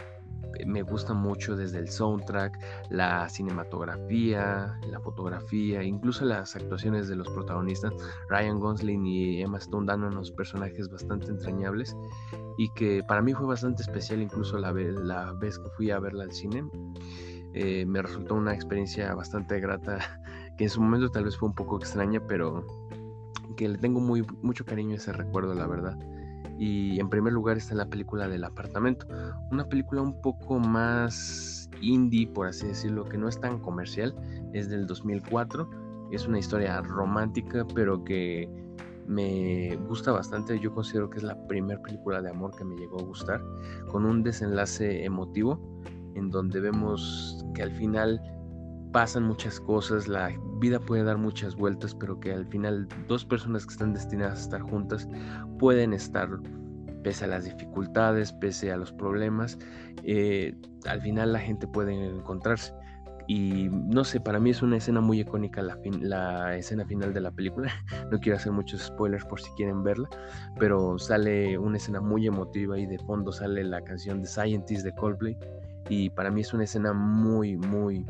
me 0.66 0.82
gusta 0.82 1.12
mucho 1.14 1.56
desde 1.56 1.78
el 1.78 1.89
soundtrack, 1.89 2.59
la 2.90 3.28
cinematografía, 3.28 4.78
la 4.89 5.01
fotografía, 5.01 5.82
incluso 5.82 6.24
las 6.24 6.56
actuaciones 6.56 7.09
de 7.09 7.16
los 7.16 7.28
protagonistas. 7.28 7.93
Ryan 8.28 8.59
Gosling 8.59 9.06
y 9.06 9.43
Emma 9.43 9.59
Stone 9.59 9.86
dan 9.86 10.05
unos 10.05 10.31
personajes 10.32 10.89
bastante 10.89 11.31
entrañables 11.31 11.97
y 12.59 12.68
que 12.74 13.02
para 13.06 13.23
mí 13.23 13.32
fue 13.35 13.47
bastante 13.47 13.82
especial 13.82 14.23
incluso 14.23 14.59
la, 14.59 14.73
vez, 14.73 15.59
que 15.59 15.70
fui 15.77 15.90
a 15.90 15.98
verla 15.98 16.24
al 16.24 16.32
cine. 16.32 16.64
Eh, 17.52 17.86
me 17.86 18.02
resultó 18.02 18.35
una 18.35 18.55
experiencia 18.55 19.14
bastante 19.14 19.60
grata 19.60 19.98
que 20.59 20.64
en 20.64 20.70
su 20.70 20.81
momento 20.81 21.10
tal 21.10 21.24
vez 21.24 21.36
fue 21.36 21.48
un 21.48 21.55
poco 21.55 21.78
extraña, 21.78 22.20
pero 22.27 22.66
que 23.56 23.68
le 23.68 23.78
tengo 23.78 24.01
muy, 24.01 24.24
mucho 24.43 24.64
cariño 24.64 24.93
a 24.93 24.97
ese 24.97 25.12
recuerdo, 25.12 25.55
la 25.55 25.66
verdad. 25.66 25.97
Y 26.59 26.99
en 26.99 27.11
primer 27.11 27.33
lugar 27.33 27.57
está 27.57 27.74
la 27.74 27.87
película 27.87 28.28
del 28.28 28.45
apartamento, 28.45 29.07
una 29.51 29.69
película 29.69 30.01
un 30.01 30.20
poco 30.20 30.59
más 30.59 31.69
indie, 31.81 32.27
por 32.28 32.47
así 32.47 32.66
decirlo, 32.66 33.05
que 33.05 33.19
no 33.19 33.28
es 33.28 33.39
tan 33.41 33.59
comercial, 33.59 34.15
es 34.53 34.69
del 34.69 34.87
2004, 34.87 35.69
es 36.12 36.27
una 36.27 36.39
historia 36.39 36.81
romántica, 36.81 37.66
pero 37.74 38.03
que 38.05 38.49
me 39.07 39.77
gusta 39.89 40.12
bastante. 40.12 40.59
Yo 40.59 40.73
considero 40.73 41.11
que 41.11 41.19
es 41.19 41.23
la 41.23 41.37
primera 41.47 41.81
película 41.81 42.23
de 42.23 42.31
amor 42.31 42.57
que 42.57 42.65
me 42.65 42.77
llegó 42.77 43.01
a 43.01 43.05
gustar, 43.05 43.43
con 43.91 44.05
un 44.05 44.23
desenlace 44.23 45.05
emotivo, 45.05 45.61
en 46.15 46.31
donde 46.31 46.61
vemos 46.61 47.45
que 47.55 47.62
al 47.62 47.73
final 47.73 48.20
pasan 48.97 49.24
muchas 49.24 49.60
cosas, 49.60 50.09
la 50.09 50.32
vida 50.59 50.81
puede 50.81 51.05
dar 51.05 51.18
muchas 51.18 51.55
vueltas, 51.55 51.94
pero 51.94 52.18
que 52.18 52.32
al 52.32 52.47
final 52.47 52.89
dos 53.09 53.27
personas 53.27 53.66
que 53.66 53.73
están 53.74 53.93
destinadas 53.93 54.39
a 54.39 54.43
estar 54.44 54.62
juntas 54.62 55.06
pueden 55.59 55.93
estar 55.93 56.31
pese 57.05 57.27
a 57.27 57.28
las 57.28 57.44
dificultades, 57.44 58.32
pese 58.32 58.73
a 58.73 58.78
los 58.78 58.94
problemas, 58.94 59.59
eh, 60.02 60.55
al 60.86 61.02
final 61.02 61.35
la 61.35 61.40
gente 61.40 61.68
puede 61.68 61.93
encontrarse. 61.93 62.73
Y 63.27 63.68
no 63.70 64.02
sé, 64.02 64.18
para 64.18 64.40
mí 64.40 64.48
es 64.48 64.62
una 64.62 64.78
escena 64.78 65.02
muy 65.02 65.20
icónica 65.20 65.60
la, 65.60 65.78
la 66.01 66.56
escena 66.56 66.86
final 66.86 67.12
de 67.12 67.20
la 67.20 67.31
película. 67.31 67.70
No 68.10 68.18
quiero 68.18 68.39
hacer 68.39 68.52
muchos 68.52 68.81
spoilers 68.81 69.27
por 69.27 69.43
si 69.43 69.51
quieren 69.59 69.82
verla, 69.82 70.09
pero 70.59 70.98
sale 70.98 71.59
una 71.59 71.77
escena 71.77 72.01
muy 72.01 72.27
emotiva 72.27 72.78
y 72.78 72.86
de 72.86 72.98
fondo 73.01 73.31
sale 73.31 73.62
la 73.62 73.82
canción 73.82 74.23
de 74.23 74.27
Scientist 74.27 74.86
de 74.86 74.94
Coldplay. 74.94 75.36
Y 75.90 76.09
para 76.09 76.31
mí 76.31 76.40
es 76.40 76.55
una 76.55 76.64
escena 76.64 76.94
muy, 76.94 77.59
muy, 77.59 78.06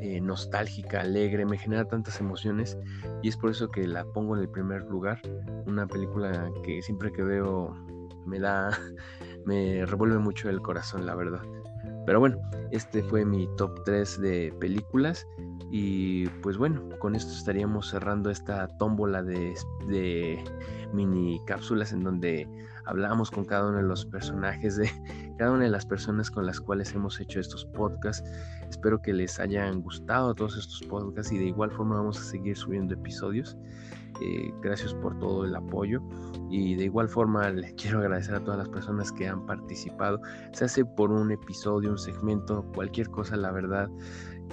eh, 0.00 0.20
nostálgica, 0.20 1.00
alegre, 1.00 1.46
me 1.46 1.58
genera 1.58 1.84
tantas 1.86 2.20
emociones 2.20 2.78
y 3.22 3.28
es 3.28 3.36
por 3.36 3.50
eso 3.50 3.70
que 3.70 3.86
la 3.86 4.04
pongo 4.04 4.36
en 4.36 4.42
el 4.42 4.48
primer 4.48 4.82
lugar. 4.82 5.20
Una 5.66 5.86
película 5.86 6.50
que 6.64 6.82
siempre 6.82 7.12
que 7.12 7.22
veo 7.22 7.74
me 8.26 8.38
da, 8.38 8.70
me 9.46 9.86
revuelve 9.86 10.18
mucho 10.18 10.48
el 10.48 10.60
corazón, 10.60 11.06
la 11.06 11.14
verdad. 11.14 11.42
Pero 12.04 12.20
bueno, 12.20 12.38
este 12.70 13.02
fue 13.02 13.24
mi 13.24 13.48
top 13.56 13.82
3 13.84 14.20
de 14.20 14.54
películas. 14.60 15.26
Y 15.70 16.28
pues 16.42 16.56
bueno, 16.56 16.88
con 17.00 17.16
esto 17.16 17.32
estaríamos 17.32 17.90
cerrando 17.90 18.30
esta 18.30 18.68
tómbola 18.78 19.22
de, 19.22 19.54
de 19.88 20.44
mini 20.92 21.40
cápsulas 21.46 21.92
en 21.92 22.04
donde 22.04 22.48
hablamos 22.86 23.30
con 23.30 23.44
cada 23.44 23.68
uno 23.68 23.78
de 23.78 23.82
los 23.82 24.06
personajes 24.06 24.76
de 24.76 24.90
cada 25.38 25.52
una 25.52 25.64
de 25.64 25.70
las 25.70 25.84
personas 25.84 26.30
con 26.30 26.46
las 26.46 26.60
cuales 26.60 26.94
hemos 26.94 27.20
hecho 27.20 27.40
estos 27.40 27.64
podcasts. 27.66 28.28
Espero 28.68 29.00
que 29.00 29.12
les 29.12 29.38
hayan 29.38 29.82
gustado 29.82 30.34
todos 30.34 30.56
estos 30.56 30.82
podcasts 30.88 31.32
y 31.32 31.38
de 31.38 31.46
igual 31.46 31.70
forma 31.70 31.96
vamos 31.96 32.18
a 32.18 32.24
seguir 32.24 32.56
subiendo 32.56 32.94
episodios. 32.94 33.56
Eh, 34.22 34.50
gracias 34.62 34.94
por 34.94 35.18
todo 35.18 35.44
el 35.44 35.54
apoyo 35.54 36.00
y 36.48 36.74
de 36.74 36.84
igual 36.84 37.08
forma 37.08 37.50
les 37.50 37.74
quiero 37.74 37.98
agradecer 37.98 38.34
a 38.34 38.40
todas 38.40 38.58
las 38.58 38.68
personas 38.68 39.12
que 39.12 39.28
han 39.28 39.44
participado, 39.44 40.20
se 40.52 40.64
hace 40.64 40.84
por 40.84 41.10
un 41.10 41.30
episodio, 41.30 41.90
un 41.90 41.98
segmento, 41.98 42.64
cualquier 42.74 43.10
cosa, 43.10 43.36
la 43.36 43.50
verdad, 43.50 43.90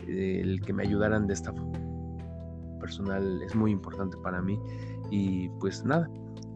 el 0.08 0.62
que 0.62 0.74
me 0.74 0.84
ayudaran 0.84 1.28
de 1.28 1.34
esta 1.36 1.54
forma 1.54 1.80
personal 2.80 3.42
es 3.42 3.56
muy 3.56 3.72
importante 3.72 4.18
para 4.18 4.42
mí 4.42 4.60
y 5.10 5.48
pues 5.62 5.86
nada, 5.86 6.10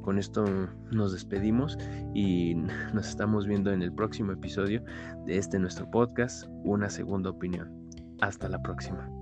con 0.07 0.19
esto 0.19 0.45
nos 0.89 1.11
despedimos 1.11 1.77
y 2.13 2.55
nos 2.93 3.09
estamos 3.09 3.45
viendo 3.45 3.73
en 3.73 3.81
el 3.81 3.91
próximo 3.91 4.31
episodio 4.31 4.81
de 5.25 5.38
este 5.38 5.59
nuestro 5.59 5.91
podcast, 5.91 6.45
Una 6.63 6.89
Segunda 6.89 7.29
Opinión. 7.29 7.69
Hasta 8.21 8.47
la 8.47 8.61
próxima. 8.61 9.16